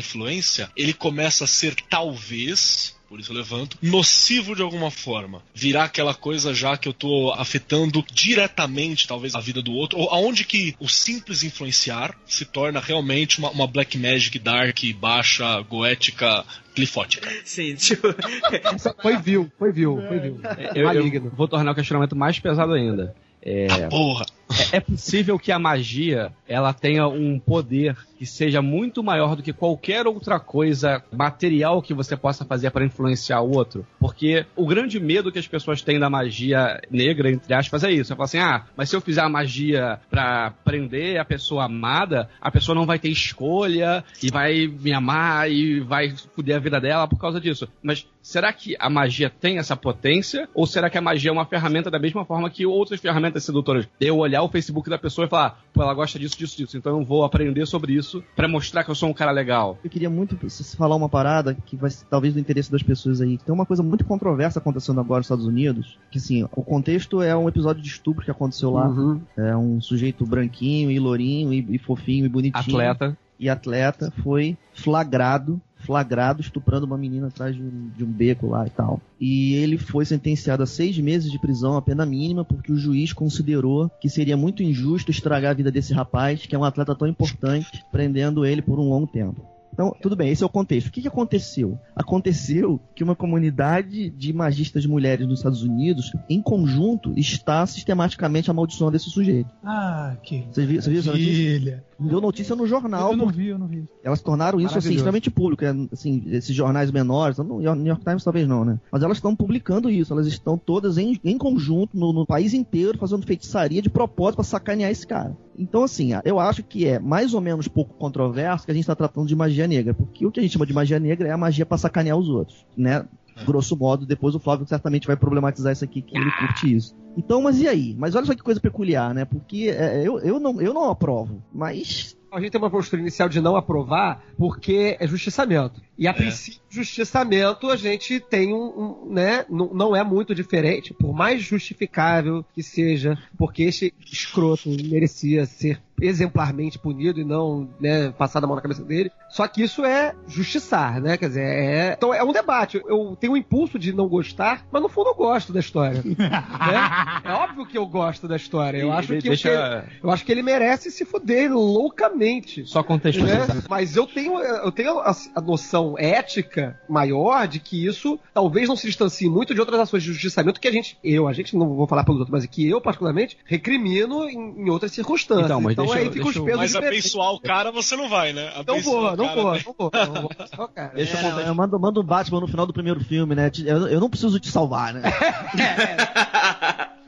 ele 0.77 0.93
começa 0.93 1.45
a 1.45 1.47
ser 1.47 1.75
talvez 1.89 2.97
por 3.09 3.19
isso 3.19 3.33
eu 3.33 3.37
levanto, 3.37 3.79
nocivo 3.81 4.55
de 4.55 4.61
alguma 4.61 4.91
forma. 4.91 5.43
Virar 5.55 5.85
aquela 5.85 6.13
coisa 6.13 6.53
já 6.53 6.77
que 6.77 6.87
eu 6.87 6.93
tô 6.93 7.33
afetando 7.33 8.05
diretamente, 8.13 9.09
talvez, 9.09 9.35
a 9.35 9.41
vida 9.41 9.63
do 9.63 9.73
outro, 9.73 9.99
ou 9.99 10.11
aonde 10.11 10.45
que 10.45 10.77
o 10.79 10.87
simples 10.89 11.43
influenciar 11.43 12.15
se 12.27 12.45
torna 12.45 12.81
realmente 12.81 13.39
uma, 13.39 13.51
uma 13.51 13.67
black 13.67 13.97
magic 13.97 14.39
dark, 14.39 14.79
baixa, 15.01 15.59
goética, 15.63 16.45
clifótica. 16.75 17.27
Sim, 17.45 17.75
tipo. 17.77 18.09
Foi 19.01 19.17
vil, 19.17 19.51
foi 19.59 19.73
vil, 19.73 19.97
foi 20.07 20.19
vil. 20.19 20.41
Eu, 20.75 20.87
Maligno. 20.87 21.27
eu 21.29 21.37
vou 21.37 21.49
tornar 21.49 21.73
o 21.73 21.75
questionamento 21.75 22.15
mais 22.15 22.39
pesado 22.39 22.73
ainda. 22.73 23.15
É, 23.41 23.89
Porra! 23.89 24.27
É- 24.51 24.77
é 24.77 24.81
possível 24.81 25.39
que 25.39 25.53
a 25.53 25.59
magia 25.59 26.33
ela 26.47 26.73
tenha 26.73 27.07
um 27.07 27.39
poder 27.39 27.97
que 28.19 28.27
seja 28.27 28.61
muito 28.61 29.03
maior 29.03 29.37
do 29.37 29.43
que 29.43 29.53
qualquer 29.53 30.07
outra 30.07 30.41
coisa 30.41 31.03
material 31.13 31.81
que 31.81 31.95
você 31.95 32.17
possa 32.17 32.45
fazer 32.45 32.71
para 32.71 32.85
influenciar 32.85 33.41
o 33.43 33.55
outro. 33.55 33.87
Porque 34.01 34.45
o 34.57 34.67
grande 34.67 34.99
medo 34.99 35.31
que 35.31 35.39
as 35.39 35.47
pessoas 35.47 35.83
têm 35.83 36.01
da 36.01 36.11
magia 36.11 36.81
negra, 36.91 37.31
entre 37.31 37.55
aspas, 37.55 37.85
é 37.85 37.93
isso. 37.93 38.13
É 38.13 38.17
falar 38.17 38.25
assim, 38.25 38.39
ah, 38.39 38.65
mas 38.77 38.91
se 38.91 38.97
eu 38.97 39.01
fizer 39.01 39.21
a 39.21 39.29
magia 39.29 40.01
pra 40.11 40.53
prender 40.65 41.21
a 41.21 41.25
pessoa 41.25 41.67
amada, 41.67 42.29
a 42.41 42.51
pessoa 42.51 42.75
não 42.75 42.87
vai 42.87 42.99
ter 42.99 43.09
escolha 43.09 44.03
e 44.21 44.31
vai 44.31 44.67
me 44.67 44.93
amar 44.93 45.51
e 45.51 45.79
vai 45.79 46.13
foder 46.35 46.57
a 46.57 46.61
vida 46.61 46.81
dela 46.81 47.07
por 47.07 47.21
causa 47.21 47.41
disso. 47.41 47.69
Mas 47.81 48.05
será 48.21 48.53
que 48.53 48.75
a 48.81 48.91
magia 48.91 49.31
tem 49.31 49.59
essa 49.59 49.77
potência? 49.77 50.49
Ou 50.55 50.67
será 50.67 50.91
que 50.91 50.99
a 50.99 51.03
magia 51.03 51.31
é 51.31 51.33
uma 51.33 51.47
ferramenta 51.47 51.89
da 51.89 52.01
mesma 52.01 52.25
forma 52.25 52.51
que 52.51 52.67
outras 52.67 53.01
ferramentas 53.01 53.45
sedutoras? 53.45 53.89
Eu 54.01 54.19
olhar 54.19 54.38
o 54.41 54.49
Facebook 54.49 54.89
da 54.89 54.99
pessoa 54.99 55.27
e 55.27 55.29
falar, 55.29 55.63
pô, 55.73 55.83
ela 55.83 55.95
gosta 55.95 56.19
disso, 56.19 56.37
disso, 56.37 56.57
disso, 56.57 56.77
então 56.77 56.99
eu 56.99 57.05
vou 57.05 57.25
aprender 57.25 57.67
sobre 57.67 57.93
isso 57.93 58.23
pra 58.35 58.49
mostrar 58.49 58.85
que 58.85 58.91
eu 58.91 58.95
sou 58.95 59.09
um 59.09 59.15
cara 59.15 59.31
legal. 59.31 59.79
Eu 59.83 59.91
queria 59.91 60.11
muito 60.11 60.39
falar 60.77 60.97
uma 60.97 61.09
parada 61.09 61.55
que 61.55 61.77
vai 61.77 61.91
ser 61.91 62.07
talvez 62.07 62.35
do 62.35 62.41
interesse 62.41 62.71
das 62.71 62.83
pessoas 62.83 63.21
aí. 63.21 63.39
Tem 63.39 63.55
uma 63.55 63.67
coisa 63.67 63.83
muito 63.83 64.05
controversa 64.05 64.59
acontecendo 64.59 65.01
agora 65.01 65.21
nos 65.21 65.27
Estados 65.27 65.47
Unidos, 65.47 65.99
que 66.11 66.19
assim, 66.19 66.45
o 66.45 66.63
contexto 66.63 67.23
é 67.23 67.37
um 67.37 67.49
episódio 67.49 67.83
de 67.83 67.89
estupro 67.89 68.25
que 68.25 68.31
aconteceu 68.31 68.71
lá. 68.71 68.89
Uhum. 68.89 69.21
É 69.37 69.57
um 69.57 69.81
sujeito 69.81 70.27
branquinho 70.27 70.91
e 70.91 70.99
lourinho 70.99 71.53
e, 71.53 71.77
e 71.77 71.79
fofinho 71.79 72.27
e 72.27 72.29
bonitinho. 72.29 72.77
Atleta. 72.77 73.17
E 73.39 73.49
atleta 73.49 74.13
foi 74.23 74.57
flagrado, 74.75 75.61
flagrado 75.89 76.43
estuprando 76.43 76.85
uma 76.85 76.99
menina 76.99 77.29
atrás 77.29 77.57
de 77.57 77.63
um, 77.63 77.89
de 77.97 78.05
um 78.05 78.13
beco 78.13 78.47
lá 78.47 78.67
e 78.67 78.71
tal. 78.71 79.01
E 79.19 79.55
ele 79.55 79.79
foi 79.79 80.05
sentenciado 80.05 80.63
a 80.63 80.67
seis 80.67 80.99
meses 80.99 81.33
de 81.33 81.39
prisão, 81.39 81.79
a 81.79 81.83
pena 81.83 82.05
mínima, 82.05 82.45
porque 82.45 82.71
o 82.71 82.77
juiz 82.77 83.15
considerou 83.15 83.91
que 83.99 84.11
seria 84.11 84.37
muito 84.37 84.63
injusto 84.63 85.11
estragar 85.11 85.53
a 85.53 85.55
vida 85.55 85.73
desse 85.73 85.95
rapaz, 85.95 86.45
que 86.45 86.55
é 86.55 86.59
um 86.59 86.65
atleta 86.65 86.95
tão 86.95 87.09
importante, 87.09 87.83
prendendo 87.91 88.45
ele 88.45 88.61
por 88.61 88.79
um 88.79 88.91
longo 88.91 89.07
tempo. 89.07 89.43
Então, 89.73 89.95
tudo 90.03 90.17
bem, 90.17 90.31
esse 90.31 90.43
é 90.43 90.47
o 90.47 90.51
contexto. 90.51 90.89
O 90.89 90.91
que, 90.91 91.01
que 91.01 91.09
aconteceu? 91.09 91.79
Aconteceu 91.95 92.81
que 92.95 93.05
uma 93.05 93.15
comunidade 93.15 94.11
de 94.11 94.33
magistas 94.33 94.85
mulheres 94.85 95.27
nos 95.27 95.39
Estados 95.39 95.63
Unidos, 95.63 96.13
em 96.29 96.43
conjunto, 96.43 97.15
está 97.17 97.65
sistematicamente 97.65 98.51
amaldiçoando 98.51 98.97
esse 98.97 99.09
sujeito. 99.09 99.49
Ah, 99.65 100.17
que 100.23 100.45
Vocês 100.51 100.67
viram, 100.67 100.83
vocês 100.83 100.87
viram 100.87 101.01
essa 101.01 101.13
notícia? 101.13 101.85
Deu 101.99 102.21
notícia 102.21 102.55
no 102.55 102.67
jornal, 102.67 103.11
Eu 103.13 103.17
não 103.17 103.29
vi, 103.29 103.49
eu 103.49 103.59
não 103.59 103.67
vi. 103.67 103.85
elas 104.05 104.21
tornaram 104.23 104.61
isso 104.61 104.79
assim, 104.79 104.91
extremamente 104.91 105.31
público. 105.31 105.65
é, 105.65 105.75
Assim, 105.93 106.23
esses 106.27 106.55
jornais 106.55 106.91
menores, 106.91 107.39
no 107.39 107.59
New 107.61 107.87
York 107.87 108.05
Times 108.05 108.23
talvez 108.23 108.47
não, 108.47 108.65
né? 108.65 108.79
Mas 108.93 109.03
elas 109.03 109.17
estão 109.17 109.35
publicando 109.35 109.91
isso. 109.91 110.13
Elas 110.13 110.27
estão 110.27 110.57
todas 110.57 110.97
em, 110.99 111.19
em 111.25 111.37
conjunto 111.37 111.99
no, 111.99 112.13
no 112.13 112.25
país 112.27 112.55
inteiro 112.55 112.99
fazendo 112.99 113.27
feitiçaria 113.27 113.83
de 113.83 113.91
propósito 113.91 114.37
pra 114.37 114.45
sacanear 114.45 114.91
esse 114.91 115.07
cara. 115.07 115.37
Então, 115.59 115.83
assim, 115.83 116.11
eu 116.25 116.39
acho 116.39 116.63
que 116.63 116.87
é 116.87 117.01
mais 117.01 117.35
ou 117.35 117.41
menos 117.41 117.67
pouco 117.67 117.95
controverso 117.95 118.65
que 118.65 118.71
a 118.71 118.75
gente 118.75 118.87
tá 118.87 118.95
tratando 118.95 119.27
de 119.27 119.35
magia 119.35 119.67
negra. 119.67 119.93
Porque 119.93 120.25
o 120.25 120.31
que 120.31 120.39
a 120.39 120.43
gente 120.43 120.53
chama 120.53 120.67
de 120.67 120.73
magia 120.73 121.01
negra 121.01 121.27
é 121.29 121.33
a 121.33 121.37
magia 121.37 121.67
pra 121.67 121.77
sacanear 121.77 122.17
os 122.17 122.29
outros, 122.29 122.65
né? 122.77 123.05
Grosso 123.45 123.77
modo, 123.77 124.07
depois 124.07 124.35
o 124.35 124.41
Flávio 124.41 124.67
certamente 124.67 125.07
vai 125.07 125.17
problematizar 125.17 125.73
isso 125.73 125.85
aqui, 125.85 126.03
que 126.03 126.17
ele 126.17 126.31
curte 126.33 126.75
isso. 126.75 126.97
Então, 127.17 127.43
mas 127.43 127.61
e 127.61 127.67
aí? 127.67 127.97
Mas 127.99 128.15
olha 128.15 128.27
só 128.27 128.35
que 128.35 128.43
coisa 128.43 128.61
peculiar, 128.61 129.13
né? 129.15 129.25
Porque 129.25 129.69
é, 129.69 130.07
eu, 130.07 130.19
eu, 130.21 130.39
não, 130.39 130.61
eu 130.61 130.73
não 130.73 130.89
aprovo, 130.91 131.43
mas 131.53 132.17
A 132.31 132.41
gente 132.41 132.53
tem 132.53 132.61
uma 132.61 132.71
postura 132.71 133.01
inicial 133.01 133.29
de 133.29 133.41
não 133.41 133.57
aprovar 133.57 134.23
porque 134.37 134.97
é 135.01 135.07
justiçamento. 135.07 135.81
E 135.97 136.07
a 136.07 136.13
princípio, 136.13 136.61
justiçamento 136.69 137.71
a 137.71 137.77
gente 137.77 138.21
tem 138.21 138.53
um, 138.53 138.67
um, 139.07 139.13
né, 139.13 139.47
não, 139.49 139.73
não 139.73 139.97
é 139.97 140.05
muito 140.05 140.35
diferente, 140.35 140.93
por 140.93 141.15
mais 141.15 141.43
justificável 141.43 142.45
que 142.55 142.63
seja, 142.63 143.19
porque 143.37 143.63
este 143.65 143.95
escroto 144.13 144.69
merecia 144.69 145.47
ser 145.47 145.81
exemplarmente 146.01 146.79
punido 146.79 147.21
e 147.21 147.25
não, 147.25 147.69
né, 147.81 148.11
passar 148.17 148.43
a 148.43 148.47
mão 148.47 148.57
na 148.57 148.63
cabeça 148.63 148.83
dele. 148.85 149.11
Só 149.29 149.47
que 149.47 149.63
isso 149.63 149.85
é 149.85 150.15
justiçar, 150.27 151.01
né? 151.01 151.17
Quer 151.17 151.29
dizer, 151.29 151.43
é. 151.45 151.95
Então 151.97 152.15
é 152.15 152.23
um 152.25 152.33
debate. 152.33 152.81
Eu 152.87 153.17
tenho 153.21 153.35
um 153.35 153.37
impulso 153.37 153.79
de 153.79 153.93
não 153.93 154.09
gostar, 154.09 154.67
mas 154.73 154.81
no 154.83 154.89
fundo 154.89 155.11
eu 155.11 155.15
gosto 155.15 155.53
da 155.53 155.61
história. 155.61 156.03
né? 156.05 157.21
É 157.25 157.33
óbvio 157.33 157.67
que 157.67 157.77
eu 157.77 157.87
gosto 157.87 158.27
da 158.27 158.37
história. 158.37 158.79
Eu 158.79 158.93
acho 158.93 159.09
que, 159.09 159.29
deixa- 159.29 159.85
que- 159.87 160.07
eu 160.07 160.11
acho 160.11 160.25
que 160.25 160.33
ele 160.33 160.43
merece 160.43 160.91
se 160.91 161.05
fuder 161.05 161.53
loucamente. 161.53 162.67
Só 162.67 162.83
contextualizar. 162.83 163.55
Né? 163.57 163.63
Mas 163.69 163.97
eu 163.97 164.07
tenho, 164.07 164.39
eu 164.41 164.73
tenho 164.73 164.99
a, 165.01 165.13
a 165.35 165.41
noção 165.41 165.95
ética 165.99 166.79
maior 166.89 167.47
de 167.47 167.59
que 167.61 167.85
isso 167.87 168.19
talvez 168.33 168.69
não 168.69 168.77
se 168.77 168.87
distancie 168.87 169.29
muito 169.29 169.55
de 169.55 169.61
outras 169.61 169.81
ações 169.81 170.03
de 170.03 170.13
justiçamento 170.13 170.61
que 170.61 170.69
a 170.69 170.73
gente, 170.73 170.97
eu, 171.03 171.29
a 171.29 171.33
gente 171.33 171.57
não 171.57 171.75
vou 171.75 171.87
falar 171.87 172.05
pelos 172.05 172.21
outros, 172.21 172.33
mas 172.33 172.47
que 172.47 172.69
eu, 172.69 172.81
particularmente, 172.81 173.37
recrimino 173.45 174.25
em, 174.29 174.63
em 174.65 174.71
outras 174.71 174.93
circunstâncias. 174.93 175.47
Então, 175.47 175.61
mas 175.61 175.73
deixa 175.95 175.99
eu- 175.99 176.03
aí 176.09 176.13
fica 176.13 176.25
deixa 176.25 176.29
os 176.31 176.37
eu- 176.37 176.45
pesos 176.45 176.61
Mas 176.61 176.77
abençoar 176.77 177.33
o 177.33 177.41
cara 177.41 177.71
você 177.73 177.97
não 177.97 178.09
vai, 178.09 178.33
né? 178.33 178.51
Não 178.55 178.61
Abençoar 178.61 178.83
vou, 178.83 179.13
o 179.13 179.17
não 179.17 179.35
vou, 179.35 179.53
né? 179.53 179.63
não 179.67 179.75
vou, 179.79 179.91
não 179.93 180.23
vou. 180.23 180.31
Só, 180.55 180.67
cara. 180.69 180.93
Deixa 180.95 181.17
eu 181.17 181.23
contar. 181.23 181.43
Eu 181.43 181.55
mando, 181.55 181.79
mando 181.81 182.01
um 182.01 182.05
Batman 182.05 182.41
no 182.41 182.49
final 182.49 182.67
do 182.67 182.73
primeiro 182.73 183.01
filme, 183.05 183.35
né? 183.35 183.51
Eu, 183.65 183.89
eu 183.89 184.01
não 184.01 184.09
preciso 184.11 184.39
te 184.41 184.49
salvar, 184.49 184.95
né? 184.95 185.03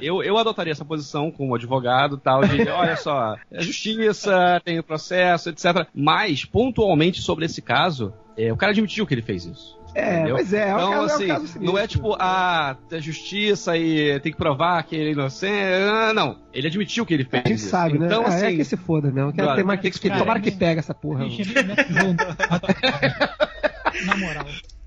Eu, 0.00 0.22
eu 0.22 0.38
adotaria 0.38 0.72
essa 0.72 0.84
posição 0.86 1.30
como 1.30 1.54
advogado 1.54 2.16
tal, 2.16 2.42
de 2.46 2.66
olha 2.70 2.96
só, 2.96 3.36
é 3.52 3.60
justiça, 3.60 4.58
tem 4.64 4.78
o 4.78 4.82
processo, 4.82 5.50
etc. 5.50 5.86
Mas, 5.94 6.46
pontualmente 6.46 7.20
sobre 7.20 7.44
esse 7.44 7.60
caso, 7.60 8.12
é, 8.38 8.50
o 8.50 8.56
cara 8.56 8.72
admitiu 8.72 9.06
que 9.06 9.12
ele 9.12 9.20
fez 9.22 9.44
isso. 9.44 9.77
É, 9.94 10.14
entendeu? 10.16 10.34
mas 10.36 10.52
é, 10.52 10.68
é 10.68 10.74
um 10.74 10.78
Então, 10.78 10.92
é 10.94 10.98
um 11.00 11.02
assim, 11.04 11.26
caso 11.26 11.40
sinistro. 11.48 11.62
não 11.64 11.78
é 11.78 11.86
tipo, 11.86 12.16
ah, 12.20 12.76
é 12.90 13.00
justiça 13.00 13.76
e 13.76 14.20
tem 14.20 14.30
que 14.32 14.38
provar 14.38 14.82
que 14.84 14.94
ele 14.94 15.08
é 15.10 15.12
inocente. 15.12 15.52
Ah, 15.90 16.12
Não, 16.14 16.38
ele 16.52 16.66
admitiu 16.68 17.04
que 17.06 17.14
ele 17.14 17.24
fez 17.24 17.42
A 17.44 17.48
gente 17.48 17.58
isso. 17.58 17.68
sabe, 17.68 17.98
né? 17.98 18.06
Então, 18.06 18.22
Ah, 18.24 18.28
assim, 18.28 18.46
é 18.46 18.52
que 18.56 18.64
se 18.64 18.76
foda 18.76 19.10
mesmo. 19.10 19.32
Quero 19.32 19.46
brother, 19.46 19.56
ter 19.64 19.66
mais 19.66 19.80
que, 19.80 19.90
que, 19.90 19.98
que- 19.98 20.10
tomara 20.10 20.40
que 20.40 20.50
pega 20.52 20.78
essa 20.80 20.94
porra. 20.94 21.24
Jogo. 21.28 22.16
Na 24.06 24.16
moral. 24.16 24.46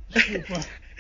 Desculpa. 0.09 0.59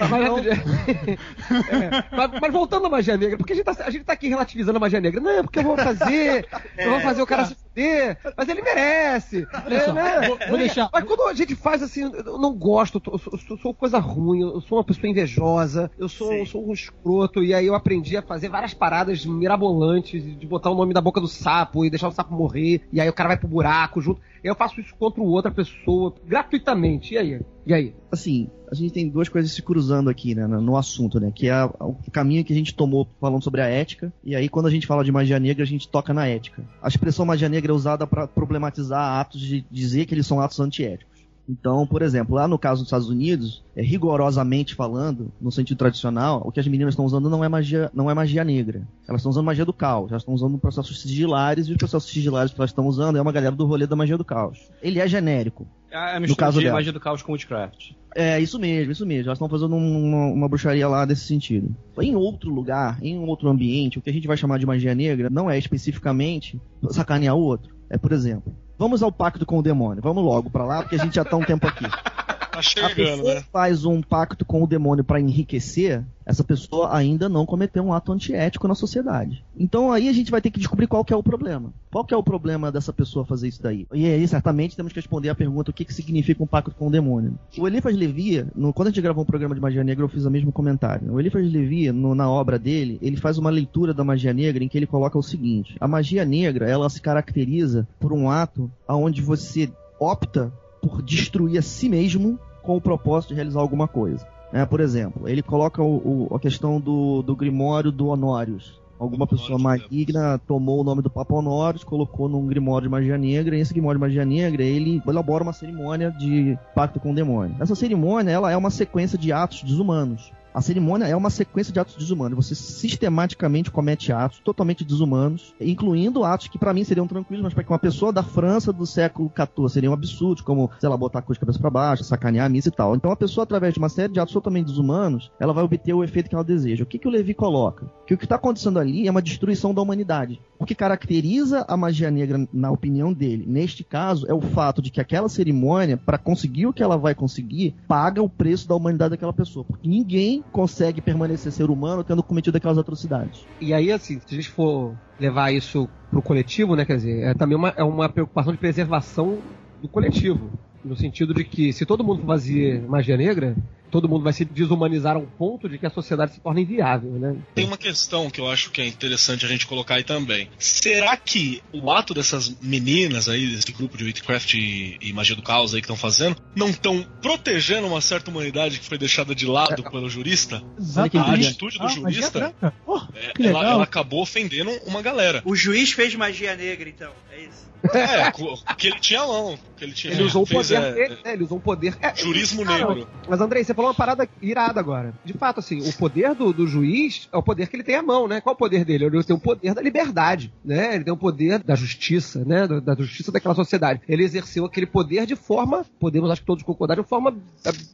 Mas, 0.09 0.45
É, 1.69 2.15
mas, 2.15 2.31
mas 2.41 2.53
voltando 2.53 2.85
à 2.85 2.89
magia 2.89 3.17
negra, 3.17 3.37
porque 3.37 3.53
a 3.53 3.55
gente, 3.55 3.65
tá, 3.65 3.75
a 3.85 3.89
gente 3.89 4.03
tá 4.03 4.13
aqui 4.13 4.27
relativizando 4.29 4.77
a 4.77 4.79
magia 4.79 5.01
negra. 5.01 5.19
Não, 5.19 5.43
porque 5.43 5.59
eu 5.59 5.63
vou 5.63 5.77
fazer, 5.77 6.47
eu 6.77 6.91
vou 6.91 6.99
fazer 7.01 7.21
o 7.21 7.25
cara 7.27 7.45
se 7.45 7.55
fuder, 7.55 8.17
mas 8.37 8.47
ele 8.49 8.61
merece. 8.61 9.47
Olha 9.65 9.85
só, 9.85 9.93
né? 9.93 10.27
vou- 10.27 10.37
vou 10.49 10.57
deixar- 10.57 10.89
Mas 10.91 11.03
quando 11.03 11.27
a 11.27 11.33
gente 11.33 11.55
faz 11.55 11.83
assim, 11.83 12.01
eu 12.25 12.37
não 12.37 12.53
gosto, 12.55 13.01
eu 13.05 13.17
sou, 13.17 13.33
eu 13.49 13.57
sou 13.57 13.73
coisa 13.73 13.99
ruim, 13.99 14.41
eu 14.41 14.61
sou 14.61 14.77
uma 14.77 14.83
pessoa 14.83 15.09
invejosa, 15.09 15.91
eu 15.97 16.07
sou, 16.09 16.31
eu 16.33 16.45
sou 16.45 16.67
um 16.69 16.73
escroto, 16.73 17.43
e 17.43 17.53
aí 17.53 17.65
eu 17.67 17.75
aprendi 17.75 18.15
a 18.17 18.21
fazer 18.21 18.49
várias 18.49 18.73
paradas 18.73 19.25
mirabolantes, 19.25 20.23
de 20.39 20.47
botar 20.47 20.69
o 20.69 20.75
nome 20.75 20.93
da 20.93 21.01
boca 21.01 21.19
do 21.21 21.27
sapo 21.27 21.85
e 21.85 21.89
deixar 21.89 22.07
o 22.07 22.11
sapo 22.11 22.33
morrer, 22.33 22.81
e 22.91 22.99
aí 23.01 23.09
o 23.09 23.13
cara 23.13 23.29
vai 23.29 23.37
pro 23.37 23.47
buraco 23.47 24.01
junto. 24.01 24.21
Eu 24.43 24.55
faço 24.55 24.79
isso 24.79 24.95
contra 24.97 25.21
outra 25.21 25.51
pessoa, 25.51 26.13
gratuitamente. 26.25 27.13
E 27.13 27.17
aí? 27.17 27.41
E 27.65 27.73
aí? 27.73 27.95
Assim, 28.11 28.49
a 28.71 28.75
gente 28.75 28.91
tem 28.91 29.07
duas 29.07 29.29
coisas 29.29 29.51
se 29.51 29.61
cruzando 29.61 30.09
aqui, 30.09 30.33
né, 30.33 30.47
no 30.47 30.75
assunto, 30.77 31.19
né? 31.19 31.31
Que 31.33 31.47
é 31.47 31.63
o 31.63 31.95
caminho 32.11 32.43
que 32.43 32.53
a 32.53 32.55
gente 32.55 32.73
tomou 32.73 33.07
falando 33.19 33.43
sobre 33.43 33.61
a 33.61 33.67
ética, 33.67 34.11
e 34.23 34.35
aí 34.35 34.49
quando 34.49 34.67
a 34.67 34.71
gente 34.71 34.87
fala 34.87 35.03
de 35.03 35.11
magia 35.11 35.39
negra, 35.39 35.63
a 35.63 35.67
gente 35.67 35.87
toca 35.87 36.13
na 36.13 36.27
ética. 36.27 36.63
A 36.81 36.87
expressão 36.87 37.25
magia 37.25 37.49
negra 37.49 37.71
é 37.71 37.75
usada 37.75 38.07
para 38.07 38.27
problematizar 38.27 39.19
atos 39.19 39.41
de 39.41 39.65
dizer 39.69 40.05
que 40.05 40.13
eles 40.13 40.25
são 40.25 40.39
atos 40.39 40.59
antiéticos. 40.59 41.10
Então, 41.51 41.85
por 41.85 42.01
exemplo, 42.01 42.35
lá 42.35 42.47
no 42.47 42.57
caso 42.57 42.81
dos 42.81 42.87
Estados 42.87 43.09
Unidos, 43.09 43.61
é, 43.75 43.81
rigorosamente 43.81 44.73
falando, 44.73 45.31
no 45.41 45.51
sentido 45.51 45.77
tradicional, 45.77 46.41
o 46.45 46.51
que 46.51 46.59
as 46.61 46.67
meninas 46.67 46.93
estão 46.93 47.03
usando 47.05 47.29
não 47.29 47.43
é 47.43 47.49
magia, 47.49 47.91
não 47.93 48.09
é 48.09 48.13
magia 48.13 48.43
negra. 48.43 48.87
Elas 49.07 49.19
estão 49.19 49.29
usando 49.31 49.45
magia 49.45 49.65
do 49.65 49.73
caos. 49.73 50.11
Elas 50.11 50.21
estão 50.21 50.33
usando 50.33 50.57
processos 50.57 51.01
sigilares 51.01 51.67
e 51.67 51.71
os 51.71 51.77
processos 51.77 52.09
sigilares 52.09 52.53
que 52.53 52.59
elas 52.59 52.69
estão 52.69 52.87
usando 52.87 53.17
é 53.17 53.21
uma 53.21 53.31
galera 53.33 53.53
do 53.55 53.65
rolê 53.65 53.85
da 53.85 53.95
magia 53.95 54.17
do 54.17 54.23
caos. 54.23 54.69
Ele 54.81 54.99
é 54.99 55.07
genérico. 55.07 55.67
É 55.91 55.97
a 55.97 56.13
No 56.15 56.21
mistura 56.21 56.45
caso 56.47 56.59
de 56.59 56.65
dela. 56.65 56.77
magia 56.77 56.93
do 56.93 56.99
caos 57.01 57.21
com 57.21 57.33
Witchcraft. 57.33 57.91
É, 58.15 58.39
isso 58.39 58.57
mesmo, 58.57 58.91
isso 58.93 59.05
mesmo. 59.05 59.27
Elas 59.27 59.37
estão 59.37 59.49
fazendo 59.49 59.75
um- 59.75 60.03
uma, 60.05 60.25
uma 60.33 60.47
bruxaria 60.47 60.87
lá 60.87 61.03
desse 61.05 61.25
sentido. 61.25 61.75
Em 62.01 62.15
outro 62.15 62.49
lugar, 62.49 62.97
em 63.01 63.17
um 63.17 63.27
outro 63.27 63.49
ambiente, 63.49 63.99
o 63.99 64.01
que 64.01 64.09
a 64.09 64.13
gente 64.13 64.27
vai 64.27 64.37
chamar 64.37 64.57
de 64.57 64.65
magia 64.65 64.95
negra 64.95 65.29
não 65.29 65.49
é 65.51 65.57
especificamente 65.57 66.59
sacanear 66.89 67.35
o 67.35 67.41
outro. 67.41 67.73
É, 67.91 67.97
por 67.97 68.13
exemplo, 68.13 68.55
vamos 68.79 69.03
ao 69.03 69.11
pacto 69.11 69.45
com 69.45 69.59
o 69.59 69.61
demônio. 69.61 70.01
Vamos 70.01 70.23
logo 70.23 70.49
pra 70.49 70.63
lá, 70.63 70.81
porque 70.81 70.95
a 70.95 70.99
gente 70.99 71.15
já 71.15 71.25
tá 71.25 71.35
um 71.35 71.43
tempo 71.43 71.67
aqui. 71.67 71.83
Tá 72.61 72.85
A 72.85 72.89
chegando, 72.89 72.95
pessoa 73.23 73.35
né? 73.35 73.43
faz 73.51 73.85
um 73.85 74.01
pacto 74.01 74.45
com 74.45 74.63
o 74.63 74.67
demônio 74.67 75.03
pra 75.03 75.19
enriquecer, 75.19 76.03
essa 76.25 76.43
pessoa 76.43 76.95
ainda 76.95 77.27
não 77.27 77.45
cometeu 77.45 77.83
um 77.83 77.91
ato 77.93 78.11
antiético 78.11 78.67
na 78.67 78.75
sociedade. 78.75 79.43
Então 79.57 79.91
aí 79.91 80.07
a 80.07 80.13
gente 80.13 80.29
vai 80.31 80.39
ter 80.41 80.51
que 80.51 80.59
descobrir 80.59 80.87
qual 80.87 81.03
que 81.03 81.11
é 81.13 81.15
o 81.15 81.23
problema. 81.23 81.73
Qual 81.91 82.05
que 82.05 82.13
é 82.13 82.17
o 82.17 82.23
problema 82.23 82.71
dessa 82.71 82.93
pessoa 82.93 83.25
fazer 83.25 83.47
isso 83.49 83.61
daí? 83.61 83.85
E 83.93 84.05
aí, 84.05 84.25
certamente, 84.27 84.75
temos 84.77 84.93
que 84.93 84.99
responder 84.99 85.29
a 85.29 85.35
pergunta 85.35 85.71
o 85.71 85.73
que, 85.73 85.83
que 85.83 85.93
significa 85.93 86.41
um 86.41 86.47
pacto 86.47 86.71
com 86.71 86.87
o 86.87 86.91
demônio. 86.91 87.37
O 87.57 87.67
Eliphas 87.67 87.95
Levi, 87.97 88.45
no- 88.55 88.71
quando 88.71 88.87
a 88.87 88.91
gente 88.91 89.01
gravou 89.01 89.23
um 89.23 89.27
programa 89.27 89.53
de 89.55 89.59
magia 89.59 89.83
negra, 89.83 90.05
eu 90.05 90.09
fiz 90.09 90.23
o 90.23 90.31
mesmo 90.31 90.51
comentário. 90.53 91.11
O 91.11 91.19
Eliphas 91.19 91.51
Levi, 91.51 91.91
no- 91.91 92.15
na 92.15 92.29
obra 92.29 92.57
dele, 92.57 92.97
ele 93.01 93.17
faz 93.17 93.37
uma 93.37 93.49
leitura 93.49 93.93
da 93.93 94.03
magia 94.05 94.33
negra 94.33 94.63
em 94.63 94.67
que 94.69 94.77
ele 94.77 94.87
coloca 94.87 95.17
o 95.17 95.23
seguinte: 95.23 95.75
a 95.81 95.87
magia 95.87 96.23
negra, 96.23 96.69
ela 96.69 96.89
se 96.89 97.01
caracteriza 97.01 97.87
por 97.99 98.13
um 98.13 98.29
ato 98.29 98.71
onde 98.87 99.21
você 99.21 99.69
opta 99.99 100.51
por 100.81 101.01
destruir 101.01 101.57
a 101.59 101.61
si 101.61 101.87
mesmo 101.89 102.39
com 102.63 102.75
o 102.77 102.81
propósito 102.81 103.29
de 103.29 103.35
realizar 103.35 103.59
alguma 103.59 103.87
coisa. 103.87 104.25
É, 104.53 104.65
por 104.65 104.79
exemplo, 104.81 105.27
ele 105.29 105.41
coloca 105.41 105.81
o- 105.81 106.27
o- 106.29 106.35
a 106.35 106.39
questão 106.39 106.79
do, 106.79 107.21
do 107.21 107.35
Grimório 107.35 107.91
do 107.91 108.07
Honorius. 108.07 108.79
Alguma 108.99 109.25
pessoa 109.25 109.57
maligna 109.57 110.37
tomou 110.45 110.81
o 110.81 110.83
nome 110.83 111.01
do 111.01 111.09
Papa 111.09 111.33
Honorius, 111.33 111.83
colocou 111.83 112.29
num 112.29 112.45
Grimório 112.45 112.87
de 112.87 112.91
magia 112.91 113.17
negra, 113.17 113.57
e 113.57 113.59
esse 113.61 113.73
Grimório 113.73 113.97
de 113.97 114.01
magia 114.05 114.23
negra, 114.25 114.61
ele 114.61 115.01
elabora 115.07 115.43
uma 115.43 115.53
cerimônia 115.53 116.11
de 116.11 116.55
pacto 116.75 116.99
com 116.99 117.11
o 117.11 117.15
demônio. 117.15 117.55
Essa 117.59 117.73
cerimônia, 117.73 118.29
ela 118.31 118.51
é 118.51 118.57
uma 118.57 118.69
sequência 118.69 119.17
de 119.17 119.31
atos 119.33 119.63
desumanos. 119.63 120.31
A 120.53 120.61
cerimônia 120.61 121.05
é 121.05 121.15
uma 121.15 121.29
sequência 121.29 121.71
de 121.71 121.79
atos 121.79 121.95
desumanos. 121.95 122.45
Você 122.45 122.55
sistematicamente 122.55 123.71
comete 123.71 124.11
atos 124.11 124.39
totalmente 124.39 124.83
desumanos, 124.83 125.55
incluindo 125.61 126.25
atos 126.25 126.47
que 126.49 126.59
pra 126.59 126.73
mim 126.73 126.83
seriam 126.83 127.07
tranquilos, 127.07 127.43
mas 127.43 127.53
para 127.53 127.65
uma 127.67 127.79
pessoa 127.79 128.11
da 128.11 128.21
França 128.21 128.73
do 128.73 128.85
século 128.85 129.31
XIV 129.33 129.69
seriam 129.69 129.93
absurdos, 129.93 130.43
como, 130.43 130.69
sei 130.79 130.89
lá, 130.89 130.97
botar 130.97 131.19
a 131.19 131.21
cruz 131.21 131.37
de 131.37 131.39
cabeça 131.39 131.59
pra 131.59 131.69
baixo, 131.69 132.03
sacanear 132.03 132.45
a 132.45 132.49
missa 132.49 132.67
e 132.67 132.71
tal. 132.71 132.95
Então 132.95 133.11
a 133.11 133.15
pessoa, 133.15 133.43
através 133.43 133.73
de 133.73 133.79
uma 133.79 133.87
série 133.87 134.11
de 134.11 134.19
atos 134.19 134.33
totalmente 134.33 134.67
desumanos, 134.67 135.31
ela 135.39 135.53
vai 135.53 135.63
obter 135.63 135.93
o 135.93 136.03
efeito 136.03 136.29
que 136.29 136.35
ela 136.35 136.43
deseja. 136.43 136.83
O 136.83 136.87
que, 136.87 136.99
que 136.99 137.07
o 137.07 137.11
Levi 137.11 137.33
coloca? 137.33 137.89
Que 138.05 138.13
o 138.13 138.17
que 138.17 138.25
está 138.25 138.35
acontecendo 138.35 138.77
ali 138.77 139.07
é 139.07 139.11
uma 139.11 139.21
destruição 139.21 139.73
da 139.73 139.81
humanidade. 139.81 140.41
O 140.59 140.65
que 140.65 140.75
caracteriza 140.75 141.65
a 141.67 141.77
magia 141.77 142.11
negra, 142.11 142.47
na 142.53 142.69
opinião 142.69 143.13
dele, 143.13 143.45
neste 143.47 143.83
caso, 143.83 144.27
é 144.27 144.33
o 144.33 144.41
fato 144.41 144.81
de 144.81 144.91
que 144.91 145.01
aquela 145.01 145.29
cerimônia, 145.29 145.97
para 145.97 146.17
conseguir 146.17 146.67
o 146.67 146.73
que 146.73 146.83
ela 146.83 146.97
vai 146.97 147.15
conseguir, 147.15 147.73
paga 147.87 148.21
o 148.21 148.29
preço 148.29 148.67
da 148.67 148.75
humanidade 148.75 149.11
daquela 149.11 149.33
pessoa. 149.33 149.65
Porque 149.65 149.87
ninguém 149.87 150.40
consegue 150.51 151.01
permanecer 151.01 151.51
ser 151.51 151.69
humano 151.69 152.03
tendo 152.03 152.23
cometido 152.23 152.57
aquelas 152.57 152.77
atrocidades. 152.77 153.45
E 153.59 153.73
aí, 153.73 153.91
assim, 153.91 154.19
se 154.19 154.25
a 154.29 154.35
gente 154.35 154.49
for 154.49 154.95
levar 155.19 155.51
isso 155.51 155.87
pro 156.09 156.21
coletivo, 156.21 156.75
né, 156.75 156.85
quer 156.85 156.97
dizer, 156.97 157.23
é 157.23 157.33
também 157.33 157.57
uma, 157.57 157.69
é 157.69 157.83
uma 157.83 158.09
preocupação 158.09 158.51
de 158.51 158.59
preservação 158.59 159.39
do 159.81 159.87
coletivo. 159.87 160.51
No 160.83 160.95
sentido 160.95 161.33
de 161.33 161.43
que 161.43 161.71
se 161.71 161.85
todo 161.85 162.03
mundo 162.03 162.25
fazer 162.25 162.81
magia 162.87 163.15
negra, 163.15 163.55
todo 163.91 164.07
mundo 164.07 164.23
vai 164.23 164.33
se 164.33 164.45
desumanizar 164.45 165.15
a 165.15 165.19
um 165.19 165.25
ponto 165.25 165.67
de 165.67 165.77
que 165.77 165.85
a 165.85 165.89
sociedade 165.89 166.33
se 166.33 166.39
torna 166.39 166.61
inviável, 166.61 167.11
né? 167.11 167.35
Tem 167.53 167.65
uma 167.65 167.77
questão 167.77 168.29
que 168.29 168.39
eu 168.39 168.49
acho 168.49 168.71
que 168.71 168.81
é 168.81 168.87
interessante 168.87 169.45
a 169.45 169.49
gente 169.49 169.67
colocar 169.67 169.95
aí 169.95 170.03
também. 170.03 170.49
Será 170.57 171.15
que 171.17 171.61
o 171.73 171.91
ato 171.91 172.13
dessas 172.13 172.55
meninas 172.61 173.27
aí, 173.27 173.47
desse 173.47 173.71
grupo 173.71 173.97
de 173.97 174.05
Witchcraft 174.05 174.53
e, 174.53 174.97
e 175.01 175.13
Magia 175.13 175.35
do 175.35 175.41
Caos 175.41 175.73
aí 175.73 175.81
que 175.81 175.85
estão 175.85 175.97
fazendo, 175.97 176.37
não 176.55 176.69
estão 176.69 177.05
protegendo 177.21 177.87
uma 177.87 178.01
certa 178.01 178.31
humanidade 178.31 178.79
que 178.79 178.85
foi 178.85 178.97
deixada 178.97 179.35
de 179.35 179.45
lado 179.45 179.83
pelo 179.83 180.09
jurista? 180.09 180.63
Exato. 180.79 181.17
A 181.17 181.33
atitude 181.33 181.77
do 181.77 181.85
Ah, 181.85 181.89
jurista. 181.89 182.55
Pô, 182.85 183.01
é, 183.13 183.47
ela, 183.47 183.65
ela 183.65 183.83
acabou 183.83 184.21
ofendendo 184.21 184.71
uma 184.85 185.01
galera. 185.01 185.41
O 185.45 185.55
juiz 185.55 185.91
fez 185.91 186.15
magia 186.15 186.55
negra, 186.55 186.89
então. 186.89 187.11
É 187.31 187.41
isso. 187.41 187.71
É, 187.93 188.31
que 188.75 188.87
ele 188.87 188.99
tinha 188.99 189.25
mão. 189.25 189.57
Que 189.75 189.83
ele 189.83 189.93
tinha 189.93 190.13
Ele 190.13 190.23
usou 190.23 190.43
o 190.43 190.47
poder 190.47 190.81
é, 190.81 190.91
dele, 190.91 191.17
né? 191.23 191.33
Ele 191.33 191.43
usou 191.43 191.57
o 191.57 191.61
poder. 191.61 191.97
É, 191.99 192.15
Jurismo 192.15 192.63
negro. 192.63 193.07
Mas, 193.27 193.41
Andrei, 193.41 193.63
você 193.63 193.73
falou 193.81 193.89
uma 193.89 193.95
parada 193.95 194.29
irada 194.41 194.79
agora. 194.79 195.13
De 195.25 195.33
fato, 195.33 195.59
assim, 195.59 195.79
o 195.87 195.93
poder 195.97 196.35
do, 196.35 196.53
do 196.53 196.67
juiz 196.67 197.27
é 197.31 197.37
o 197.37 197.43
poder 197.43 197.67
que 197.67 197.75
ele 197.75 197.83
tem 197.83 197.95
à 197.95 198.03
mão, 198.03 198.27
né? 198.27 198.39
Qual 198.39 198.53
é 198.53 198.55
o 198.55 198.57
poder 198.57 198.85
dele? 198.85 199.05
Ele 199.05 199.23
tem 199.23 199.35
o 199.35 199.39
poder 199.39 199.73
da 199.73 199.81
liberdade, 199.81 200.53
né? 200.63 200.95
Ele 200.95 201.03
tem 201.03 201.13
o 201.13 201.17
poder 201.17 201.59
da 201.63 201.75
justiça, 201.75 202.45
né? 202.45 202.67
Da, 202.67 202.79
da 202.79 202.95
justiça 202.95 203.31
daquela 203.31 203.55
sociedade. 203.55 204.01
Ele 204.07 204.23
exerceu 204.23 204.65
aquele 204.65 204.85
poder 204.85 205.25
de 205.25 205.35
forma, 205.35 205.85
podemos 205.99 206.29
acho 206.29 206.41
que 206.41 206.47
todos 206.47 206.63
concordar, 206.63 206.95
de 206.95 207.03
forma 207.03 207.35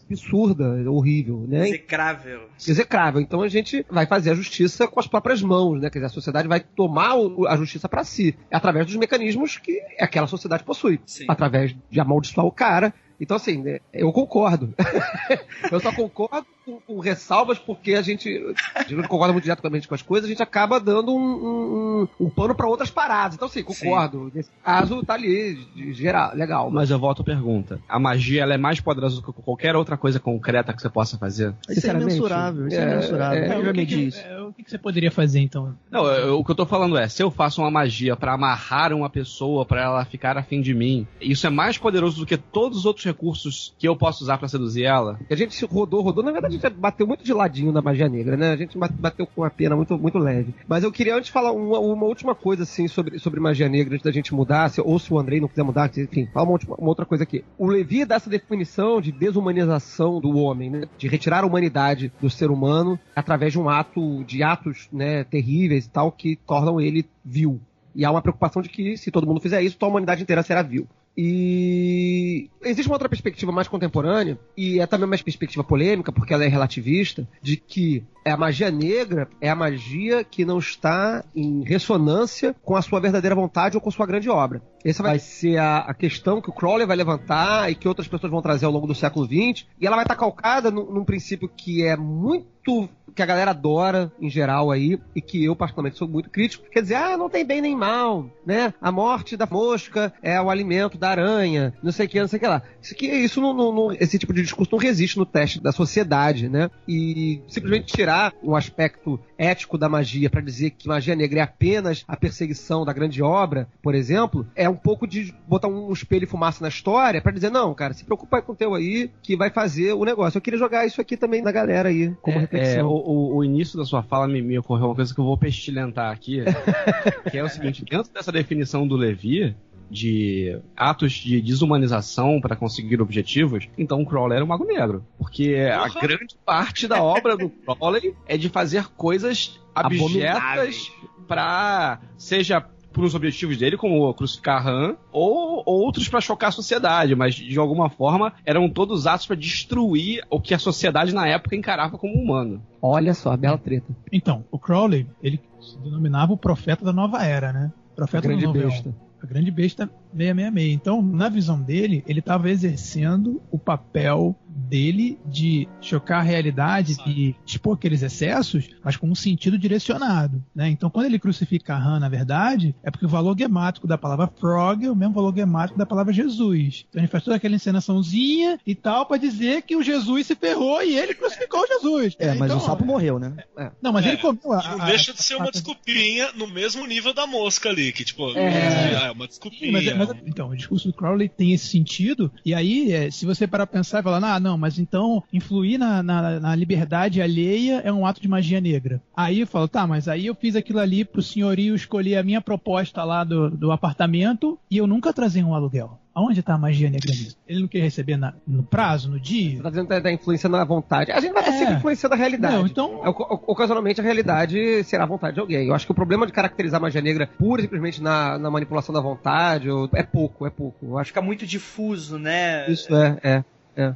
absurda, 0.09 0.89
horrível, 0.91 1.45
né? 1.47 1.69
Execrável. 1.69 2.49
execrável. 2.67 3.21
Então 3.21 3.41
a 3.41 3.47
gente 3.47 3.85
vai 3.89 4.05
fazer 4.05 4.31
a 4.31 4.35
justiça 4.35 4.87
com 4.87 4.99
as 4.99 5.07
próprias 5.07 5.41
mãos, 5.41 5.81
né? 5.81 5.89
Quer 5.89 5.99
dizer, 5.99 6.05
a 6.07 6.09
sociedade 6.09 6.47
vai 6.47 6.59
tomar 6.59 7.15
o- 7.15 7.47
a 7.47 7.55
justiça 7.55 7.87
para 7.87 8.03
si, 8.03 8.35
através 8.51 8.85
dos 8.85 8.95
mecanismos 8.95 9.57
que 9.57 9.79
aquela 9.99 10.27
sociedade 10.27 10.63
possui, 10.63 10.99
Sim. 11.05 11.25
através 11.27 11.75
de 11.89 11.99
amaldiçoar 11.99 12.45
o 12.45 12.51
cara. 12.51 12.93
Então, 13.19 13.37
assim, 13.37 13.61
né, 13.61 13.79
eu 13.93 14.11
concordo. 14.11 14.73
eu 15.71 15.79
só 15.79 15.91
concordo 15.91 16.47
com, 16.67 16.79
com 16.81 16.99
ressalvas 16.99 17.57
porque 17.57 17.93
a 17.93 18.01
gente, 18.01 18.29
a 18.75 18.81
gente 18.81 18.95
não 18.95 19.03
concorda 19.05 19.31
muito 19.31 19.45
diretamente 19.45 19.87
com 19.87 19.95
as 19.95 20.01
coisas, 20.01 20.25
a 20.27 20.29
gente 20.29 20.43
acaba 20.43 20.79
dando 20.79 21.15
um, 21.15 21.19
um, 21.19 22.07
um- 22.19 22.29
pano 22.29 22.53
para 22.53 22.67
outras 22.67 22.89
paradas. 22.91 23.35
Então, 23.35 23.47
assim, 23.47 23.63
concordo. 23.63 24.29
Nesse 24.35 24.49
caso, 24.63 25.03
tá 25.03 25.13
ali, 25.13 25.55
de 25.73 25.93
geral, 25.93 26.35
legal. 26.35 26.69
Mas 26.69 26.91
eu 26.91 26.99
volto 26.99 27.21
à 27.21 27.25
pergunta. 27.25 27.79
A 27.87 27.97
magia 27.97 28.43
ela 28.43 28.53
é 28.53 28.57
mais 28.57 28.79
poderosa 28.81 29.15
do 29.15 29.23
que 29.33 29.41
qualquer 29.41 29.75
outra 29.75 29.95
coisa 29.97 30.19
concreta 30.19 30.73
que 30.73 30.81
você 30.81 30.89
possa 30.89 31.17
fazer? 31.17 31.53
Isso 31.61 31.71
é 31.71 31.73
Sinceramente, 31.75 32.11
imensurável, 32.11 32.67
isso 32.67 32.77
é, 32.77 32.79
é- 32.83 32.91
imensurável. 32.93 33.43
é- 33.43 33.47
é 33.47 33.57
o, 33.69 33.73
que 33.73 33.85
que, 33.85 34.09
é, 34.19 34.41
o 34.41 34.53
que 34.53 34.63
que 34.63 34.69
você 34.71 34.77
poderia 34.77 35.09
fazer, 35.11 35.39
então? 35.39 35.73
Não, 35.89 36.05
eu- 36.07 36.39
o 36.39 36.43
que 36.45 36.51
eu 36.51 36.55
tô 36.55 36.65
falando 36.65 36.97
é, 36.97 37.07
se 37.07 37.23
eu 37.23 37.31
faço 37.31 37.61
uma 37.61 37.71
magia 37.71 38.15
pra 38.15 38.33
amarrar 38.33 38.91
uma 38.93 39.09
pessoa 39.09 39.65
pra 39.65 39.81
ela 39.83 40.05
ficar 40.05 40.37
afim 40.37 40.61
de 40.61 40.73
mim, 40.73 41.07
isso 41.21 41.47
é 41.47 41.49
mais 41.49 41.77
poderoso 41.77 42.19
do 42.19 42.25
que 42.25 42.37
todos 42.37 42.79
os 42.79 42.85
outros 42.85 43.05
recursos 43.05 43.73
que 43.79 43.87
eu 43.87 43.95
posso 43.95 44.23
usar 44.23 44.37
pra 44.37 44.47
seduzir 44.47 44.83
ela? 44.83 45.19
A 45.29 45.35
gente 45.35 45.55
se 45.55 45.65
rodou, 45.65 46.01
rodou. 46.01 46.23
Na 46.23 46.31
verdade, 46.31 46.56
gente 46.57 46.69
bateu 46.75 47.07
muito 47.07 47.23
de 47.23 47.33
ladinho 47.33 47.71
na 47.71 47.81
magia 47.81 48.07
negra, 48.09 48.35
né? 48.37 48.51
A 48.51 48.55
gente 48.55 48.77
bate- 48.77 48.93
bateu 48.93 49.25
com 49.27 49.41
uma 49.41 49.49
pena 49.49 49.75
muito, 49.75 49.97
muito 49.97 50.17
leve. 50.17 50.53
Mas 50.67 50.83
eu 50.83 50.91
queria 50.91 51.15
antes 51.15 51.29
falar 51.29 51.51
uma, 51.51 51.79
uma 51.79 52.05
última 52.05 52.35
coisa, 52.35 52.63
assim, 52.63 52.87
sobre, 52.87 53.19
sobre 53.19 53.39
magia 53.39 53.69
negra, 53.69 53.93
antes 53.95 54.03
da 54.03 54.11
gente 54.11 54.33
mudar. 54.33 54.69
Se, 54.69 54.81
ou 54.81 54.97
se 54.99 55.13
o 55.13 55.19
Andrei 55.19 55.39
não 55.39 55.47
quiser 55.47 55.63
mudar, 55.63 55.89
enfim, 55.97 56.27
fala 56.33 56.49
uma, 56.49 56.59
uma 56.77 56.87
outra 56.89 57.05
coisa 57.05 57.23
aqui. 57.23 57.43
O 57.57 57.67
Levi 57.67 58.05
dá 58.05 58.15
essa 58.15 58.29
definição 58.29 58.99
de 59.01 59.11
desumanização 59.11 60.19
do 60.19 60.37
homem, 60.37 60.69
né? 60.69 60.83
De 60.97 61.07
retirar 61.07 61.43
a 61.43 61.47
humanidade 61.47 62.11
do 62.21 62.29
ser 62.29 62.49
humano 62.51 62.99
através 63.15 63.53
de 63.53 63.59
um 63.59 63.69
ato, 63.69 64.23
de 64.23 64.43
atos, 64.43 64.87
né, 64.91 65.23
terríveis 65.23 65.85
e 65.85 65.89
tal, 65.89 66.11
que 66.11 66.35
tornam 66.47 66.79
ele 66.79 67.05
vil. 67.23 67.59
E 67.95 68.05
há 68.05 68.11
uma 68.11 68.21
preocupação 68.21 68.61
de 68.61 68.69
que, 68.69 68.95
se 68.95 69.09
todo 69.09 69.25
mundo 69.25 69.41
fizer 69.41 69.61
isso, 69.61 69.77
a 69.81 69.87
humanidade 69.87 70.21
inteira 70.21 70.43
será 70.43 70.61
vil. 70.61 70.87
E 71.17 72.47
existe 72.63 72.87
uma 72.87 72.95
outra 72.95 73.09
perspectiva 73.09 73.51
mais 73.51 73.67
contemporânea, 73.67 74.37
e 74.55 74.79
é 74.79 74.85
também 74.85 75.07
uma 75.07 75.17
perspectiva 75.17 75.63
polêmica, 75.63 76.11
porque 76.11 76.31
ela 76.31 76.45
é 76.45 76.47
relativista, 76.47 77.27
de 77.41 77.57
que 77.57 78.03
a 78.23 78.37
magia 78.37 78.69
negra 78.69 79.27
é 79.41 79.49
a 79.49 79.55
magia 79.55 80.23
que 80.23 80.45
não 80.45 80.59
está 80.59 81.25
em 81.35 81.63
ressonância 81.63 82.55
com 82.61 82.75
a 82.75 82.81
sua 82.83 82.99
verdadeira 82.99 83.33
vontade 83.33 83.75
ou 83.75 83.81
com 83.81 83.89
sua 83.89 84.05
grande 84.05 84.29
obra. 84.29 84.61
Essa 84.85 85.03
vai 85.03 85.19
ser 85.19 85.57
a, 85.57 85.79
a 85.79 85.93
questão 85.93 86.41
que 86.41 86.49
o 86.49 86.53
Crowley 86.53 86.85
vai 86.87 86.95
levantar 86.95 87.69
e 87.71 87.75
que 87.75 87.87
outras 87.87 88.07
pessoas 88.07 88.31
vão 88.31 88.41
trazer 88.41 88.65
ao 88.65 88.71
longo 88.71 88.87
do 88.87 88.95
século 88.95 89.25
XX, 89.25 89.65
e 89.79 89.85
ela 89.85 89.95
vai 89.95 90.05
estar 90.05 90.15
calcada 90.15 90.71
num, 90.71 90.91
num 90.91 91.03
princípio 91.05 91.49
que 91.49 91.83
é 91.83 91.95
muito 91.95 92.89
que 93.15 93.21
a 93.21 93.25
galera 93.25 93.51
adora 93.51 94.11
em 94.19 94.29
geral 94.29 94.69
aí 94.69 94.99
e 95.15 95.21
que 95.21 95.43
eu 95.45 95.55
particularmente 95.55 95.97
sou 95.97 96.05
muito 96.07 96.29
crítico. 96.29 96.65
Quer 96.69 96.81
dizer, 96.81 96.95
ah, 96.95 97.15
não 97.17 97.29
tem 97.29 97.45
bem 97.45 97.61
nem 97.61 97.75
mal, 97.75 98.29
né? 98.45 98.73
A 98.81 98.91
morte 98.91 99.37
da 99.37 99.47
mosca 99.49 100.13
é 100.21 100.39
o 100.41 100.49
alimento 100.49 100.97
da 100.97 101.09
aranha, 101.11 101.73
não 101.81 101.91
sei 101.93 102.05
o 102.05 102.09
que, 102.09 102.19
não 102.19 102.27
sei 102.27 102.37
o 102.37 102.39
que 102.41 102.47
lá. 102.47 102.61
Isso, 102.81 102.93
que, 102.93 103.07
isso 103.07 103.39
não, 103.41 103.53
não- 103.53 103.71
não- 103.71 103.91
esse 103.93 104.19
tipo 104.19 104.33
de 104.33 104.41
discurso 104.43 104.71
não 104.73 104.79
resiste 104.79 105.17
no 105.17 105.25
teste 105.25 105.61
da 105.61 105.71
sociedade, 105.71 106.49
né? 106.49 106.69
E 106.87 107.41
simplesmente 107.47 107.93
tirar 107.93 108.33
um 108.43 108.53
aspecto 108.55 109.17
ético 109.37 109.77
da 109.77 109.87
magia 109.87 110.29
para 110.29 110.41
dizer 110.41 110.71
que 110.71 110.87
magia 110.89 111.15
negra 111.15 111.39
é 111.39 111.43
apenas 111.43 112.03
a 112.07 112.17
perseguição 112.17 112.83
da 112.83 112.91
grande 112.91 113.23
obra, 113.23 113.67
por 113.81 113.95
exemplo, 113.95 114.45
é 114.55 114.67
um 114.69 114.75
pouco 114.77 115.05
de 115.07 115.33
botar 115.47 115.67
um 115.67 115.91
espelho 115.91 116.23
e 116.23 116.27
fumaça 116.27 116.61
na 116.61 116.69
história 116.69 117.21
para 117.21 117.31
dizer, 117.31 117.49
não, 117.51 117.73
cara, 117.73 117.93
se 117.93 118.05
preocupa 118.05 118.41
com 118.41 118.51
o 118.53 118.55
teu 118.55 118.73
aí 118.75 119.09
que 119.21 119.35
vai 119.35 119.49
fazer 119.49 119.93
o 119.93 120.05
negócio. 120.05 120.37
Eu 120.37 120.41
queria 120.41 120.59
jogar 120.59 120.85
isso 120.85 121.01
aqui 121.01 121.17
também 121.17 121.41
na 121.41 121.51
galera 121.51 121.89
aí, 121.89 122.13
como 122.21 122.37
É, 122.37 122.41
reflexão. 122.41 122.87
o, 122.87 122.95
o- 123.33 123.35
o 123.37 123.43
início 123.43 123.77
da 123.77 123.85
sua 123.85 124.03
fala 124.03 124.27
me, 124.27 124.41
me 124.41 124.57
ocorreu 124.59 124.87
uma 124.87 124.95
coisa 124.95 125.13
que 125.13 125.19
eu 125.19 125.25
vou 125.25 125.37
pestilentar 125.37 126.11
aqui, 126.11 126.41
que 127.31 127.37
é 127.37 127.43
o 127.43 127.49
seguinte, 127.49 127.83
dentro 127.83 128.11
dessa 128.13 128.31
definição 128.31 128.87
do 128.87 128.95
Levi, 128.95 129.55
de 129.89 130.59
atos 130.75 131.13
de 131.13 131.41
desumanização 131.41 132.41
para 132.41 132.57
conseguir 132.57 133.01
objetivos, 133.01 133.69
então 133.77 134.01
o 134.01 134.05
Crowley 134.05 134.35
era 134.35 134.43
um 134.43 134.47
mago 134.49 134.65
negro. 134.65 135.05
Porque 135.17 135.55
a 135.71 135.87
grande 135.87 136.35
parte 136.45 136.87
da 136.89 137.01
obra 137.01 137.37
do 137.37 137.49
Crowley 137.49 138.13
é 138.27 138.37
de 138.37 138.49
fazer 138.49 138.85
coisas 138.97 139.57
abjetas 139.73 140.91
para 141.27 141.99
seja 142.17 142.65
para 142.97 143.05
os 143.05 143.15
objetivos 143.15 143.57
dele, 143.57 143.77
como 143.77 144.13
crucificar 144.13 144.67
Han, 144.67 144.95
ou 145.11 145.63
outros 145.65 146.09
para 146.09 146.19
chocar 146.19 146.49
a 146.49 146.51
sociedade, 146.51 147.15
mas 147.15 147.35
de 147.35 147.57
alguma 147.57 147.89
forma 147.89 148.33
eram 148.45 148.69
todos 148.69 149.07
atos 149.07 149.27
para 149.27 149.35
destruir 149.35 150.25
o 150.29 150.41
que 150.41 150.53
a 150.53 150.59
sociedade 150.59 151.13
na 151.13 151.27
época 151.27 151.55
encarava 151.55 151.97
como 151.97 152.13
humano. 152.13 152.61
Olha 152.81 153.13
só, 153.13 153.31
a 153.31 153.37
bela 153.37 153.57
treta. 153.57 153.95
Então, 154.11 154.43
o 154.51 154.57
Crowley, 154.57 155.07
ele 155.21 155.39
se 155.61 155.77
denominava 155.79 156.33
o 156.33 156.37
profeta 156.37 156.83
da 156.83 156.91
nova 156.91 157.23
era, 157.23 157.53
né? 157.53 157.71
Profeta 157.95 158.27
Grande 158.27 158.45
do 158.45 158.53
novo 158.53 158.67
besta. 158.67 158.89
éon. 158.89 159.07
A 159.21 159.25
grande 159.25 159.49
besta 159.49 159.89
666. 160.15 160.73
Então, 160.73 161.01
na 161.01 161.27
visão 161.27 161.59
dele, 161.59 162.03
ele 162.07 162.19
estava 162.19 162.49
exercendo 162.49 163.41
o 163.51 163.57
papel 163.57 164.35
dele 164.67 165.19
de 165.25 165.67
chocar 165.81 166.19
a 166.19 166.23
realidade 166.23 166.97
e 167.05 167.35
expor 167.45 167.75
aqueles 167.75 168.01
excessos, 168.01 168.69
mas 168.83 168.95
com 168.97 169.09
um 169.09 169.15
sentido 169.15 169.57
direcionado. 169.57 170.43
Né? 170.55 170.69
Então, 170.69 170.89
quando 170.89 171.05
ele 171.05 171.19
crucifica 171.19 171.75
Han, 171.75 171.99
na 171.99 172.09
verdade, 172.09 172.75
é 172.83 172.91
porque 172.91 173.05
o 173.05 173.09
valor 173.09 173.37
gemático 173.37 173.87
da 173.87 173.97
palavra 173.97 174.27
frog 174.27 174.85
é 174.85 174.91
o 174.91 174.95
mesmo 174.95 175.13
valor 175.13 175.33
gemático 175.35 175.77
da 175.79 175.85
palavra 175.85 176.13
Jesus. 176.13 176.85
Então, 176.89 177.01
ele 177.01 177.07
faz 177.07 177.23
toda 177.23 177.35
aquela 177.35 177.55
encenaçãozinha 177.55 178.59
e 178.65 178.75
tal 178.75 179.05
para 179.05 179.17
dizer 179.17 179.61
que 179.63 179.75
o 179.75 179.83
Jesus 179.83 180.27
se 180.27 180.35
ferrou 180.35 180.81
e 180.83 180.95
ele 180.97 181.13
crucificou 181.13 181.61
o 181.61 181.67
Jesus. 181.67 182.15
É, 182.19 182.33
mas 182.35 182.51
Então, 182.51 182.57
o 182.57 182.61
sapo 182.61 182.85
morreu, 182.85 183.19
né? 183.19 183.33
Não, 183.81 183.91
mas 183.93 184.05
É, 184.05 184.09
ele 184.09 184.17
comeu 184.17 184.53
a, 184.53 184.61
que 184.61 184.69
não 184.69 184.81
a- 184.81 184.85
deixa 184.85 185.13
de 185.13 185.23
ser 185.23 185.35
a- 185.35 185.37
uma 185.37 185.47
a- 185.47 185.51
desculpinha 185.51 186.31
no 186.35 186.47
mesmo 186.47 186.85
nível 186.85 187.13
da 187.13 187.25
mosca 187.25 187.69
ali, 187.69 187.91
que 187.91 188.03
tipo, 188.03 188.29
É. 188.37 188.93
é, 189.05 189.11
uma 189.11 189.23
Sim, 189.25 189.27
desculpinha. 189.29 189.71
mas, 189.71 190.07
mas, 190.09 190.17
então, 190.25 190.49
o 190.49 190.55
discurso 190.55 190.87
do 190.87 190.93
Crowley 190.93 191.29
tem 191.29 191.53
esse 191.53 191.67
sentido, 191.67 192.31
e 192.45 192.53
aí, 192.53 192.91
é, 192.91 193.09
se 193.11 193.25
você 193.25 193.47
parar 193.47 193.65
pra 193.67 193.77
pensar 193.79 193.99
e 193.99 194.03
falar, 194.03 194.35
ah, 194.35 194.39
não, 194.39 194.56
mas 194.57 194.79
então 194.79 195.23
influir 195.31 195.77
na, 195.77 196.01
na, 196.03 196.39
na 196.39 196.55
liberdade 196.55 197.21
alheia 197.21 197.81
é 197.83 197.91
um 197.91 198.05
ato 198.05 198.21
de 198.21 198.27
magia 198.27 198.59
negra. 198.59 199.01
Aí 199.15 199.41
eu 199.41 199.47
falo, 199.47 199.67
tá, 199.67 199.85
mas 199.87 200.07
aí 200.07 200.25
eu 200.25 200.35
fiz 200.35 200.55
aquilo 200.55 200.79
ali 200.79 201.05
pro 201.05 201.21
senhorio 201.21 201.75
escolher 201.75 202.17
a 202.17 202.23
minha 202.23 202.41
proposta 202.41 203.03
lá 203.03 203.23
do, 203.23 203.49
do 203.49 203.71
apartamento 203.71 204.57
e 204.69 204.77
eu 204.77 204.87
nunca 204.87 205.13
trazia 205.13 205.45
um 205.45 205.53
aluguel. 205.53 205.99
Aonde 206.13 206.41
tá 206.41 206.55
a 206.55 206.57
magia 206.57 206.89
negra 206.89 207.11
nisso? 207.11 207.37
Ele 207.47 207.59
não 207.61 207.67
quer 207.67 207.77
receber 207.79 208.17
na- 208.17 208.33
no 208.47 208.63
prazo, 208.63 209.07
no 209.07 209.19
dia? 209.19 209.57
Você 209.57 209.61
tá 209.61 209.69
dizendo 209.69 209.87
da, 209.87 209.99
da 209.99 210.11
influência 210.11 210.49
na 210.49 210.63
vontade. 210.65 211.11
A 211.11 211.19
gente 211.19 211.31
vai 211.31 211.43
estar 211.43 211.53
É. 211.53 211.59
sempre 211.59 211.75
influenciando 211.75 212.15
a 212.15 212.17
realidade. 212.17 212.55
Não, 212.55 212.65
então- 212.65 213.01
É, 213.05 213.09
ocasionalmente 213.09 214.01
a 214.01 214.03
realidade 214.03 214.83
será 214.83 215.03
a 215.03 215.07
vontade 215.07 215.35
de 215.35 215.39
alguém. 215.39 215.67
Eu 215.67 215.75
acho 215.75 215.85
que 215.85 215.91
o 215.91 215.95
problema 215.95 216.25
de 216.25 216.33
caracterizar 216.33 216.79
a 216.79 216.81
magia 216.81 217.01
negra 217.01 217.27
pura 217.27 217.61
e 217.61 217.65
simplesmente 217.65 218.01
na, 218.01 218.35
na 218.39 218.49
manipulação 218.49 218.93
da 218.95 218.99
vontade 219.01 219.69
ou- 219.69 219.87
é 219.93 220.01
pouco, 220.01 220.47
é 220.47 220.49
pouco. 220.49 220.87
Eu 220.87 220.97
acho 220.97 221.09
Fica 221.09 221.21
muito 221.21 221.45
difuso, 221.45 222.17
né? 222.17 222.63
que 222.65 222.71
isso 222.71 222.95
é, 222.95 223.17
é. 223.23 223.43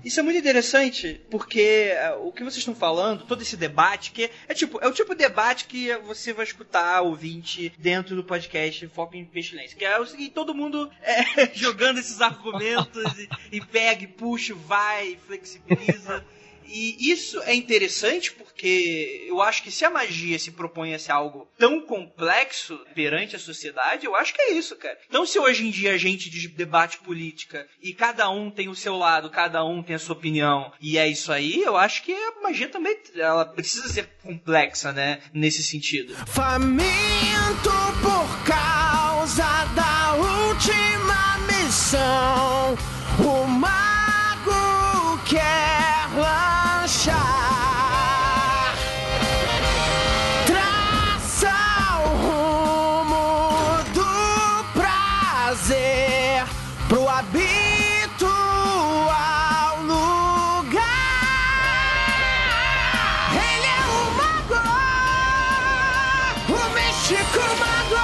Isso 0.06 0.20
é 0.20 0.24
muito 0.24 0.38
interessante, 0.38 1.20
porque 1.30 1.90
é, 1.92 2.12
o 2.12 2.32
que 2.32 2.44
vocês 2.44 2.58
estão 2.58 2.76
falando, 2.76 3.26
todo 3.26 3.42
esse 3.42 3.58
debate, 3.58 4.12
que 4.12 4.30
é 4.48 4.54
tipo, 4.54 4.80
é 4.82 4.88
o 4.88 4.94
tipo 4.94 5.16
de 5.16 5.20
debate 5.20 5.66
que 5.66 5.96
você 5.98 6.32
vai 6.34 6.46
escutar, 6.46 7.02
ouvinte, 7.02 7.74
dentro 7.80 8.16
do 8.16 8.24
podcast 8.24 8.88
Foco 8.88 9.16
em 9.16 9.26
Pestilência. 9.26 9.78
Que 9.78 9.86
é 9.86 10.00
o 10.00 10.06
seguinte, 10.06 10.32
todo 10.32 10.54
mundo 10.54 10.92
é, 11.02 11.50
jogando 11.56 12.00
esses 12.00 12.22
argumentos 12.22 13.04
e, 13.18 13.58
e 13.58 13.62
pega 13.62 14.04
e 14.04 14.08
puxa, 14.08 14.54
vai, 14.54 15.18
flexibiliza. 15.26 16.24
E 16.74 17.11
isso 17.11 17.41
é 17.43 17.53
interessante 17.53 18.32
porque 18.32 19.26
eu 19.28 19.41
acho 19.41 19.61
que 19.63 19.72
se 19.72 19.84
a 19.84 19.89
magia 19.89 20.39
se 20.39 20.51
propõe 20.51 20.93
a 20.93 20.99
ser 20.99 21.11
algo 21.11 21.47
tão 21.57 21.82
complexo 21.82 22.80
perante 22.95 23.36
a 23.36 23.39
sociedade, 23.39 24.05
eu 24.05 24.15
acho 24.15 24.34
que 24.34 24.41
é 24.41 24.53
isso, 24.53 24.76
cara. 24.78 24.97
Então, 25.09 25.26
se 25.26 25.38
hoje 25.39 25.65
em 25.67 25.69
dia 25.72 25.93
a 25.93 25.97
gente 25.97 26.30
de- 26.30 26.47
debate 26.47 26.97
política 26.99 27.67
e 27.82 27.93
cada 27.93 28.30
um 28.30 28.49
tem 28.49 28.69
o 28.69 28.76
seu 28.76 28.97
lado, 28.97 29.30
cada 29.30 29.63
um 29.65 29.84
tem 29.84 29.95
a 29.95 29.99
sua 29.99 30.15
opinião, 30.15 30.72
e 30.80 30.97
é 30.97 31.07
isso 31.07 31.32
aí, 31.32 31.61
eu 31.61 31.76
acho 31.76 32.03
que 32.03 32.13
a 32.13 32.41
magia 32.41 32.69
também 32.69 32.97
ela 33.15 33.45
precisa 33.45 33.88
ser 33.89 34.07
complexa, 34.24 34.91
né? 34.93 35.19
Nesse 35.34 35.63
sentido. 35.63 36.13
Faminto 36.28 37.69
por 38.01 38.43
causa 38.45 39.65
da 39.76 40.13
última 40.15 41.38
missão. 41.47 42.76
O 43.19 43.45
mago 43.47 45.19
quer 45.30 45.81
lanchar. 47.02 48.76
Traça 50.45 51.58
o 52.06 52.10
rumo 52.28 53.84
do 53.93 54.64
prazer 54.80 56.45
pro 56.88 57.10
habitual 57.10 58.28
lugar. 59.82 60.82
Ele 63.34 63.68
é 63.68 63.84
o 63.88 64.12
mago, 64.18 64.62
o 66.49 66.62
místico 66.76 67.41
mago. 67.60 68.02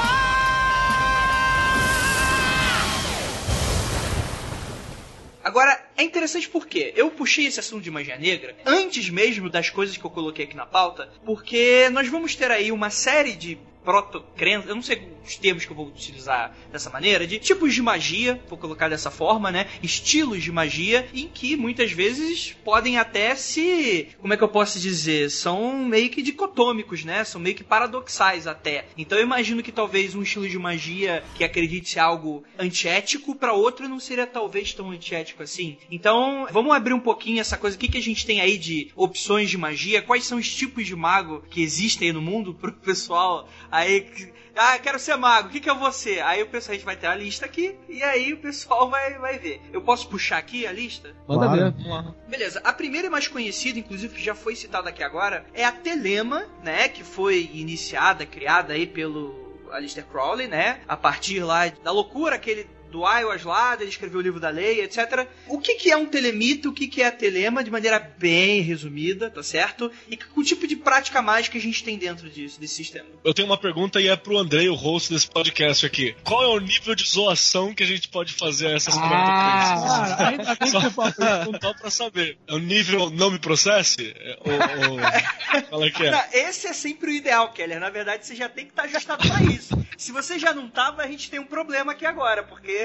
Agora, 5.43 5.86
é 5.97 6.03
interessante 6.03 6.47
porque 6.47 6.93
eu 6.95 7.09
puxei 7.09 7.47
esse 7.47 7.59
assunto 7.59 7.83
de 7.83 7.91
magia 7.91 8.17
negra 8.17 8.55
antes 8.65 9.09
mesmo 9.09 9.49
das 9.49 9.69
coisas 9.69 9.97
que 9.97 10.05
eu 10.05 10.11
coloquei 10.11 10.45
aqui 10.45 10.55
na 10.55 10.65
pauta, 10.65 11.09
porque 11.25 11.89
nós 11.89 12.07
vamos 12.07 12.35
ter 12.35 12.51
aí 12.51 12.71
uma 12.71 12.91
série 12.91 13.33
de 13.33 13.57
proto-crenças, 13.87 14.67
eu 14.67 14.75
não 14.75 14.81
sei 14.81 15.15
os 15.25 15.37
termos 15.37 15.65
que 15.65 15.71
eu 15.71 15.75
vou 15.75 15.87
utilizar 15.87 16.53
dessa 16.69 16.89
maneira, 16.89 17.25
de 17.25 17.39
tipos 17.39 17.73
de 17.73 17.81
magia, 17.81 18.41
vou 18.49 18.57
colocar 18.57 18.89
dessa 18.89 19.09
forma, 19.09 19.49
né? 19.49 19.67
Estilos 19.81 20.43
de 20.43 20.51
magia, 20.51 21.07
em 21.13 21.27
que 21.27 21.55
muitas 21.55 21.91
vezes 21.91 22.53
podem 22.65 22.97
até 22.97 23.33
se. 23.35 24.09
Como 24.19 24.33
é 24.33 24.37
que 24.37 24.43
eu 24.43 24.49
posso 24.49 24.77
dizer? 24.77 25.29
São 25.29 25.85
meio 25.85 26.09
que 26.09 26.21
dicotômicos, 26.21 27.05
né? 27.05 27.23
São 27.23 27.39
meio 27.39 27.55
que 27.55 27.63
paradoxais 27.63 28.45
até. 28.45 28.87
Então 28.97 29.17
eu 29.17 29.23
imagino 29.23 29.63
que 29.63 29.71
talvez 29.71 30.15
um 30.15 30.21
estilo 30.21 30.49
de 30.49 30.59
magia 30.59 31.23
que 31.35 31.43
acredite 31.43 31.89
ser 31.89 31.99
algo 31.99 32.43
antiético, 32.59 33.35
para 33.35 33.53
outro 33.53 33.87
não 33.87 34.01
seria 34.01 34.27
talvez 34.27 34.73
tão 34.73 34.91
antiético 34.91 35.43
assim. 35.43 35.77
Então 35.89 36.45
vamos 36.51 36.75
abrir 36.75 36.93
um 36.93 36.99
pouquinho 36.99 37.39
essa 37.39 37.57
coisa. 37.57 37.77
O 37.77 37.79
que, 37.79 37.87
que 37.87 37.97
a 37.97 38.03
gente 38.03 38.25
tem 38.25 38.41
aí 38.41 38.57
de 38.57 38.91
opções 38.95 39.49
de 39.49 39.57
magia? 39.57 40.01
Quais 40.01 40.25
são 40.25 40.37
os 40.37 40.53
tipos 40.53 40.85
de 40.85 40.95
mago 40.95 41.43
que 41.49 41.61
existem 41.61 42.09
aí 42.09 42.13
no 42.13 42.21
mundo 42.21 42.53
pro 42.59 42.73
pessoal 42.73 43.49
aí. 43.77 44.01
que- 44.01 44.37
Ah, 44.59 44.79
quero 44.79 44.97
ser 44.97 45.15
mago, 45.17 45.49
o 45.49 45.51
que, 45.51 45.59
que 45.59 45.69
eu 45.69 45.77
vou 45.77 45.91
ser? 45.91 46.19
Aí 46.23 46.41
o 46.41 46.47
pessoal, 46.47 46.71
a 46.73 46.75
gente 46.77 46.85
vai 46.85 46.95
ter 46.95 47.05
a 47.05 47.13
lista 47.13 47.45
aqui 47.45 47.75
e 47.87 48.01
aí 48.01 48.33
o 48.33 48.37
pessoal 48.37 48.89
vai, 48.89 49.13
vai 49.19 49.37
ver. 49.37 49.61
Eu 49.71 49.81
posso 49.83 50.09
puxar 50.09 50.37
aqui 50.39 50.65
a 50.65 50.71
lista? 50.71 51.15
Manda 51.27 51.45
Claro. 51.45 51.61
ver. 51.65 51.71
Vamos 51.83 51.87
lá. 51.87 52.15
Beleza, 52.27 52.59
a 52.63 52.73
primeira 52.73 53.05
e 53.05 53.09
mais 53.09 53.27
conhecida, 53.27 53.77
inclusive, 53.77 54.15
que 54.15 54.23
já 54.23 54.33
foi 54.33 54.55
citada 54.55 54.89
aqui 54.89 55.03
agora, 55.03 55.45
é 55.53 55.63
a 55.63 55.71
Telema, 55.71 56.47
né? 56.63 56.87
Que 56.89 57.03
foi 57.03 57.51
iniciada, 57.53 58.25
criada 58.25 58.73
aí 58.73 58.87
pelo 58.87 59.45
Alistair 59.71 60.07
Crowley, 60.07 60.47
né? 60.47 60.79
A 60.87 60.97
partir 60.97 61.39
lá 61.41 61.67
da 61.67 61.91
loucura 61.91 62.35
aquele 62.35 62.67
do 62.91 62.99
Iowas 63.07 63.43
lá, 63.43 63.75
ele 63.79 63.89
escreveu 63.89 64.19
o 64.19 64.23
livro 64.23 64.39
da 64.39 64.49
lei, 64.49 64.81
etc. 64.81 65.27
O 65.47 65.59
que, 65.59 65.75
que 65.75 65.91
é 65.91 65.97
um 65.97 66.05
telemita, 66.05 66.69
o 66.69 66.73
que, 66.73 66.87
que 66.87 67.01
é 67.01 67.07
a 67.07 67.11
telema, 67.11 67.63
de 67.63 67.69
maneira 67.71 67.99
bem 67.99 68.61
resumida, 68.61 69.29
tá 69.29 69.43
certo? 69.43 69.91
E 70.09 70.15
que, 70.17 70.25
que 70.25 70.43
tipo 70.43 70.65
de 70.67 70.75
prática 70.75 71.21
mágica 71.21 71.57
a 71.57 71.61
gente 71.61 71.83
tem 71.83 71.97
dentro 71.97 72.29
disso, 72.29 72.59
desse 72.59 72.75
sistema? 72.75 73.07
Eu 73.23 73.33
tenho 73.33 73.47
uma 73.47 73.57
pergunta 73.57 73.99
e 73.99 74.07
é 74.07 74.15
pro 74.15 74.37
Andrei, 74.37 74.69
o 74.69 74.75
host 74.75 75.13
desse 75.13 75.29
podcast 75.29 75.85
aqui. 75.85 76.15
Qual 76.23 76.41
é 76.43 76.47
o 76.47 76.59
nível 76.59 76.95
de 76.95 77.03
zoação 77.07 77.73
que 77.73 77.83
a 77.83 77.87
gente 77.87 78.07
pode 78.07 78.33
fazer 78.33 78.67
a 78.67 78.71
essas 78.71 78.93
que 78.93 78.99
você 78.99 80.89
falou 80.91 81.09
isso. 81.09 81.59
Só 81.61 81.73
pra 81.73 81.89
saber. 81.89 82.37
É 82.47 82.53
o 82.53 82.59
nível 82.59 83.09
não 83.09 83.31
me 83.31 83.39
processe? 83.39 84.13
É, 84.17 84.37
ou, 84.41 84.91
ou- 84.91 85.61
Qual 85.69 85.83
é 85.83 85.89
que 85.91 86.05
é? 86.05 86.11
Não, 86.11 86.23
esse 86.31 86.67
é 86.67 86.73
sempre 86.73 87.11
o 87.11 87.13
ideal, 87.13 87.51
Keller. 87.51 87.79
Na 87.79 87.89
verdade, 87.89 88.25
você 88.25 88.35
já 88.35 88.47
tem 88.49 88.65
que 88.65 88.71
estar 88.71 88.83
ajustado 88.83 89.27
pra 89.27 89.41
isso. 89.43 89.75
Se 89.97 90.11
você 90.11 90.37
já 90.37 90.53
não 90.53 90.69
tava, 90.69 91.01
a 91.01 91.07
gente 91.07 91.29
tem 91.29 91.39
um 91.39 91.45
problema 91.45 91.91
aqui 91.93 92.05
agora, 92.05 92.43
porque, 92.43 92.76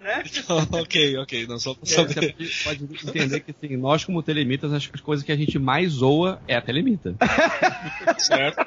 né? 0.00 0.22
ok, 0.72 1.16
ok, 1.18 1.46
não 1.46 1.58
só 1.58 1.74
pra 1.74 1.86
Você 1.86 1.94
saber. 1.94 2.34
pode 2.64 2.84
entender 2.84 3.40
que 3.40 3.50
assim, 3.50 3.76
nós 3.76 4.04
como 4.04 4.22
telemitas, 4.22 4.72
as 4.72 4.86
coisas 4.86 5.24
que 5.24 5.32
a 5.32 5.36
gente 5.36 5.58
mais 5.58 5.92
zoa 5.92 6.40
é 6.46 6.56
a 6.56 6.62
telemita. 6.62 7.14
Certo? 8.18 8.66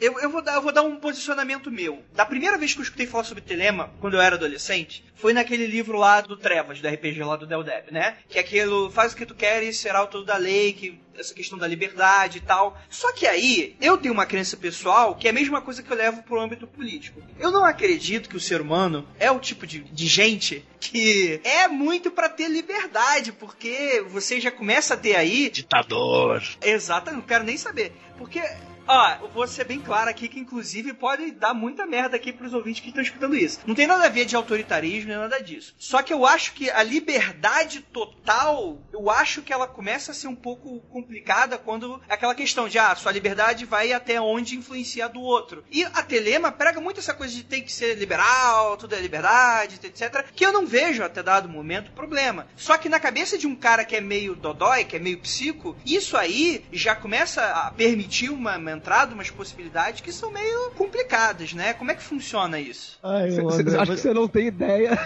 Eu, 0.00 0.18
eu, 0.20 0.30
vou 0.30 0.42
dar, 0.42 0.54
eu 0.54 0.62
vou 0.62 0.72
dar 0.72 0.82
um 0.82 0.96
posicionamento 0.96 1.70
meu. 1.70 2.02
Da 2.14 2.26
primeira 2.26 2.58
vez 2.58 2.74
que 2.74 2.80
eu 2.80 2.82
escutei 2.82 3.06
falar 3.06 3.24
sobre 3.24 3.42
Telema, 3.42 3.90
quando 4.00 4.14
eu 4.14 4.20
era 4.20 4.36
adolescente, 4.36 5.04
foi 5.14 5.32
naquele 5.32 5.66
livro 5.66 5.96
lá 5.96 6.20
do 6.20 6.36
Trevas, 6.36 6.80
do 6.80 6.88
RPG 6.88 7.22
lá 7.22 7.36
do 7.36 7.46
Del 7.46 7.62
Deb, 7.62 7.90
né? 7.90 8.16
Que 8.28 8.38
é 8.38 8.40
aquilo, 8.40 8.90
faz 8.90 9.12
o 9.12 9.16
que 9.16 9.26
tu 9.26 9.34
queres, 9.34 9.78
será 9.78 10.02
o 10.02 10.06
todo 10.06 10.24
da 10.24 10.36
lei, 10.36 10.72
que 10.72 11.00
essa 11.18 11.34
questão 11.34 11.58
da 11.58 11.66
liberdade 11.66 12.38
e 12.38 12.40
tal. 12.40 12.76
Só 12.90 13.12
que 13.12 13.26
aí, 13.26 13.76
eu 13.80 13.96
tenho 13.96 14.12
uma 14.12 14.26
crença 14.26 14.56
pessoal 14.56 15.14
que 15.14 15.26
é 15.26 15.30
a 15.30 15.34
mesma 15.34 15.60
coisa 15.60 15.82
que 15.82 15.90
eu 15.90 15.96
levo 15.96 16.22
pro 16.22 16.40
âmbito 16.40 16.66
político. 16.66 17.22
Eu 17.38 17.50
não 17.50 17.64
acredito 17.64 18.28
que 18.28 18.36
o 18.36 18.40
ser 18.40 18.60
humano 18.60 19.06
é 19.18 19.30
o 19.30 19.38
tipo 19.38 19.66
de, 19.66 19.80
de 19.80 20.06
gente 20.06 20.66
que 20.80 21.40
é 21.44 21.66
muito 21.68 22.10
pra 22.10 22.28
ter 22.28 22.48
liberdade, 22.48 23.32
porque 23.32 24.04
você 24.08 24.40
já 24.40 24.50
começa 24.50 24.94
a 24.94 24.96
ter 24.96 25.16
aí 25.16 25.48
Ditador. 25.48 26.42
Exato, 26.60 27.10
não 27.12 27.22
quero 27.22 27.44
nem 27.44 27.56
saber. 27.56 27.92
Porque, 28.18 28.40
ó, 28.86 29.16
eu 29.22 29.28
vou 29.28 29.46
ser 29.46 29.64
bem 29.64 29.80
claro 29.80 30.08
aqui 30.08 30.28
que 30.28 30.38
inclusive 30.38 30.92
pode 30.92 31.32
dar 31.32 31.54
muita 31.54 31.86
merda 31.86 32.16
aqui 32.16 32.32
pros 32.32 32.52
ouvintes 32.54 32.80
que 32.80 32.88
estão 32.88 33.02
escutando 33.02 33.34
isso. 33.34 33.60
Não 33.66 33.74
tem 33.74 33.86
nada 33.86 34.04
a 34.04 34.08
ver 34.08 34.24
de 34.24 34.36
autoritarismo 34.36 35.08
nem 35.08 35.18
nada 35.18 35.42
disso. 35.42 35.74
Só 35.78 36.02
que 36.02 36.12
eu 36.12 36.24
acho 36.24 36.52
que 36.52 36.70
a 36.70 36.82
liberdade 36.82 37.80
total, 37.80 38.78
eu 38.92 39.10
acho 39.10 39.42
que 39.42 39.52
ela 39.52 39.66
começa 39.66 40.12
a 40.12 40.14
ser 40.14 40.28
um 40.28 40.34
pouco 40.34 40.80
complicada 40.90 41.58
quando 41.58 42.00
aquela 42.08 42.34
questão 42.34 42.68
de, 42.68 42.78
ah, 42.78 42.94
sua 42.94 43.12
liberdade 43.12 43.64
vai 43.64 43.92
até 43.92 44.20
onde 44.20 44.56
influencia 44.56 45.08
do 45.08 45.20
outro. 45.20 45.64
E 45.70 45.84
a 45.84 46.02
Telema 46.02 46.52
prega 46.52 46.80
muito 46.80 47.00
essa 47.00 47.14
coisa 47.14 47.34
de 47.34 47.42
tem 47.42 47.62
que 47.62 47.72
ser 47.72 47.94
liberal, 47.96 48.76
tudo 48.76 48.94
é 48.94 49.00
liberdade, 49.00 49.80
etc. 49.82 50.24
Que 50.34 50.46
eu 50.46 50.52
não 50.52 50.66
vejo 50.66 51.02
até 51.02 51.22
dado 51.22 51.48
momento 51.48 51.92
problema. 51.92 52.46
Só 52.56 52.78
que 52.78 52.88
na 52.88 53.00
cabeça 53.00 53.36
de 53.36 53.46
um 53.46 53.56
cara 53.56 53.84
que 53.84 53.96
é 53.96 54.00
meio 54.00 54.34
dodói, 54.34 54.84
que 54.84 54.96
é 54.96 54.98
meio 54.98 55.18
psico, 55.18 55.76
isso 55.84 56.16
aí 56.16 56.64
já 56.72 56.94
começa 56.94 57.42
a 57.44 57.70
permitir 57.70 58.03
uma, 58.30 58.56
uma 58.56 58.72
entrada, 58.72 59.14
umas 59.14 59.30
possibilidades 59.30 60.00
que 60.00 60.12
são 60.12 60.32
meio 60.32 60.70
complicadas, 60.76 61.52
né? 61.52 61.72
Como 61.74 61.90
é 61.90 61.94
que 61.94 62.02
funciona 62.02 62.58
isso? 62.60 62.98
Ai, 63.02 63.30
Cê- 63.30 63.40
ô, 63.42 63.50
cê- 63.50 63.62
André, 63.62 63.78
acho 63.78 63.92
que 63.92 63.98
você 63.98 64.14
não 64.14 64.28
tem 64.28 64.46
ideia 64.48 64.98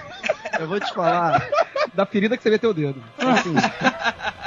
eu 0.58 0.66
vou 0.68 0.80
te 0.80 0.92
falar. 0.94 1.48
da 1.94 2.04
ferida 2.06 2.36
que 2.36 2.42
você 2.42 2.50
meteu 2.50 2.70
o 2.70 2.74
dedo. 2.74 3.02
Assim, 3.18 3.54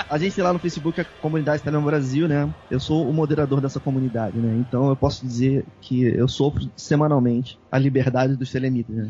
a 0.09 0.17
gente 0.17 0.35
tem 0.35 0.43
lá 0.43 0.53
no 0.53 0.59
Facebook 0.59 0.99
a 1.01 1.05
comunidade 1.21 1.63
Telema 1.63 1.85
Brasil, 1.85 2.27
né? 2.27 2.49
Eu 2.69 2.79
sou 2.79 3.09
o 3.09 3.13
moderador 3.13 3.59
dessa 3.61 3.79
comunidade, 3.79 4.37
né? 4.39 4.55
Então 4.55 4.89
eu 4.89 4.95
posso 4.95 5.25
dizer 5.25 5.65
que 5.81 6.03
eu 6.03 6.27
sofro 6.27 6.61
semanalmente 6.77 7.59
a 7.71 7.77
liberdade 7.77 8.35
dos 8.37 8.51
telemitas, 8.51 8.95
né? 8.95 9.07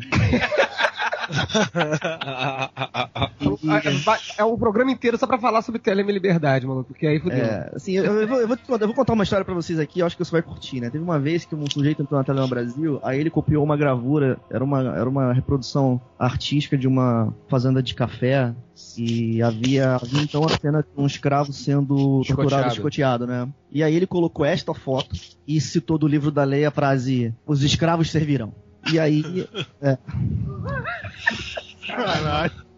E- 3.40 4.34
É 4.38 4.44
um 4.44 4.56
programa 4.56 4.90
inteiro 4.90 5.16
só 5.18 5.26
pra 5.26 5.38
falar 5.38 5.62
sobre 5.62 5.80
Telema 5.80 6.10
e 6.10 6.14
liberdade, 6.14 6.66
maluco. 6.66 6.88
Porque 6.88 7.06
aí 7.06 7.18
fudeu. 7.18 7.38
É, 7.38 7.70
assim, 7.74 7.92
eu, 7.92 8.04
eu 8.04 8.28
vou, 8.28 8.40
eu 8.40 8.48
vou 8.48 8.58
eu 8.68 8.86
vou 8.86 8.94
contar 8.94 9.12
uma 9.12 9.24
história 9.24 9.44
pra 9.44 9.54
vocês 9.54 9.78
aqui, 9.78 10.00
eu 10.00 10.06
acho 10.06 10.16
que 10.16 10.24
você 10.24 10.30
vai 10.32 10.42
curtir, 10.42 10.80
né? 10.80 10.90
Teve 10.90 11.02
uma 11.04 11.18
vez 11.18 11.44
que 11.44 11.54
um 11.54 11.68
sujeito 11.70 12.02
entrou 12.02 12.18
na 12.18 12.24
Telema 12.24 12.46
Brasil, 12.46 13.00
aí 13.02 13.18
ele 13.20 13.30
copiou 13.30 13.62
uma 13.64 13.76
gravura, 13.76 14.38
era 14.50 14.62
uma, 14.62 14.80
era 14.80 15.08
uma 15.08 15.32
reprodução 15.32 16.00
artística 16.18 16.76
de 16.76 16.86
uma 16.88 17.34
fazenda 17.48 17.82
de 17.82 17.94
café, 17.94 18.54
e 18.96 19.42
havia, 19.42 19.96
havia 19.96 20.22
então 20.22 20.44
a 20.44 20.48
cena 20.48 20.82
de 20.82 20.88
um 21.00 21.06
escravo 21.06 21.52
sendo 21.52 22.22
torturado, 22.24 22.24
Chicoteado. 22.24 22.74
chicoteado, 22.74 23.26
né? 23.26 23.48
E 23.70 23.82
aí 23.82 23.94
ele 23.94 24.06
colocou 24.06 24.44
esta 24.44 24.74
foto 24.74 25.14
e 25.46 25.60
citou 25.60 25.98
do 25.98 26.06
livro 26.06 26.30
da 26.30 26.44
lei 26.44 26.64
a 26.64 26.70
frase: 26.70 27.34
Os 27.46 27.62
escravos 27.62 28.10
servirão. 28.10 28.52
E 28.90 28.98
aí. 28.98 29.46
é, 29.80 29.98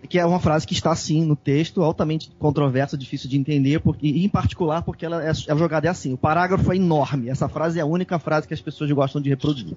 que 0.09 0.19
é 0.19 0.25
uma 0.25 0.39
frase 0.39 0.67
que 0.67 0.75
está 0.75 0.93
assim 0.93 1.25
no 1.25 1.35
texto, 1.35 1.83
altamente 1.83 2.31
controversa, 2.39 2.97
difícil 2.97 3.29
de 3.29 3.37
entender, 3.37 3.81
porque, 3.81 4.07
em 4.07 4.29
particular 4.29 4.83
porque 4.83 5.05
ela 5.05 5.23
é, 5.25 5.31
a 5.31 5.57
jogada 5.57 5.87
é 5.87 5.91
assim. 5.91 6.13
O 6.13 6.17
parágrafo 6.17 6.73
é 6.73 6.77
enorme. 6.77 7.29
Essa 7.29 7.49
frase 7.49 7.79
é 7.79 7.83
a 7.83 7.87
única 7.87 8.19
frase 8.19 8.47
que 8.47 8.55
as 8.55 8.61
pessoas 8.61 8.91
gostam 8.93 9.21
de 9.21 9.29
reproduzir. 9.31 9.77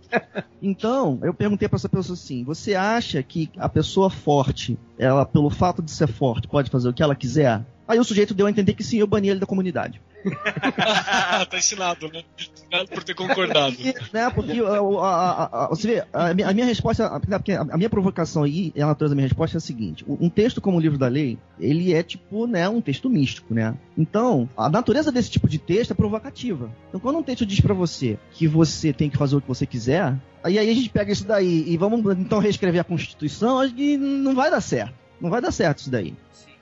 Então, 0.61 1.19
eu 1.21 1.33
perguntei 1.33 1.67
para 1.67 1.77
essa 1.77 1.87
pessoa 1.87 2.15
assim: 2.15 2.43
você 2.43 2.73
acha 2.73 3.21
que 3.21 3.49
a 3.57 3.69
pessoa 3.69 4.09
forte, 4.09 4.77
ela, 4.97 5.25
pelo 5.25 5.49
fato 5.49 5.81
de 5.81 5.91
ser 5.91 6.07
forte, 6.07 6.47
pode 6.47 6.69
fazer 6.69 6.89
o 6.89 6.93
que 6.93 7.03
ela 7.03 7.15
quiser? 7.15 7.63
Aí 7.87 7.99
o 7.99 8.03
sujeito 8.03 8.33
deu 8.33 8.47
a 8.47 8.49
entender 8.49 8.73
que 8.73 8.83
sim, 8.83 8.97
eu 8.97 9.07
bani 9.07 9.29
ele 9.29 9.39
da 9.39 9.45
comunidade. 9.45 10.01
tá 11.49 11.57
ensinado, 11.57 12.07
né? 12.11 12.23
Obrigado 12.65 12.89
por 12.89 13.03
ter 13.03 13.13
concordado. 13.15 13.75
E, 13.79 13.93
né, 14.13 14.29
porque 14.29 14.59
a, 14.59 14.79
a- 14.79 15.43
a- 15.43 15.65
a- 15.65 15.67
você 15.69 15.87
vê, 15.87 16.03
a, 16.11 16.33
minha- 16.33 16.47
a 16.49 16.67
resposta, 16.67 17.05
a, 17.05 17.19
porque 17.19 17.51
a- 17.53 17.61
a 17.61 17.77
minha 17.77 17.89
provocação 17.89 18.43
aí, 18.43 18.71
e 18.75 18.81
a 18.81 18.87
natureza 18.87 19.13
da 19.13 19.15
minha 19.15 19.27
resposta 19.27 19.57
é 19.57 19.59
a 19.59 19.61
seguinte: 19.61 20.03
um 20.07 20.29
texto 20.29 20.59
como 20.59 20.77
o 20.77 20.79
livro 20.79 20.97
da 20.97 21.07
lei, 21.07 21.37
ele 21.59 21.93
é 21.93 22.03
tipo, 22.03 22.45
né, 22.47 22.67
um 22.67 22.81
texto 22.81 23.09
místico, 23.09 23.53
né? 23.53 23.75
Então, 23.97 24.49
a 24.57 24.69
natureza 24.69 25.11
desse 25.11 25.31
tipo 25.31 25.47
de 25.47 25.57
texto 25.57 25.91
é 25.91 25.95
provocativa. 25.95 26.69
Então, 26.89 26.99
quando 26.99 27.17
um 27.19 27.23
texto 27.23 27.45
diz 27.45 27.59
pra 27.61 27.73
você 27.73 28.17
que 28.31 28.47
você 28.47 28.91
tem 28.91 29.09
que 29.09 29.17
fazer 29.17 29.35
o 29.35 29.41
que 29.41 29.47
você 29.47 29.65
quiser, 29.65 30.13
aí, 30.43 30.59
aí 30.59 30.69
a 30.69 30.73
gente 30.73 30.89
pega 30.89 31.11
isso 31.11 31.25
daí 31.25 31.63
e 31.67 31.77
vamos 31.77 31.99
então 32.17 32.39
reescrever 32.39 32.81
a 32.81 32.83
Constituição, 32.83 33.59
acho 33.59 33.73
que 33.73 33.97
não 33.97 34.35
vai 34.35 34.51
dar 34.51 34.61
certo. 34.61 34.93
Não 35.19 35.29
vai 35.29 35.41
dar 35.41 35.51
certo 35.51 35.79
isso 35.79 35.89
daí. 35.89 36.13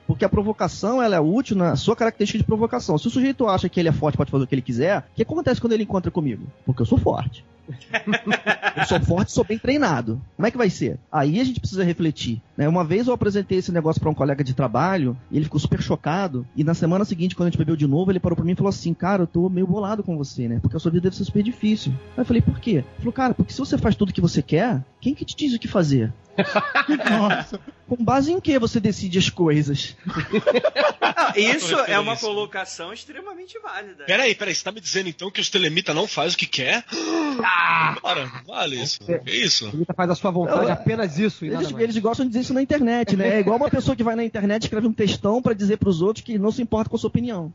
Porque 0.06 0.24
a 0.24 0.28
provocação 0.28 1.02
ela 1.02 1.16
é 1.16 1.20
útil 1.20 1.56
na 1.56 1.76
sua 1.76 1.96
característica 1.96 2.38
de 2.38 2.44
provocação. 2.44 2.96
Se 2.96 3.08
o 3.08 3.10
sujeito 3.10 3.46
acha 3.48 3.68
que 3.68 3.80
ele 3.80 3.88
é 3.88 3.92
forte, 3.92 4.16
pode 4.16 4.30
fazer 4.30 4.44
o 4.44 4.46
que 4.46 4.54
ele 4.54 4.62
quiser, 4.62 4.98
o 4.98 5.16
que 5.16 5.22
acontece 5.22 5.60
quando 5.60 5.72
ele 5.72 5.82
encontra 5.82 6.10
comigo? 6.10 6.46
Porque 6.64 6.82
eu 6.82 6.86
sou 6.86 6.98
forte. 6.98 7.44
Eu 8.76 8.84
sou 8.86 9.00
forte, 9.00 9.32
sou 9.32 9.44
bem 9.44 9.58
treinado. 9.58 10.20
Como 10.36 10.46
é 10.46 10.50
que 10.50 10.56
vai 10.56 10.70
ser? 10.70 10.98
Aí 11.10 11.40
a 11.40 11.44
gente 11.44 11.60
precisa 11.60 11.84
refletir. 11.84 12.40
Né? 12.56 12.68
Uma 12.68 12.84
vez 12.84 13.06
eu 13.06 13.14
apresentei 13.14 13.58
esse 13.58 13.72
negócio 13.72 14.00
pra 14.00 14.10
um 14.10 14.14
colega 14.14 14.42
de 14.42 14.54
trabalho 14.54 15.16
e 15.30 15.36
ele 15.36 15.44
ficou 15.44 15.60
super 15.60 15.80
chocado. 15.82 16.46
E 16.56 16.64
na 16.64 16.74
semana 16.74 17.04
seguinte, 17.04 17.34
quando 17.34 17.48
a 17.48 17.50
gente 17.50 17.58
bebeu 17.58 17.76
de 17.76 17.86
novo, 17.86 18.10
ele 18.10 18.20
parou 18.20 18.36
pra 18.36 18.44
mim 18.44 18.52
e 18.52 18.56
falou 18.56 18.70
assim: 18.70 18.94
Cara, 18.94 19.22
eu 19.22 19.26
tô 19.26 19.48
meio 19.48 19.66
bolado 19.66 20.02
com 20.02 20.16
você, 20.16 20.48
né? 20.48 20.58
Porque 20.60 20.76
a 20.76 20.80
sua 20.80 20.90
vida 20.90 21.04
deve 21.04 21.16
ser 21.16 21.24
super 21.24 21.42
difícil. 21.42 21.92
Aí 22.16 22.22
eu 22.22 22.24
falei: 22.24 22.42
Por 22.42 22.58
quê? 22.60 22.70
Ele 22.70 22.84
falou: 22.98 23.12
Cara, 23.12 23.34
porque 23.34 23.52
se 23.52 23.58
você 23.58 23.76
faz 23.78 23.94
tudo 23.94 24.10
o 24.10 24.12
que 24.12 24.20
você 24.20 24.42
quer, 24.42 24.82
quem 25.00 25.14
que 25.14 25.24
te 25.24 25.36
diz 25.36 25.54
o 25.54 25.58
que 25.58 25.68
fazer? 25.68 26.12
Nossa. 27.10 27.60
Com 27.88 27.96
base 27.96 28.32
em 28.32 28.40
que 28.40 28.58
você 28.58 28.80
decide 28.80 29.18
as 29.18 29.30
coisas? 29.30 29.96
Ah, 31.00 31.32
isso 31.38 31.74
é 31.74 31.98
uma 31.98 32.16
colocação 32.16 32.92
extremamente 32.92 33.58
válida. 33.60 34.04
Peraí, 34.04 34.34
peraí, 34.34 34.54
você 34.54 34.64
tá 34.64 34.72
me 34.72 34.80
dizendo 34.80 35.08
então 35.08 35.30
que 35.30 35.40
os 35.40 35.48
telemita 35.48 35.94
não 35.94 36.06
faz 36.06 36.34
o 36.34 36.36
que 36.36 36.46
quer? 36.46 36.84
Ah! 37.44 37.55
Cara, 38.02 38.26
não 38.26 38.44
vale 38.54 38.80
isso. 38.82 39.00
Que 39.00 39.20
isso? 39.30 39.70
Ele 39.72 39.86
faz 39.96 40.10
a 40.10 40.14
sua 40.14 40.30
vontade, 40.30 40.60
Não, 40.62 40.68
é- 40.68 40.72
apenas 40.72 41.18
isso 41.18 41.44
e 41.44 41.48
nada 41.50 41.62
Eles, 41.62 41.72
mais. 41.72 41.84
eles 41.84 41.98
gostam 41.98 42.24
de 42.26 42.30
dizer 42.30 42.42
isso 42.42 42.54
na 42.54 42.62
internet, 42.62 43.16
né? 43.16 43.36
É 43.36 43.40
igual 43.40 43.56
uma 43.56 43.70
pessoa 43.70 43.96
que 43.96 44.02
vai 44.04 44.14
na 44.14 44.24
internet 44.24 44.62
e 44.62 44.66
escreve 44.66 44.86
um 44.86 44.92
textão 44.92 45.40
pra 45.42 45.52
dizer 45.54 45.76
pros 45.78 46.02
outros 46.02 46.24
que 46.24 46.38
não 46.38 46.50
se 46.52 46.62
importa 46.62 46.90
com 46.90 46.96
a 46.96 46.98
sua 46.98 47.08
opinião. 47.08 47.52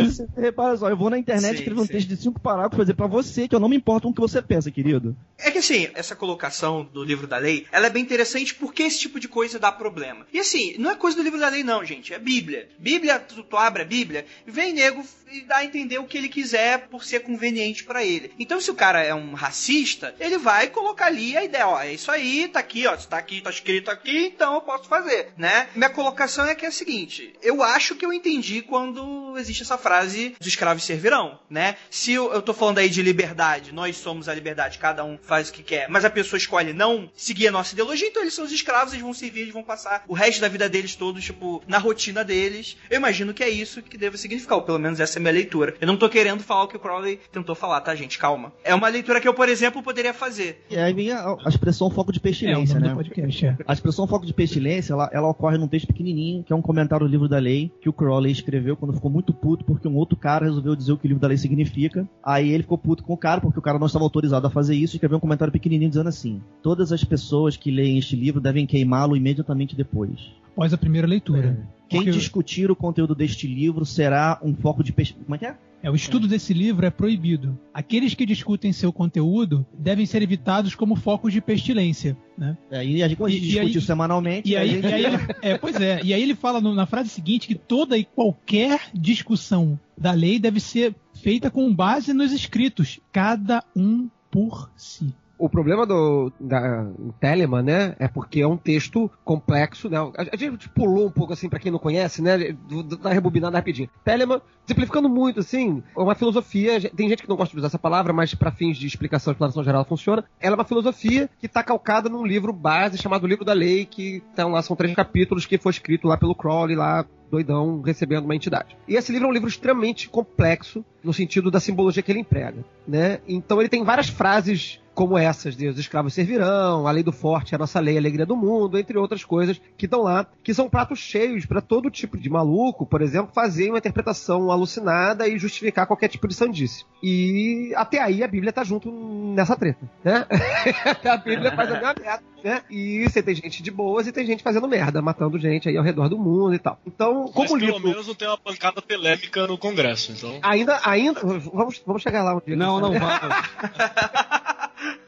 Você 0.00 0.26
repara 0.36 0.76
só, 0.76 0.88
eu 0.88 0.96
vou 0.96 1.10
na 1.10 1.18
internet 1.18 1.48
Sim, 1.56 1.58
escrever 1.62 1.80
um 1.80 1.86
sim. 1.86 1.92
texto 1.92 2.08
de 2.08 2.16
cinco 2.16 2.40
parágrafos 2.40 2.76
pra 2.76 2.84
dizer 2.84 2.94
pra 2.94 3.06
você 3.06 3.48
que 3.48 3.54
eu 3.54 3.60
não 3.60 3.68
me 3.68 3.76
importo 3.76 4.06
com 4.06 4.10
o 4.10 4.14
que 4.14 4.20
você 4.20 4.40
pensa, 4.42 4.70
querido. 4.70 5.16
É 5.38 5.50
que 5.50 5.58
assim, 5.58 5.88
essa 5.94 6.14
colocação 6.14 6.84
do 6.84 7.02
livro 7.02 7.26
da 7.26 7.38
lei, 7.38 7.66
ela 7.72 7.86
é 7.86 7.90
bem 7.90 8.02
interessante 8.02 8.54
porque 8.54 8.82
esse 8.84 8.98
tipo 9.00 9.18
de 9.20 9.28
coisa 9.28 9.58
dá 9.58 9.70
problema. 9.72 10.26
E 10.32 10.38
assim, 10.40 10.74
não 10.78 10.90
é 10.90 10.94
coisa 10.96 11.16
do 11.16 11.22
livro 11.22 11.38
da 11.38 11.48
lei 11.48 11.62
não, 11.64 11.84
gente, 11.84 12.12
é 12.12 12.18
Bíblia. 12.18 12.68
Bíblia, 12.78 13.18
tu, 13.18 13.42
tu 13.42 13.56
abre 13.56 13.82
a 13.82 13.84
Bíblia, 13.84 14.24
vem 14.46 14.72
nego 14.72 15.04
e 15.32 15.40
dá 15.42 15.56
a 15.58 15.64
entender 15.64 15.98
o 15.98 16.04
que 16.04 16.18
ele 16.18 16.28
quiser 16.28 16.88
por 16.88 17.04
ser 17.04 17.20
conveniente 17.20 17.84
pra 17.84 18.04
ele. 18.04 18.30
Então 18.38 18.60
se 18.60 18.70
o 18.72 18.76
cara 18.76 19.02
é 19.02 19.14
um 19.14 19.34
racista, 19.34 20.14
ele 20.18 20.38
vai 20.38 20.68
colocar 20.68 21.06
ali 21.06 21.36
a 21.36 21.44
ideia, 21.44 21.68
ó, 21.68 21.80
é 21.80 21.92
isso 21.92 22.10
aí, 22.10 22.48
tá 22.48 22.58
aqui, 22.58 22.86
ó, 22.86 22.96
tá 22.96 23.18
aqui, 23.18 23.40
tá 23.40 23.50
escrito 23.50 23.90
aqui, 23.90 24.26
então 24.26 24.54
eu 24.54 24.60
posso 24.62 24.88
fazer, 24.88 25.32
né? 25.36 25.68
Minha 25.74 25.90
colocação 25.90 26.46
é 26.46 26.54
que 26.54 26.64
é 26.64 26.68
a 26.68 26.72
seguinte, 26.72 27.34
eu 27.42 27.62
acho 27.62 27.94
que 27.94 28.04
eu 28.04 28.12
entendi 28.12 28.62
quando 28.62 29.36
existe 29.38 29.62
essa 29.62 29.78
frase 29.78 30.34
os 30.40 30.46
escravos 30.46 30.84
servirão, 30.84 31.38
né? 31.48 31.76
Se 31.90 32.12
eu, 32.12 32.32
eu 32.32 32.42
tô 32.42 32.54
falando 32.54 32.78
aí 32.78 32.88
de 32.88 33.02
liberdade, 33.02 33.72
nós 33.72 33.96
somos 33.96 34.28
a 34.28 34.34
liberdade, 34.34 34.78
cada 34.78 35.04
um 35.04 35.18
faz 35.22 35.48
o 35.48 35.52
que 35.52 35.62
quer, 35.62 35.88
mas 35.88 36.04
a 36.04 36.10
pessoa 36.10 36.38
escolhe 36.38 36.72
não 36.72 37.10
seguir 37.14 37.48
a 37.48 37.52
nossa 37.52 37.74
ideologia, 37.74 38.08
então 38.08 38.22
eles 38.22 38.34
são 38.34 38.44
os 38.44 38.52
escravos, 38.52 38.92
eles 38.92 39.02
vão 39.02 39.14
servir, 39.14 39.42
eles 39.42 39.52
vão 39.52 39.62
passar 39.62 40.04
o 40.08 40.14
resto 40.14 40.40
da 40.40 40.48
vida 40.48 40.68
deles 40.68 40.94
todos, 40.94 41.24
tipo, 41.24 41.62
na 41.66 41.78
rotina 41.78 42.24
deles. 42.24 42.76
Eu 42.90 42.96
imagino 42.96 43.34
que 43.34 43.42
é 43.42 43.48
isso 43.48 43.82
que 43.82 43.98
deva 43.98 44.16
significar, 44.16 44.56
ou 44.56 44.62
pelo 44.62 44.78
menos 44.78 45.00
essa 45.00 45.18
é 45.18 45.20
a 45.20 45.22
minha 45.22 45.32
leitura. 45.32 45.74
Eu 45.80 45.86
não 45.86 45.96
tô 45.96 46.08
querendo 46.08 46.42
falar 46.42 46.64
o 46.64 46.68
que 46.68 46.76
o 46.76 46.80
Crowley 46.80 47.20
tentou 47.30 47.54
falar, 47.54 47.80
tá, 47.80 47.94
gente? 47.94 48.18
Calma. 48.18 48.52
É 48.64 48.74
uma 48.74 48.88
leitura 48.88 49.20
que 49.20 49.26
eu, 49.28 49.34
por 49.34 49.48
exemplo, 49.48 49.82
poderia 49.82 50.14
fazer. 50.14 50.64
E 50.70 50.76
aí 50.76 50.92
vem 50.92 51.10
a, 51.10 51.36
a 51.44 51.48
expressão 51.48 51.90
foco 51.90 52.12
de 52.12 52.18
É 52.18 52.22
pestilência, 52.22 52.74
nome 52.78 52.88
né? 52.88 52.94
podcast, 52.94 53.46
é. 53.46 53.56
A 53.66 53.72
expressão 53.72 54.06
foco 54.06 54.24
de 54.24 54.32
pestilência, 54.32 54.92
ela, 54.92 55.10
ela 55.12 55.28
ocorre 55.28 55.58
num 55.58 55.66
texto 55.68 55.86
pequenininho, 55.88 56.44
que 56.44 56.52
é 56.52 56.56
um 56.56 56.62
comentário 56.62 57.06
do 57.06 57.10
livro 57.10 57.28
da 57.28 57.38
lei, 57.38 57.72
que 57.80 57.88
o 57.88 57.92
Crowley 57.92 58.30
escreveu 58.32 58.76
quando 58.76 58.94
ficou 58.94 59.10
muito 59.10 59.32
puto, 59.32 59.64
porque 59.64 59.88
um 59.88 59.96
outro 59.96 60.16
cara 60.16 60.44
resolveu 60.46 60.76
dizer 60.76 60.92
o 60.92 60.96
que 60.98 61.06
o 61.06 61.08
livro 61.08 61.20
da 61.20 61.28
lei 61.28 61.36
significa. 61.36 62.08
Aí 62.22 62.50
ele 62.50 62.62
ficou 62.62 62.78
puto 62.78 63.02
com 63.02 63.12
o 63.14 63.16
cara, 63.16 63.40
porque 63.40 63.58
o 63.58 63.62
cara 63.62 63.78
não 63.78 63.86
estava 63.86 64.04
autorizado 64.04 64.46
a 64.46 64.50
fazer 64.50 64.74
isso, 64.74 64.94
e 64.94 64.96
escreveu 64.96 65.18
um 65.18 65.20
comentário 65.20 65.52
pequenininho 65.52 65.90
dizendo 65.90 66.08
assim: 66.08 66.40
Todas 66.62 66.92
as 66.92 67.02
pessoas 67.02 67.56
que 67.56 67.70
leem 67.70 67.98
este 67.98 68.14
livro 68.16 68.40
devem 68.40 68.66
queimá-lo 68.66 69.16
imediatamente 69.16 69.74
depois. 69.76 70.12
Após 70.52 70.72
a 70.72 70.78
primeira 70.78 71.06
leitura. 71.06 71.66
Quem 71.88 72.00
Porque- 72.04 72.10
discutir 72.18 72.70
o 72.70 72.76
conteúdo 72.76 73.14
deste 73.14 73.46
livro 73.46 73.84
será 73.84 74.38
um 74.42 74.54
foco 74.54 74.82
de 74.84 74.92
pestilência. 74.92 75.24
Como 75.24 75.34
é 75.34 75.38
que 75.38 75.46
é? 75.46 75.56
É, 75.82 75.90
o 75.90 75.94
estudo 75.96 76.28
desse 76.28 76.54
livro 76.54 76.86
é 76.86 76.90
proibido. 76.90 77.58
Aqueles 77.74 78.14
que 78.14 78.24
discutem 78.24 78.72
seu 78.72 78.92
conteúdo 78.92 79.66
devem 79.76 80.06
ser 80.06 80.22
evitados 80.22 80.74
como 80.76 80.94
focos 80.94 81.32
de 81.32 81.40
pestilência, 81.40 82.16
né? 82.38 82.56
É, 82.70 82.84
e 82.86 83.02
a 83.02 83.08
gente, 83.08 83.16
como 83.16 83.28
a 83.28 83.30
gente 83.32 83.70
isso 83.78 83.80
semanalmente, 83.86 84.48
E 84.48 84.56
a 84.56 84.60
aí, 84.60 84.70
gente- 84.70 84.86
e 84.86 84.92
aí 84.94 85.04
ele, 85.04 85.16
é, 85.42 85.58
pois 85.58 85.76
é, 85.80 86.00
e 86.04 86.14
aí 86.14 86.22
ele 86.22 86.34
fala 86.36 86.60
no- 86.60 86.74
na 86.74 86.86
frase 86.86 87.08
seguinte 87.08 87.48
que 87.48 87.54
toda 87.56 87.98
e 87.98 88.04
qualquer 88.04 88.80
discussão 88.94 89.78
da 89.98 90.12
lei 90.12 90.38
deve 90.38 90.60
ser 90.60 90.94
feita 91.14 91.50
com 91.50 91.74
base 91.74 92.12
nos 92.12 92.32
escritos, 92.32 93.00
cada 93.10 93.64
um 93.76 94.08
por 94.30 94.70
si. 94.76 95.12
O 95.42 95.48
problema 95.48 95.84
do 95.84 96.32
da 96.38 96.86
Telemann, 97.18 97.64
né, 97.64 97.96
é 97.98 98.06
porque 98.06 98.42
é 98.42 98.46
um 98.46 98.56
texto 98.56 99.10
complexo, 99.24 99.88
né? 99.88 99.98
A, 99.98 100.34
a 100.34 100.36
gente 100.36 100.68
pulou 100.68 101.08
um 101.08 101.10
pouco 101.10 101.32
assim 101.32 101.48
pra 101.48 101.58
quem 101.58 101.72
não 101.72 101.80
conhece, 101.80 102.22
né, 102.22 102.54
da 103.02 103.12
rebobinada 103.12 103.56
rapidinho. 103.56 103.90
Telemann, 104.04 104.40
simplificando 104.64 105.08
muito 105.08 105.40
assim, 105.40 105.82
é 105.98 106.00
uma 106.00 106.14
filosofia, 106.14 106.80
tem 106.90 107.08
gente 107.08 107.24
que 107.24 107.28
não 107.28 107.34
gosta 107.34 107.52
de 107.52 107.58
usar 107.58 107.66
essa 107.66 107.78
palavra, 107.78 108.12
mas 108.12 108.36
pra 108.36 108.52
fins 108.52 108.76
de 108.78 108.86
explicação, 108.86 109.32
explanação 109.32 109.64
geral 109.64 109.84
funciona. 109.84 110.24
Ela 110.40 110.54
é 110.54 110.58
uma 110.58 110.64
filosofia 110.64 111.28
que 111.40 111.48
tá 111.48 111.64
calcada 111.64 112.08
num 112.08 112.24
livro 112.24 112.52
base 112.52 112.96
chamado 112.96 113.26
Livro 113.26 113.44
da 113.44 113.52
Lei, 113.52 113.84
que 113.84 114.22
então, 114.32 114.52
lá 114.52 114.62
são 114.62 114.76
três 114.76 114.94
capítulos 114.94 115.44
que 115.44 115.58
foi 115.58 115.72
escrito 115.72 116.06
lá 116.06 116.16
pelo 116.16 116.36
Crowley 116.36 116.76
lá 116.76 117.04
doidão 117.32 117.80
recebendo 117.80 118.26
uma 118.26 118.36
entidade. 118.36 118.76
E 118.86 118.94
esse 118.94 119.10
livro 119.10 119.26
é 119.26 119.30
um 119.30 119.32
livro 119.32 119.48
extremamente 119.48 120.08
complexo 120.08 120.84
no 121.02 121.14
sentido 121.14 121.50
da 121.50 121.58
simbologia 121.58 122.02
que 122.02 122.12
ele 122.12 122.20
emprega, 122.20 122.62
né? 122.86 123.20
Então 123.26 123.58
ele 123.58 123.70
tem 123.70 123.82
várias 123.82 124.08
frases 124.08 124.81
como 124.94 125.16
essas 125.16 125.56
de 125.56 125.68
os 125.68 125.78
escravos 125.78 126.14
servirão, 126.14 126.86
a 126.86 126.90
lei 126.90 127.02
do 127.02 127.12
forte 127.12 127.54
é 127.54 127.56
a 127.56 127.58
nossa 127.58 127.80
lei, 127.80 127.96
a 127.96 128.00
alegria 128.00 128.26
do 128.26 128.36
mundo, 128.36 128.78
entre 128.78 128.98
outras 128.98 129.24
coisas 129.24 129.60
que 129.76 129.86
estão 129.86 130.02
lá, 130.02 130.26
que 130.42 130.52
são 130.52 130.68
pratos 130.68 130.98
cheios 130.98 131.46
para 131.46 131.60
todo 131.60 131.90
tipo 131.90 132.18
de 132.18 132.28
maluco, 132.28 132.86
por 132.86 133.00
exemplo, 133.02 133.32
fazer 133.34 133.70
uma 133.70 133.78
interpretação 133.78 134.50
alucinada 134.50 135.26
e 135.26 135.38
justificar 135.38 135.86
qualquer 135.86 136.08
tipo 136.08 136.28
de 136.28 136.34
sandice. 136.34 136.84
E 137.02 137.72
até 137.74 138.00
aí 138.00 138.22
a 138.22 138.28
Bíblia 138.28 138.52
tá 138.52 138.62
junto 138.62 138.90
nessa 139.34 139.56
treta, 139.56 139.80
né? 140.04 140.26
a 141.04 141.16
Bíblia 141.16 141.54
faz 141.54 141.70
a 141.70 141.74
mesma 141.74 141.94
merda, 141.98 142.22
né? 142.44 142.62
E 142.70 143.08
você 143.08 143.22
tem 143.22 143.34
gente 143.34 143.62
de 143.62 143.70
boas 143.70 144.06
e 144.06 144.12
tem 144.12 144.26
gente 144.26 144.42
fazendo 144.42 144.68
merda, 144.68 145.00
matando 145.00 145.38
gente 145.38 145.68
aí 145.68 145.76
ao 145.76 145.84
redor 145.84 146.08
do 146.08 146.18
mundo 146.18 146.54
e 146.54 146.58
tal. 146.58 146.78
Então, 146.86 147.24
Mas 147.24 147.32
como 147.32 147.54
o 147.54 147.58
pelo 147.58 147.60
livro 147.60 147.88
menos 147.88 148.06
não 148.06 148.14
tem 148.14 148.28
uma 148.28 148.38
pancada 148.38 148.82
telêmica 148.82 149.46
no 149.46 149.56
Congresso, 149.56 150.12
então. 150.12 150.38
Ainda, 150.42 150.80
ainda. 150.84 151.20
Vamos, 151.20 151.82
vamos 151.84 152.02
chegar 152.02 152.22
lá 152.22 152.34
um 152.34 152.40
dia. 152.44 152.56
Não, 152.56 152.78
não 152.80 152.92
vamos. 152.92 153.02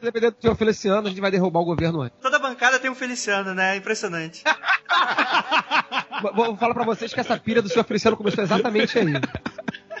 Dependendo 0.01 0.35
do 0.35 0.41
senhor 0.41 0.55
Feliciano, 0.55 1.07
a 1.07 1.09
gente 1.09 1.21
vai 1.21 1.31
derrubar 1.31 1.59
o 1.61 1.65
governo 1.65 2.01
antes. 2.01 2.17
Toda 2.21 2.39
bancada 2.39 2.79
tem 2.79 2.89
um 2.91 2.95
Feliciano, 2.95 3.53
né? 3.53 3.75
Impressionante. 3.75 4.43
Vou- 6.21 6.33
Vou 6.33 6.57
falar 6.57 6.73
pra 6.73 6.83
vocês 6.85 7.13
que 7.13 7.19
essa 7.19 7.37
pilha 7.37 7.61
do 7.61 7.69
senhor 7.69 7.83
Feliciano 7.85 8.15
começou 8.17 8.43
exatamente 8.43 8.97
aí. 8.97 9.13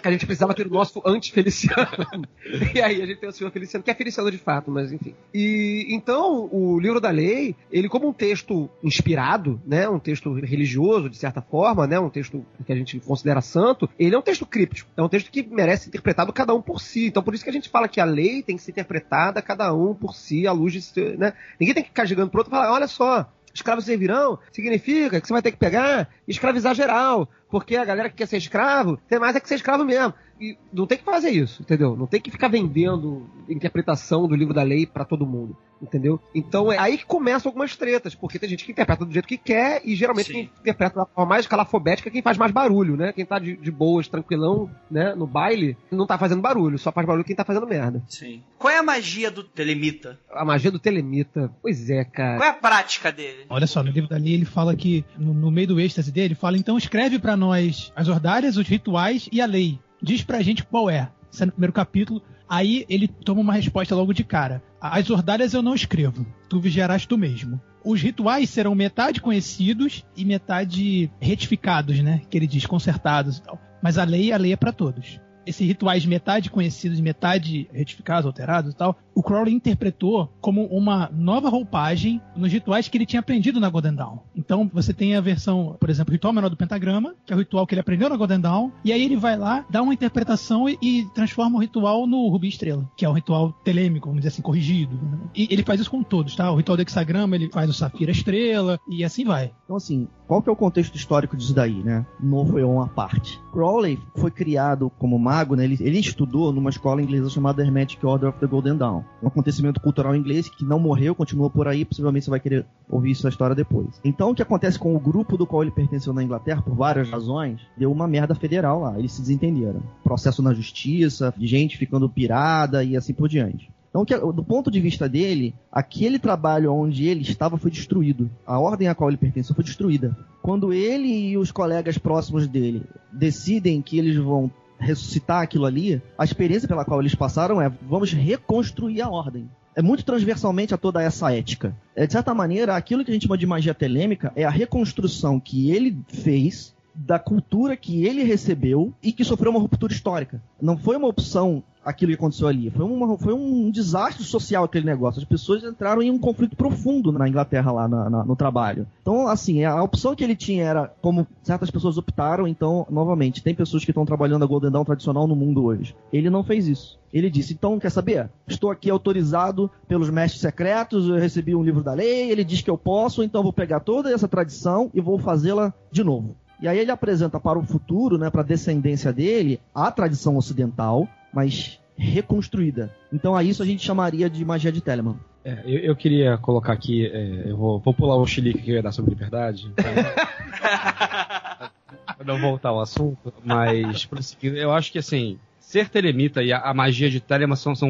Que 0.05 0.09
a 0.09 0.11
gente 0.11 0.27
precisava 0.27 0.53
ter 0.53 0.67
o 0.67 0.69
nosso 0.69 1.01
anti-Feliciano. 1.03 2.27
E 2.75 2.79
aí 2.79 3.01
a 3.01 3.05
gente 3.07 3.19
tem 3.19 3.27
o 3.27 3.31
senhor 3.31 3.49
Feliciano, 3.49 3.83
que 3.83 3.89
é 3.89 3.93
Feliciano 3.95 4.29
de 4.29 4.37
fato, 4.37 4.69
mas 4.69 4.91
enfim. 4.91 5.15
E 5.33 5.87
então, 5.89 6.47
o 6.51 6.79
livro 6.79 7.01
da 7.01 7.09
lei, 7.09 7.55
ele 7.71 7.89
como 7.89 8.07
um 8.07 8.13
texto 8.13 8.69
inspirado, 8.83 9.59
né? 9.65 9.89
Um 9.89 9.97
texto 9.97 10.31
religioso, 10.33 11.09
de 11.09 11.17
certa 11.17 11.41
forma, 11.41 11.87
né? 11.87 11.99
Um 11.99 12.09
texto 12.11 12.45
que 12.63 12.71
a 12.71 12.75
gente 12.75 12.99
considera 12.99 13.41
santo, 13.41 13.89
ele 13.97 14.13
é 14.13 14.17
um 14.17 14.21
texto 14.21 14.45
críptico. 14.45 14.91
É 14.95 15.01
um 15.01 15.09
texto 15.09 15.31
que 15.31 15.41
merece 15.41 15.85
ser 15.85 15.89
interpretado 15.89 16.31
cada 16.31 16.53
um 16.53 16.61
por 16.61 16.79
si. 16.79 17.07
Então, 17.07 17.23
por 17.23 17.33
isso 17.33 17.43
que 17.43 17.49
a 17.49 17.53
gente 17.53 17.69
fala 17.69 17.87
que 17.87 17.99
a 17.99 18.05
lei 18.05 18.43
tem 18.43 18.57
que 18.57 18.61
ser 18.61 18.71
interpretada 18.71 19.41
cada 19.41 19.73
um 19.73 19.95
por 19.95 20.13
si, 20.13 20.45
à 20.45 20.51
luz 20.51 20.71
de. 20.71 21.17
Né? 21.17 21.33
Ninguém 21.59 21.73
tem 21.73 21.83
que 21.83 21.89
ficar 21.89 22.05
chegando 22.05 22.29
pro 22.29 22.41
outro 22.41 22.51
e 22.51 22.55
falar: 22.55 22.71
olha 22.71 22.87
só, 22.87 23.27
escravos 23.55 23.85
servirão 23.85 24.37
significa 24.51 25.19
que 25.19 25.27
você 25.27 25.33
vai 25.33 25.41
ter 25.41 25.51
que 25.51 25.57
pegar 25.57 26.09
e 26.27 26.31
escravizar 26.31 26.75
geral. 26.75 27.27
Porque 27.49 27.77
a 27.77 27.85
galera 27.85 28.09
que 28.09 28.17
quer 28.17 28.27
ser 28.27 28.37
escravo, 28.37 28.97
tem 29.07 29.17
mais 29.17 29.35
é 29.35 29.39
que 29.39 29.47
ser 29.47 29.55
escravo 29.55 29.85
mesmo. 29.85 30.13
E 30.39 30.57
não 30.71 30.85
tem 30.85 30.97
que 30.97 31.03
fazer 31.03 31.29
isso, 31.29 31.61
entendeu? 31.61 31.95
Não 31.95 32.07
tem 32.07 32.19
que 32.19 32.31
ficar 32.31 32.47
vendendo 32.47 33.27
interpretação 33.47 34.27
do 34.27 34.35
livro 34.35 34.53
da 34.53 34.63
lei 34.63 34.85
pra 34.85 35.05
todo 35.05 35.25
mundo, 35.25 35.55
entendeu? 35.81 36.19
Então 36.33 36.71
é 36.71 36.77
aí 36.77 36.97
que 36.97 37.05
começam 37.05 37.49
algumas 37.49 37.75
tretas, 37.75 38.13
porque 38.13 38.37
tem 38.39 38.49
gente 38.49 38.65
que 38.65 38.71
interpreta 38.71 39.05
do 39.05 39.13
jeito 39.13 39.27
que 39.27 39.37
quer 39.37 39.81
e 39.85 39.95
geralmente 39.95 40.27
Sim. 40.27 40.33
quem 40.33 40.51
interpreta 40.61 40.99
da 40.99 41.05
forma 41.05 41.29
mais 41.29 41.47
calafobética 41.47 42.09
é 42.09 42.11
quem 42.11 42.21
faz 42.21 42.37
mais 42.37 42.51
barulho, 42.51 42.97
né? 42.97 43.13
Quem 43.13 43.25
tá 43.25 43.39
de, 43.39 43.55
de 43.55 43.71
boas, 43.71 44.07
tranquilão, 44.07 44.69
né, 44.89 45.15
no 45.15 45.25
baile, 45.25 45.77
não 45.89 46.05
tá 46.05 46.17
fazendo 46.17 46.41
barulho, 46.41 46.77
só 46.77 46.91
faz 46.91 47.07
barulho 47.07 47.25
quem 47.25 47.35
tá 47.35 47.45
fazendo 47.45 47.67
merda. 47.67 48.03
Sim. 48.09 48.43
Qual 48.57 48.73
é 48.73 48.77
a 48.77 48.83
magia 48.83 49.31
do 49.31 49.43
telemita? 49.43 50.19
A 50.31 50.43
magia 50.43 50.71
do 50.71 50.79
telemita, 50.79 51.51
pois 51.61 51.89
é, 51.89 52.03
cara. 52.03 52.37
Qual 52.37 52.49
é 52.49 52.51
a 52.51 52.53
prática 52.53 53.11
dele? 53.11 53.45
Olha 53.49 53.67
só, 53.67 53.81
no 53.81 53.91
livro 53.91 54.09
dali 54.09 54.33
ele 54.33 54.45
fala 54.45 54.75
que, 54.75 55.05
no, 55.17 55.33
no 55.33 55.51
meio 55.51 55.67
do 55.67 55.79
êxtase 55.79 56.11
dele, 56.11 56.27
ele 56.27 56.35
fala, 56.35 56.57
então 56.57 56.77
escreve 56.77 57.19
pra 57.19 57.37
nós 57.37 57.91
as 57.95 58.07
ordárias, 58.07 58.57
os 58.57 58.67
rituais 58.67 59.29
e 59.31 59.41
a 59.41 59.45
lei. 59.45 59.79
Diz 60.05 60.21
pra 60.21 60.43
gente 60.43 60.63
qual 60.63 60.87
é. 60.87 61.09
Isso 61.31 61.41
é 61.41 61.47
no 61.47 61.51
primeiro 61.51 61.73
capítulo. 61.73 62.21
Aí 62.47 62.85
ele 62.87 63.07
toma 63.07 63.41
uma 63.41 63.53
resposta 63.53 63.95
logo 63.95 64.13
de 64.13 64.23
cara. 64.23 64.61
As 64.79 65.09
ordárias 65.09 65.55
eu 65.55 65.63
não 65.63 65.73
escrevo. 65.73 66.23
Tu 66.47 66.59
vigiarás 66.59 67.07
tu 67.07 67.17
mesmo. 67.17 67.59
Os 67.83 67.99
rituais 68.03 68.51
serão 68.51 68.75
metade 68.75 69.19
conhecidos 69.19 70.05
e 70.15 70.23
metade 70.23 71.11
retificados, 71.19 71.99
né? 72.01 72.21
Que 72.29 72.37
ele 72.37 72.45
diz, 72.45 72.67
consertados 72.67 73.37
e 73.37 73.41
tal. 73.41 73.59
Mas 73.81 73.97
a 73.97 74.03
lei, 74.03 74.31
a 74.31 74.37
lei 74.37 74.53
é 74.53 74.55
pra 74.55 74.71
todos. 74.71 75.19
Esses 75.45 75.65
rituais 75.67 76.05
metade 76.05 76.49
conhecidos, 76.49 76.99
metade 76.99 77.69
retificados, 77.71 78.25
alterados 78.25 78.73
e 78.73 78.75
tal, 78.75 78.97
o 79.13 79.23
Crowley 79.23 79.53
interpretou 79.53 80.29
como 80.41 80.65
uma 80.65 81.09
nova 81.13 81.49
roupagem 81.49 82.21
nos 82.35 82.51
rituais 82.51 82.87
que 82.87 82.97
ele 82.97 83.05
tinha 83.05 83.19
aprendido 83.19 83.59
na 83.59 83.69
Golden 83.69 83.95
Dawn. 83.95 84.17
Então 84.35 84.69
você 84.73 84.93
tem 84.93 85.15
a 85.15 85.21
versão, 85.21 85.75
por 85.79 85.89
exemplo, 85.89 86.11
ritual 86.11 86.33
menor 86.33 86.49
do 86.49 86.57
pentagrama, 86.57 87.15
que 87.25 87.31
é 87.31 87.35
o 87.35 87.39
ritual 87.39 87.65
que 87.65 87.73
ele 87.73 87.81
aprendeu 87.81 88.09
na 88.09 88.17
Golden 88.17 88.39
Dawn, 88.39 88.71
e 88.83 88.91
aí 88.91 89.03
ele 89.03 89.15
vai 89.15 89.37
lá, 89.37 89.65
dá 89.69 89.81
uma 89.81 89.93
interpretação 89.93 90.67
e, 90.67 90.77
e 90.81 91.05
transforma 91.13 91.57
o 91.57 91.61
ritual 91.61 92.05
no 92.05 92.27
Rubi 92.29 92.47
Estrela, 92.49 92.89
que 92.97 93.05
é 93.05 93.09
um 93.09 93.13
ritual 93.13 93.51
telêmico, 93.63 94.07
vamos 94.07 94.21
dizer 94.21 94.29
assim, 94.33 94.41
corrigido. 94.41 94.95
né? 94.95 95.19
E 95.35 95.47
ele 95.49 95.63
faz 95.63 95.79
isso 95.79 95.91
com 95.91 96.03
todos, 96.03 96.35
tá? 96.35 96.51
O 96.51 96.55
ritual 96.55 96.75
do 96.75 96.81
hexagrama, 96.81 97.35
ele 97.35 97.49
faz 97.49 97.69
o 97.69 97.73
Safira 97.73 98.11
Estrela, 98.11 98.79
e 98.89 99.03
assim 99.03 99.23
vai. 99.23 99.51
Então, 99.63 99.75
assim, 99.75 100.07
qual 100.27 100.41
que 100.41 100.49
é 100.49 100.51
o 100.51 100.55
contexto 100.55 100.95
histórico 100.95 101.37
disso 101.37 101.53
daí, 101.53 101.83
né? 101.83 102.05
Novo 102.19 102.59
Eon 102.59 102.81
à 102.81 102.87
parte. 102.87 103.39
Crowley 103.51 103.99
foi 104.15 104.31
criado 104.31 104.91
como 104.97 105.17
mago, 105.35 105.55
né? 105.55 105.65
Ele, 105.65 105.77
ele 105.81 105.99
estudou 105.99 106.53
numa 106.53 106.69
escola 106.69 107.01
inglesa 107.01 107.29
chamada 107.29 107.61
Hermetic 107.61 108.01
Order 108.03 108.29
of 108.29 108.39
the 108.39 108.47
Golden 108.47 108.77
Dawn. 108.77 109.03
Um 109.21 109.27
acontecimento 109.27 109.81
cultural 109.81 110.15
inglês 110.15 110.47
que 110.47 110.63
não 110.63 110.79
morreu, 110.79 111.13
continua 111.13 111.49
por 111.49 111.67
aí, 111.67 111.83
possivelmente 111.83 112.25
você 112.25 112.31
vai 112.31 112.39
querer 112.39 112.65
ouvir 112.89 113.11
essa 113.11 113.27
história 113.27 113.55
depois. 113.55 113.99
Então, 114.03 114.31
o 114.31 114.35
que 114.35 114.41
acontece 114.41 114.79
com 114.79 114.95
o 114.95 114.99
grupo 114.99 115.37
do 115.37 115.45
qual 115.45 115.61
ele 115.61 115.71
pertenceu 115.71 116.13
na 116.13 116.23
Inglaterra, 116.23 116.61
por 116.61 116.73
várias 116.73 117.09
razões, 117.09 117.59
deu 117.77 117.91
uma 117.91 118.07
merda 118.07 118.33
federal 118.33 118.79
lá. 118.79 118.97
Eles 118.97 119.11
se 119.11 119.21
desentenderam. 119.21 119.83
Processo 120.03 120.41
na 120.41 120.53
justiça, 120.53 121.33
gente 121.37 121.77
ficando 121.77 122.09
pirada 122.09 122.83
e 122.83 122.95
assim 122.95 123.13
por 123.13 123.27
diante. 123.27 123.69
Então, 123.89 124.33
do 124.33 124.43
ponto 124.43 124.69
de 124.69 124.81
vista 124.81 125.07
dele, 125.07 125.53
aquele 125.71 126.19
trabalho 126.19 126.73
onde 126.73 127.07
ele 127.07 127.21
estava 127.21 127.57
foi 127.57 127.71
destruído. 127.71 128.29
A 128.45 128.59
ordem 128.59 128.89
a 128.89 128.95
qual 128.95 129.09
ele 129.09 129.17
pertenceu 129.17 129.55
foi 129.55 129.63
destruída. 129.63 130.17
Quando 130.41 130.73
ele 130.73 131.07
e 131.07 131.37
os 131.37 131.49
colegas 131.49 131.97
próximos 131.97 132.45
dele 132.45 132.83
decidem 133.11 133.81
que 133.81 133.97
eles 133.97 134.17
vão 134.17 134.51
ressuscitar 134.79 135.41
aquilo 135.41 135.65
ali, 135.65 136.01
a 136.17 136.23
experiência 136.23 136.67
pela 136.67 136.85
qual 136.85 136.99
eles 136.99 137.15
passaram 137.15 137.61
é 137.61 137.69
vamos 137.69 138.11
reconstruir 138.11 139.01
a 139.01 139.09
ordem. 139.09 139.49
É 139.75 139.81
muito 139.81 140.05
transversalmente 140.05 140.73
a 140.73 140.77
toda 140.77 141.01
essa 141.01 141.33
ética. 141.33 141.75
É, 141.95 142.05
de 142.07 142.13
certa 142.13 142.33
maneira, 142.33 142.75
aquilo 142.75 143.03
que 143.03 143.11
a 143.11 143.13
gente 143.13 143.23
chama 143.23 143.37
de 143.37 143.45
magia 143.45 143.73
telêmica 143.73 144.31
é 144.35 144.45
a 144.45 144.49
reconstrução 144.49 145.39
que 145.39 145.69
ele 145.71 145.97
fez 146.07 146.74
da 146.95 147.19
cultura 147.19 147.75
que 147.75 148.05
ele 148.05 148.23
recebeu 148.23 148.93
e 149.03 149.11
que 149.11 149.23
sofreu 149.23 149.51
uma 149.51 149.59
ruptura 149.59 149.93
histórica. 149.93 150.41
Não 150.61 150.77
foi 150.77 150.95
uma 150.97 151.07
opção 151.07 151.61
aquilo 151.83 152.11
que 152.11 152.15
aconteceu 152.17 152.47
ali. 152.47 152.71
Foi, 152.71 152.83
uma, 152.83 153.15
foi 153.15 153.31
um 153.33 153.69
desastre 153.69 154.23
social 154.23 154.63
aquele 154.63 154.87
negócio. 154.87 155.19
As 155.21 155.27
pessoas 155.27 155.63
entraram 155.63 156.01
em 156.01 156.09
um 156.09 156.17
conflito 156.17 156.55
profundo 156.55 157.11
na 157.11 157.29
Inglaterra 157.29 157.71
lá 157.71 157.87
na- 157.87 158.09
na- 158.09 158.25
no 158.25 158.35
trabalho. 158.35 158.87
Então, 159.03 159.27
assim, 159.27 159.63
a 159.65 159.83
opção 159.83 160.15
que 160.15 160.23
ele 160.23 160.35
tinha 160.35 160.63
era 160.63 160.87
como 160.99 161.27
certas 161.43 161.69
pessoas 161.69 161.95
optaram. 161.99 162.47
Então, 162.47 162.87
novamente, 162.89 163.43
tem 163.43 163.53
pessoas 163.53 163.85
que 163.85 163.91
estão 163.91 164.03
trabalhando 164.03 164.43
a 164.43 164.47
Golden 164.47 164.71
Dawn 164.71 164.83
tradicional 164.83 165.27
no 165.27 165.35
mundo 165.35 165.63
hoje. 165.63 165.95
Ele 166.11 166.27
não 166.27 166.43
fez 166.43 166.67
isso. 166.67 166.97
Ele 167.13 167.29
disse, 167.29 167.53
então, 167.53 167.77
quer 167.79 167.91
saber? 167.91 168.31
Estou 168.47 168.71
aqui 168.71 168.89
autorizado 168.89 169.69
pelos 169.87 170.09
mestres 170.09 170.41
secretos, 170.41 171.07
eu 171.07 171.15
recebi 171.15 171.55
um 171.55 171.63
livro 171.63 171.83
da 171.83 171.93
lei, 171.93 172.31
ele 172.31 172.43
diz 172.43 172.61
que 172.61 172.69
eu 172.69 172.77
posso, 172.79 173.21
então 173.21 173.43
vou 173.43 173.53
pegar 173.53 173.79
toda 173.79 174.11
essa 174.11 174.27
tradição 174.27 174.89
e 174.93 174.99
vou 174.99 175.19
fazê-la 175.19 175.71
de 175.91 176.03
novo. 176.03 176.35
E 176.59 176.67
aí 176.67 176.79
ele 176.79 176.91
apresenta 176.91 177.39
para 177.39 177.59
o 177.59 177.63
futuro, 177.63 178.17
né, 178.17 178.29
para 178.29 178.41
a 178.41 178.45
descendência 178.45 179.11
dele, 179.11 179.59
a 179.73 179.91
tradição 179.91 180.37
ocidental, 180.37 181.07
mas 181.33 181.79
reconstruída. 181.97 182.93
Então 183.11 183.35
a 183.35 183.43
isso 183.43 183.61
a 183.61 183.65
gente 183.65 183.83
chamaria 183.83 184.29
de 184.29 184.43
magia 184.43 184.71
de 184.71 184.81
Telemann. 184.81 185.17
É, 185.43 185.61
eu, 185.65 185.79
eu 185.79 185.95
queria 185.95 186.37
colocar 186.37 186.73
aqui, 186.73 187.05
é, 187.05 187.51
eu 187.51 187.57
vou, 187.57 187.79
vou 187.79 187.93
pular 187.93 188.15
o 188.15 188.25
chilique 188.25 188.61
que 188.61 188.71
eu 188.71 188.75
ia 188.75 188.83
dar 188.83 188.91
sobre 188.91 189.11
liberdade. 189.11 189.71
Pra, 189.75 191.71
pra 192.17 192.25
não 192.25 192.39
voltar 192.39 192.69
ao 192.69 192.81
assunto, 192.81 193.33
mas 193.43 194.05
prosseguindo, 194.05 194.57
eu 194.57 194.71
acho 194.71 194.91
que 194.91 194.97
assim, 194.97 195.37
ser 195.59 195.89
telemita 195.89 196.41
e 196.41 196.51
a, 196.51 196.59
a 196.59 196.73
magia 196.73 197.09
de 197.09 197.19
Telemann 197.19 197.55
são, 197.55 197.75
são 197.75 197.89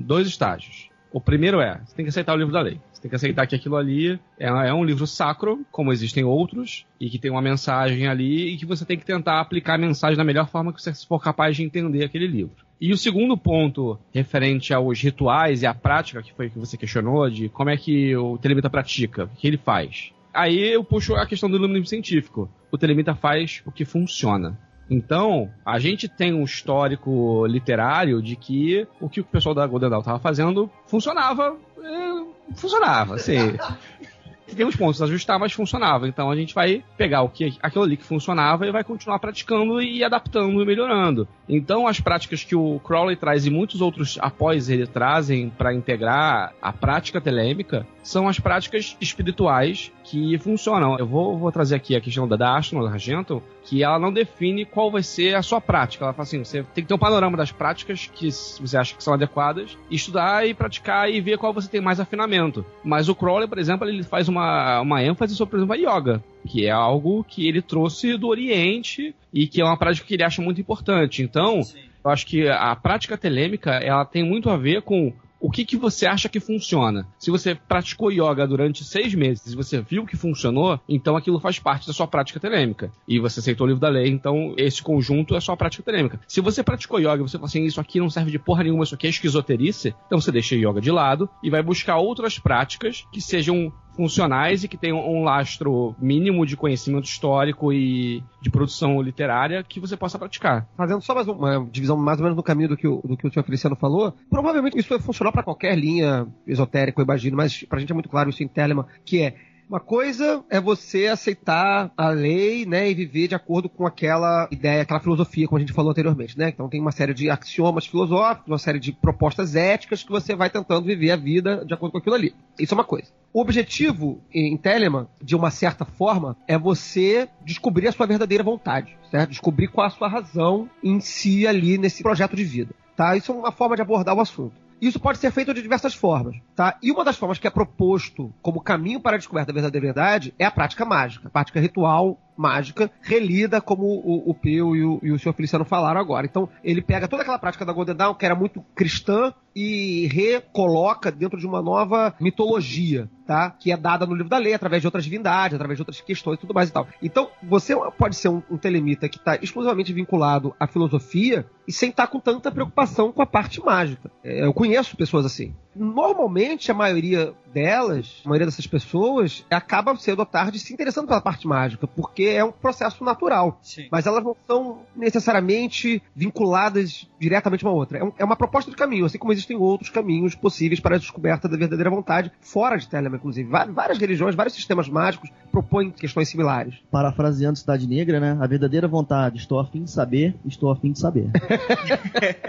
dois 0.00 0.28
estágios. 0.28 0.91
O 1.12 1.20
primeiro 1.20 1.60
é, 1.60 1.78
você 1.84 1.94
tem 1.94 2.04
que 2.04 2.08
aceitar 2.08 2.34
o 2.34 2.38
livro 2.38 2.52
da 2.52 2.60
lei. 2.60 2.80
Você 2.90 3.02
tem 3.02 3.08
que 3.10 3.16
aceitar 3.16 3.46
que 3.46 3.54
aquilo 3.54 3.76
ali 3.76 4.18
é, 4.38 4.46
é 4.46 4.72
um 4.72 4.84
livro 4.84 5.06
sacro, 5.06 5.64
como 5.70 5.92
existem 5.92 6.24
outros, 6.24 6.86
e 6.98 7.10
que 7.10 7.18
tem 7.18 7.30
uma 7.30 7.42
mensagem 7.42 8.08
ali, 8.08 8.54
e 8.54 8.56
que 8.56 8.64
você 8.64 8.84
tem 8.86 8.98
que 8.98 9.04
tentar 9.04 9.40
aplicar 9.40 9.74
a 9.74 9.78
mensagem 9.78 10.16
da 10.16 10.24
melhor 10.24 10.48
forma 10.48 10.72
que 10.72 10.80
você 10.80 10.94
for 11.06 11.20
capaz 11.20 11.56
de 11.56 11.62
entender 11.62 12.04
aquele 12.04 12.26
livro. 12.26 12.64
E 12.80 12.92
o 12.92 12.96
segundo 12.96 13.36
ponto, 13.36 13.98
referente 14.12 14.72
aos 14.72 15.00
rituais 15.00 15.62
e 15.62 15.66
à 15.66 15.74
prática, 15.74 16.22
que 16.22 16.32
foi 16.32 16.48
que 16.48 16.58
você 16.58 16.76
questionou, 16.76 17.28
de 17.28 17.48
como 17.48 17.70
é 17.70 17.76
que 17.76 18.16
o 18.16 18.38
telemita 18.38 18.70
pratica, 18.70 19.24
o 19.24 19.36
que 19.36 19.46
ele 19.46 19.58
faz. 19.58 20.12
Aí 20.32 20.72
eu 20.72 20.82
puxo 20.82 21.14
a 21.14 21.26
questão 21.26 21.48
do 21.48 21.56
iluminismo 21.56 21.86
científico. 21.86 22.50
O 22.70 22.78
telemita 22.78 23.14
faz 23.14 23.62
o 23.66 23.70
que 23.70 23.84
funciona. 23.84 24.58
Então, 24.92 25.50
a 25.64 25.78
gente 25.78 26.06
tem 26.06 26.34
um 26.34 26.44
histórico 26.44 27.46
literário 27.46 28.20
de 28.20 28.36
que 28.36 28.86
o 29.00 29.08
que 29.08 29.20
o 29.20 29.24
pessoal 29.24 29.54
da 29.54 29.66
Golden 29.66 29.88
Dawn 29.88 30.00
estava 30.00 30.18
fazendo 30.18 30.70
funcionava. 30.86 31.56
eh, 31.82 32.24
funcionava, 32.54 33.14
assim. 33.14 33.38
tem 34.54 34.66
uns 34.66 34.76
pontos 34.76 35.00
a 35.00 35.06
ajustar, 35.06 35.38
mas 35.38 35.52
funcionava. 35.52 36.06
Então 36.06 36.30
a 36.30 36.36
gente 36.36 36.54
vai 36.54 36.84
pegar 36.96 37.22
o 37.22 37.28
que 37.28 37.56
aquilo 37.62 37.84
ali 37.84 37.96
que 37.96 38.04
funcionava 38.04 38.66
e 38.66 38.70
vai 38.70 38.84
continuar 38.84 39.18
praticando 39.18 39.80
e 39.80 40.04
adaptando 40.04 40.60
e 40.62 40.66
melhorando. 40.66 41.26
Então 41.48 41.86
as 41.86 42.00
práticas 42.00 42.44
que 42.44 42.54
o 42.54 42.78
Crowley 42.80 43.16
traz 43.16 43.46
e 43.46 43.50
muitos 43.50 43.80
outros 43.80 44.18
após 44.20 44.68
ele 44.68 44.86
trazem 44.86 45.48
para 45.48 45.74
integrar 45.74 46.52
a 46.60 46.72
prática 46.72 47.20
telêmica 47.20 47.86
são 48.02 48.28
as 48.28 48.38
práticas 48.38 48.96
espirituais 49.00 49.92
que 50.04 50.36
funcionam. 50.38 50.98
Eu 50.98 51.06
vou, 51.06 51.38
vou 51.38 51.52
trazer 51.52 51.76
aqui 51.76 51.94
a 51.94 52.00
questão 52.00 52.26
da, 52.26 52.36
da 52.36 52.56
Ashton, 52.56 52.82
da 52.82 52.90
Argento, 52.90 53.42
que 53.64 53.82
ela 53.82 53.98
não 53.98 54.12
define 54.12 54.64
qual 54.64 54.90
vai 54.90 55.02
ser 55.02 55.34
a 55.34 55.42
sua 55.42 55.60
prática. 55.60 56.04
Ela 56.04 56.12
fala 56.12 56.24
assim: 56.24 56.44
você 56.44 56.62
tem 56.74 56.82
que 56.82 56.88
ter 56.88 56.94
um 56.94 56.98
panorama 56.98 57.36
das 57.36 57.52
práticas 57.52 58.10
que 58.12 58.28
você 58.30 58.76
acha 58.76 58.94
que 58.94 59.02
são 59.02 59.14
adequadas, 59.14 59.76
estudar 59.90 60.46
e 60.46 60.54
praticar 60.54 61.10
e 61.10 61.20
ver 61.20 61.38
qual 61.38 61.52
você 61.52 61.68
tem 61.68 61.80
mais 61.80 62.00
afinamento. 62.00 62.64
Mas 62.84 63.08
o 63.08 63.14
Crowley, 63.14 63.48
por 63.48 63.58
exemplo, 63.58 63.88
ele 63.88 64.02
faz 64.02 64.28
uma, 64.28 64.80
uma 64.80 65.02
ênfase 65.02 65.34
sobre, 65.36 65.52
por 65.52 65.56
exemplo, 65.58 65.74
a 65.74 65.98
yoga, 65.98 66.24
que 66.46 66.66
é 66.66 66.70
algo 66.70 67.24
que 67.24 67.46
ele 67.46 67.62
trouxe 67.62 68.16
do 68.16 68.28
Oriente 68.28 69.14
e 69.32 69.46
que 69.46 69.60
é 69.60 69.64
uma 69.64 69.76
prática 69.76 70.06
que 70.06 70.14
ele 70.14 70.24
acha 70.24 70.42
muito 70.42 70.60
importante. 70.60 71.22
Então, 71.22 71.60
eu 72.04 72.10
acho 72.10 72.26
que 72.26 72.48
a 72.48 72.74
prática 72.74 73.16
telêmica 73.16 73.70
ela 73.72 74.04
tem 74.04 74.24
muito 74.24 74.50
a 74.50 74.56
ver 74.56 74.82
com 74.82 75.12
o 75.42 75.50
que, 75.50 75.64
que 75.64 75.76
você 75.76 76.06
acha 76.06 76.28
que 76.28 76.38
funciona. 76.38 77.06
Se 77.18 77.30
você 77.30 77.54
praticou 77.54 78.12
yoga 78.12 78.46
durante 78.46 78.84
seis 78.84 79.12
meses 79.12 79.52
e 79.52 79.56
você 79.56 79.80
viu 79.80 80.06
que 80.06 80.16
funcionou, 80.16 80.78
então 80.88 81.16
aquilo 81.16 81.40
faz 81.40 81.58
parte 81.58 81.86
da 81.86 81.92
sua 81.92 82.06
prática 82.06 82.38
telêmica. 82.38 82.92
E 83.08 83.18
você 83.18 83.40
aceitou 83.40 83.66
o 83.66 83.68
livro 83.68 83.80
da 83.80 83.88
lei, 83.88 84.08
então 84.08 84.54
esse 84.56 84.80
conjunto 84.80 85.34
é 85.34 85.40
sua 85.40 85.56
prática 85.56 85.82
telêmica. 85.82 86.20
Se 86.28 86.40
você 86.40 86.62
praticou 86.62 87.00
yoga 87.00 87.16
e 87.16 87.28
você 87.28 87.36
fala 87.36 87.46
assim, 87.46 87.64
isso 87.64 87.80
aqui 87.80 87.98
não 87.98 88.08
serve 88.08 88.30
de 88.30 88.38
porra 88.38 88.62
nenhuma, 88.62 88.84
isso 88.84 88.94
aqui 88.94 89.08
é 89.08 89.10
esquizoterice, 89.10 89.92
então 90.06 90.20
você 90.20 90.30
deixa 90.30 90.54
yoga 90.54 90.80
de 90.80 90.92
lado 90.92 91.28
e 91.42 91.50
vai 91.50 91.62
buscar 91.62 91.96
outras 91.96 92.38
práticas 92.38 93.04
que 93.10 93.20
sejam 93.20 93.72
funcionais 93.96 94.64
e 94.64 94.68
que 94.68 94.76
tenham 94.76 94.98
um 94.98 95.24
lastro 95.24 95.94
mínimo 95.98 96.46
de 96.46 96.56
conhecimento 96.56 97.04
histórico 97.04 97.72
e 97.72 98.22
de 98.40 98.50
produção 98.50 99.00
literária 99.00 99.62
que 99.62 99.80
você 99.80 99.96
possa 99.96 100.18
praticar. 100.18 100.66
Fazendo 100.76 101.02
só 101.02 101.14
mais 101.14 101.28
uma 101.28 101.66
divisão 101.70 101.96
mais 101.96 102.18
ou 102.18 102.24
menos 102.24 102.36
no 102.36 102.42
caminho 102.42 102.70
do 102.70 102.76
que 102.76 102.88
o, 102.88 103.00
do 103.04 103.16
que 103.16 103.26
o 103.26 103.32
senhor 103.32 103.44
Feliciano 103.44 103.76
falou, 103.76 104.14
provavelmente 104.30 104.78
isso 104.78 104.88
vai 104.88 104.98
funcionar 104.98 105.32
para 105.32 105.42
qualquer 105.42 105.76
linha 105.78 106.26
esotérica, 106.46 107.00
eu 107.00 107.04
imagino, 107.04 107.36
mas 107.36 107.62
pra 107.64 107.78
gente 107.78 107.90
é 107.90 107.94
muito 107.94 108.08
claro 108.08 108.30
isso 108.30 108.42
em 108.42 108.48
Telemann, 108.48 108.86
que 109.04 109.22
é 109.22 109.36
uma 109.72 109.80
coisa 109.80 110.44
é 110.50 110.60
você 110.60 111.06
aceitar 111.06 111.90
a 111.96 112.10
lei, 112.10 112.66
né, 112.66 112.90
e 112.90 112.94
viver 112.94 113.26
de 113.26 113.34
acordo 113.34 113.70
com 113.70 113.86
aquela 113.86 114.46
ideia, 114.50 114.82
aquela 114.82 115.00
filosofia, 115.00 115.48
como 115.48 115.56
a 115.56 115.60
gente 115.60 115.72
falou 115.72 115.90
anteriormente, 115.90 116.38
né? 116.38 116.50
Então 116.50 116.68
tem 116.68 116.78
uma 116.78 116.92
série 116.92 117.14
de 117.14 117.30
axiomas 117.30 117.86
filosóficos, 117.86 118.48
uma 118.48 118.58
série 118.58 118.78
de 118.78 118.92
propostas 118.92 119.56
éticas 119.56 120.02
que 120.02 120.10
você 120.10 120.36
vai 120.36 120.50
tentando 120.50 120.84
viver 120.84 121.10
a 121.10 121.16
vida 121.16 121.64
de 121.64 121.72
acordo 121.72 121.92
com 121.92 121.98
aquilo 121.98 122.14
ali. 122.14 122.34
Isso 122.58 122.74
é 122.74 122.76
uma 122.76 122.84
coisa. 122.84 123.08
O 123.32 123.40
objetivo 123.40 124.20
em 124.30 124.58
Telemann, 124.58 125.06
de 125.22 125.34
uma 125.34 125.50
certa 125.50 125.86
forma, 125.86 126.36
é 126.46 126.58
você 126.58 127.26
descobrir 127.42 127.88
a 127.88 127.92
sua 127.92 128.06
verdadeira 128.06 128.44
vontade, 128.44 128.94
certo? 129.10 129.30
Descobrir 129.30 129.68
qual 129.68 129.86
a 129.86 129.90
sua 129.90 130.06
razão 130.06 130.68
em 130.84 131.00
si 131.00 131.46
ali 131.46 131.78
nesse 131.78 132.02
projeto 132.02 132.36
de 132.36 132.44
vida, 132.44 132.74
tá? 132.94 133.16
Isso 133.16 133.32
é 133.32 133.34
uma 133.34 133.52
forma 133.52 133.74
de 133.74 133.80
abordar 133.80 134.14
o 134.14 134.20
assunto. 134.20 134.61
Isso 134.82 134.98
pode 134.98 135.18
ser 135.18 135.30
feito 135.30 135.54
de 135.54 135.62
diversas 135.62 135.94
formas, 135.94 136.34
tá? 136.56 136.76
E 136.82 136.90
uma 136.90 137.04
das 137.04 137.16
formas 137.16 137.38
que 137.38 137.46
é 137.46 137.50
proposto 137.50 138.34
como 138.42 138.60
caminho 138.60 138.98
para 138.98 139.14
a 139.14 139.18
descoberta 139.18 139.52
da 139.52 139.54
verdadeira 139.54 139.86
verdade 139.86 140.34
é 140.36 140.44
a 140.44 140.50
prática 140.50 140.84
mágica, 140.84 141.28
a 141.28 141.30
prática 141.30 141.60
ritual 141.60 142.18
mágica, 142.36 142.90
relida 143.00 143.60
como 143.60 143.84
o, 143.84 144.30
o 144.30 144.34
Peu 144.34 144.74
e 144.76 144.84
o, 144.84 145.00
e 145.02 145.12
o 145.12 145.18
senhor 145.18 145.34
Feliciano 145.34 145.64
falaram 145.64 146.00
agora. 146.00 146.26
Então, 146.26 146.48
ele 146.62 146.82
pega 146.82 147.08
toda 147.08 147.22
aquela 147.22 147.38
prática 147.38 147.64
da 147.64 147.72
Golden 147.72 147.94
Dawn, 147.94 148.14
que 148.14 148.24
era 148.24 148.34
muito 148.34 148.64
cristã, 148.74 149.32
e 149.54 150.06
recoloca 150.06 151.10
dentro 151.10 151.38
de 151.38 151.46
uma 151.46 151.60
nova 151.60 152.14
mitologia, 152.18 153.08
tá? 153.26 153.50
Que 153.50 153.70
é 153.70 153.76
dada 153.76 154.06
no 154.06 154.14
livro 154.14 154.28
da 154.28 154.38
lei, 154.38 154.54
através 154.54 154.80
de 154.80 154.86
outras 154.86 155.04
divindades, 155.04 155.54
através 155.54 155.76
de 155.76 155.82
outras 155.82 156.00
questões 156.00 156.36
e 156.36 156.40
tudo 156.40 156.54
mais 156.54 156.68
e 156.68 156.72
tal. 156.72 156.86
Então, 157.02 157.28
você 157.42 157.74
pode 157.98 158.16
ser 158.16 158.28
um, 158.28 158.42
um 158.50 158.56
telemita 158.56 159.08
que 159.08 159.18
está 159.18 159.36
exclusivamente 159.36 159.92
vinculado 159.92 160.54
à 160.58 160.66
filosofia 160.66 161.46
e 161.66 161.72
sem 161.72 161.90
estar 161.90 162.06
com 162.06 162.18
tanta 162.18 162.50
preocupação 162.50 163.12
com 163.12 163.22
a 163.22 163.26
parte 163.26 163.60
mágica. 163.60 164.10
É, 164.24 164.44
eu 164.44 164.52
conheço 164.52 164.96
pessoas 164.96 165.26
assim. 165.26 165.54
Normalmente, 165.74 166.70
a 166.70 166.74
maioria 166.74 167.32
delas, 167.52 168.22
a 168.24 168.28
maioria 168.28 168.46
dessas 168.46 168.66
pessoas, 168.66 169.44
acaba 169.50 169.94
cedo 169.96 170.20
ou 170.20 170.26
tarde 170.26 170.58
se 170.58 170.72
interessando 170.72 171.06
pela 171.06 171.20
parte 171.20 171.46
mágica, 171.46 171.86
porque 171.86 172.24
é 172.24 172.42
um 172.44 172.52
processo 172.52 173.04
natural. 173.04 173.58
Sim. 173.62 173.88
Mas 173.90 174.06
elas 174.06 174.24
não 174.24 174.34
são 174.46 174.80
necessariamente 174.96 176.02
vinculadas 176.16 177.06
diretamente 177.18 177.64
uma 177.64 177.72
outra. 177.72 177.98
É, 177.98 178.04
um- 178.04 178.12
é 178.18 178.24
uma 178.24 178.36
proposta 178.36 178.70
de 178.70 178.76
caminho, 178.76 179.04
assim 179.04 179.18
como 179.18 179.32
existem 179.32 179.56
outros 179.56 179.90
caminhos 179.90 180.34
possíveis 180.34 180.80
para 180.80 180.96
a 180.96 180.98
descoberta 180.98 181.48
da 181.48 181.56
verdadeira 181.56 181.90
vontade, 181.90 182.32
fora 182.40 182.76
de 182.76 182.88
Telemann, 182.88 183.16
inclusive. 183.18 183.48
Várias 183.48 183.98
religiões, 183.98 184.34
vários 184.34 184.54
sistemas 184.54 184.88
mágicos 184.88 185.30
propõem 185.50 185.90
questões 185.90 186.28
similares. 186.28 186.74
Parafraseando 186.90 187.58
Cidade 187.58 187.86
Negra, 187.86 188.18
né? 188.18 188.36
A 188.40 188.46
verdadeira 188.46 188.88
vontade, 188.88 189.36
estou 189.38 189.60
a 189.60 189.66
fim 189.66 189.84
de 189.84 189.90
saber, 189.90 190.34
estou 190.46 190.70
a 190.70 190.76
fim 190.76 190.92
de 190.92 190.98
saber. 190.98 191.26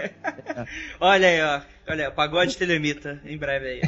Olha 1.00 1.28
aí, 1.28 1.42
ó. 1.42 1.73
Olha, 1.86 2.10
pagode 2.10 2.56
telemita, 2.56 3.20
em 3.26 3.36
breve 3.36 3.66
aí. 3.66 3.80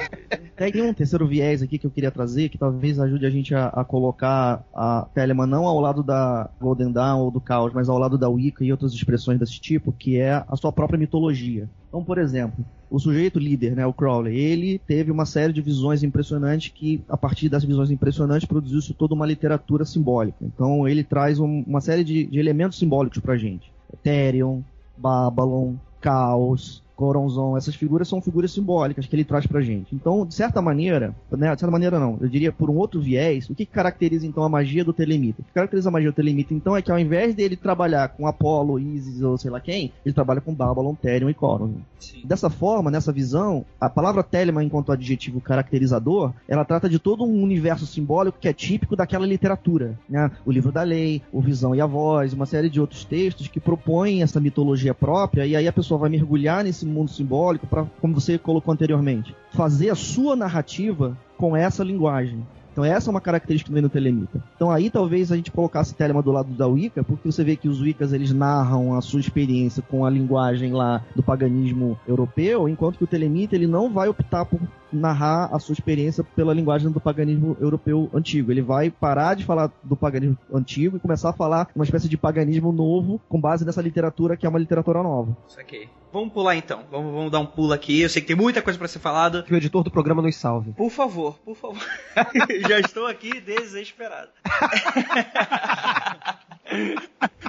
Tem 0.57 0.83
um 0.83 0.93
terceiro 0.93 1.27
viés 1.27 1.63
aqui 1.63 1.79
que 1.79 1.87
eu 1.87 1.91
queria 1.91 2.11
trazer, 2.11 2.49
que 2.49 2.59
talvez 2.59 2.99
ajude 2.99 3.25
a 3.27 3.31
gente 3.31 3.55
a, 3.55 3.67
a 3.69 3.85
colocar 3.85 4.65
a 4.75 5.09
Telemann 5.15 5.47
não 5.47 5.67
ao 5.67 5.81
lado 5.81 6.03
da 6.03 6.51
Golden 6.61 6.93
Dawn 6.93 7.21
ou 7.21 7.31
do 7.31 7.41
Caos, 7.41 7.73
mas 7.73 7.89
ao 7.89 7.99
lado 7.99 8.19
da 8.19 8.29
Wicca 8.29 8.65
e 8.65 8.71
outras 8.71 8.93
expressões 8.93 9.39
desse 9.39 9.61
tipo, 9.61 9.93
que 9.93 10.17
é 10.17 10.45
a 10.47 10.57
sua 10.57 10.73
própria 10.73 10.99
mitologia. 10.99 11.71
Então, 11.89 12.05
por 12.05 12.19
exemplo, 12.19 12.65
o 12.91 12.99
sujeito 12.99 13.39
líder, 13.39 13.75
né, 13.75 13.87
o 13.87 13.93
Crowley, 13.93 14.37
ele 14.39 14.79
teve 14.79 15.11
uma 15.11 15.25
série 15.27 15.53
de 15.53 15.63
visões 15.63 16.03
impressionantes 16.03 16.73
que, 16.75 17.05
a 17.09 17.17
partir 17.17 17.49
das 17.49 17.65
visões 17.65 17.91
impressionantes, 17.91 18.47
produziu-se 18.47 18.93
toda 18.95 19.15
uma 19.15 19.27
literatura 19.27 19.85
simbólica. 19.85 20.39
Então, 20.43 20.87
ele 20.87 21.03
traz 21.05 21.39
um- 21.39 21.65
uma 21.67 21.81
série 21.81 22.05
de, 22.05 22.27
de 22.27 22.39
elementos 22.39 22.79
simbólicos 22.79 23.19
pra 23.21 23.37
gente. 23.37 23.73
Ethereum, 23.93 24.63
Babylon, 24.97 25.77
Caos, 26.01 26.83
Coronzon, 26.97 27.57
essas 27.57 27.75
figuras 27.75 28.09
são 28.09 28.21
figuras 28.23 28.51
simbólicas 28.51 29.07
que 29.07 29.15
ele 29.15 29.25
traz 29.25 29.47
pra 29.47 29.61
gente. 29.61 29.95
Então, 29.95 30.25
de 30.25 30.35
certa 30.35 30.63
maneira, 30.63 31.15
né, 31.31 31.55
de 31.55 31.61
certa 31.61 31.71
maneira 31.71 32.01
não, 32.01 32.17
eu 32.21 32.29
diria 32.29 32.51
por 32.51 32.71
um 32.71 32.77
outro 32.77 33.01
viés, 33.01 33.49
o 33.51 33.55
que 33.55 33.67
caracteriza 33.67 34.27
então 34.27 34.43
a 34.43 34.49
magia 34.49 34.83
do 34.83 34.93
Telemita? 34.93 35.43
O 35.43 35.45
que 35.45 35.53
caracteriza 35.53 35.91
a 35.91 35.93
magia 35.93 36.11
do 36.11 36.15
Telemita 36.15 36.55
então 36.55 36.77
é 36.77 36.81
que 36.81 36.91
ao 36.91 36.99
invés 36.99 37.35
dele 37.35 37.55
trabalhar 37.55 38.09
com 38.09 38.27
Apolo, 38.27 38.79
Isis 38.79 39.21
ou 39.23 39.37
sei 39.37 39.51
lá 39.51 39.61
quem, 39.61 39.93
ele 40.05 40.15
trabalha 40.15 40.41
com 40.41 40.55
Babylon, 40.55 40.95
Therion 40.95 41.29
e 41.29 41.35
Coronzon. 41.35 41.81
Dessa 42.25 42.49
forma, 42.49 42.91
nessa 42.91 43.13
visão, 43.13 43.65
a 43.81 43.91
palavra 43.91 44.23
Telemann 44.23 44.65
enquanto 44.65 44.93
adjetivo 44.93 45.41
caracterizador, 45.41 46.33
ela 46.49 46.65
trata 46.65 46.89
de 46.89 46.99
todo 46.99 47.25
um 47.25 47.43
universo 47.43 47.87
simbólico 47.87 48.39
que 48.41 48.49
é 48.49 48.53
típico 48.53 48.97
daquela 48.97 49.27
literatura, 49.27 49.99
né? 50.09 50.31
O 50.45 50.53
livro 50.53 50.73
da 50.73 50.83
lei, 50.83 51.23
o 51.33 51.41
Visão 51.41 51.75
e 51.75 51.81
a 51.81 51.87
Voz, 51.87 52.33
uma 52.33 52.47
série 52.47 52.71
de 52.71 52.81
outros 52.81 53.05
textos 53.05 53.49
que 53.49 53.61
propõem 53.61 54.23
essa 54.23 54.41
mitologia 54.41 54.95
própria 54.95 55.47
e 55.47 55.55
aí 55.55 55.69
a 55.69 55.73
pessoa 55.73 55.99
vai 55.99 56.09
mergulhar 56.09 56.65
nesse 56.65 56.86
mundo 56.93 57.11
simbólico 57.11 57.67
para, 57.67 57.85
como 58.01 58.15
você 58.15 58.39
colocou 58.39 58.73
anteriormente, 58.73 59.35
fazer 59.53 59.91
a 59.91 59.95
sua 59.95 60.37
narrativa 60.37 61.17
com 61.37 61.57
essa 61.57 61.85
linguagem. 61.85 62.45
Então 62.77 62.85
essa 62.85 63.09
é 63.09 63.11
uma 63.11 63.23
característica 63.23 63.71
que 63.71 63.73
vem 63.73 63.83
no 63.83 63.89
Telemita. 63.89 64.39
Então 64.55 64.71
aí 64.71 64.91
talvez 64.91 65.33
a 65.33 65.37
gente 65.37 65.51
colocasse 65.51 65.95
Telema 65.95 66.23
do 66.23 66.31
lado 66.31 66.53
da 66.53 66.67
Wicca, 66.67 67.03
porque 67.03 67.33
você 67.33 67.43
vê 67.43 67.57
que 67.57 67.71
os 67.71 67.81
Wiccas 67.81 68.13
eles 68.13 68.35
narram 68.35 68.95
a 68.95 69.01
sua 69.01 69.19
experiência 69.19 69.83
com 69.83 70.05
a 70.05 70.11
linguagem 70.11 70.75
lá 70.75 71.03
do 71.15 71.23
paganismo 71.23 71.99
europeu, 72.07 72.69
enquanto 72.69 72.99
que 72.99 73.05
o 73.05 73.07
Telemita 73.07 73.55
ele 73.55 73.67
não 73.67 73.91
vai 73.91 74.09
optar 74.09 74.45
por 74.45 74.61
narrar 74.93 75.49
a 75.53 75.59
sua 75.59 75.73
experiência 75.73 76.23
pela 76.23 76.53
linguagem 76.53 76.91
do 76.91 77.01
paganismo 77.01 77.57
europeu 77.59 78.11
antigo. 78.13 78.53
Ele 78.53 78.61
vai 78.61 78.91
parar 78.91 79.33
de 79.33 79.47
falar 79.47 79.73
do 79.83 79.97
paganismo 79.97 80.37
antigo 80.53 80.99
e 80.99 81.01
começar 81.01 81.31
a 81.31 81.33
falar 81.33 81.69
uma 81.75 81.85
espécie 81.85 82.11
de 82.11 82.19
paganismo 82.19 82.73
novo 82.73 83.19
com 83.27 83.41
base 83.41 83.65
nessa 83.65 83.81
literatura 83.81 84.37
que 84.37 84.45
é 84.45 84.49
uma 84.51 84.59
literatura 84.59 85.03
nova. 85.03 85.35
Saquei. 85.49 85.89
Vamos 86.17 86.33
pular 86.33 86.57
então. 86.57 86.83
Vamos, 86.91 87.13
vamos 87.13 87.31
dar 87.31 87.41
um 87.41 87.45
pulo 87.45 87.75
aqui. 87.75 88.01
Eu 88.01 88.09
sei 88.09 88.23
que 88.23 88.29
tem 88.29 88.35
muita 88.35 88.63
coisa 88.63 88.79
pra 88.79 88.89
ser 88.89 89.01
falada. 89.01 89.43
Que 89.43 89.53
o 89.53 89.57
editor 89.59 89.83
do 89.83 89.91
programa 89.91 90.23
nos 90.23 90.35
salve. 90.35 90.73
Por 90.73 90.89
favor, 90.89 91.39
por 91.41 91.55
favor. 91.55 91.87
Já 92.67 92.81
estou 92.81 93.07
aqui 93.07 93.39
desesperado. 93.39 94.31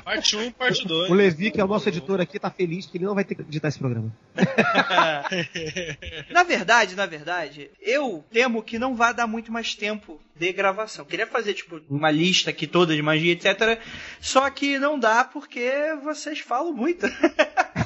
Parte 0.03 0.37
1, 0.37 0.51
parte 0.51 0.87
2. 0.87 1.09
O 1.09 1.13
Levi, 1.13 1.51
que 1.51 1.59
é 1.59 1.63
o 1.63 1.67
nosso 1.67 1.89
editor 1.89 2.21
aqui, 2.21 2.39
tá 2.39 2.49
feliz 2.49 2.85
que 2.85 2.97
ele 2.97 3.05
não 3.05 3.15
vai 3.15 3.25
ter 3.25 3.35
que 3.35 3.41
editar 3.41 3.67
esse 3.67 3.79
programa. 3.79 4.15
na 6.31 6.43
verdade, 6.43 6.95
na 6.95 7.05
verdade, 7.05 7.69
eu 7.81 8.23
temo 8.31 8.63
que 8.63 8.79
não 8.79 8.95
vai 8.95 9.13
dar 9.13 9.27
muito 9.27 9.51
mais 9.51 9.75
tempo 9.75 10.21
de 10.35 10.53
gravação. 10.53 11.03
Queria 11.03 11.27
fazer, 11.27 11.55
tipo, 11.55 11.81
uma 11.89 12.11
lista 12.11 12.51
aqui 12.51 12.67
toda 12.67 12.95
de 12.95 13.01
magia, 13.01 13.33
etc. 13.33 13.81
Só 14.21 14.49
que 14.49 14.79
não 14.79 14.97
dá 14.97 15.25
porque 15.25 15.69
vocês 16.03 16.39
falam 16.39 16.71
muito. 16.71 17.05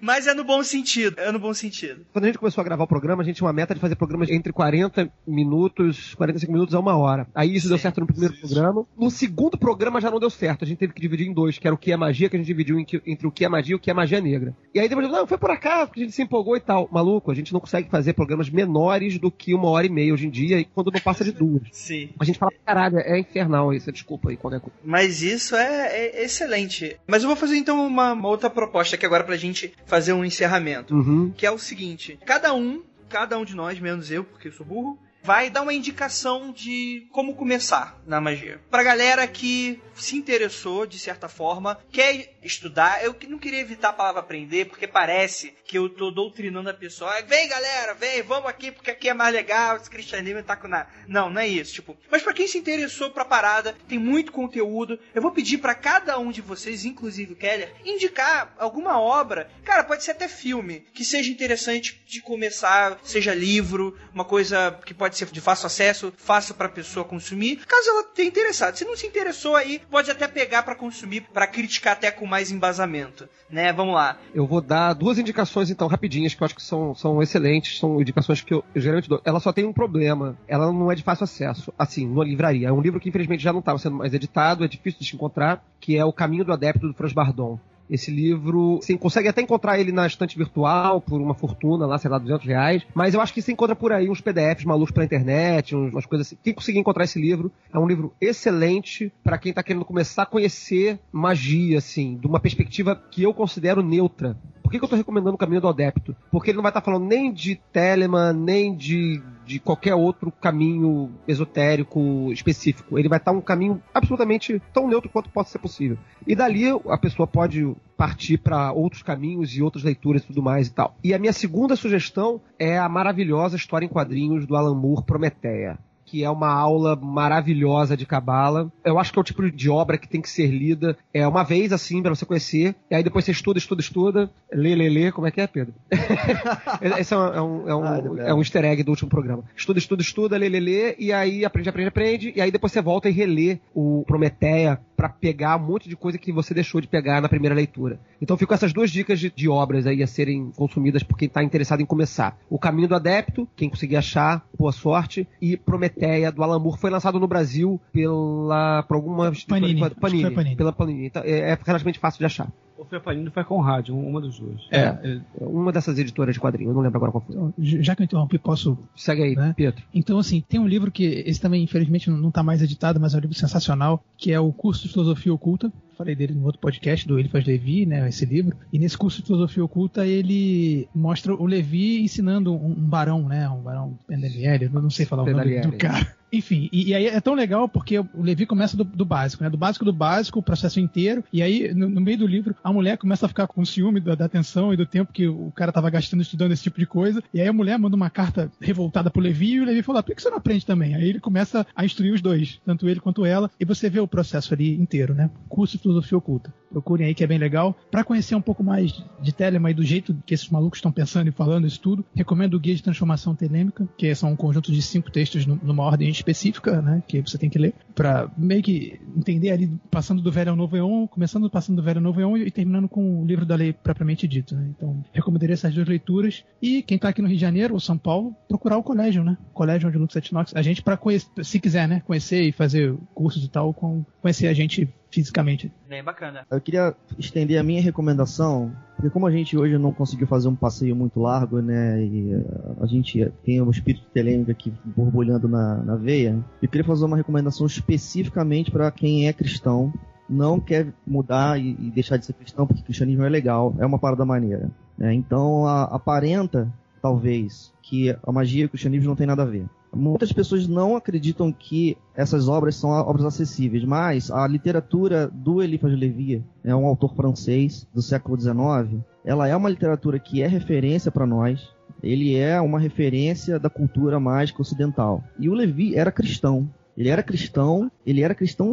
Mas 0.00 0.26
é 0.26 0.34
no 0.34 0.44
bom 0.44 0.62
sentido. 0.62 1.18
É 1.18 1.30
no 1.30 1.38
bom 1.38 1.52
sentido. 1.52 2.06
Quando 2.12 2.24
a 2.24 2.28
gente 2.28 2.38
começou 2.38 2.62
a 2.62 2.64
gravar 2.64 2.84
o 2.84 2.88
programa, 2.88 3.22
a 3.22 3.26
gente 3.26 3.36
tinha 3.36 3.46
uma 3.46 3.52
meta 3.52 3.74
de 3.74 3.80
fazer 3.80 3.96
programas 3.96 4.30
entre 4.30 4.52
40 4.52 5.10
minutos, 5.26 6.14
45 6.14 6.52
minutos 6.52 6.74
a 6.74 6.80
uma 6.80 6.96
hora. 6.96 7.26
Aí 7.34 7.54
isso 7.54 7.68
deu 7.68 7.78
certo 7.78 8.00
no 8.00 8.06
primeiro 8.06 8.34
programa. 8.34 8.86
No 8.96 9.10
segundo 9.10 9.58
programa 9.58 10.00
já 10.00 10.10
não 10.10 10.18
deu 10.18 10.30
certo. 10.30 10.64
A 10.64 10.66
gente 10.66 10.78
teve 10.78 10.92
que 10.92 11.00
dividir 11.00 11.26
em 11.26 11.32
dois, 11.32 11.58
que 11.58 11.66
era 11.66 11.74
o 11.74 11.78
que 11.78 11.92
é 11.92 11.96
magia, 11.96 12.28
que 12.28 12.36
a 12.36 12.38
gente 12.38 12.46
dividiu 12.46 12.78
entre 12.78 13.26
o 13.26 13.30
que 13.30 13.44
é 13.44 13.48
magia 13.48 13.72
e 13.72 13.76
o 13.76 13.78
que 13.78 13.90
é 13.90 13.94
magia 13.94 14.20
negra. 14.20 14.54
E 14.74 14.80
aí 14.80 14.88
depois, 14.88 15.10
não, 15.10 15.26
foi 15.26 15.38
por 15.38 15.50
acaso, 15.50 15.90
que 15.90 16.00
a 16.00 16.04
gente 16.04 16.14
se 16.14 16.22
empolgou 16.22 16.56
e 16.56 16.60
tal. 16.60 16.88
Maluco, 16.90 17.30
a 17.30 17.34
gente 17.34 17.52
não 17.52 17.60
consegue 17.60 17.88
fazer 17.88 18.12
programas 18.12 18.48
menores 18.50 19.18
do 19.18 19.30
que 19.30 19.54
uma 19.54 19.68
hora 19.68 19.86
e 19.86 19.90
meia 19.90 20.12
hoje 20.12 20.26
em 20.26 20.30
dia, 20.30 20.58
e 20.58 20.64
quando 20.64 20.90
não 20.90 21.00
passa 21.00 21.24
de 21.24 21.32
duas. 21.32 21.62
Sim. 21.72 22.10
A 22.18 22.24
gente 22.24 22.38
fala, 22.38 22.52
caralho, 22.64 22.98
é 22.98 23.18
infernal 23.18 23.72
isso, 23.72 23.90
desculpa 23.92 24.30
aí 24.30 24.36
qualquer 24.36 24.60
coisa. 24.60 24.76
Mas 24.84 25.22
isso 25.22 25.56
é, 25.56 25.86
é 25.96 26.24
excelente. 26.24 26.96
Mas 27.06 27.22
eu 27.22 27.28
vou 27.28 27.36
fazer 27.36 27.56
então 27.56 27.86
uma, 27.86 28.12
uma 28.12 28.28
outra 28.28 28.50
proposta 28.50 28.96
aqui 28.96 29.06
agora 29.06 29.24
pra 29.24 29.36
gente 29.36 29.59
fazer 29.86 30.12
um 30.12 30.24
encerramento. 30.24 30.94
Uhum. 30.94 31.30
Que 31.30 31.46
é 31.46 31.50
o 31.50 31.58
seguinte: 31.58 32.18
cada 32.24 32.54
um, 32.54 32.82
cada 33.08 33.38
um 33.38 33.44
de 33.44 33.54
nós, 33.54 33.78
menos 33.80 34.10
eu, 34.10 34.24
porque 34.24 34.48
eu 34.48 34.52
sou 34.52 34.64
burro, 34.66 34.98
vai 35.22 35.50
dar 35.50 35.62
uma 35.62 35.74
indicação 35.74 36.52
de 36.52 37.06
como 37.12 37.34
começar 37.34 38.00
na 38.06 38.20
magia. 38.20 38.60
Pra 38.70 38.82
galera 38.82 39.26
que 39.26 39.80
se 39.94 40.16
interessou, 40.16 40.86
de 40.86 40.98
certa 40.98 41.28
forma, 41.28 41.78
quer 41.92 42.34
estudar. 42.42 43.04
Eu 43.04 43.14
não 43.28 43.38
queria 43.38 43.60
evitar 43.60 43.90
a 43.90 43.92
palavra 43.92 44.20
aprender, 44.20 44.66
porque 44.66 44.86
parece 44.86 45.54
que 45.66 45.76
eu 45.78 45.88
tô 45.88 46.10
doutrinando 46.10 46.70
a 46.70 46.74
pessoa. 46.74 47.10
"Ah, 47.10 47.20
Vem, 47.22 47.48
galera, 47.48 47.94
vem, 47.94 48.22
vamos 48.22 48.48
aqui, 48.48 48.72
porque 48.72 48.90
aqui 48.90 49.08
é 49.08 49.14
mais 49.14 49.32
legal, 49.34 49.76
esse 49.76 49.90
cristianismo 49.90 50.42
tá 50.42 50.56
com 50.56 50.66
nada. 50.68 50.88
Não, 51.06 51.28
não 51.30 51.40
é 51.40 51.46
isso. 51.46 51.74
Tipo, 51.74 51.96
mas 52.10 52.22
pra 52.22 52.32
quem 52.32 52.46
se 52.48 52.58
interessou 52.58 53.10
pra 53.10 53.24
parada, 53.24 53.76
tem 53.88 53.98
muito 53.98 54.32
conteúdo. 54.32 54.98
Eu 55.14 55.20
vou 55.22 55.30
pedir 55.32 55.58
pra 55.58 55.74
cada 55.74 56.18
um 56.18 56.30
de 56.32 56.40
vocês, 56.40 56.84
inclusive 56.84 57.34
o 57.34 57.36
Keller, 57.36 57.72
indicar 57.84 58.54
alguma 58.58 58.98
obra. 59.00 59.50
Cara, 59.64 59.84
pode 59.84 60.02
ser 60.02 60.12
até 60.12 60.28
filme, 60.28 60.80
que 60.94 61.04
seja 61.04 61.30
interessante 61.30 62.02
de 62.06 62.20
começar, 62.22 62.98
seja 63.04 63.34
livro, 63.34 63.96
uma 64.12 64.24
coisa 64.24 64.80
que 64.84 64.94
pode 64.94 65.09
ser 65.16 65.26
de 65.26 65.40
fácil 65.40 65.66
acesso, 65.66 66.12
fácil 66.16 66.54
pra 66.54 66.68
pessoa 66.68 67.04
consumir, 67.04 67.56
caso 67.66 67.88
ela 67.88 68.04
tenha 68.04 68.28
interessado. 68.28 68.76
Se 68.76 68.84
não 68.84 68.96
se 68.96 69.06
interessou 69.06 69.56
aí, 69.56 69.80
pode 69.90 70.10
até 70.10 70.26
pegar 70.26 70.62
pra 70.62 70.74
consumir, 70.74 71.22
pra 71.32 71.46
criticar 71.46 71.94
até 71.94 72.10
com 72.10 72.26
mais 72.26 72.50
embasamento, 72.50 73.28
né? 73.48 73.72
Vamos 73.72 73.94
lá. 73.94 74.16
Eu 74.34 74.46
vou 74.46 74.60
dar 74.60 74.92
duas 74.94 75.18
indicações, 75.18 75.70
então, 75.70 75.88
rapidinhas, 75.88 76.34
que 76.34 76.42
eu 76.42 76.44
acho 76.44 76.54
que 76.54 76.62
são, 76.62 76.94
são 76.94 77.22
excelentes. 77.22 77.78
São 77.78 78.00
indicações 78.00 78.40
que 78.40 78.54
eu, 78.54 78.64
eu 78.74 78.80
geralmente 78.80 79.08
dou. 79.08 79.20
Ela 79.24 79.40
só 79.40 79.52
tem 79.52 79.64
um 79.64 79.72
problema. 79.72 80.36
Ela 80.46 80.72
não 80.72 80.90
é 80.90 80.94
de 80.94 81.02
fácil 81.02 81.24
acesso, 81.24 81.72
assim, 81.78 82.06
numa 82.06 82.24
livraria. 82.24 82.68
É 82.68 82.72
um 82.72 82.80
livro 82.80 83.00
que, 83.00 83.08
infelizmente, 83.08 83.42
já 83.42 83.52
não 83.52 83.60
estava 83.60 83.78
sendo 83.78 83.96
mais 83.96 84.14
editado, 84.14 84.64
é 84.64 84.68
difícil 84.68 85.00
de 85.00 85.06
se 85.06 85.16
encontrar, 85.16 85.64
que 85.80 85.96
é 85.96 86.04
O 86.04 86.12
Caminho 86.12 86.44
do 86.44 86.52
Adepto, 86.52 86.86
do 86.86 86.94
Franz 86.94 87.12
Bardon. 87.12 87.58
Esse 87.90 88.10
livro, 88.10 88.76
você 88.76 88.96
consegue 88.96 89.28
até 89.28 89.42
encontrar 89.42 89.78
ele 89.80 89.90
na 89.90 90.06
estante 90.06 90.38
virtual 90.38 91.00
por 91.00 91.20
uma 91.20 91.34
fortuna, 91.34 91.86
lá, 91.86 91.98
sei 91.98 92.10
lá, 92.10 92.18
200 92.18 92.46
reais. 92.46 92.82
Mas 92.94 93.14
eu 93.14 93.20
acho 93.20 93.34
que 93.34 93.42
você 93.42 93.52
encontra 93.52 93.74
por 93.74 93.92
aí 93.92 94.08
uns 94.08 94.20
PDFs 94.20 94.64
malucos 94.64 94.92
pela 94.92 95.04
internet, 95.04 95.74
umas 95.74 96.06
coisas 96.06 96.26
assim. 96.26 96.36
Quem 96.42 96.54
conseguir 96.54 96.78
encontrar 96.78 97.04
esse 97.04 97.20
livro, 97.20 97.50
é 97.72 97.78
um 97.78 97.86
livro 97.86 98.12
excelente 98.20 99.12
pra 99.24 99.38
quem 99.38 99.52
tá 99.52 99.62
querendo 99.62 99.84
começar 99.84 100.22
a 100.22 100.26
conhecer 100.26 100.98
magia, 101.10 101.78
assim, 101.78 102.16
de 102.16 102.26
uma 102.26 102.38
perspectiva 102.38 102.94
que 103.10 103.22
eu 103.22 103.34
considero 103.34 103.82
neutra. 103.82 104.36
Por 104.70 104.74
que, 104.74 104.78
que 104.78 104.84
eu 104.84 104.88
tô 104.88 104.94
recomendando 104.94 105.34
o 105.34 105.38
Caminho 105.38 105.60
do 105.60 105.66
Adepto? 105.66 106.14
Porque 106.30 106.52
ele 106.52 106.56
não 106.56 106.62
vai 106.62 106.70
estar 106.70 106.80
falando 106.80 107.04
nem 107.04 107.32
de 107.32 107.56
Telemann, 107.72 108.32
nem 108.32 108.72
de, 108.72 109.20
de 109.44 109.58
qualquer 109.58 109.96
outro 109.96 110.30
caminho 110.30 111.10
esotérico 111.26 112.30
específico. 112.30 112.96
Ele 112.96 113.08
vai 113.08 113.18
estar 113.18 113.32
um 113.32 113.40
caminho 113.40 113.82
absolutamente 113.92 114.62
tão 114.72 114.86
neutro 114.86 115.10
quanto 115.10 115.28
possa 115.28 115.50
ser 115.50 115.58
possível. 115.58 115.98
E 116.24 116.36
dali 116.36 116.66
a 116.88 116.96
pessoa 116.96 117.26
pode 117.26 117.74
partir 117.96 118.38
para 118.38 118.70
outros 118.70 119.02
caminhos 119.02 119.56
e 119.56 119.60
outras 119.60 119.82
leituras 119.82 120.22
e 120.22 120.28
tudo 120.28 120.40
mais 120.40 120.68
e 120.68 120.72
tal. 120.72 120.94
E 121.02 121.12
a 121.12 121.18
minha 121.18 121.32
segunda 121.32 121.74
sugestão 121.74 122.40
é 122.56 122.78
a 122.78 122.88
maravilhosa 122.88 123.56
história 123.56 123.86
em 123.86 123.88
quadrinhos 123.88 124.46
do 124.46 124.54
Alan 124.54 124.76
Moore, 124.76 125.04
Prometeia 125.04 125.80
que 126.10 126.24
é 126.24 126.30
uma 126.30 126.52
aula 126.52 126.96
maravilhosa 126.96 127.96
de 127.96 128.04
cabala. 128.04 128.70
Eu 128.84 128.98
acho 128.98 129.12
que 129.12 129.18
é 129.18 129.22
o 129.22 129.24
tipo 129.24 129.48
de 129.48 129.70
obra 129.70 129.96
que 129.96 130.08
tem 130.08 130.20
que 130.20 130.28
ser 130.28 130.48
lida 130.48 130.98
é 131.14 131.26
uma 131.26 131.44
vez 131.44 131.72
assim 131.72 132.02
para 132.02 132.12
você 132.12 132.26
conhecer, 132.26 132.74
e 132.90 132.94
aí 132.96 133.02
depois 133.02 133.24
você 133.24 133.30
estuda, 133.30 133.58
estuda, 133.58 133.80
estuda, 133.80 134.30
lê, 134.52 134.74
lê, 134.74 134.88
lê, 134.88 135.12
como 135.12 135.28
é 135.28 135.30
que 135.30 135.40
é, 135.40 135.46
Pedro? 135.46 135.72
Esse 136.98 137.14
é 137.14 137.16
um, 137.16 137.22
é 137.22 137.42
um, 137.42 137.68
é 137.68 137.74
um, 137.76 138.18
é 138.18 138.34
um 138.34 138.38
easter 138.40 138.64
egg 138.64 138.82
do 138.82 138.90
último 138.90 139.08
programa. 139.08 139.44
Estuda, 139.56 139.78
estuda, 139.78 140.02
estuda, 140.02 140.36
lê, 140.36 140.48
lê, 140.48 140.58
lê, 140.58 140.96
e 140.98 141.12
aí 141.12 141.44
aprende, 141.44 141.68
aprende, 141.68 141.88
aprende, 141.88 142.32
e 142.34 142.40
aí 142.40 142.50
depois 142.50 142.72
você 142.72 142.82
volta 142.82 143.08
e 143.08 143.12
relê 143.12 143.60
o 143.72 144.02
Prometeia 144.04 144.80
para 145.00 145.08
pegar 145.08 145.56
um 145.56 145.66
monte 145.66 145.88
de 145.88 145.96
coisa 145.96 146.18
que 146.18 146.30
você 146.30 146.52
deixou 146.52 146.78
de 146.78 146.86
pegar 146.86 147.22
na 147.22 147.28
primeira 147.28 147.54
leitura. 147.54 147.98
Então 148.20 148.36
ficam 148.36 148.54
essas 148.54 148.70
duas 148.70 148.90
dicas 148.90 149.18
de, 149.18 149.32
de 149.34 149.48
obras 149.48 149.86
aí 149.86 150.02
a 150.02 150.06
serem 150.06 150.50
consumidas 150.54 151.02
por 151.02 151.16
quem 151.16 151.26
está 151.26 151.42
interessado 151.42 151.80
em 151.80 151.86
começar. 151.86 152.38
O 152.50 152.58
Caminho 152.58 152.86
do 152.86 152.94
Adepto, 152.94 153.48
quem 153.56 153.70
conseguir 153.70 153.96
achar, 153.96 154.46
boa 154.58 154.72
sorte, 154.72 155.26
e 155.40 155.56
Prometeia 155.56 156.30
do 156.30 156.42
Alan 156.42 156.58
Moore 156.58 156.78
foi 156.78 156.90
lançado 156.90 157.18
no 157.18 157.26
Brasil 157.26 157.80
pela 157.90 158.82
por 158.82 158.96
alguma 158.96 159.32
Panini. 159.48 159.80
Panini, 159.80 160.30
Panini. 160.34 160.56
pela 160.56 160.70
Panini. 160.70 161.06
Então, 161.06 161.22
é, 161.24 161.52
é 161.52 161.58
relativamente 161.64 161.98
fácil 161.98 162.18
de 162.18 162.26
achar. 162.26 162.52
Ou 162.90 162.90
foi 162.90 162.98
a 162.98 163.00
Panini 163.00 163.26
ou 163.26 163.32
foi 163.32 163.42
a 163.42 163.46
Conrad, 163.46 163.88
um- 163.90 164.08
uma 164.08 164.20
dos 164.20 164.38
dois. 164.38 164.60
É, 164.70 165.20
uma 165.40 165.70
dessas 165.72 165.98
editoras 165.98 166.34
de 166.34 166.40
quadrinhos, 166.40 166.70
eu 166.70 166.74
não 166.74 166.82
lembro 166.82 166.96
agora 166.96 167.12
qual 167.12 167.22
foi. 167.24 167.52
Já 167.58 167.94
que 167.94 168.02
eu 168.02 168.04
interrompi, 168.04 168.38
posso 168.38 168.76
Segue 168.96 169.22
aí, 169.22 169.36
né? 169.36 169.54
Pietro. 169.56 169.84
Então, 169.94 170.18
assim, 170.18 170.42
tem 170.48 170.58
um 170.58 170.66
livro 170.66 170.90
que 170.90 171.04
esse 171.04 171.40
também, 171.40 171.62
infelizmente, 171.62 172.10
não 172.10 172.28
está 172.28 172.42
mais 172.42 172.60
editado, 172.62 172.98
mas 172.98 173.14
é 173.14 173.18
um 173.18 173.20
livro 173.20 173.36
sensacional, 173.36 174.02
que 174.16 174.32
é 174.32 174.40
o 174.40 174.52
Curso 174.52 174.86
de 174.86 174.92
Filosofia 174.92 175.32
Oculta. 175.32 175.72
Falei 176.00 176.14
dele 176.14 176.32
no 176.32 176.46
outro 176.46 176.58
podcast 176.62 177.06
do 177.06 177.18
Elifas 177.18 177.44
Levi, 177.44 177.84
né? 177.84 178.08
Esse 178.08 178.24
livro. 178.24 178.56
E 178.72 178.78
nesse 178.78 178.96
curso 178.96 179.20
de 179.20 179.26
filosofia 179.26 179.62
oculta, 179.62 180.06
ele 180.06 180.88
mostra 180.94 181.34
o 181.34 181.44
Levi 181.44 182.00
ensinando 182.00 182.54
um, 182.54 182.70
um 182.70 182.88
barão, 182.88 183.28
né? 183.28 183.46
Um 183.50 183.60
barão 183.60 183.98
Pendelieri, 184.06 184.64
eu 184.64 184.80
não 184.80 184.88
sei 184.88 185.04
falar 185.04 185.24
o 185.24 185.30
nome 185.30 185.60
do 185.60 185.72
cara. 185.72 186.16
Enfim, 186.32 186.68
e, 186.72 186.90
e 186.90 186.94
aí 186.94 187.06
é 187.06 187.20
tão 187.20 187.34
legal 187.34 187.68
porque 187.68 187.98
o 187.98 188.08
Levi 188.16 188.46
começa 188.46 188.76
do, 188.76 188.84
do 188.84 189.04
básico, 189.04 189.42
né? 189.42 189.50
Do 189.50 189.56
básico 189.56 189.84
do 189.84 189.92
básico, 189.92 190.38
o 190.38 190.42
processo 190.42 190.78
inteiro. 190.78 191.24
E 191.32 191.42
aí, 191.42 191.74
no, 191.74 191.88
no 191.88 192.00
meio 192.00 192.18
do 192.18 192.26
livro, 192.26 192.54
a 192.62 192.72
mulher 192.72 192.96
começa 192.98 193.26
a 193.26 193.28
ficar 193.28 193.46
com 193.46 193.64
ciúme 193.64 194.00
da, 194.00 194.14
da 194.14 194.24
atenção 194.26 194.72
e 194.72 194.76
do 194.76 194.86
tempo 194.86 195.12
que 195.12 195.26
o 195.26 195.50
cara 195.54 195.72
tava 195.72 195.90
gastando 195.90 196.22
estudando 196.22 196.52
esse 196.52 196.62
tipo 196.62 196.78
de 196.78 196.86
coisa. 196.86 197.22
E 197.34 197.40
aí 197.40 197.48
a 197.48 197.52
mulher 197.52 197.78
manda 197.78 197.96
uma 197.96 198.10
carta 198.10 198.50
revoltada 198.60 199.10
pro 199.10 199.22
Levi 199.22 199.54
e 199.54 199.60
o 199.60 199.64
Levi 199.64 199.82
fala: 199.82 200.02
por 200.02 200.14
que 200.14 200.22
você 200.22 200.30
não 200.30 200.38
aprende 200.38 200.64
também? 200.64 200.94
Aí 200.94 201.08
ele 201.08 201.20
começa 201.20 201.66
a 201.74 201.84
instruir 201.84 202.12
os 202.12 202.20
dois, 202.20 202.60
tanto 202.64 202.88
ele 202.88 203.00
quanto 203.00 203.24
ela. 203.24 203.50
E 203.58 203.64
você 203.64 203.90
vê 203.90 204.00
o 204.00 204.08
processo 204.08 204.54
ali 204.54 204.74
inteiro, 204.74 205.14
né? 205.14 205.30
Curso 205.48 205.76
de 205.76 205.82
filosofia 205.90 206.18
oculta. 206.18 206.54
Procurem 206.70 207.08
aí 207.08 207.14
que 207.14 207.24
é 207.24 207.26
bem 207.26 207.38
legal. 207.38 207.76
Pra 207.90 208.04
conhecer 208.04 208.34
um 208.36 208.40
pouco 208.40 208.62
mais 208.62 208.92
de 209.20 209.32
Telema 209.32 209.70
e 209.70 209.74
do 209.74 209.82
jeito 209.82 210.16
que 210.24 210.32
esses 210.34 210.48
malucos 210.48 210.78
estão 210.78 210.92
pensando 210.92 211.28
e 211.28 211.32
falando 211.32 211.66
isso 211.66 211.80
tudo, 211.80 212.04
recomendo 212.14 212.54
o 212.54 212.60
Guia 212.60 212.74
de 212.76 212.82
Transformação 212.82 213.34
Telêmica, 213.34 213.88
que 213.96 214.14
são 214.14 214.30
um 214.30 214.36
conjunto 214.36 214.70
de 214.70 214.80
cinco 214.80 215.10
textos 215.10 215.44
nu- 215.46 215.58
numa 215.62 215.82
ordem 215.82 216.08
específica, 216.08 216.80
né? 216.80 217.02
Que 217.08 217.20
você 217.20 217.36
tem 217.36 217.50
que 217.50 217.58
ler, 217.58 217.74
pra 217.94 218.30
meio 218.36 218.62
que 218.62 219.00
entender 219.16 219.50
ali, 219.50 219.68
passando 219.90 220.22
do 220.22 220.30
velho 220.30 220.50
ao 220.50 220.56
novo 220.56 220.76
Eon, 220.76 221.06
começando 221.08 221.50
passando 221.50 221.76
do 221.76 221.82
velho 221.82 221.98
ao 221.98 222.02
novo 222.04 222.20
Eon 222.20 222.36
e 222.36 222.50
terminando 222.50 222.88
com 222.88 223.22
o 223.22 223.26
livro 223.26 223.44
da 223.44 223.56
lei 223.56 223.72
propriamente 223.72 224.28
dito, 224.28 224.54
né? 224.54 224.68
Então, 224.76 225.02
recomendaria 225.12 225.54
essas 225.54 225.74
duas 225.74 225.88
leituras. 225.88 226.44
E 226.62 226.82
quem 226.82 226.98
tá 226.98 227.08
aqui 227.08 227.20
no 227.20 227.26
Rio 227.28 227.36
de 227.36 227.40
Janeiro 227.40 227.74
ou 227.74 227.80
São 227.80 227.98
Paulo, 227.98 228.34
procurar 228.48 228.76
o 228.76 228.82
colégio, 228.82 229.24
né? 229.24 229.36
O 229.50 229.54
colégio 229.54 229.88
onde 229.88 229.98
Lux 229.98 230.14
Etnox, 230.14 230.54
a 230.54 230.62
gente, 230.62 230.82
pra 230.82 230.96
conhecer, 230.96 231.28
se 231.42 231.58
quiser, 231.58 231.88
né? 231.88 232.00
Conhecer 232.06 232.42
e 232.42 232.52
fazer 232.52 232.94
cursos 233.12 233.44
e 233.44 233.48
tal, 233.48 233.74
com, 233.74 234.04
conhecer 234.22 234.46
a 234.46 234.54
gente 234.54 234.88
fisicamente. 235.10 235.72
Bem 235.88 236.02
bacana. 236.04 236.46
Eu 236.50 236.60
queria 236.60 236.94
estender 237.18 237.58
a 237.58 237.62
minha 237.62 237.82
recomendação, 237.82 238.72
porque 238.96 239.10
como 239.10 239.26
a 239.26 239.30
gente 239.30 239.56
hoje 239.56 239.76
não 239.78 239.92
conseguiu 239.92 240.26
fazer 240.26 240.48
um 240.48 240.54
passeio 240.54 240.94
muito 240.94 241.20
largo, 241.20 241.60
né, 241.60 242.02
e 242.02 242.32
eh, 242.32 242.44
a 242.80 242.86
gente 242.86 243.30
tem 243.44 243.60
o 243.60 243.70
espírito 243.70 244.04
telêmico 244.14 244.50
aqui 244.50 244.72
borbulhando 244.84 245.48
na, 245.48 245.76
na 245.82 245.96
veia, 245.96 246.38
eu 246.62 246.68
queria 246.68 246.84
fazer 246.84 247.04
uma 247.04 247.16
recomendação 247.16 247.66
especificamente 247.66 248.70
para 248.70 248.90
quem 248.90 249.26
é 249.28 249.32
cristão, 249.32 249.92
não 250.28 250.60
quer 250.60 250.92
mudar 251.06 251.60
e, 251.60 251.70
e 251.80 251.90
deixar 251.90 252.16
de 252.16 252.24
ser 252.26 252.34
cristão, 252.34 252.66
porque 252.66 252.82
cristianismo 252.82 253.24
é 253.24 253.28
legal, 253.28 253.74
é 253.78 253.86
uma 253.86 253.98
parada 253.98 254.24
maneira. 254.24 254.70
né. 254.96 255.12
Então 255.12 255.66
a- 255.66 255.84
aparenta, 255.84 256.72
talvez, 257.02 257.72
que 257.82 258.10
a 258.22 258.30
magia 258.32 258.62
e 258.62 258.66
o 258.66 258.68
cristianismo 258.68 259.08
não 259.08 259.16
tem 259.16 259.26
nada 259.26 259.42
a 259.42 259.46
ver. 259.46 259.66
Muitas 259.92 260.32
pessoas 260.32 260.68
não 260.68 260.96
acreditam 260.96 261.52
que 261.52 261.96
essas 262.14 262.48
obras 262.48 262.76
são 262.76 262.90
obras 262.90 263.24
acessíveis, 263.24 263.84
mas 263.84 264.30
a 264.30 264.46
literatura 264.46 265.28
do 265.28 265.62
Eliphas 265.62 265.98
Levi, 265.98 266.44
é 266.62 266.74
um 266.74 266.86
autor 266.86 267.14
francês 267.14 267.86
do 267.92 268.00
século 268.00 268.40
XIX, 268.40 269.02
ela 269.24 269.48
é 269.48 269.56
uma 269.56 269.68
literatura 269.68 270.18
que 270.18 270.42
é 270.42 270.46
referência 270.46 271.10
para 271.10 271.26
nós. 271.26 271.68
Ele 272.02 272.36
é 272.36 272.60
uma 272.60 272.78
referência 272.78 273.58
da 273.58 273.68
cultura 273.68 274.18
mágica 274.18 274.62
ocidental. 274.62 275.22
E 275.38 275.48
o 275.48 275.54
Levi 275.54 275.96
era 275.96 276.12
cristão. 276.12 276.68
Ele 276.96 277.08
era 277.08 277.22
cristão, 277.22 277.90
ele 278.04 278.22
era 278.22 278.34
cristão 278.34 278.72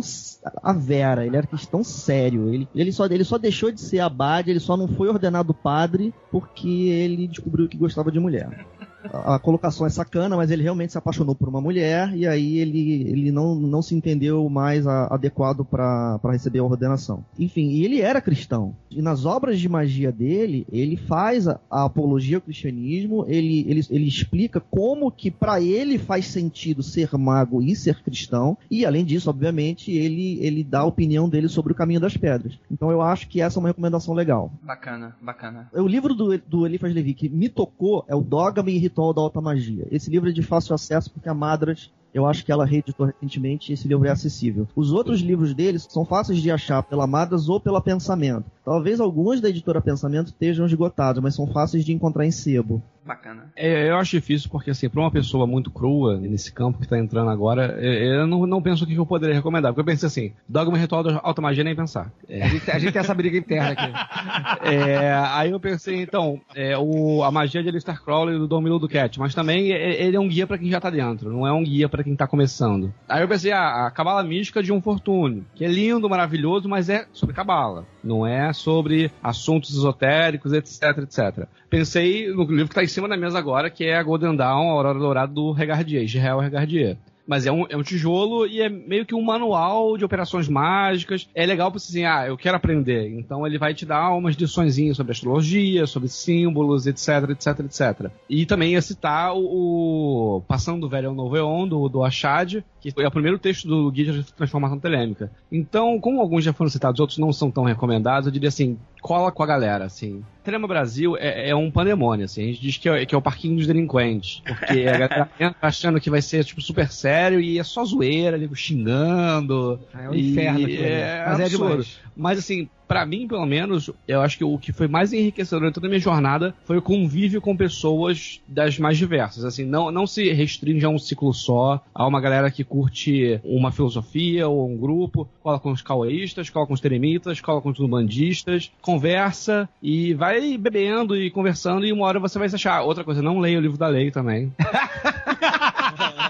a 0.62 0.74
vera, 0.74 1.26
ele 1.26 1.38
era 1.38 1.48
cristão 1.48 1.84
sério. 1.84 2.54
Ele, 2.54 2.68
ele, 2.76 2.92
só, 2.92 3.06
ele 3.06 3.24
só 3.24 3.38
deixou 3.38 3.72
de 3.72 3.80
ser 3.80 4.00
abade, 4.00 4.50
ele 4.50 4.60
só 4.60 4.76
não 4.76 4.88
foi 4.88 5.08
ordenado 5.08 5.54
padre 5.54 6.14
porque 6.32 6.68
ele 6.68 7.28
descobriu 7.28 7.70
que 7.70 7.78
gostava 7.78 8.12
de 8.12 8.20
mulher. 8.20 8.66
A, 9.14 9.40
colocação 9.40 9.86
é 9.86 9.90
sacana, 9.90 10.36
mas 10.36 10.52
ele 10.52 10.64
realmente 10.64 10.92
se 10.92 10.98
apaixonou 10.98 11.36
por 11.36 11.48
uma 11.50 11.62
mulher 11.62 12.16
e 12.16 12.28
aí 12.28 12.58
ele, 12.58 13.04
ele 13.10 13.32
não, 13.32 13.56
não 13.56 13.82
se 13.82 13.96
entendeu 13.96 14.48
mais 14.50 14.86
a- 14.88 15.08
adequado 15.12 15.64
para 15.66 16.20
receber 16.32 16.60
a 16.60 16.64
ordenação. 16.64 17.24
Enfim, 17.38 17.70
e 17.70 17.86
ele 17.86 18.02
era 18.02 18.22
cristão. 18.22 18.76
E 18.90 19.02
nas 19.02 19.26
obras 19.26 19.60
de 19.60 19.70
magia 19.70 20.12
dele, 20.12 20.66
ele 20.72 20.98
faz 20.98 21.48
a, 21.48 21.60
a 21.70 21.86
apologia 21.86 22.38
ao 22.38 22.42
cristianismo, 22.42 23.26
ele, 23.28 23.66
ele, 23.68 23.82
ele 23.90 24.08
explica 24.08 24.60
como 24.60 25.12
que 25.12 25.30
para 25.30 25.62
ele 25.62 25.98
faz 25.98 26.26
sentido 26.28 26.82
ser 26.84 27.10
mago 27.18 27.62
e 27.62 27.76
ser 27.76 28.02
cristão, 28.02 28.58
e 28.70 28.86
além 28.86 29.06
disso, 29.06 29.30
obviamente, 29.30 29.92
ele, 29.92 30.40
ele 30.42 30.64
dá 30.64 30.80
a 30.80 30.86
opinião 30.86 31.30
dele 31.30 31.48
sobre 31.48 31.72
o 31.74 31.76
caminho 31.76 32.00
das 32.00 32.18
pedras. 32.18 32.58
Então 32.72 32.92
eu 32.92 33.02
acho 33.02 33.28
que 33.28 33.42
essa 33.42 33.58
é 33.58 33.60
uma 33.60 33.70
recomendação 33.70 34.14
legal. 34.14 34.52
Bacana, 34.62 35.16
bacana. 35.22 35.70
O 35.74 35.88
livro 35.88 36.14
do, 36.14 36.38
do 36.38 36.66
Eliphas 36.66 36.94
Levi 36.94 37.14
que 37.14 37.30
me 37.30 37.50
tocou 37.50 38.04
é 38.08 38.16
o 38.16 38.22
Dogma 38.22 38.70
e 38.70 38.78
Ritual 38.78 38.97
da 39.14 39.22
Alta 39.22 39.40
Magia. 39.40 39.88
Esse 39.92 40.10
livro 40.10 40.30
é 40.30 40.34
de 40.34 40.42
fácil 40.42 40.74
acesso 40.74 41.12
porque 41.12 41.30
a 41.30 41.34
Madras, 41.34 41.92
eu 42.18 42.26
acho 42.26 42.44
que 42.46 42.52
ela 42.52 42.66
reeditou 42.66 43.06
recentemente 43.06 43.72
e 43.72 43.74
esse 43.74 43.88
livro 43.88 44.08
é 44.08 44.12
acessível. 44.12 44.68
Os 44.76 44.92
outros 44.92 45.22
livros 45.22 45.54
deles 45.54 45.88
são 45.90 46.06
fáceis 46.06 46.42
de 46.42 46.50
achar 46.52 46.82
pela 46.84 47.08
Madras 47.08 47.50
ou 47.50 47.60
pela 47.60 47.82
Pensamento. 47.82 48.46
Talvez 48.66 49.00
alguns 49.00 49.40
da 49.40 49.50
editora 49.50 49.80
Pensamento 49.82 50.28
estejam 50.28 50.66
esgotados, 50.66 51.22
mas 51.22 51.36
são 51.36 51.48
fáceis 51.48 51.86
de 51.86 51.94
encontrar 51.94 52.26
em 52.26 52.32
sebo. 52.32 52.82
Bacana. 53.06 53.50
É, 53.56 53.90
eu 53.90 53.96
acho 53.96 54.12
difícil 54.12 54.50
porque, 54.50 54.70
assim, 54.70 54.90
pra 54.90 55.00
uma 55.00 55.10
pessoa 55.10 55.48
muito 55.48 55.72
crua 55.72 56.18
nesse 56.18 56.52
campo 56.52 56.78
que 56.78 56.86
tá 56.88 57.00
entrando 57.00 57.30
agora, 57.30 57.78
eu, 57.80 57.94
eu 57.94 58.28
não, 58.28 58.46
não 58.46 58.62
penso 58.62 58.84
o 58.84 58.88
que 58.88 58.96
eu 58.96 59.06
poderia 59.06 59.34
recomendar. 59.34 59.72
Porque 59.72 59.80
eu 59.80 59.86
pensei 59.94 60.08
assim, 60.08 60.34
Dogma 60.50 60.78
Ritual 60.78 61.04
da 61.04 61.22
Alta 61.24 61.42
Magia 61.42 61.64
nem 61.64 61.74
pensar. 61.74 62.12
É, 62.28 62.44
A 62.44 62.48
gente, 62.50 62.70
a 62.70 62.78
gente 62.80 62.92
tem 62.92 63.00
essa 63.00 63.14
briga 63.14 63.38
interna 63.38 63.70
aqui. 63.70 63.94
É, 64.68 65.14
aí 65.32 65.52
eu 65.52 65.60
pensei, 65.60 66.02
então, 66.02 66.42
é, 66.56 66.78
o, 66.78 67.24
a 67.24 67.32
magia 67.32 67.62
de 67.64 67.70
Alistair 67.70 68.02
Crowley 68.04 68.36
e 68.36 68.40
do 68.40 68.48
Domino 68.48 68.80
do 68.80 68.88
Cat, 68.90 69.20
mas 69.20 69.34
também 69.34 69.72
é- 69.72 70.04
ele 70.04 70.18
é 70.18 70.20
um 70.20 70.28
guia 70.28 70.46
pra 70.48 70.58
quem 70.58 70.70
já 70.70 70.80
tá 70.80 70.90
dentro, 70.90 71.32
não 71.32 71.46
é 71.48 71.52
um 71.54 71.64
guia 71.64 71.88
pra 71.88 72.04
quem 72.08 72.16
tá 72.16 72.26
começando. 72.26 72.94
Aí 73.08 73.22
eu 73.22 73.28
pensei, 73.28 73.52
ah, 73.52 73.86
a 73.86 73.92
Cabala 73.92 74.24
Mística 74.24 74.64
de 74.64 74.72
um 74.72 74.82
Fortune, 74.82 75.46
que 75.54 75.66
é 75.66 75.68
lindo, 75.68 76.10
maravilhoso, 76.10 76.70
mas 76.70 76.90
é 76.90 77.06
sobre 77.12 77.36
Cabala, 77.36 77.86
não 78.02 78.26
é 78.26 78.54
sobre 78.54 79.12
assuntos 79.22 79.72
esotéricos, 79.72 80.54
etc, 80.54 81.00
etc. 81.00 81.48
Pensei 81.70 82.30
no 82.30 82.44
livro 82.44 82.70
que 82.70 82.76
tá 82.76 82.84
em 82.84 82.88
cima 82.88 83.10
da 83.10 83.18
mesa 83.18 83.38
agora, 83.38 83.70
que 83.70 83.84
é 83.84 83.98
a 83.98 84.04
Golden 84.04 84.38
Dawn, 84.38 84.70
a 84.70 84.72
Aurora 84.72 84.98
Dourada 84.98 85.34
do 85.34 85.52
Regardier, 85.52 86.04
Israel 86.04 86.40
Regardier. 86.40 86.98
Mas 87.28 87.46
é 87.46 87.52
um, 87.52 87.66
é 87.70 87.76
um 87.76 87.84
tijolo 87.84 88.48
e 88.48 88.62
é 88.62 88.70
meio 88.70 89.06
que 89.06 89.14
um 89.14 89.22
manual 89.22 89.98
de 89.98 90.06
operações 90.06 90.48
mágicas. 90.48 91.28
É 91.36 91.46
legal 91.46 91.70
pra 91.70 91.80
você 91.80 91.90
assim, 91.90 92.06
ah, 92.06 92.26
eu 92.28 92.38
quero 92.38 92.56
aprender. 92.56 93.10
Então 93.10 93.46
ele 93.46 93.58
vai 93.58 93.74
te 93.74 93.86
dar 93.86 94.12
umas 94.14 94.36
liçõezinhas 94.36 94.96
sobre 94.96 95.12
astrologia, 95.12 95.86
sobre 95.86 96.08
símbolos, 96.08 96.88
etc, 96.88 97.30
etc, 97.32 97.60
etc. 97.60 98.12
E 98.30 98.46
também 98.46 98.74
ia 98.74 98.82
citar 98.82 99.36
o, 99.36 100.38
o 100.38 100.42
Passando 100.48 100.82
do 100.82 100.90
Velho 100.90 101.10
ao 101.10 101.16
Novo 101.16 101.36
Eon, 101.36 101.68
do, 101.68 101.90
do 101.90 102.04
Achad, 102.04 102.64
que 102.88 102.94
foi 102.94 103.06
o 103.06 103.12
primeiro 103.12 103.38
texto 103.38 103.68
do 103.68 103.92
Guia 103.92 104.14
de 104.14 104.24
Transformação 104.34 104.80
Telêmica. 104.80 105.30
Então, 105.52 106.00
como 106.00 106.22
alguns 106.22 106.44
já 106.44 106.54
foram 106.54 106.70
citados, 106.70 107.00
outros 107.00 107.18
não 107.18 107.34
são 107.34 107.52
tão 107.52 107.64
recomendados, 107.64 108.28
eu 108.28 108.32
diria 108.32 108.50
assim, 108.50 108.78
cola 109.02 109.32
com 109.32 109.44
a 109.44 109.46
galera, 109.46 109.86
assim. 109.86 110.24
Telema 110.44 110.68
Brasil 110.68 111.18
é, 111.18 111.50
é 111.50 111.56
um 111.56 111.70
pandemônio, 111.70 112.26
assim. 112.26 112.44
A 112.44 112.46
gente 112.48 112.62
diz 112.62 112.78
que 112.78 112.88
é, 112.88 113.06
que 113.06 113.14
é 113.14 113.18
o 113.18 113.22
parquinho 113.22 113.58
dos 113.58 113.68
delinquentes. 113.68 114.42
Porque 114.46 114.88
a 114.88 114.98
galera 114.98 115.30
entra 115.40 115.58
achando 115.62 116.00
que 116.00 116.10
vai 116.10 116.22
ser, 116.22 116.46
tipo, 116.46 116.62
super 116.62 116.90
sério 116.90 117.42
e 117.42 117.60
é 117.60 117.64
só 117.64 117.84
zoeira, 117.84 118.38
ali, 118.38 118.50
xingando. 118.56 119.80
É 119.94 120.10
um 120.10 120.14
inferno 120.14 120.64
ali. 120.64 120.78
É 120.78 121.26
Mas 121.28 121.40
é 121.40 121.44
absurdo. 121.44 121.70
demais. 121.70 122.00
Mas 122.16 122.40
assim, 122.40 122.70
pra 122.88 123.06
mim, 123.06 123.28
pelo 123.28 123.46
menos, 123.46 123.90
eu 124.08 124.22
acho 124.22 124.38
que 124.38 124.44
o 124.44 124.58
que 124.58 124.72
foi 124.72 124.88
mais 124.88 125.14
enriquecedor 125.14 125.68
em 125.68 125.72
toda 125.72 125.88
a 125.88 125.90
minha 125.90 126.00
jornada 126.00 126.56
foi 126.64 126.78
o 126.78 126.82
convívio 126.82 127.42
com 127.42 127.56
pessoas 127.56 128.42
das 128.48 128.80
mais 128.80 128.98
diversas. 128.98 129.44
Assim, 129.44 129.66
não, 129.66 129.92
não 129.92 130.08
se 130.08 130.32
restringe 130.32 130.86
a 130.86 130.90
um 130.90 130.98
ciclo 130.98 131.34
só, 131.34 131.84
a 131.94 132.08
uma 132.08 132.22
galera 132.22 132.50
que 132.50 132.64
curte 132.64 133.40
uma 133.44 133.72
filosofia 133.72 134.48
ou 134.48 134.70
um 134.70 134.78
grupo, 134.78 135.28
cola 135.42 135.60
com 135.60 135.72
os 135.72 135.82
caueístas, 135.82 136.50
cola 136.50 136.66
com 136.66 136.74
os 136.74 136.82
teremitas, 136.82 137.42
cola 137.42 137.62
com 137.62 137.70
os 137.70 137.80
umbandistas, 137.80 138.72
conversa 138.82 139.68
e 139.82 140.14
vai 140.14 140.58
bebendo 140.58 141.16
e 141.16 141.30
conversando 141.30 141.86
e 141.86 141.92
uma 141.92 142.06
hora 142.06 142.20
você 142.20 142.40
vai 142.40 142.50
se 142.50 142.56
achar. 142.56 142.82
Outra 142.82 143.04
coisa, 143.04 143.22
não 143.22 143.40
leia 143.40 143.58
o 143.58 143.62
livro 143.62 143.78
da 143.78 143.88
lei 143.88 144.12
também. 144.12 144.52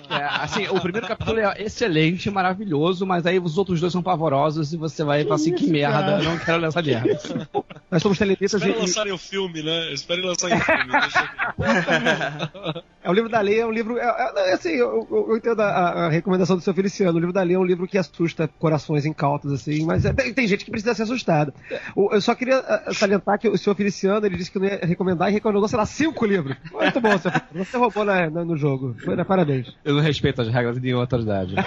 É, 0.10 0.44
assim, 0.44 0.68
o 0.68 0.80
primeiro 0.80 1.08
capítulo 1.08 1.40
é 1.40 1.62
excelente, 1.62 2.30
maravilhoso, 2.30 3.06
mas 3.06 3.26
aí 3.26 3.40
os 3.40 3.58
outros 3.58 3.80
dois 3.82 3.92
são 3.92 4.02
pavorosos 4.02 4.74
e 4.74 4.78
você 4.78 5.04
vai 5.04 5.24
falar 5.24 5.36
assim, 5.36 5.54
que 5.54 5.68
merda, 5.70 6.22
não 6.22 6.38
quero 6.38 6.66
essa 6.66 6.82
merda. 6.82 7.20
Nós 7.92 8.02
somos 8.02 8.18
telemitas 8.18 8.54
Espera 8.54 8.78
e, 8.78 8.80
lançarem 8.82 9.14
o 9.14 9.18
filme, 9.18 9.62
né? 9.62 9.94
Espere 9.94 10.22
lançarem 10.22 10.58
o 10.58 10.62
filme. 10.62 10.92
É 13.08 13.10
o 13.10 13.14
livro 13.14 13.30
da 13.30 13.40
lei, 13.40 13.62
é 13.62 13.66
um 13.66 13.72
livro. 13.72 13.98
É, 13.98 14.04
é, 14.50 14.54
assim, 14.54 14.72
eu, 14.72 15.08
eu- 15.10 15.28
eu 15.30 15.38
entendo 15.38 15.62
a, 15.62 15.68
a 15.70 16.10
recomendação 16.10 16.58
do 16.58 16.62
seu 16.62 16.74
Feliciano. 16.74 17.14
O 17.16 17.20
livro 17.20 17.32
da 17.32 17.42
lei 17.42 17.56
é 17.56 17.60
um 17.60 17.64
livro 17.64 17.88
que 17.88 17.98
assusta 17.98 18.50
corações 18.60 19.06
incautos, 19.06 19.50
assim, 19.54 19.86
mas 19.86 20.04
é- 20.04 20.12
tem, 20.12 20.34
tem 20.34 20.46
gente 20.46 20.66
que 20.66 20.72
precisa 20.72 20.94
ser 20.94 21.04
assustada. 21.04 21.54
Eu 21.96 22.20
só 22.20 22.36
queria 22.36 22.58
ah, 22.58 22.94
salientar 22.94 23.40
que 23.40 23.48
o 23.48 23.58
senhor 23.58 23.76
Feliciano 23.78 24.26
ele 24.26 24.36
disse 24.36 24.52
que 24.52 24.60
não 24.60 24.66
ia 24.68 24.80
recomendar 24.84 25.30
e 25.30 25.32
recomendou, 25.32 25.66
sei 25.70 25.78
lá, 25.78 25.86
cinco 25.86 26.26
livros. 26.26 26.58
Muito 26.70 27.00
bom, 27.00 27.18
Feliciano. 27.18 27.48
Você 27.54 27.78
roubou 27.78 28.04
na- 28.04 28.30
na- 28.30 28.44
no 28.44 28.58
jogo. 28.58 28.94
Foi, 29.06 29.16
né, 29.16 29.24
Parabéns. 29.24 29.74
Eu 29.86 29.94
não 29.96 30.02
respeito 30.02 30.42
as 30.42 30.50
regras 30.50 30.76
de 30.76 30.82
nenhuma 30.82 31.04
autoridade. 31.04 31.56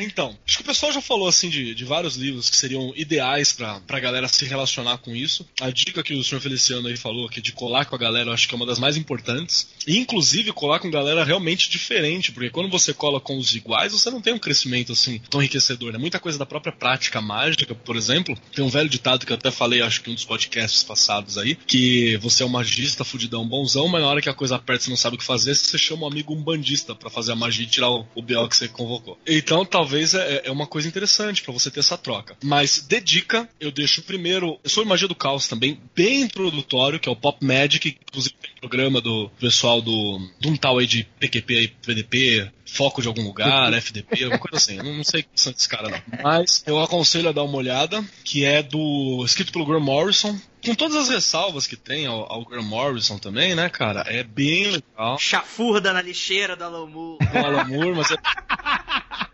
Então, 0.00 0.36
acho 0.46 0.58
que 0.58 0.62
o 0.62 0.66
pessoal 0.66 0.92
já 0.92 1.00
falou 1.00 1.28
assim 1.28 1.48
de, 1.48 1.74
de 1.74 1.84
vários 1.84 2.16
livros 2.16 2.48
que 2.48 2.56
seriam 2.56 2.92
ideais 2.96 3.52
pra, 3.52 3.80
pra 3.80 4.00
galera 4.00 4.28
se 4.28 4.44
relacionar 4.44 4.98
com 4.98 5.14
isso. 5.14 5.46
A 5.60 5.70
dica 5.70 6.02
que 6.02 6.14
o 6.14 6.24
senhor 6.24 6.40
Feliciano 6.40 6.88
aí 6.88 6.96
falou, 6.96 7.28
que 7.28 7.40
de 7.40 7.52
colar 7.52 7.84
com 7.84 7.94
a 7.94 7.98
galera, 7.98 8.30
eu 8.30 8.32
acho 8.32 8.48
que 8.48 8.54
é 8.54 8.56
uma 8.56 8.66
das 8.66 8.78
mais 8.78 8.96
importantes. 8.96 9.68
E 9.86 9.98
inclusive 9.98 10.52
colar 10.52 10.78
com 10.78 10.90
galera 10.90 11.24
realmente 11.24 11.70
diferente, 11.70 12.32
porque 12.32 12.50
quando 12.50 12.70
você 12.70 12.94
cola 12.94 13.20
com 13.20 13.36
os 13.36 13.54
iguais, 13.54 13.92
você 13.92 14.10
não 14.10 14.20
tem 14.20 14.32
um 14.32 14.38
crescimento 14.38 14.92
assim 14.92 15.20
tão 15.30 15.40
enriquecedor, 15.40 15.92
né? 15.92 15.98
Muita 15.98 16.20
coisa 16.20 16.38
da 16.38 16.46
própria 16.46 16.72
prática 16.72 17.20
mágica, 17.20 17.74
por 17.74 17.96
exemplo. 17.96 18.36
Tem 18.54 18.64
um 18.64 18.68
velho 18.68 18.88
ditado 18.88 19.26
que 19.26 19.32
eu 19.32 19.36
até 19.36 19.50
falei, 19.50 19.82
acho 19.82 20.02
que 20.02 20.10
em 20.10 20.12
um 20.12 20.14
dos 20.14 20.24
podcasts 20.24 20.82
passados 20.82 21.38
aí, 21.38 21.54
que 21.54 22.16
você 22.18 22.42
é 22.42 22.46
um 22.46 22.48
magista, 22.48 23.04
fudidão, 23.04 23.46
bonzão, 23.46 23.88
mas 23.88 24.02
na 24.02 24.08
hora 24.08 24.22
que 24.22 24.28
a 24.28 24.34
coisa 24.34 24.56
aperta 24.56 24.84
você 24.84 24.90
não 24.90 24.96
sabe 24.96 25.16
o 25.16 25.18
que 25.18 25.24
fazer, 25.24 25.54
você 25.54 25.78
chama 25.78 26.04
um 26.04 26.08
amigo 26.08 26.34
umbandista 26.34 26.94
pra 26.94 27.10
fazer 27.10 27.32
a 27.32 27.36
magia 27.36 27.64
e 27.64 27.68
tirar 27.68 27.90
o, 27.90 28.06
o 28.14 28.22
BO 28.22 28.48
que 28.48 28.56
você 28.56 28.68
convocou. 28.68 29.18
Então, 29.26 29.64
talvez 29.82 30.14
é, 30.14 30.42
é 30.44 30.52
uma 30.52 30.66
coisa 30.66 30.86
interessante 30.86 31.42
pra 31.42 31.52
você 31.52 31.68
ter 31.68 31.80
essa 31.80 31.98
troca. 31.98 32.36
Mas 32.42 32.80
de 32.86 33.00
dica, 33.00 33.48
eu 33.60 33.72
deixo 33.72 34.02
primeiro 34.02 34.60
sobre 34.64 34.88
magia 34.88 35.08
do 35.08 35.14
caos 35.14 35.48
também, 35.48 35.80
bem 35.94 36.20
introdutório, 36.22 37.00
que 37.00 37.08
é 37.08 37.12
o 37.12 37.16
Pop 37.16 37.44
Magic, 37.44 37.90
que 37.90 37.98
inclusive 38.08 38.34
tem 38.40 38.52
programa 38.60 39.00
do 39.00 39.28
pessoal 39.40 39.82
do 39.82 40.20
de 40.38 40.48
um 40.48 40.56
tal 40.56 40.78
aí 40.78 40.86
de 40.86 41.02
PQP 41.18 41.56
aí, 41.56 41.68
PDP, 41.68 42.52
foco 42.64 43.02
de 43.02 43.08
algum 43.08 43.24
lugar, 43.24 43.72
FDP, 43.74 44.24
alguma 44.24 44.38
coisa 44.38 44.56
assim. 44.56 44.76
Eu 44.76 44.84
não, 44.84 44.94
não 44.98 45.04
sei 45.04 45.22
quem 45.22 45.32
são 45.34 45.52
esses 45.52 45.66
caras 45.66 45.90
não. 45.90 46.00
Mas 46.22 46.62
eu 46.64 46.80
aconselho 46.80 47.28
a 47.28 47.32
dar 47.32 47.42
uma 47.42 47.56
olhada, 47.56 48.04
que 48.24 48.44
é 48.44 48.62
do 48.62 49.22
escrito 49.24 49.52
pelo 49.52 49.66
Graham 49.66 49.80
Morrison. 49.80 50.38
Com 50.64 50.76
todas 50.76 50.96
as 50.96 51.08
ressalvas 51.08 51.66
que 51.66 51.74
tem 51.74 52.06
ao, 52.06 52.32
ao 52.32 52.44
Graham 52.44 52.62
Morrison 52.62 53.18
também, 53.18 53.52
né, 53.56 53.68
cara? 53.68 54.04
É 54.06 54.22
bem 54.22 54.70
legal. 54.70 55.18
Chafurda 55.18 55.92
na 55.92 56.00
lixeira 56.00 56.54
do 56.54 56.62
Alamu. 56.62 57.18
Do 57.18 57.38
Alan 57.38 57.64
Moore, 57.64 57.96
mas 57.96 58.12
é. 58.12 58.16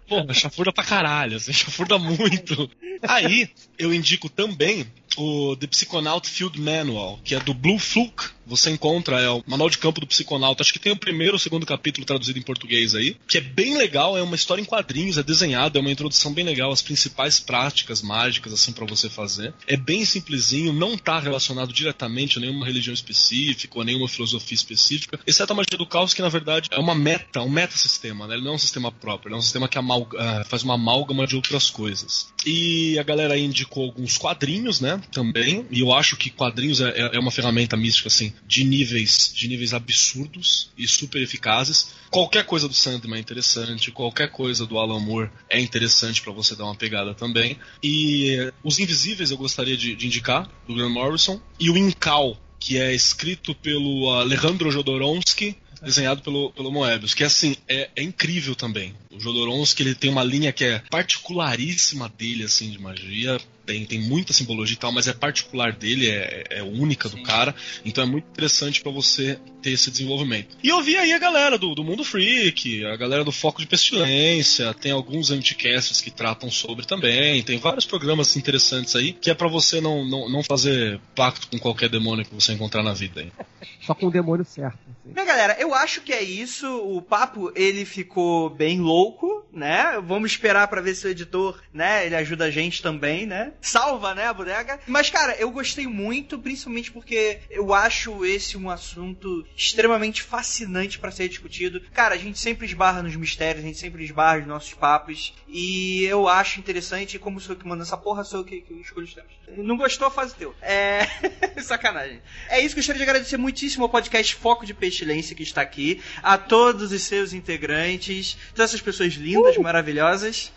Porra, 0.09 0.33
chafurda 0.33 0.73
pra 0.73 0.85
caralho, 0.85 1.37
assim, 1.37 1.53
chafurda 1.53 1.99
muito. 1.99 2.71
Aí, 3.07 3.51
eu 3.79 3.93
indico 3.93 4.29
também 4.29 4.87
o 5.17 5.55
The 5.57 5.67
Psychonaut 5.67 6.29
Field 6.29 6.61
Manual, 6.61 7.21
que 7.23 7.35
é 7.35 7.41
do 7.41 7.53
Blue 7.53 7.79
Fluke. 7.79 8.31
Você 8.49 8.71
encontra, 8.71 9.21
é 9.21 9.29
o 9.29 9.43
manual 9.47 9.69
de 9.69 9.79
campo 9.79 10.01
do 10.01 10.07
psiconauta. 10.07 10.63
Acho 10.63 10.73
que 10.73 10.79
tem 10.79 10.93
o 10.93 10.97
primeiro 10.97 11.35
ou 11.35 11.39
segundo 11.39 11.67
capítulo 11.67 12.07
traduzido 12.07 12.39
em 12.39 12.43
português 12.43 12.95
aí, 12.95 13.17
que 13.29 13.39
é 13.39 13.41
bem 13.41 13.77
legal, 13.77 14.17
é 14.17 14.23
uma 14.23 14.35
história 14.37 14.63
em 14.63 14.65
quadrinhos, 14.65 15.19
é 15.19 15.23
desenhado, 15.23 15.79
é 15.79 15.81
uma 15.81 15.91
introdução 15.91 16.33
bem 16.33 16.45
legal, 16.45 16.73
as 16.73 16.83
principais 16.83 17.39
práticas 17.39 18.01
mágicas, 18.03 18.53
assim, 18.53 18.73
para 18.73 18.87
você 18.87 19.09
fazer. 19.11 19.53
É 19.67 19.77
bem 19.77 20.05
simplesinho, 20.05 20.73
não 20.73 20.97
tá 20.97 21.19
relacionado 21.21 21.73
diretamente 21.73 22.39
a 22.39 22.41
nenhuma 22.41 22.65
religião 22.65 22.95
específica 22.95 23.75
ou 23.77 23.83
a 23.83 23.85
nenhuma 23.85 24.09
filosofia 24.09 24.55
específica, 24.55 25.21
exceto 25.27 25.53
a 25.53 25.57
magia 25.57 25.77
do 25.77 25.87
caos, 25.87 26.15
que 26.15 26.23
na 26.23 26.29
verdade 26.29 26.69
é 26.73 26.79
uma 26.79 26.95
meta, 26.95 27.43
um 27.43 27.51
metasistema, 27.51 28.27
né? 28.27 28.35
Ele 28.35 28.45
não 28.45 28.53
é 28.53 28.55
um 28.55 28.59
sistema 28.59 28.91
próprio, 28.91 29.29
ele 29.29 29.35
é 29.35 29.39
um 29.39 29.43
sistema 29.43 29.69
que 29.69 29.79
amalga- 29.79 30.19
ah, 30.19 30.45
faz 30.45 30.63
uma 30.63 30.75
amálgama 30.75 31.27
de 31.27 31.37
outras 31.37 31.69
coisas. 31.71 32.33
E 32.47 32.99
a 32.99 33.03
galera 33.03 33.37
indicou 33.39 33.85
alguns 33.85 34.17
quadrinhos, 34.17 34.81
né? 34.81 35.01
Também. 35.13 35.67
E 35.71 35.81
eu 35.81 35.93
acho 35.93 36.17
que 36.17 36.31
quadrinhos 36.31 36.81
é, 36.81 36.89
é- 36.91 37.17
é 37.17 37.19
uma 37.19 37.31
ferramenta 37.31 37.77
mística, 37.77 38.09
assim, 38.09 38.33
de 38.47 38.65
níveis, 38.65 39.33
de 39.35 39.49
níveis 39.49 39.73
absurdos 39.73 40.71
e 40.77 40.87
super 40.87 41.23
eficazes. 41.23 41.95
Qualquer 42.11 42.45
coisa 42.45 42.69
do 42.69 42.75
Sandman 42.75 43.19
é 43.19 43.21
interessante, 43.21 43.91
qualquer 43.91 44.31
coisa 44.31 44.67
do 44.67 44.79
Alan 44.79 45.01
Moore 45.01 45.31
é 45.49 45.61
interessante 45.61 46.23
pra 46.23 46.33
você 46.33 46.55
dar 46.55 46.65
uma 46.65 46.75
pegada 46.75 47.15
também. 47.15 47.59
E 47.83 48.37
eh, 48.39 48.53
Os 48.63 48.79
Invisíveis 48.79 49.31
eu 49.31 49.37
gostaria 49.37 49.77
de, 49.77 49.95
de 49.95 50.07
indicar, 50.07 50.51
do 50.67 50.75
Graham 50.75 50.91
Morrison. 50.91 51.41
E 51.59 51.71
o 51.71 51.77
Incal, 51.77 52.39
que 52.59 52.79
é 52.79 52.95
escrito 52.95 53.55
pelo 53.55 54.11
Alejandro 54.11 54.71
Jodorowsky, 54.71 55.57
desenhado 55.83 56.23
pelo, 56.23 56.51
pelo 56.53 56.73
Moebius, 56.73 57.15
que 57.15 57.25
assim, 57.25 57.57
é, 57.69 57.91
é 57.95 58.03
incrível 58.03 58.55
também. 58.55 58.95
O 59.13 59.21
Jodorowsky, 59.21 59.83
ele 59.83 59.95
tem 59.95 60.11
uma 60.11 60.25
linha 60.25 60.53
que 60.53 60.65
é 60.65 60.83
particularíssima 60.91 62.09
dele, 62.09 62.45
assim, 62.45 62.71
de 62.71 62.79
magia. 62.81 63.41
Tem, 63.69 63.85
tem 63.85 64.01
muita 64.01 64.33
simbologia 64.33 64.75
e 64.75 64.79
tal, 64.79 64.91
mas 64.91 65.07
é 65.07 65.13
particular 65.13 65.73
dele, 65.73 66.09
é, 66.09 66.45
é 66.49 66.63
única 66.63 67.07
do 67.07 67.23
cara. 67.23 67.55
Então 67.85 68.03
é 68.03 68.07
muito 68.07 68.25
interessante 68.25 68.81
pra 68.81 68.91
você 68.91 69.39
ter 69.61 69.73
esse 69.73 69.91
desenvolvimento. 69.91 70.57
E 70.63 70.71
eu 70.71 70.83
vi 70.83 70.97
aí 70.97 71.13
a 71.13 71.19
galera 71.19 71.59
do, 71.59 71.75
do 71.75 71.85
Mundo 71.85 72.03
Freak, 72.03 72.83
a 72.87 72.97
galera 72.97 73.23
do 73.23 73.31
Foco 73.31 73.61
de 73.61 73.67
Pestilência, 73.67 74.73
tem 74.73 74.91
alguns 74.91 75.31
anticasts 75.31 76.01
que 76.01 76.11
tratam 76.11 76.51
sobre 76.51 76.87
também, 76.87 77.43
tem 77.43 77.59
vários 77.59 77.85
programas 77.85 78.35
interessantes 78.37 78.97
aí, 78.97 79.13
que 79.13 79.31
é 79.31 79.35
pra 79.35 79.49
você 79.49 79.83
não, 79.83 80.03
não, 80.03 80.31
não 80.31 80.43
fazer 80.43 80.99
pacto 81.15 81.47
com 81.49 81.59
qualquer 81.59 81.91
demônio 81.91 82.25
que 82.25 82.35
você 82.35 82.55
encontrar 82.55 82.83
na 82.83 82.95
vida 82.95 83.21
aí. 83.21 83.33
Só 83.83 83.95
com 83.95 84.07
o 84.07 84.11
demônio 84.11 84.47
certo. 84.47 84.79
assim. 84.87 85.13
Bem, 85.15 85.27
galera, 85.27 85.57
eu 85.59 85.75
acho 85.75 86.01
que 86.01 86.13
é 86.13 86.23
isso. 86.23 86.67
O 86.67 87.01
papo, 87.01 87.53
ele 87.55 87.85
ficou 87.85 88.51
bem 88.51 88.81
louco, 88.81 89.47
né? 89.53 90.01
Vamos 90.05 90.33
esperar 90.33 90.69
pra 90.69 90.81
ver 90.81 90.95
se 90.95 91.07
o 91.07 91.11
editor, 91.11 91.61
né, 91.73 92.07
ele 92.07 92.15
ajuda 92.15 92.45
a 92.45 92.51
gente 92.51 92.83
também, 92.83 93.27
né? 93.27 93.53
Salva, 93.61 94.15
né, 94.15 94.27
a 94.27 94.33
bodega. 94.33 94.79
Mas, 94.87 95.11
cara, 95.11 95.37
eu 95.37 95.51
gostei 95.51 95.87
muito, 95.87 96.39
principalmente 96.39 96.91
porque 96.91 97.41
eu 97.51 97.75
acho 97.75 98.25
esse 98.25 98.57
um 98.57 98.71
assunto 98.71 99.45
extremamente 99.57 100.23
fascinante 100.23 100.99
pra 100.99 101.11
ser 101.11 101.29
discutido. 101.29 101.81
Cara, 101.93 102.15
a 102.15 102.19
gente 102.19 102.39
sempre 102.39 102.67
esbarra 102.67 103.03
nos 103.03 103.17
mistérios, 103.17 103.65
a 103.65 103.67
gente 103.67 103.79
sempre 103.79 104.05
esbarra 104.05 104.39
nos 104.39 104.47
nossos 104.47 104.75
papos. 104.75 105.35
E 105.49 106.05
eu 106.05 106.29
acho 106.29 106.61
interessante, 106.61 107.17
e 107.17 107.19
como 107.19 107.41
sou 107.41 107.55
eu 107.55 107.59
que 107.59 107.67
manda 107.67 107.83
essa 107.83 107.97
porra, 107.97 108.25
sou 108.25 108.41
eu 108.41 108.45
que, 108.45 108.61
que 108.61 108.75
escolho 108.75 109.07
os 109.07 109.15
temas. 109.15 109.31
Não 109.57 109.77
gostou, 109.77 110.11
faz 110.11 110.33
o 110.33 110.37
teu. 110.37 110.55
É. 110.63 111.07
Sacanagem. 111.63 112.21
É 112.49 112.61
isso, 112.61 112.77
gostaria 112.77 112.99
de 112.99 113.09
agradecer 113.09 113.37
muitíssimo 113.37 113.85
ao 113.85 113.89
podcast 113.89 114.35
Foco 114.35 114.65
de 114.65 114.75
Pestilência 114.75 115.35
que 115.35 115.43
está 115.43 115.63
aqui, 115.63 116.01
a 116.23 116.39
todos 116.39 116.93
os 116.93 117.03
seus 117.03 117.33
integrantes, 117.33 118.37
todas 118.55 118.71
essas 118.71 118.81
pessoas 118.81 119.15
lindas, 119.15 119.57
maravilhosas. 119.57 120.53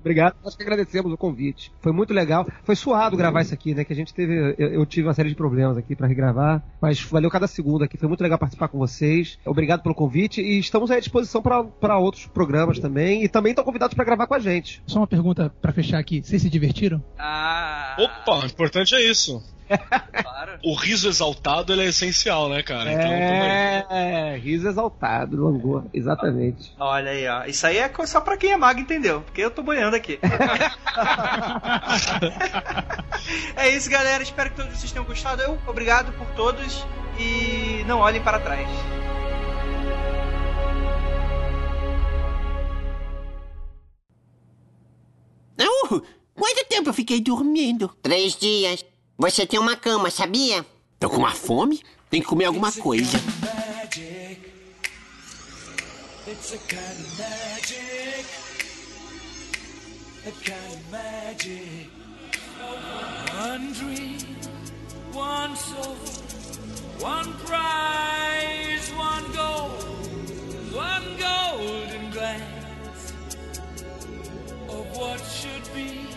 Obrigado. 0.00 0.36
Nós 0.44 0.56
que 0.56 0.62
agradecemos 0.62 1.12
o 1.12 1.16
convite. 1.16 1.72
Foi 1.80 1.92
muito 1.92 2.12
legal. 2.12 2.46
Foi 2.64 2.76
suado 2.76 3.16
gravar 3.16 3.42
isso 3.42 3.54
aqui, 3.54 3.74
né? 3.74 3.84
Que 3.84 3.92
a 3.92 3.96
gente 3.96 4.14
teve. 4.14 4.54
Eu, 4.58 4.68
eu 4.68 4.86
tive 4.86 5.06
uma 5.06 5.14
série 5.14 5.28
de 5.28 5.34
problemas 5.34 5.76
aqui 5.76 5.94
pra 5.94 6.06
regravar. 6.06 6.62
Mas 6.80 7.00
valeu 7.02 7.30
cada 7.30 7.46
segundo 7.46 7.84
aqui. 7.84 7.96
Foi 7.96 8.08
muito 8.08 8.22
legal 8.22 8.38
participar 8.38 8.68
com 8.68 8.78
vocês. 8.78 9.38
Obrigado 9.44 9.82
pelo 9.82 9.94
convite. 9.94 10.40
E 10.40 10.58
estamos 10.58 10.90
à 10.90 10.98
disposição 10.98 11.42
pra 11.42 11.98
outros 11.98 12.26
programas 12.26 12.78
também. 12.78 13.24
E 13.24 13.28
também 13.28 13.50
estão 13.50 13.64
convidados 13.64 13.94
pra 13.94 14.04
gravar 14.04 14.26
com 14.26 14.34
a 14.34 14.38
gente. 14.38 14.82
Só 14.86 15.00
uma 15.00 15.06
pergunta 15.06 15.52
pra 15.60 15.72
fechar 15.72 15.98
aqui. 15.98 16.22
Vocês 16.22 16.42
se 16.42 16.50
divertiram? 16.50 17.02
Ah. 17.18 17.96
Opa, 17.98 18.44
o 18.44 18.46
importante 18.46 18.94
é 18.94 19.02
isso. 19.02 19.42
O 20.64 20.74
riso 20.74 21.08
exaltado 21.08 21.72
ele 21.72 21.82
é 21.82 21.86
essencial, 21.86 22.48
né, 22.48 22.62
cara? 22.62 22.92
Então. 22.92 23.10
É, 23.90 24.36
riso 24.36 24.68
exaltado, 24.68 25.42
langor. 25.42 25.84
Exatamente. 25.92 26.72
Olha 26.78 27.10
aí, 27.10 27.26
ó. 27.26 27.44
Isso 27.44 27.66
aí 27.66 27.78
é 27.78 27.90
só 28.06 28.20
pra 28.20 28.36
quem 28.36 28.52
é 28.52 28.56
mago, 28.56 28.78
entendeu? 28.78 29.22
Porque 29.22 29.40
eu 29.40 29.50
tô 29.50 29.62
boiando 29.62 29.96
aqui. 29.96 30.20
é 33.56 33.68
isso, 33.70 33.90
galera. 33.90 34.22
Espero 34.22 34.50
que 34.50 34.56
todos 34.56 34.78
vocês 34.78 34.92
tenham 34.92 35.04
gostado. 35.04 35.42
Eu, 35.42 35.58
obrigado 35.66 36.12
por 36.12 36.26
todos. 36.34 36.86
E 37.18 37.84
não 37.86 37.98
olhem 37.98 38.22
para 38.22 38.38
trás. 38.38 38.68
Uh, 45.60 46.02
quanto 46.34 46.68
tempo 46.68 46.88
eu 46.88 46.94
fiquei 46.94 47.20
dormindo? 47.20 47.88
Três 48.00 48.36
dias. 48.36 48.84
Você 49.18 49.46
tem 49.46 49.58
uma 49.60 49.76
cama, 49.76 50.10
sabia? 50.10 50.64
Tô 50.98 51.08
com 51.08 51.18
uma 51.18 51.32
fome? 51.32 51.82
Tem 52.10 52.20
que 52.20 52.26
comer 52.26 52.46
alguma 52.46 52.72
coisa. 52.72 53.18
It's 56.26 56.52
a 56.54 56.58
kind 56.58 56.78
of 56.78 57.18
magic. 57.18 58.26
A 60.24 60.30
kind 60.44 60.72
of 60.72 60.90
magic. 60.90 61.90
One 63.34 63.72
dream, 63.72 64.18
one 65.12 65.56
soul, 65.56 65.96
one 67.00 67.32
prize, 67.44 68.92
one 68.96 69.32
goal, 69.32 69.70
one 70.72 71.16
golden 71.18 72.10
glance 72.12 73.12
of 74.68 74.96
what 74.96 75.20
should 75.20 75.74
be. 75.74 76.11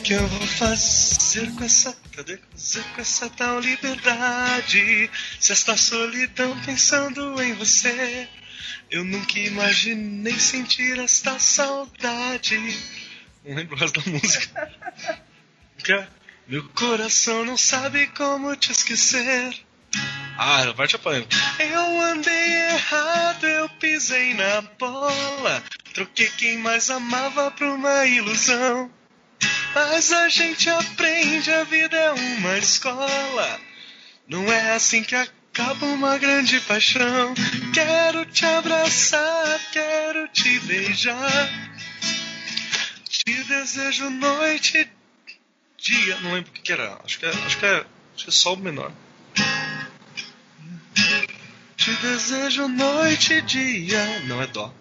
Que, 0.00 0.14
eu 0.14 0.26
vou 0.26 0.46
fazer 0.46 1.52
com 1.52 1.64
essa. 1.64 1.96
Cadê? 2.16 2.38
Fazer 2.52 2.82
com 2.94 3.00
essa 3.00 3.30
tal 3.30 3.60
liberdade? 3.60 5.10
Se 5.38 5.52
esta 5.52 5.76
solidão 5.76 6.58
pensando 6.62 7.40
em 7.42 7.52
você. 7.54 8.28
Eu 8.90 9.04
nunca 9.04 9.38
imaginei 9.38 10.38
sentir 10.38 10.98
esta 10.98 11.38
saudade. 11.38 12.58
Não 13.44 13.54
lembro 13.54 13.76
o 13.76 13.78
resto 13.78 14.00
da 14.00 14.10
música. 14.10 14.70
Meu 16.48 16.68
coração 16.70 17.44
não 17.44 17.56
sabe 17.56 18.08
como 18.08 18.54
te 18.56 18.72
esquecer. 18.72 19.54
Ah, 20.36 20.62
a 20.62 20.74
parte 20.74 20.96
é 20.96 20.98
polêmica. 20.98 21.36
Eu 21.58 22.00
andei 22.00 22.54
errado, 22.70 23.46
eu 23.46 23.68
pisei 23.68 24.34
na 24.34 24.62
bola. 24.78 25.62
Troquei 25.94 26.28
quem 26.30 26.58
mais 26.58 26.90
amava 26.90 27.50
por 27.52 27.66
uma 27.66 28.06
ilusão. 28.06 28.90
Mas 29.74 30.12
a 30.12 30.28
gente 30.28 30.68
aprende, 30.68 31.50
a 31.50 31.64
vida 31.64 31.96
é 31.96 32.12
uma 32.12 32.58
escola. 32.58 33.60
Não 34.28 34.50
é 34.52 34.72
assim 34.72 35.02
que 35.02 35.14
acaba 35.14 35.86
uma 35.86 36.18
grande 36.18 36.60
paixão. 36.60 37.34
Quero 37.72 38.24
te 38.26 38.44
abraçar, 38.44 39.60
quero 39.72 40.28
te 40.28 40.58
beijar. 40.60 41.50
Te 43.08 43.44
desejo 43.44 44.10
noite 44.10 44.90
dia. 45.82 46.18
Não 46.20 46.34
lembro 46.34 46.50
o 46.50 46.54
que, 46.54 46.62
que 46.62 46.72
era. 46.72 46.98
Acho 47.04 47.18
que 47.18 47.26
é, 47.26 47.28
acho 47.28 47.58
que 47.58 47.66
é, 47.66 47.76
acho 48.14 48.24
que 48.24 48.28
é 48.28 48.32
sol 48.32 48.56
menor. 48.56 48.92
Te 51.76 51.92
desejo 51.96 52.68
noite 52.68 53.34
e 53.34 53.42
dia. 53.42 54.20
Não 54.26 54.40
é 54.40 54.46
dó. 54.46 54.72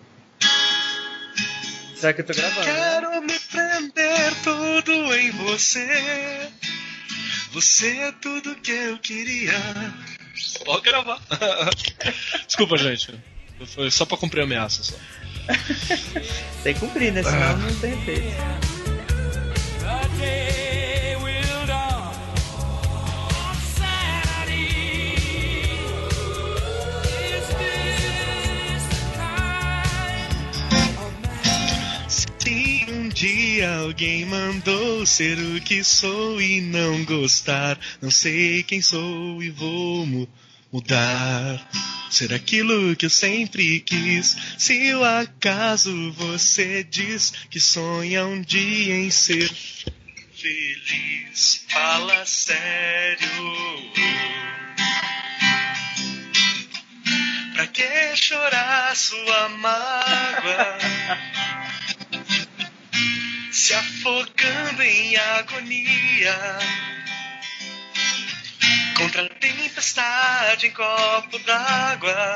Será 2.02 2.14
que 2.14 2.22
eu 2.22 2.26
tô 2.26 2.34
gravando? 2.34 2.66
Quero 2.66 3.22
me 3.22 3.40
prender 3.40 4.34
tudo 4.44 5.14
em 5.14 5.30
você. 5.30 6.50
Você 7.52 7.96
é 7.96 8.12
tudo 8.14 8.56
que 8.56 8.72
eu 8.72 8.98
queria. 8.98 9.54
Pode 10.66 10.82
gravar. 10.82 11.22
Desculpa, 12.48 12.76
gente. 12.76 13.14
Foi 13.68 13.92
só 13.92 14.04
pra 14.08 14.18
cumprir 14.18 14.42
a 14.42 14.46
ameaça. 14.46 14.82
Só. 14.82 14.96
Tem 16.64 16.74
que 16.74 16.80
cumprir, 16.80 17.14
né? 17.14 17.22
Senão 17.22 17.58
não 17.60 17.80
tem 17.80 17.94
efeito. 17.94 18.81
Dia 33.22 33.70
alguém 33.82 34.26
mandou 34.26 35.06
ser 35.06 35.38
o 35.38 35.62
que 35.62 35.84
sou 35.84 36.42
e 36.42 36.60
não 36.60 37.06
gostar, 37.06 37.78
não 38.02 38.10
sei 38.10 38.64
quem 38.64 38.82
sou 38.82 39.44
e 39.44 39.52
vou 39.52 40.08
mu- 40.08 40.28
mudar. 40.74 41.70
Ser 42.10 42.34
aquilo 42.34 42.96
que 42.96 43.06
eu 43.06 43.12
sempre 43.12 43.80
quis. 43.82 44.36
Se 44.58 44.92
o 44.96 45.04
acaso 45.04 46.12
você 46.14 46.84
diz 46.84 47.32
que 47.52 47.60
sonha 47.60 48.26
um 48.26 48.42
dia 48.42 48.96
em 48.96 49.12
ser 49.12 49.48
feliz, 50.34 51.64
fala 51.70 52.26
sério. 52.26 53.30
Pra 57.54 57.68
que 57.68 58.16
chorar 58.16 58.96
sua 58.96 59.48
mágoa? 59.50 60.78
Se 63.52 63.74
afogando 63.74 64.82
em 64.82 65.18
agonia. 65.18 66.58
Contra 68.98 69.26
a 69.26 69.30
tempestade 69.30 70.68
em 70.68 70.72
copo 70.72 71.38
d'água. 71.40 72.36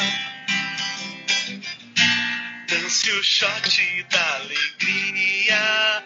Dance 2.69 3.11
o 3.11 3.23
shot 3.23 4.05
da 4.11 4.35
alegria. 4.35 6.03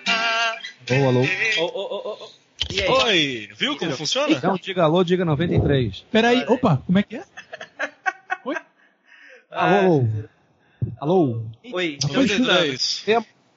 Alô, 0.92 1.08
alô. 1.08 1.22
Ô. 1.58 2.30
E 2.72 2.82
aí? 2.82 2.88
Oi, 2.88 3.50
viu 3.58 3.78
como 3.78 3.92
funciona? 3.98 4.40
Não 4.44 4.58
diga 4.58 4.84
alô, 4.84 5.04
diga 5.04 5.26
93. 5.26 6.06
Peraí, 6.12 6.46
opa, 6.48 6.84
como 6.86 7.00
é 7.00 7.04
que 7.04 7.16
é? 7.16 7.24
Alô, 9.50 10.08
alô. 11.00 11.46
Oi. 11.74 11.98
93. 12.04 13.06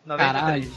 Caralho. 0.07 0.73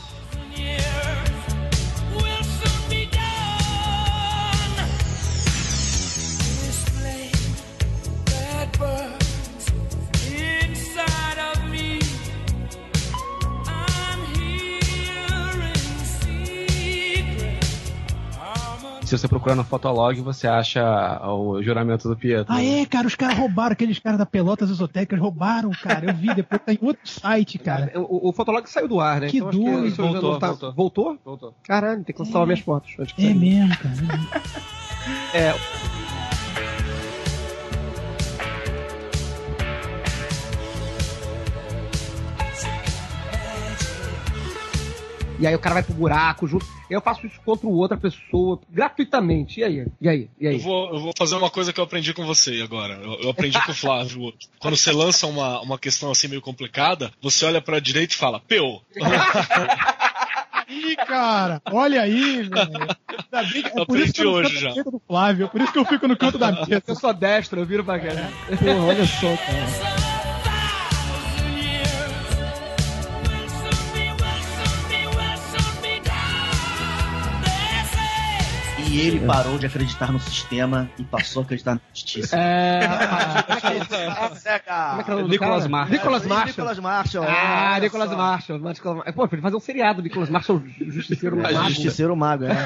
Se 19.05 19.15
você 19.17 19.27
procurar 19.27 19.55
no 19.55 19.63
Fotolog, 19.63 20.19
você 20.21 20.47
acha 20.47 20.81
o 21.29 21.61
juramento 21.61 22.09
do 22.09 22.15
Pietro. 22.17 22.51
Ah, 22.51 22.63
é, 22.63 22.85
cara, 22.85 23.05
os 23.05 23.13
caras 23.15 23.37
roubaram, 23.37 23.73
aqueles 23.73 23.99
caras 23.99 24.17
da 24.17 24.25
Pelotas 24.25 24.69
Esotéricas 24.69 25.19
roubaram, 25.19 25.69
cara. 25.71 26.07
Eu 26.09 26.15
vi, 26.15 26.33
depois 26.33 26.59
tá 26.65 26.73
em 26.73 26.79
outro 26.81 27.07
site, 27.07 27.59
cara. 27.59 27.91
O, 27.95 28.29
o 28.29 28.33
Fotolog 28.33 28.67
saiu 28.67 28.87
do 28.87 28.99
ar, 28.99 29.21
né? 29.21 29.27
Que 29.27 29.39
doido. 29.39 29.85
isso 29.85 29.97
já 29.97 30.03
Voltou, 30.03 30.39
tá- 30.39 30.47
voltou. 30.47 30.73
Voltou? 30.73 31.17
Voltou. 31.23 31.53
Caralho, 31.63 31.97
tem 32.03 32.05
que 32.05 32.13
cancelar 32.13 32.47
minhas 32.47 32.61
fotos. 32.61 32.95
É 33.19 33.33
mesmo, 33.33 33.77
cara. 33.77 33.95
É. 35.33 35.53
E 45.39 45.45
aí 45.45 45.53
o 45.53 45.59
cara 45.59 45.75
vai 45.75 45.83
pro 45.83 45.93
buraco 45.93 46.47
junto. 46.47 46.65
Eu 46.89 47.01
faço 47.01 47.25
isso 47.27 47.39
contra 47.45 47.67
outra 47.67 47.97
pessoa, 47.97 48.59
gratuitamente. 48.69 49.59
E 49.59 49.63
aí? 49.63 49.85
E 49.99 50.07
aí? 50.09 50.29
E 50.39 50.47
aí? 50.47 50.53
Eu 50.55 50.59
vou, 50.59 50.93
eu 50.93 50.99
vou 50.99 51.13
fazer 51.17 51.35
uma 51.35 51.49
coisa 51.49 51.73
que 51.73 51.79
eu 51.79 51.83
aprendi 51.83 52.13
com 52.13 52.25
você 52.25 52.61
agora. 52.63 52.93
Eu, 52.95 53.13
eu 53.21 53.29
aprendi 53.29 53.61
com 53.63 53.71
o 53.71 53.75
Flávio. 53.75 54.33
Quando 54.59 54.77
você 54.77 54.91
lança 54.91 55.27
uma, 55.27 55.59
uma 55.61 55.77
questão 55.79 56.09
assim 56.11 56.27
meio 56.27 56.41
complicada, 56.41 57.11
você 57.21 57.45
olha 57.45 57.61
pra 57.61 57.79
direita 57.79 58.13
e 58.13 58.17
fala, 58.17 58.39
Peu. 58.39 58.81
Ih, 60.67 60.95
cara, 60.95 61.61
olha 61.71 62.01
aí, 62.01 62.41
velho. 62.41 62.51
Ainda 62.55 63.49
bem 63.53 63.61
que- 63.61 63.79
É 63.79 63.85
por 63.85 63.99
isso 63.99 64.13
que 64.13 64.21
eu 64.21 64.33
fico 64.33 64.47
hoje 64.47 64.53
no 64.55 64.59
já. 64.61 64.73
canto 64.73 64.91
do 64.91 65.01
Flávio, 65.07 65.45
é 65.45 65.47
por 65.47 65.61
isso 65.61 65.71
que 65.71 65.79
eu 65.79 65.85
fico 65.85 66.07
no 66.07 66.17
canto 66.17 66.37
da 66.39 66.51
mesa. 66.51 66.83
Eu 66.87 66.95
sou 66.95 67.13
destro, 67.13 67.59
eu 67.59 67.65
viro 67.65 67.83
pra 67.83 67.99
cá. 67.99 68.07
Porra, 68.57 68.83
olha 68.85 69.05
só, 69.05 69.27
cara. 69.37 70.04
E 78.95 79.07
ele 79.07 79.19
parou 79.27 79.57
de 79.59 79.65
acreditar 79.65 80.09
no 80.09 80.19
sistema 80.21 80.89
e 80.97 81.03
passou 81.03 81.41
a 81.41 81.45
acreditar 81.45 81.75
na 81.75 81.81
justiça. 81.93 82.37
É. 82.37 82.79
Como 83.45 85.01
é 85.01 85.03
que 85.03 85.11
é 85.11 85.13
o 85.13 85.17
nome 85.17 85.23
do 85.23 85.27
Nicholas 85.27 85.63
cara? 85.63 85.69
Marshall. 85.69 85.91
Nicholas 85.97 86.25
Marshall. 86.25 86.81
Marshall. 86.81 87.25
Ah, 87.27 87.77
só. 88.07 88.15
Marshall. 88.17 88.59
Mar- 88.95 89.13
Pô, 89.13 89.27
podia 89.27 89.41
fazer 89.41 89.55
um 89.57 89.59
seriado 89.59 90.01
do 90.01 90.05
Nicholas 90.07 90.29
Marshall, 90.29 90.63
Justiceiro 90.79 91.35
Mago. 91.35 91.63
Justiceiro 91.69 92.15
Mago, 92.15 92.45
é. 92.45 92.55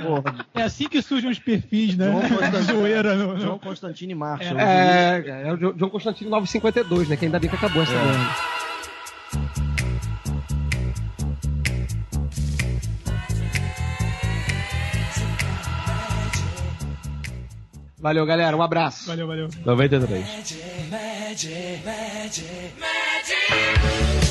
Porra, 0.00 0.34
É 0.54 0.62
assim 0.62 0.88
que 0.88 1.00
surgem 1.02 1.30
os 1.30 1.38
perfis, 1.40 1.96
né? 1.96 2.06
João 2.06 2.20
Constantino, 2.20 2.62
Zoeira. 2.80 3.14
No, 3.16 3.40
João 3.40 3.52
no... 3.54 3.58
Constantine 3.58 4.14
Marshall. 4.14 4.58
É, 4.60 5.24
é 5.48 5.52
o 5.52 5.56
Jo- 5.56 5.74
João 5.76 5.90
Constantino 5.90 6.30
952, 6.30 7.08
né? 7.08 7.16
Que 7.16 7.24
ainda 7.24 7.40
bem 7.40 7.50
que 7.50 7.56
acabou 7.56 7.82
essa 7.82 7.92
merda. 7.92 9.63
Valeu, 18.04 18.26
galera. 18.26 18.54
Um 18.54 18.60
abraço. 18.60 19.06
Valeu, 19.06 19.26
valeu. 19.26 19.48
93. 19.64 20.26
Magic, 20.90 21.80
magic, 21.86 22.74
magic. 22.78 24.23